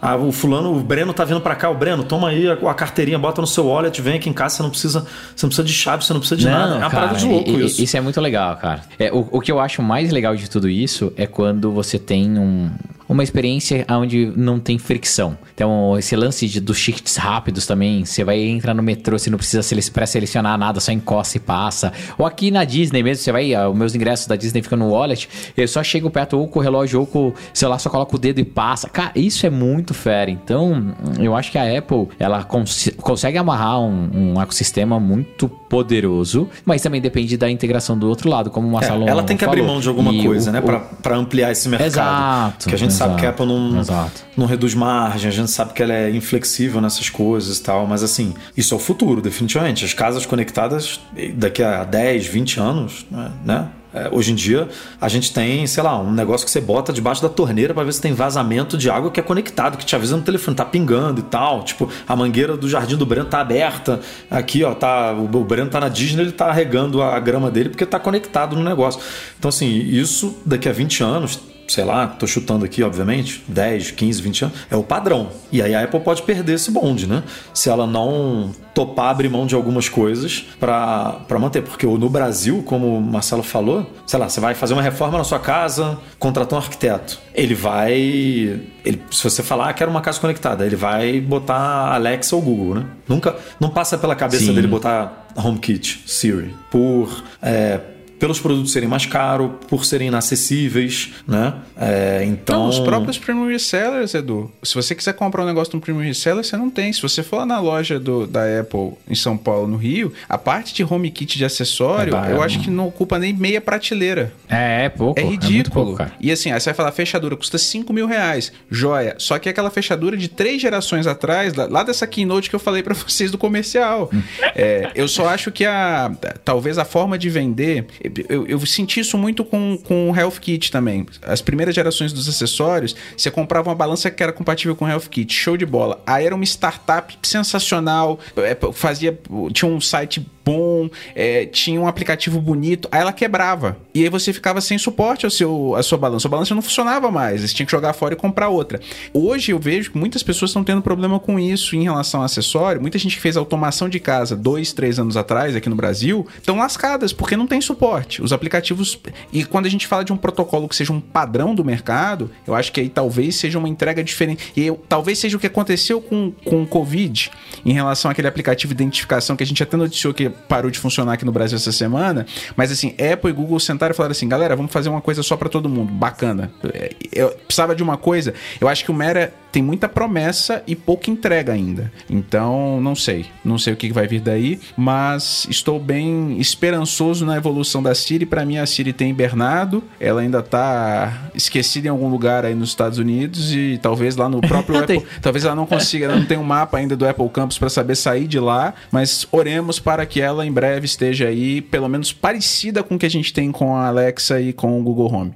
Ah, 0.00 0.14
o 0.16 0.30
fulano, 0.30 0.72
o 0.76 0.80
Breno 0.80 1.12
tá 1.12 1.24
vindo 1.24 1.40
pra 1.40 1.56
cá, 1.56 1.68
o 1.68 1.74
Breno, 1.74 2.04
toma 2.04 2.28
aí 2.28 2.48
a, 2.48 2.52
a 2.52 2.74
carteirinha, 2.74 3.18
bota 3.18 3.40
no 3.40 3.48
seu 3.48 3.66
wallet, 3.66 4.00
vem 4.00 4.14
aqui 4.14 4.30
em 4.30 4.32
casa, 4.32 4.54
você 4.56 4.62
não 4.62 4.70
precisa, 4.70 5.00
você 5.34 5.44
não 5.44 5.48
precisa 5.48 5.64
de 5.66 5.72
chave, 5.72 6.04
você 6.04 6.12
não 6.12 6.20
precisa 6.20 6.40
de 6.40 6.46
nada. 6.48 6.74
É 6.74 6.78
uma 6.78 6.88
parada 6.90 7.16
de 7.16 7.26
louco 7.26 7.50
e- 7.50 7.66
isso. 7.66 7.82
Isso 7.82 7.96
é 7.96 8.00
muito 8.00 8.20
legal, 8.20 8.54
cara. 8.58 8.82
É, 8.96 9.10
o, 9.12 9.26
o 9.32 9.40
que 9.40 9.50
eu 9.50 9.58
acho 9.58 9.82
mais 9.82 10.12
legal 10.12 10.36
de 10.36 10.48
tudo 10.48 10.68
isso 10.68 11.12
é 11.16 11.26
quando 11.26 11.72
você 11.72 11.98
tem 11.98 12.38
um- 12.38 12.70
uma 13.08 13.22
experiência 13.22 13.84
onde 13.90 14.32
não 14.36 14.58
tem 14.60 14.78
fricção. 14.78 15.36
Então, 15.54 15.96
esse 15.98 16.14
lance 16.14 16.46
de, 16.46 16.60
dos 16.60 16.76
shifts 16.76 17.16
rápidos 17.16 17.66
também, 17.66 18.04
você 18.04 18.22
vai 18.22 18.40
entrar 18.40 18.74
no 18.74 18.82
metrô, 18.82 19.18
você 19.18 19.30
não 19.30 19.38
precisa 19.38 19.62
sele- 19.62 19.82
pré-selecionar 19.90 20.56
nada, 20.58 20.78
só 20.80 20.92
encosta 20.92 21.36
e 21.36 21.40
passa. 21.40 21.92
Ou 22.18 22.26
aqui 22.26 22.50
na 22.50 22.64
Disney 22.64 23.02
mesmo, 23.02 23.22
você 23.24 23.32
vai, 23.32 23.54
ah, 23.54 23.68
os 23.68 23.76
meus 23.76 23.94
ingressos 23.94 24.26
da 24.26 24.36
Disney 24.36 24.62
ficam 24.62 24.78
no 24.78 24.90
wallet, 24.90 25.28
eu 25.56 25.66
só 25.66 25.82
chego 25.82 26.10
perto 26.10 26.38
ou 26.38 26.46
com 26.48 26.58
o 26.58 26.62
relógio 26.62 27.00
ou 27.00 27.06
com 27.06 27.28
o 27.28 27.34
celular, 27.54 27.78
só 27.78 27.88
coloco 27.90 28.16
o 28.16 28.18
dedo 28.18 28.38
e 28.40 28.44
passa. 28.44 28.88
Cara, 28.88 29.12
isso 29.14 29.46
é 29.46 29.50
muito 29.50 29.94
fera. 29.94 30.30
Então, 30.30 30.94
eu 31.18 31.34
acho 31.34 31.50
que 31.50 31.58
a 31.58 31.78
Apple, 31.78 32.08
ela 32.18 32.44
cons- 32.44 32.90
consegue 32.98 33.38
amarrar 33.38 33.80
um, 33.80 34.34
um 34.34 34.40
ecossistema 34.42 35.00
muito 35.00 35.48
poderoso, 35.48 36.48
mas 36.64 36.82
também 36.82 37.00
depende 37.00 37.36
da 37.36 37.50
integração 37.50 37.96
do 37.98 38.08
outro 38.08 38.28
lado, 38.28 38.50
como 38.50 38.66
o 38.66 38.70
É, 38.70 38.72
Marcelo 38.74 39.08
ela 39.08 39.22
tem 39.22 39.36
que 39.36 39.44
abrir 39.44 39.60
falou. 39.60 39.72
mão 39.74 39.80
de 39.80 39.88
alguma 39.88 40.12
E 40.12 40.24
coisa, 40.24 40.50
o- 40.50 40.52
né? 40.52 40.60
o- 40.60 40.96
pra 41.02 41.16
ampliar 41.16 41.50
esse 41.52 41.68
mercado. 41.68 41.86
Exato, 41.86 42.68
Que 42.68 42.74
a 42.74 42.78
gente 42.78 42.92
sabe 42.98 43.20
que 43.20 43.26
a 43.26 43.30
Apple 43.30 43.46
não, 43.46 43.80
exato. 43.80 44.24
não 44.36 44.46
reduz 44.46 44.74
margem, 44.74 45.28
a 45.28 45.32
gente 45.32 45.50
sabe 45.50 45.72
que 45.72 45.82
ela 45.82 45.94
é 45.94 46.10
inflexível 46.10 46.80
nessas 46.80 47.08
coisas 47.08 47.58
e 47.58 47.62
tal, 47.62 47.86
mas 47.86 48.02
assim, 48.02 48.34
isso 48.56 48.74
é 48.74 48.76
o 48.76 48.80
futuro, 48.80 49.20
definitivamente. 49.20 49.84
As 49.84 49.94
casas 49.94 50.26
conectadas, 50.26 51.00
daqui 51.34 51.62
a 51.62 51.84
10, 51.84 52.26
20 52.26 52.60
anos, 52.60 53.06
né? 53.44 53.68
É, 53.92 54.08
hoje 54.12 54.32
em 54.32 54.34
dia, 54.34 54.68
a 55.00 55.08
gente 55.08 55.32
tem, 55.32 55.66
sei 55.66 55.82
lá, 55.82 55.98
um 55.98 56.12
negócio 56.12 56.44
que 56.44 56.50
você 56.50 56.60
bota 56.60 56.92
debaixo 56.92 57.22
da 57.22 57.28
torneira 57.28 57.72
pra 57.72 57.82
ver 57.82 57.92
se 57.92 58.00
tem 58.00 58.12
vazamento 58.12 58.76
de 58.76 58.90
água 58.90 59.10
que 59.10 59.18
é 59.18 59.22
conectado, 59.22 59.78
que 59.78 59.86
te 59.86 59.96
avisa 59.96 60.14
no 60.14 60.22
telefone, 60.22 60.54
tá 60.54 60.64
pingando 60.64 61.20
e 61.20 61.22
tal. 61.22 61.64
Tipo, 61.64 61.88
a 62.06 62.14
mangueira 62.14 62.54
do 62.54 62.68
jardim 62.68 62.96
do 62.96 63.06
Breno 63.06 63.26
tá 63.26 63.40
aberta. 63.40 64.00
Aqui, 64.30 64.62
ó, 64.62 64.74
tá, 64.74 65.12
o 65.14 65.38
o 65.38 65.44
Breno 65.44 65.70
tá 65.70 65.80
na 65.80 65.88
Disney, 65.88 66.22
ele 66.22 66.32
tá 66.32 66.52
regando 66.52 67.00
a 67.00 67.18
grama 67.18 67.50
dele 67.50 67.70
porque 67.70 67.86
tá 67.86 67.98
conectado 67.98 68.54
no 68.54 68.62
negócio. 68.62 69.00
Então, 69.38 69.48
assim, 69.48 69.66
isso 69.66 70.36
daqui 70.44 70.68
a 70.68 70.72
20 70.72 71.02
anos, 71.02 71.40
sei 71.68 71.84
lá, 71.84 72.06
tô 72.06 72.26
chutando 72.26 72.64
aqui, 72.64 72.82
obviamente, 72.82 73.44
10, 73.46 73.90
15, 73.90 74.22
20 74.22 74.44
anos, 74.46 74.58
é 74.70 74.76
o 74.76 74.82
padrão. 74.82 75.28
E 75.52 75.60
aí 75.60 75.74
a 75.74 75.84
Apple 75.84 76.00
pode 76.00 76.22
perder 76.22 76.54
esse 76.54 76.70
bonde, 76.70 77.06
né? 77.06 77.22
Se 77.52 77.68
ela 77.68 77.86
não 77.86 78.50
topar 78.74 79.10
abrir 79.10 79.28
mão 79.28 79.46
de 79.46 79.54
algumas 79.54 79.88
coisas 79.88 80.46
para 80.58 81.38
manter. 81.38 81.62
Porque 81.62 81.86
no 81.86 82.08
Brasil, 82.08 82.62
como 82.64 82.96
o 82.96 83.00
Marcelo 83.02 83.42
falou, 83.42 83.90
sei 84.06 84.18
lá, 84.18 84.28
você 84.28 84.40
vai 84.40 84.54
fazer 84.54 84.72
uma 84.72 84.82
reforma 84.82 85.18
na 85.18 85.24
sua 85.24 85.38
casa, 85.38 85.98
contratou 86.18 86.58
um 86.58 86.62
arquiteto. 86.62 87.18
Ele 87.34 87.54
vai. 87.54 87.92
Ele, 87.92 89.02
se 89.10 89.22
você 89.22 89.42
falar, 89.42 89.68
ah, 89.68 89.72
quero 89.72 89.90
uma 89.90 90.00
casa 90.00 90.18
conectada, 90.18 90.64
ele 90.64 90.76
vai 90.76 91.20
botar 91.20 91.92
Alexa 91.92 92.34
ou 92.34 92.40
Google, 92.40 92.76
né? 92.76 92.86
Nunca. 93.06 93.36
Não 93.60 93.68
passa 93.68 93.98
pela 93.98 94.14
cabeça 94.14 94.46
Sim. 94.46 94.54
dele 94.54 94.66
botar 94.66 95.26
HomeKit, 95.36 96.04
Siri, 96.06 96.54
por. 96.70 97.22
é, 97.42 97.80
pelos 98.18 98.40
produtos 98.40 98.72
serem 98.72 98.88
mais 98.88 99.06
caros, 99.06 99.50
por 99.68 99.84
serem 99.84 100.08
inacessíveis, 100.08 101.10
né? 101.26 101.54
É, 101.76 102.24
então. 102.24 102.64
Não, 102.64 102.68
os 102.68 102.78
próprios 102.80 103.18
premium 103.18 103.48
resellers, 103.48 104.14
Edu. 104.14 104.50
Se 104.62 104.74
você 104.74 104.94
quiser 104.94 105.12
comprar 105.14 105.44
um 105.44 105.46
negócio 105.46 105.74
no 105.74 105.80
premium 105.80 106.02
reseller, 106.02 106.44
você 106.44 106.56
não 106.56 106.70
tem. 106.70 106.92
Se 106.92 107.00
você 107.00 107.22
for 107.22 107.36
lá 107.36 107.46
na 107.46 107.60
loja 107.60 107.98
do, 107.98 108.26
da 108.26 108.42
Apple 108.60 108.92
em 109.08 109.14
São 109.14 109.36
Paulo, 109.36 109.66
no 109.66 109.76
Rio, 109.76 110.12
a 110.28 110.36
parte 110.36 110.74
de 110.74 110.84
home 110.84 111.10
kit 111.10 111.38
de 111.38 111.44
acessório, 111.44 112.14
É, 112.16 112.32
eu 112.32 112.42
é 112.42 112.46
acho 112.46 112.60
que 112.60 112.70
não 112.70 112.88
ocupa 112.88 113.18
nem 113.18 113.32
meia 113.32 113.60
prateleira. 113.60 114.32
É, 114.48 114.86
é 114.86 114.88
pouco. 114.88 115.18
É 115.18 115.24
muito 115.24 115.46
ridículo. 115.46 115.84
pouco, 115.86 115.98
cara. 115.98 116.12
e 116.20 116.32
assim, 116.32 116.50
aí 116.50 116.60
você 116.60 116.66
vai 116.66 116.74
falar, 116.74 116.92
fechadura 116.92 117.36
custa 117.36 117.58
5 117.58 117.92
mil 117.92 118.06
reais. 118.06 118.52
Joia. 118.70 119.14
Só 119.18 119.38
que 119.38 119.48
é 119.48 119.52
aquela 119.52 119.70
fechadura 119.70 120.16
de 120.16 120.28
três 120.28 120.60
gerações 120.60 121.06
atrás, 121.06 121.54
lá, 121.54 121.82
dessa 121.82 122.06
keynote 122.06 122.50
que 122.50 122.56
eu 122.56 122.60
falei 122.60 122.82
pra 122.82 122.94
vocês 122.94 123.30
do 123.30 123.38
comercial. 123.38 124.10
É, 124.54 124.90
eu 124.94 125.06
só 125.06 125.28
acho 125.28 125.50
que 125.52 125.64
a. 125.64 126.10
Talvez 126.44 126.78
a 126.78 126.84
forma 126.84 127.18
de 127.18 127.30
vender. 127.30 127.86
Eu, 128.28 128.46
eu 128.46 128.66
senti 128.66 129.00
isso 129.00 129.16
muito 129.18 129.44
com, 129.44 129.78
com 129.78 130.10
o 130.10 130.16
Health 130.16 130.40
Kit 130.40 130.70
também. 130.70 131.06
As 131.22 131.40
primeiras 131.40 131.74
gerações 131.74 132.12
dos 132.12 132.28
acessórios, 132.28 132.94
você 133.16 133.30
comprava 133.30 133.68
uma 133.68 133.74
balança 133.74 134.10
que 134.10 134.22
era 134.22 134.32
compatível 134.32 134.74
com 134.74 134.84
o 134.84 134.88
Health 134.88 135.08
Kit. 135.10 135.32
Show 135.32 135.56
de 135.56 135.66
bola. 135.66 136.02
Aí 136.06 136.26
era 136.26 136.34
uma 136.34 136.44
startup 136.44 137.16
sensacional. 137.22 138.18
é, 138.36 138.56
Fazia. 138.72 139.18
Tinha 139.52 139.70
um 139.70 139.80
site 139.80 140.26
bom, 140.48 140.88
é, 141.14 141.44
tinha 141.44 141.78
um 141.78 141.86
aplicativo 141.86 142.40
bonito, 142.40 142.88
aí 142.90 143.02
ela 143.02 143.12
quebrava. 143.12 143.76
E 143.94 144.02
aí 144.02 144.08
você 144.08 144.32
ficava 144.32 144.62
sem 144.62 144.78
suporte 144.78 145.26
ao 145.26 145.30
seu, 145.30 145.76
à 145.76 145.82
sua 145.82 145.98
balança. 145.98 146.26
A 146.26 146.30
balança 146.30 146.54
não 146.54 146.62
funcionava 146.62 147.10
mais, 147.10 147.42
você 147.42 147.54
tinha 147.54 147.66
que 147.66 147.72
jogar 147.72 147.92
fora 147.92 148.14
e 148.14 148.16
comprar 148.16 148.48
outra. 148.48 148.80
Hoje 149.12 149.52
eu 149.52 149.58
vejo 149.58 149.90
que 149.90 149.98
muitas 149.98 150.22
pessoas 150.22 150.50
estão 150.50 150.64
tendo 150.64 150.80
problema 150.80 151.20
com 151.20 151.38
isso 151.38 151.76
em 151.76 151.82
relação 151.82 152.20
ao 152.20 152.24
acessório. 152.24 152.80
Muita 152.80 152.98
gente 152.98 153.16
que 153.16 153.20
fez 153.20 153.36
automação 153.36 153.90
de 153.90 154.00
casa 154.00 154.34
dois, 154.34 154.72
três 154.72 154.98
anos 154.98 155.18
atrás 155.18 155.54
aqui 155.54 155.68
no 155.68 155.76
Brasil 155.76 156.26
estão 156.38 156.56
lascadas 156.56 157.12
porque 157.12 157.36
não 157.36 157.46
tem 157.46 157.60
suporte. 157.60 158.22
Os 158.22 158.32
aplicativos. 158.32 158.98
E 159.30 159.44
quando 159.44 159.66
a 159.66 159.70
gente 159.70 159.86
fala 159.86 160.02
de 160.02 160.14
um 160.14 160.16
protocolo 160.16 160.66
que 160.66 160.76
seja 160.76 160.94
um 160.94 161.00
padrão 161.00 161.54
do 161.54 161.62
mercado, 161.62 162.30
eu 162.46 162.54
acho 162.54 162.72
que 162.72 162.80
aí 162.80 162.88
talvez 162.88 163.36
seja 163.36 163.58
uma 163.58 163.68
entrega 163.68 164.02
diferente. 164.02 164.50
E 164.56 164.72
talvez 164.88 165.18
seja 165.18 165.36
o 165.36 165.40
que 165.40 165.46
aconteceu 165.46 166.00
com, 166.00 166.32
com 166.42 166.62
o 166.62 166.66
Covid 166.66 167.30
em 167.66 167.72
relação 167.74 168.10
àquele 168.10 168.28
aplicativo 168.28 168.74
de 168.74 168.82
identificação 168.82 169.36
que 169.36 169.42
a 169.42 169.46
gente 169.46 169.62
até 169.62 169.76
noticiou 169.76 170.14
que 170.14 170.32
parou 170.48 170.70
de 170.70 170.78
funcionar 170.78 171.14
aqui 171.14 171.24
no 171.24 171.32
Brasil 171.32 171.56
essa 171.56 171.72
semana. 171.72 172.26
Mas 172.56 172.70
assim, 172.70 172.94
Apple 173.12 173.30
e 173.30 173.32
Google 173.32 173.58
sentaram 173.58 173.92
e 173.92 173.96
falaram 173.96 174.12
assim: 174.12 174.28
galera, 174.28 174.54
vamos 174.56 174.72
fazer 174.72 174.88
uma 174.88 175.00
coisa 175.00 175.22
só 175.22 175.36
pra 175.36 175.48
todo 175.48 175.68
mundo. 175.68 175.92
Bacana. 175.92 176.50
É, 176.72 176.92
Eu 177.12 177.30
precisava 177.30 177.74
de 177.74 177.82
uma 177.82 177.96
coisa. 177.96 178.34
Eu 178.60 178.68
acho 178.68 178.84
que 178.84 178.90
o 178.90 178.94
Mera 178.94 179.32
tem 179.58 179.62
muita 179.64 179.88
promessa 179.88 180.62
e 180.68 180.76
pouca 180.76 181.10
entrega 181.10 181.52
ainda. 181.52 181.90
Então, 182.08 182.80
não 182.80 182.94
sei. 182.94 183.26
Não 183.44 183.58
sei 183.58 183.72
o 183.72 183.76
que 183.76 183.92
vai 183.92 184.06
vir 184.06 184.20
daí, 184.20 184.60
mas 184.76 185.48
estou 185.50 185.80
bem 185.80 186.38
esperançoso 186.38 187.26
na 187.26 187.36
evolução 187.36 187.82
da 187.82 187.92
Siri. 187.92 188.24
Pra 188.24 188.44
mim, 188.44 188.58
a 188.58 188.66
Siri 188.66 188.92
tem 188.92 189.10
hibernado. 189.10 189.82
Ela 189.98 190.20
ainda 190.20 190.44
tá 190.44 191.28
esquecida 191.34 191.88
em 191.88 191.90
algum 191.90 192.08
lugar 192.08 192.44
aí 192.44 192.54
nos 192.54 192.68
Estados 192.68 192.98
Unidos 192.98 193.52
e 193.52 193.80
talvez 193.82 194.14
lá 194.14 194.28
no 194.28 194.40
próprio. 194.40 194.78
Apple. 194.78 195.04
Talvez 195.20 195.44
ela 195.44 195.56
não 195.56 195.66
consiga, 195.66 196.04
ela 196.04 196.14
não 196.14 196.26
tem 196.26 196.38
um 196.38 196.44
mapa 196.44 196.78
ainda 196.78 196.96
do 196.96 197.04
Apple 197.04 197.28
Campus 197.30 197.58
para 197.58 197.68
saber 197.68 197.96
sair 197.96 198.28
de 198.28 198.38
lá, 198.38 198.74
mas 198.92 199.26
oremos 199.32 199.80
para 199.80 200.06
que 200.06 200.20
ela 200.20 200.46
em 200.46 200.52
breve 200.52 200.86
esteja 200.86 201.26
aí, 201.26 201.60
pelo 201.60 201.88
menos 201.88 202.12
parecida 202.12 202.84
com 202.84 202.94
o 202.94 202.98
que 202.98 203.06
a 203.06 203.10
gente 203.10 203.32
tem 203.32 203.50
com 203.50 203.74
a 203.74 203.88
Alexa 203.88 204.40
e 204.40 204.52
com 204.52 204.78
o 204.78 204.82
Google 204.84 205.12
Home. 205.12 205.34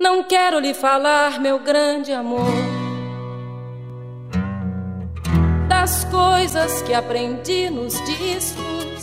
Não 0.00 0.22
quero 0.24 0.58
lhe 0.58 0.74
falar, 0.74 1.40
meu 1.40 1.58
grande 1.58 2.12
amor, 2.12 2.83
coisas 6.14 6.82
que 6.82 6.94
aprendi 6.94 7.70
nos 7.70 7.94
discos. 8.04 8.93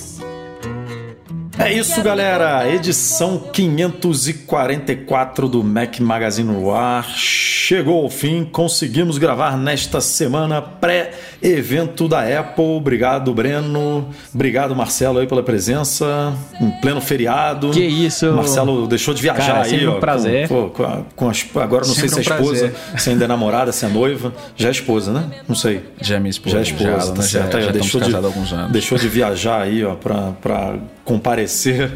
É 1.64 1.72
isso, 1.74 2.02
galera. 2.02 2.68
Edição 2.74 3.38
544 3.54 5.48
do 5.48 5.64
Mac 5.64 6.00
Magazine 6.00 6.52
no 6.52 6.72
ar 6.74 7.06
chegou 7.16 8.04
ao 8.04 8.10
fim. 8.10 8.44
Conseguimos 8.44 9.20
gravar 9.20 9.56
nesta 9.58 10.02
semana 10.02 10.60
pré-evento 10.60 12.08
da 12.08 12.22
Apple. 12.40 12.64
Obrigado, 12.66 13.32
Breno. 13.34 14.10
Obrigado, 14.34 14.76
Marcelo, 14.76 15.20
aí 15.20 15.28
pela 15.28 15.44
presença 15.44 16.34
em 16.60 16.72
pleno 16.82 17.00
feriado. 17.00 17.70
Que 17.70 17.82
isso. 17.82 18.32
Marcelo 18.34 18.88
deixou 18.88 19.14
de 19.14 19.22
viajar 19.22 19.46
Cara, 19.46 19.60
é 19.60 19.64
aí, 19.64 19.70
sempre 19.70 19.88
um 19.88 19.98
ó, 19.98 20.00
prazer. 20.00 20.48
Com, 20.48 20.70
com 20.70 20.84
a- 20.84 21.02
com 21.16 21.30
as- 21.30 21.46
agora 21.56 21.86
não 21.86 21.94
sei 21.94 22.10
se 22.10 22.20
é 22.20 22.24
Sempre 22.24 22.34
um 22.34 22.54
esposa, 22.54 22.74
se 22.98 23.10
ainda 23.12 23.26
é 23.26 23.28
namorada, 23.28 23.72
se 23.72 23.86
é 23.86 23.88
noiva. 23.88 24.34
Já 24.56 24.70
é 24.70 24.72
esposa, 24.72 25.14
né? 25.14 25.26
Não 25.48 25.56
sei. 25.56 25.84
Já 26.02 26.16
é 26.16 26.20
minha 26.20 26.32
esposa. 26.32 26.56
Já 26.56 26.60
é 26.60 26.64
esposa, 26.64 26.90
já, 26.90 27.12
tá 27.12 27.22
né? 27.22 27.28
certo. 27.28 27.52
já, 27.52 27.58
ó, 27.58 27.62
já 27.62 27.68
estamos 27.68 27.92
deixou, 27.92 28.02
de, 28.02 28.16
alguns 28.16 28.54
anos. 28.54 28.72
deixou 28.72 28.98
de 28.98 29.08
viajar 29.08 29.62
aí, 29.62 29.86
ó, 29.86 29.94
pra, 29.94 30.32
pra 30.42 30.76
comparecer 31.12 31.92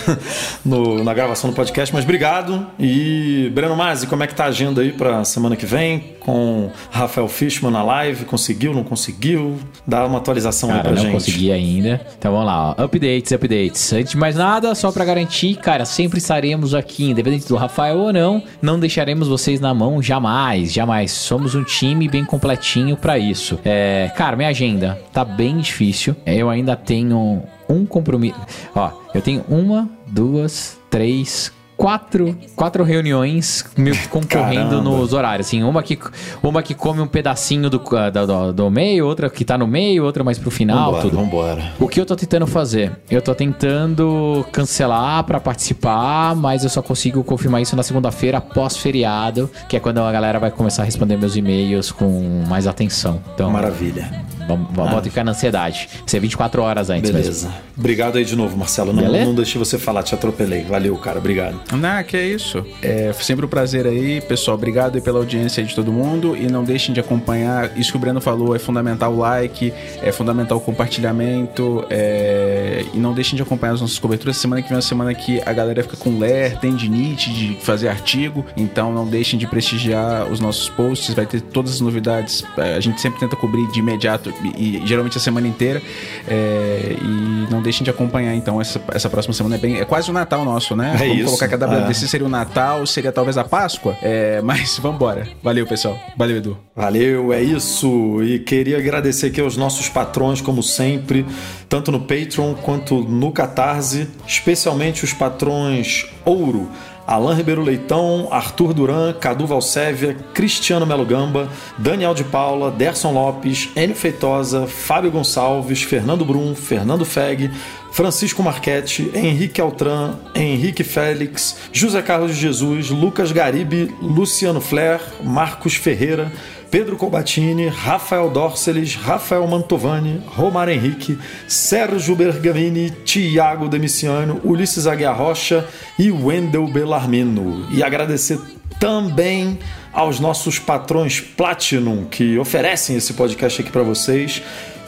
no- 0.64 1.02
na 1.04 1.12
gravação 1.12 1.50
do 1.50 1.56
podcast. 1.56 1.94
Mas 1.94 2.04
obrigado. 2.04 2.66
E, 2.78 3.50
Breno 3.54 3.76
Mazzi, 3.76 4.06
como 4.06 4.22
é 4.22 4.26
que 4.26 4.34
tá 4.34 4.44
a 4.44 4.48
agenda 4.48 4.80
aí 4.80 4.92
pra 4.92 5.24
semana 5.24 5.56
que 5.56 5.66
vem? 5.66 6.14
Com 6.20 6.70
Rafael 6.90 7.28
Fishman 7.28 7.70
na 7.70 7.82
live? 7.82 8.24
Conseguiu, 8.24 8.72
não 8.74 8.82
conseguiu? 8.82 9.58
Dá 9.86 10.06
uma 10.06 10.18
atualização 10.18 10.70
aí 10.70 10.76
Cara, 10.76 10.88
pra 10.88 10.96
não 10.96 11.02
gente. 11.02 11.12
consegui 11.12 11.52
ainda. 11.52 12.00
Então 12.18 12.32
vamos 12.32 12.46
lá, 12.46 12.74
ó. 12.78 12.84
Updates, 12.84 13.32
updates. 13.32 13.92
Antes 13.92 14.12
de 14.12 14.16
mais 14.16 14.34
nada, 14.36 14.74
só 14.74 14.90
pra 14.90 15.04
garantir, 15.04 15.56
cara, 15.56 15.84
sempre 15.84 16.18
estaremos 16.18 16.74
aqui, 16.74 17.10
independente 17.10 17.46
do 17.48 17.56
Rafael 17.56 17.98
ou 17.98 18.12
não, 18.12 18.42
não 18.60 18.78
deixaremos 18.80 19.28
vocês 19.28 19.60
na 19.60 19.72
mão 19.74 20.02
jamais, 20.02 20.72
jamais. 20.72 21.12
Somos 21.12 21.54
um 21.54 21.62
time 21.62 22.08
bem 22.08 22.24
completinho 22.24 22.96
pra 22.96 23.18
isso. 23.18 23.58
É, 23.64 24.10
cara, 24.16 24.36
minha 24.36 24.48
agenda 24.48 24.98
tá 25.12 25.24
bem 25.24 25.58
difícil. 25.58 26.16
Eu 26.26 26.50
ainda 26.50 26.74
tenho 26.76 27.42
um 27.68 27.84
compromisso. 27.86 28.38
Ó, 28.74 28.90
eu 29.14 29.20
tenho 29.22 29.44
uma, 29.48 29.88
duas, 30.06 30.78
três, 30.90 31.52
quatro, 31.76 32.34
quatro 32.54 32.82
reuniões 32.84 33.62
concorrendo 34.08 34.70
Caramba. 34.70 34.80
nos 34.82 35.12
horários. 35.12 35.46
Assim, 35.46 35.62
uma 35.62 35.82
que, 35.82 35.98
uma 36.42 36.62
que 36.62 36.74
come 36.74 37.00
um 37.02 37.06
pedacinho 37.06 37.68
do, 37.68 37.82
ah, 37.94 38.08
do, 38.08 38.26
do- 38.26 38.52
do 38.52 38.70
meio, 38.70 39.06
outra 39.06 39.28
que 39.28 39.44
tá 39.44 39.58
no 39.58 39.66
meio, 39.66 40.02
outra 40.04 40.24
mais 40.24 40.38
pro 40.38 40.50
final, 40.50 40.86
Vambora, 40.92 41.02
tudo. 41.02 41.16
vambora. 41.16 41.72
O 41.78 41.86
que 41.86 42.00
eu 42.00 42.06
tô 42.06 42.16
tentando 42.16 42.46
fazer? 42.46 42.92
Eu 43.10 43.20
tô 43.20 43.34
tentando 43.34 44.44
cancelar 44.52 45.22
pra 45.24 45.38
participar, 45.38 46.34
mas 46.34 46.64
eu 46.64 46.70
só 46.70 46.80
consigo 46.80 47.22
confirmar 47.22 47.60
isso 47.60 47.76
na 47.76 47.82
segunda-feira 47.82 48.38
após 48.38 48.76
feriado, 48.78 49.50
que 49.68 49.76
é 49.76 49.80
quando 49.80 49.98
a 49.98 50.10
galera 50.10 50.38
vai 50.38 50.50
começar 50.50 50.80
a 50.80 50.84
responder 50.86 51.18
meus 51.18 51.36
e-mails 51.36 51.92
com 51.92 52.42
mais 52.48 52.66
atenção. 52.66 53.20
Então, 53.34 53.50
Maravilha. 53.50 54.10
Vamos, 54.46 54.68
vamos 54.72 55.02
ficar 55.04 55.24
na 55.24 55.32
ansiedade. 55.32 55.88
Vai 55.92 56.02
ser 56.06 56.20
24 56.20 56.62
horas 56.62 56.90
antes 56.90 57.10
mesmo. 57.10 57.22
Beleza. 57.22 57.54
Obrigado 57.76 58.16
aí 58.18 58.24
de 58.24 58.34
novo, 58.36 58.56
Marcelo. 58.56 58.92
Não, 58.92 59.02
Beleza? 59.02 59.24
não 59.26 59.34
deixei 59.34 59.58
você 59.58 59.78
falar, 59.78 60.02
te 60.02 60.14
atropelei. 60.14 60.62
Valeu, 60.64 60.96
cara. 60.96 61.18
Obrigado. 61.18 61.60
Ah, 61.82 62.02
que 62.02 62.16
é 62.16 62.26
isso. 62.26 62.64
É 62.82 63.12
sempre 63.12 63.44
um 63.44 63.48
prazer 63.48 63.86
aí, 63.86 64.20
pessoal. 64.20 64.56
Obrigado 64.56 64.94
aí 64.96 65.00
pela 65.00 65.18
audiência 65.18 65.60
aí 65.62 65.66
de 65.66 65.74
todo 65.74 65.92
mundo. 65.92 66.36
E 66.36 66.46
não 66.50 66.64
deixem 66.64 66.92
de 66.94 67.00
acompanhar. 67.00 67.70
Isso 67.78 67.90
que 67.92 67.96
o 67.96 68.00
Breno 68.00 68.20
falou 68.20 68.54
é 68.56 68.58
fundamental 68.58 69.12
o 69.12 69.18
like, 69.18 69.72
é 70.02 70.10
fundamental 70.12 70.58
o 70.58 70.60
compartilhamento. 70.60 71.84
é, 71.90 72.84
E 72.94 72.98
não 72.98 73.12
deixem 73.12 73.36
de 73.36 73.42
acompanhar 73.42 73.74
as 73.74 73.80
nossas 73.80 73.98
coberturas. 73.98 74.36
Semana 74.36 74.62
que 74.62 74.68
vem 74.68 74.74
é 74.74 74.76
uma 74.76 74.82
semana 74.82 75.14
que 75.14 75.40
a 75.44 75.52
galera 75.52 75.82
fica 75.82 75.96
com 75.96 76.18
ler, 76.18 76.58
tendinite 76.58 77.32
de 77.32 77.56
fazer 77.62 77.88
artigo. 77.88 78.44
Então 78.56 78.92
não 78.92 79.06
deixem 79.06 79.38
de 79.38 79.46
prestigiar 79.46 80.30
os 80.30 80.40
nossos 80.40 80.68
posts. 80.68 81.14
Vai 81.14 81.26
ter 81.26 81.40
todas 81.40 81.72
as 81.74 81.80
novidades. 81.80 82.44
É, 82.56 82.76
A 82.76 82.80
gente 82.80 83.00
sempre 83.00 83.20
tenta 83.20 83.36
cobrir 83.36 83.66
de 83.72 83.78
imediato 83.80 84.32
e, 84.56 84.82
geralmente 84.84 85.16
a 85.16 85.20
semana 85.20 85.46
inteira. 85.48 85.82
É, 86.28 86.96
E 87.00 87.46
não 87.50 87.62
deixem 87.62 87.84
de 87.84 87.90
acompanhar, 87.90 88.34
então, 88.34 88.60
essa, 88.60 88.80
essa 88.92 89.08
próxima 89.08 89.32
semana 89.34 89.56
é 89.56 89.58
bem. 89.58 89.76
É 89.80 89.84
quase 89.84 90.10
o 90.10 90.12
Natal 90.12 90.44
nosso, 90.44 90.74
né? 90.76 90.92
É 90.94 90.98
Vamos 90.98 91.16
isso. 91.16 91.24
colocar 91.26 91.48
que 91.48 91.54
a 91.54 91.58
WWDC 91.58 92.04
É. 92.04 92.08
seria 92.08 92.26
o 92.26 92.30
Natal, 92.30 92.86
seria 92.86 93.12
talvez 93.12 93.36
a 93.38 93.44
Páscoa. 93.44 93.96
É, 94.02 94.40
mas 94.42 94.78
vambora. 94.82 95.26
Valeu, 95.42 95.66
pessoal. 95.66 95.98
Valeu, 96.16 96.36
Edu. 96.38 96.58
Valeu, 96.74 97.32
é 97.32 97.42
isso. 97.42 98.22
E 98.22 98.38
queria 98.40 98.78
agradecer 98.78 99.26
aqui 99.28 99.40
aos 99.40 99.56
nossos 99.56 99.88
patrões, 99.88 100.40
como 100.40 100.62
sempre, 100.62 101.24
tanto 101.68 101.90
no 101.92 102.00
Patreon 102.00 102.54
quanto 102.54 103.00
no 103.02 103.32
Catarse, 103.32 104.08
especialmente 104.26 105.04
os 105.04 105.12
patrões 105.12 106.06
Ouro. 106.24 106.68
Alain 107.06 107.34
Ribeiro 107.34 107.62
Leitão, 107.62 108.28
Arthur 108.30 108.74
Duran, 108.74 109.12
Cadu 109.12 109.46
Valsévia, 109.46 110.16
Cristiano 110.34 110.84
Melo 110.84 111.04
Gamba, 111.04 111.48
Daniel 111.78 112.14
de 112.14 112.24
Paula, 112.24 112.70
Derson 112.70 113.12
Lopes, 113.12 113.68
Enio 113.76 113.94
Feitosa, 113.94 114.66
Fábio 114.66 115.10
Gonçalves, 115.10 115.82
Fernando 115.82 116.24
Brum, 116.24 116.54
Fernando 116.54 117.04
Feg, 117.04 117.50
Francisco 117.92 118.42
Marchetti, 118.42 119.10
Henrique 119.14 119.60
Altran, 119.60 120.16
Henrique 120.34 120.84
Félix, 120.84 121.56
José 121.72 122.02
Carlos 122.02 122.34
Jesus, 122.34 122.90
Lucas 122.90 123.32
Garibe, 123.32 123.94
Luciano 124.02 124.60
Flair, 124.60 125.00
Marcos 125.22 125.76
Ferreira, 125.76 126.30
Pedro 126.70 126.96
Colbatini, 126.96 127.68
Rafael 127.68 128.28
Dorceles, 128.30 128.94
Rafael 128.94 129.46
Mantovani, 129.46 130.22
Romário 130.26 130.74
Henrique, 130.74 131.18
Sérgio 131.46 132.16
Bergamini, 132.16 132.90
Tiago 133.04 133.68
Demiciano, 133.68 134.40
Ulisses 134.44 134.86
Aguiar 134.86 135.16
Rocha 135.16 135.66
e 135.98 136.10
Wendel 136.10 136.66
Bellarmino. 136.66 137.66
E 137.70 137.82
agradecer 137.82 138.38
também 138.78 139.58
aos 139.92 140.20
nossos 140.20 140.58
patrões 140.58 141.20
Platinum 141.20 142.04
que 142.04 142.38
oferecem 142.38 142.96
esse 142.96 143.14
podcast 143.14 143.62
aqui 143.62 143.70
para 143.70 143.82
vocês. 143.82 144.42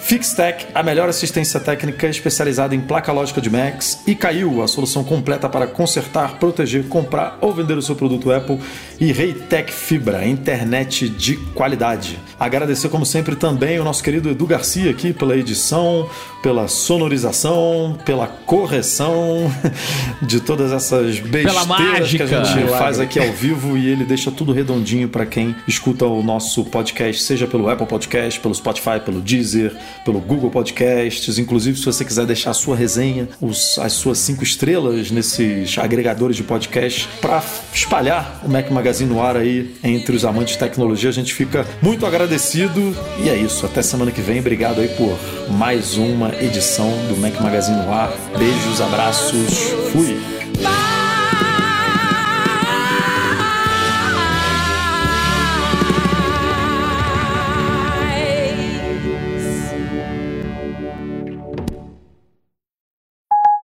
Fixtech, 0.09 0.68
a 0.74 0.82
melhor 0.82 1.06
assistência 1.06 1.60
técnica 1.60 2.06
especializada 2.06 2.74
em 2.74 2.80
placa 2.80 3.12
lógica 3.12 3.43
de 3.43 3.51
Macs, 3.51 4.01
e 4.06 4.14
Caiu, 4.14 4.62
a 4.62 4.66
solução 4.66 5.05
completa 5.05 5.51
para 5.51 5.66
consertar, 5.66 6.39
proteger, 6.39 6.89
comprar 6.89 7.36
ou 7.43 7.52
vender 7.52 7.76
o 7.76 7.82
seu 7.82 7.94
produto 7.94 8.32
Apple, 8.32 8.59
e 8.98 9.12
Reitec 9.12 9.70
Fibra, 9.70 10.26
internet 10.26 11.10
de 11.10 11.36
qualidade. 11.52 12.18
Agradecer, 12.40 12.89
como 12.89 13.05
sempre, 13.05 13.36
também 13.36 13.78
o 13.78 13.85
nosso 13.85 14.02
querido 14.02 14.30
Edu 14.30 14.47
Garcia 14.47 14.90
aqui 14.90 15.12
pela 15.12 15.36
edição, 15.36 16.09
pela 16.43 16.68
sonorização, 16.68 17.98
pela 18.06 18.26
correção 18.26 19.52
de 20.22 20.40
todas 20.40 20.72
essas 20.72 21.20
besteiras 21.20 22.10
que 22.10 22.22
a 22.22 22.44
gente 22.44 22.68
faz 22.70 22.98
aqui 22.98 23.18
ao 23.18 23.30
vivo 23.32 23.76
e 23.76 23.86
ele 23.89 24.05
deixa 24.05 24.30
tudo 24.30 24.52
redondinho 24.52 25.09
para 25.09 25.26
quem 25.26 25.55
escuta 25.66 26.06
o 26.06 26.22
nosso 26.22 26.64
podcast, 26.64 27.22
seja 27.22 27.47
pelo 27.47 27.68
Apple 27.68 27.86
Podcast, 27.86 28.40
pelo 28.40 28.55
Spotify, 28.55 29.01
pelo 29.05 29.20
Deezer, 29.20 29.76
pelo 30.05 30.20
Google 30.20 30.51
Podcasts. 30.51 31.39
Inclusive, 31.39 31.79
se 31.79 31.85
você 31.85 32.05
quiser 32.05 32.27
deixar 32.27 32.51
a 32.51 32.55
sua 32.55 32.77
resenha, 32.77 33.29
os- 33.41 33.79
as 33.79 33.93
suas 33.93 34.19
cinco 34.19 34.43
estrelas 34.43 35.11
nesses 35.11 35.77
agregadores 35.79 36.37
de 36.37 36.43
podcast 36.43 37.09
para 37.20 37.43
espalhar 37.73 38.41
o 38.45 38.49
Mac 38.49 38.70
Magazine 38.70 39.11
no 39.11 39.23
ar 39.23 39.37
aí 39.37 39.75
entre 39.85 40.15
os 40.16 40.25
amantes 40.25 40.55
de 40.55 40.59
tecnologia, 40.59 41.11
a 41.11 41.12
gente 41.12 41.35
fica 41.35 41.66
muito 41.83 42.05
agradecido. 42.07 42.97
E 43.23 43.29
é 43.29 43.37
isso. 43.37 43.65
Até 43.66 43.83
semana 43.83 44.11
que 44.11 44.20
vem. 44.20 44.41
Obrigado 44.41 44.81
aí 44.81 44.89
por 44.89 45.16
mais 45.53 45.97
uma 45.97 46.35
edição 46.41 46.91
do 47.09 47.16
Mac 47.16 47.41
Magazine 47.41 47.77
no 47.77 47.93
ar. 47.93 48.12
Beijos, 48.39 48.81
abraços. 48.81 49.55
Fui. 49.93 50.38